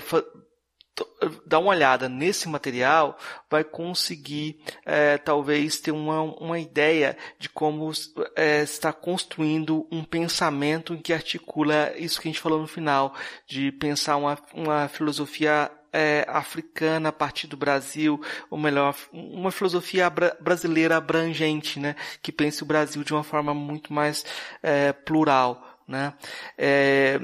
dar 1.46 1.60
uma 1.60 1.70
olhada 1.70 2.10
nesse 2.10 2.48
material 2.48 3.18
vai 3.50 3.64
conseguir 3.64 4.60
é, 4.86 5.18
talvez 5.18 5.80
ter 5.80 5.92
uma, 5.92 6.22
uma 6.22 6.60
ideia 6.60 7.18
de 7.40 7.50
como 7.50 7.92
é, 8.36 8.62
está 8.62 8.92
construindo 8.92 9.88
um 9.92 10.04
pensamento 10.04 10.94
em 10.94 10.98
que 10.98 11.14
articula 11.14 11.94
isso 11.98 12.20
que 12.20 12.28
a 12.28 12.32
gente 12.32 12.42
falou 12.42 12.60
no 12.60 12.68
final, 12.68 13.14
de 13.48 13.72
pensar 13.72 14.18
uma, 14.18 14.38
uma 14.54 14.88
filosofia 14.88 15.72
é, 15.98 16.24
africana 16.30 17.10
a 17.10 17.12
partir 17.12 17.48
do 17.48 17.58
Brasil, 17.58 18.22
ou 18.52 18.58
melhor, 18.58 18.96
uma 19.12 19.50
filosofia 19.50 20.08
brasileira 20.40 20.96
abrangente, 20.96 21.80
né, 21.80 21.96
que 22.22 22.32
pense 22.32 22.62
o 22.62 22.68
Brasil 22.68 23.04
de 23.04 23.14
uma 23.14 23.24
forma 23.24 23.52
muito 23.52 23.92
mais 23.92 24.24
é, 24.62 24.94
plural, 24.94 25.80
né. 25.88 26.14
É, 26.56 27.20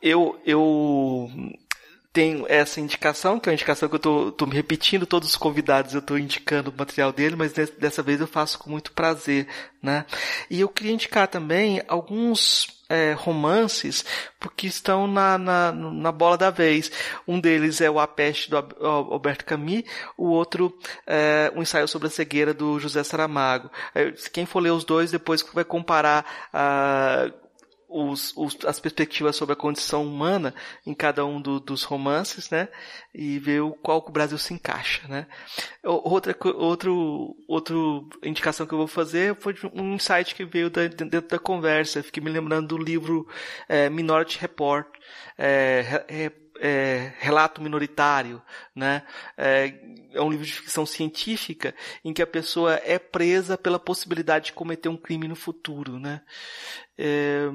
eu, 0.00 0.40
eu 0.46 1.30
tem 2.14 2.44
essa 2.48 2.80
indicação, 2.80 3.40
que 3.40 3.48
é 3.48 3.50
uma 3.50 3.54
indicação 3.54 3.88
que 3.88 3.96
eu 3.96 3.98
tô, 3.98 4.30
tô 4.30 4.46
me 4.46 4.54
repetindo, 4.54 5.04
todos 5.04 5.30
os 5.30 5.36
convidados 5.36 5.94
eu 5.94 6.00
tô 6.00 6.16
indicando 6.16 6.70
o 6.70 6.74
material 6.74 7.12
dele, 7.12 7.34
mas 7.34 7.52
dessa 7.52 8.04
vez 8.04 8.20
eu 8.20 8.28
faço 8.28 8.56
com 8.56 8.70
muito 8.70 8.92
prazer, 8.92 9.48
né? 9.82 10.06
E 10.48 10.60
eu 10.60 10.68
queria 10.68 10.92
indicar 10.92 11.26
também 11.26 11.82
alguns 11.88 12.68
é, 12.88 13.14
romances 13.14 14.04
porque 14.38 14.68
estão 14.68 15.08
na, 15.08 15.36
na, 15.36 15.72
na 15.72 16.12
bola 16.12 16.38
da 16.38 16.50
vez. 16.50 16.88
Um 17.26 17.40
deles 17.40 17.80
é 17.80 17.90
o 17.90 17.98
A 17.98 18.06
Peste 18.06 18.48
do 18.48 18.58
Alberto 18.58 19.44
Camus, 19.44 19.82
o 20.16 20.28
outro 20.28 20.72
é 21.04 21.52
um 21.56 21.62
ensaio 21.62 21.88
sobre 21.88 22.06
a 22.06 22.12
cegueira 22.12 22.54
do 22.54 22.78
José 22.78 23.02
Saramago. 23.02 23.68
Quem 24.32 24.46
for 24.46 24.60
ler 24.60 24.70
os 24.70 24.84
dois 24.84 25.10
depois 25.10 25.44
vai 25.52 25.64
comparar 25.64 26.24
ah, 26.52 27.28
os, 27.94 28.36
os, 28.36 28.58
as 28.66 28.80
perspectivas 28.80 29.36
sobre 29.36 29.52
a 29.52 29.56
condição 29.56 30.04
humana 30.04 30.52
em 30.84 30.92
cada 30.92 31.24
um 31.24 31.40
do, 31.40 31.60
dos 31.60 31.84
romances, 31.84 32.50
né? 32.50 32.68
E 33.14 33.38
ver 33.38 33.60
o 33.60 33.70
qual 33.70 34.04
o 34.04 34.10
Brasil 34.10 34.36
se 34.36 34.52
encaixa, 34.52 35.06
né? 35.06 35.28
Outra, 35.84 36.36
outro, 36.56 37.36
outro 37.46 38.08
indicação 38.24 38.66
que 38.66 38.74
eu 38.74 38.78
vou 38.78 38.88
fazer 38.88 39.36
foi 39.36 39.54
um 39.72 39.94
insight 39.94 40.34
que 40.34 40.44
veio 40.44 40.68
da, 40.68 40.88
dentro 40.88 41.28
da 41.28 41.38
conversa. 41.38 42.02
fiquei 42.02 42.22
me 42.22 42.30
lembrando 42.30 42.66
do 42.66 42.78
livro 42.78 43.28
é, 43.68 43.88
Minority 43.88 44.40
Report, 44.40 44.88
é, 45.38 46.04
é, 46.08 46.32
é, 46.60 47.12
relato 47.18 47.62
minoritário, 47.62 48.42
né? 48.74 49.02
É, 49.36 49.74
é, 50.12 50.20
um 50.20 50.30
livro 50.30 50.46
de 50.46 50.52
ficção 50.52 50.86
científica 50.86 51.74
em 52.04 52.12
que 52.12 52.22
a 52.22 52.26
pessoa 52.26 52.80
é 52.84 52.98
presa 52.98 53.58
pela 53.58 53.78
possibilidade 53.78 54.46
de 54.46 54.52
cometer 54.52 54.88
um 54.88 54.96
crime 54.96 55.28
no 55.28 55.36
futuro, 55.36 55.98
né? 55.98 56.22
É, 56.96 57.48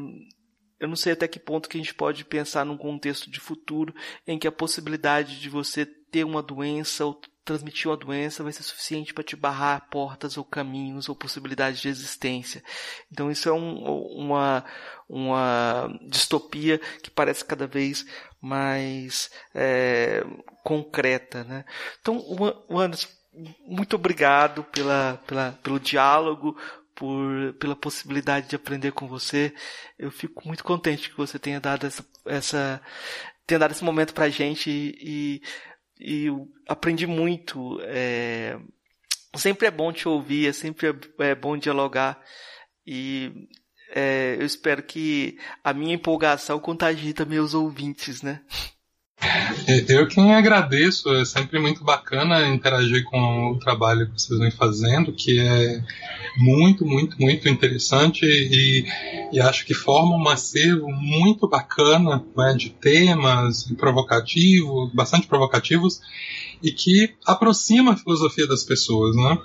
eu 0.80 0.88
não 0.88 0.96
sei 0.96 1.14
até 1.14 1.28
que 1.28 1.40
ponto 1.40 1.68
que 1.68 1.78
a 1.78 1.82
gente 1.82 1.94
pode 1.94 2.24
pensar 2.24 2.66
num 2.66 2.78
contexto 2.78 3.30
de 3.30 3.40
futuro 3.40 3.94
em 4.26 4.40
que 4.40 4.48
a 4.48 4.52
possibilidade 4.52 5.40
de 5.40 5.50
você 5.50 5.86
ter 5.86 6.24
uma 6.24 6.42
doença 6.42 7.06
ou 7.06 7.20
transmitir 7.50 7.90
uma 7.90 7.98
doença 7.98 8.44
vai 8.44 8.54
ser 8.54 8.62
suficiente 8.62 9.12
para 9.12 9.24
te 9.24 9.36
barrar 9.36 9.88
portas 9.90 10.38
ou 10.38 10.44
caminhos 10.44 11.10
ou 11.10 11.16
possibilidades 11.16 11.82
de 11.82 11.90
existência. 11.90 12.64
Então 13.12 13.32
isso 13.32 13.50
é 13.50 13.52
um, 13.52 13.84
uma, 14.16 14.64
uma 15.10 16.00
distopia 16.08 16.78
que 17.02 17.10
parece 17.10 17.44
cada 17.44 17.66
vez 17.66 18.06
mais 18.40 19.32
é, 19.56 20.24
concreta. 20.64 21.44
Né? 21.44 21.66
Então, 22.00 22.24
Anderson, 22.70 23.08
muito 23.66 23.96
obrigado 23.96 24.64
pela, 24.66 25.20
pela, 25.26 25.58
pelo 25.64 25.80
diálogo, 25.80 26.56
por, 26.94 27.54
pela 27.60 27.76
possibilidade 27.76 28.48
de 28.48 28.56
aprender 28.56 28.92
com 28.92 29.08
você. 29.08 29.52
Eu 29.98 30.12
fico 30.12 30.48
muito 30.48 30.64
contente 30.64 31.10
que 31.10 31.18
você 31.18 31.40
tenha 31.40 31.60
dado 31.60 31.88
essa, 31.88 32.06
essa 32.28 32.82
tenha 33.50 33.58
dado 33.58 33.72
esse 33.72 33.84
momento 33.84 34.14
pra 34.14 34.30
gente 34.30 34.70
e, 34.70 34.96
e, 35.02 35.42
e 36.00 36.28
aprendi 36.68 37.06
muito. 37.06 37.80
É, 37.82 38.60
sempre 39.36 39.68
é 39.68 39.72
bom 39.72 39.92
te 39.92 40.08
ouvir, 40.08 40.48
é 40.48 40.54
sempre 40.54 40.88
é, 40.88 40.94
é 41.32 41.36
bom 41.36 41.58
dialogar 41.58 42.20
e 42.86 43.48
é, 43.92 44.36
eu 44.40 44.46
espero 44.46 44.82
que 44.84 45.38
a 45.64 45.74
minha 45.74 45.96
empolgação 45.96 46.60
contagie 46.60 47.14
também 47.14 47.40
os 47.40 47.54
ouvintes, 47.54 48.22
né? 48.22 48.42
Eu 49.88 50.08
quem 50.08 50.34
agradeço, 50.34 51.14
é 51.14 51.26
sempre 51.26 51.60
muito 51.60 51.84
bacana 51.84 52.48
interagir 52.48 53.04
com 53.04 53.52
o 53.52 53.60
trabalho 53.60 54.08
que 54.08 54.20
vocês 54.20 54.40
vêm 54.40 54.50
fazendo, 54.50 55.12
que 55.14 55.40
é 55.40 55.84
muito, 56.38 56.86
muito, 56.86 57.22
muito 57.22 57.48
interessante 57.50 58.26
e, 58.26 58.86
e 59.32 59.40
acho 59.40 59.66
que 59.66 59.74
forma 59.74 60.16
um 60.16 60.28
acervo 60.30 60.90
muito 60.91 61.48
bacana 61.48 62.24
né, 62.36 62.54
de 62.54 62.70
temas 62.70 63.64
provocativos, 63.78 64.91
bastante 64.94 65.28
provocativos, 65.28 66.02
e 66.64 66.72
que 66.72 67.14
aproxima 67.26 67.94
a 67.94 67.98
filosofia 67.98 68.48
das 68.48 68.64
pessoas, 68.64 69.16
né? 69.16 69.38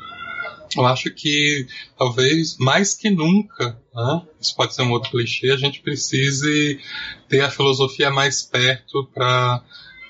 Eu 0.77 0.87
acho 0.87 1.11
que 1.11 1.67
talvez 1.97 2.57
mais 2.59 2.95
que 2.95 3.11
nunca, 3.11 3.79
né, 3.95 4.23
isso 4.41 4.55
pode 4.57 4.75
ser 4.75 4.83
um 4.83 4.91
outro 4.91 5.11
clichê, 5.11 5.51
a 5.51 5.57
gente 5.57 5.81
precise 5.81 6.81
ter 7.29 7.41
a 7.41 7.51
filosofia 7.51 8.11
mais 8.11 8.43
perto 8.43 9.05
para 9.15 9.63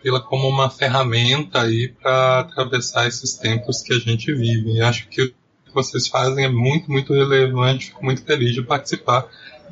tê-la 0.02 0.20
como 0.20 0.48
uma 0.48 0.70
ferramenta 0.70 1.62
aí 1.62 1.88
para 1.88 2.40
atravessar 2.40 3.06
esses 3.06 3.34
tempos 3.34 3.82
que 3.82 3.92
a 3.92 3.98
gente 3.98 4.32
vive. 4.32 4.74
E 4.74 4.80
acho 4.80 5.08
que 5.08 5.22
o 5.22 5.28
que 5.30 5.74
vocês 5.74 6.08
fazem 6.08 6.44
é 6.44 6.48
muito, 6.48 6.90
muito 6.90 7.12
relevante, 7.12 7.86
fico 7.86 8.04
muito 8.04 8.22
feliz 8.22 8.54
de 8.54 8.62
participar 8.62 9.26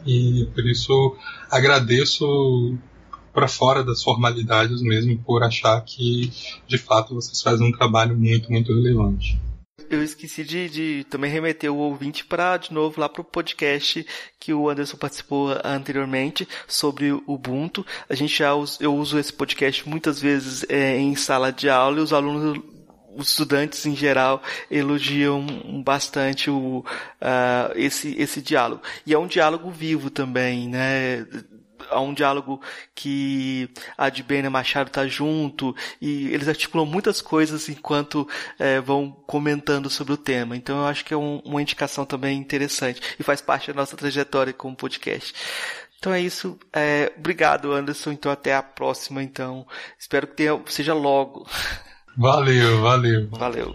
e 0.06 0.48
por 0.54 0.66
isso 0.66 1.16
agradeço 1.50 2.76
para 3.32 3.48
fora 3.48 3.82
das 3.82 4.02
formalidades 4.02 4.82
mesmo 4.82 5.16
por 5.18 5.42
achar 5.42 5.80
que 5.82 6.30
de 6.66 6.76
fato 6.76 7.14
vocês 7.14 7.40
fazem 7.40 7.66
um 7.66 7.72
trabalho 7.72 8.16
muito, 8.16 8.50
muito 8.50 8.74
relevante 8.74 9.38
eu 9.94 10.02
esqueci 10.02 10.44
de, 10.44 10.69
de 10.69 11.05
também 11.05 11.31
remeter 11.31 11.73
o 11.73 11.77
ouvinte 11.77 12.24
para, 12.24 12.56
de 12.56 12.73
novo, 12.73 13.01
lá 13.01 13.09
pro 13.09 13.23
podcast 13.24 14.06
que 14.39 14.52
o 14.52 14.69
Anderson 14.69 14.97
participou 14.97 15.56
anteriormente 15.64 16.48
sobre 16.66 17.12
o 17.12 17.23
Ubuntu. 17.27 17.85
A 18.09 18.14
gente 18.14 18.36
já 18.36 18.51
eu 18.81 18.94
uso 18.94 19.19
esse 19.19 19.32
podcast 19.32 19.89
muitas 19.89 20.20
vezes 20.20 20.64
é, 20.69 20.97
em 20.97 21.14
sala 21.14 21.52
de 21.52 21.69
aula 21.69 21.98
e 21.98 22.02
os 22.02 22.12
alunos 22.12 22.60
os 23.14 23.28
estudantes 23.28 23.85
em 23.85 23.94
geral 23.94 24.43
elogiam 24.70 25.44
bastante 25.85 26.51
o, 26.51 26.78
uh, 26.78 27.73
esse, 27.74 28.14
esse 28.19 28.40
diálogo. 28.40 28.82
E 29.06 29.12
é 29.12 29.19
um 29.19 29.27
diálogo 29.27 29.70
vivo 29.70 30.10
também, 30.10 30.69
né? 30.69 31.27
Há 31.93 32.01
um 32.01 32.14
diálogo 32.14 32.60
que 32.94 33.69
a 33.97 34.06
Adbena 34.06 34.51
Machado 34.51 34.89
está 34.89 35.06
junto 35.06 35.74
e 36.01 36.32
eles 36.32 36.48
articulam 36.48 36.86
muitas 36.86 37.20
coisas 37.20 37.69
enquanto 37.69 38.28
é, 38.59 38.81
vão 38.81 39.10
comentando 39.27 39.89
sobre 39.90 40.12
o 40.12 40.16
tema. 40.16 40.56
Então 40.56 40.78
eu 40.78 40.86
acho 40.86 41.05
que 41.05 41.14
é 41.14 41.16
um, 41.16 41.39
uma 41.44 41.62
indicação 41.62 42.05
também 42.05 42.39
interessante 42.39 43.01
e 43.19 43.23
faz 43.23 43.40
parte 43.40 43.69
da 43.69 43.74
nossa 43.74 43.97
trajetória 43.97 44.52
como 44.52 44.77
podcast. 44.77 45.35
Então 45.98 46.12
é 46.12 46.20
isso. 46.20 46.59
É, 46.73 47.12
obrigado, 47.16 47.73
Anderson. 47.73 48.10
Então 48.12 48.32
até 48.32 48.55
a 48.55 48.62
próxima. 48.62 49.23
Então 49.23 49.66
espero 49.98 50.27
que 50.27 50.35
tenha, 50.35 50.60
seja 50.66 50.94
logo. 50.94 51.47
Valeu, 52.14 52.82
valeu. 52.82 53.27
Valeu. 53.31 53.74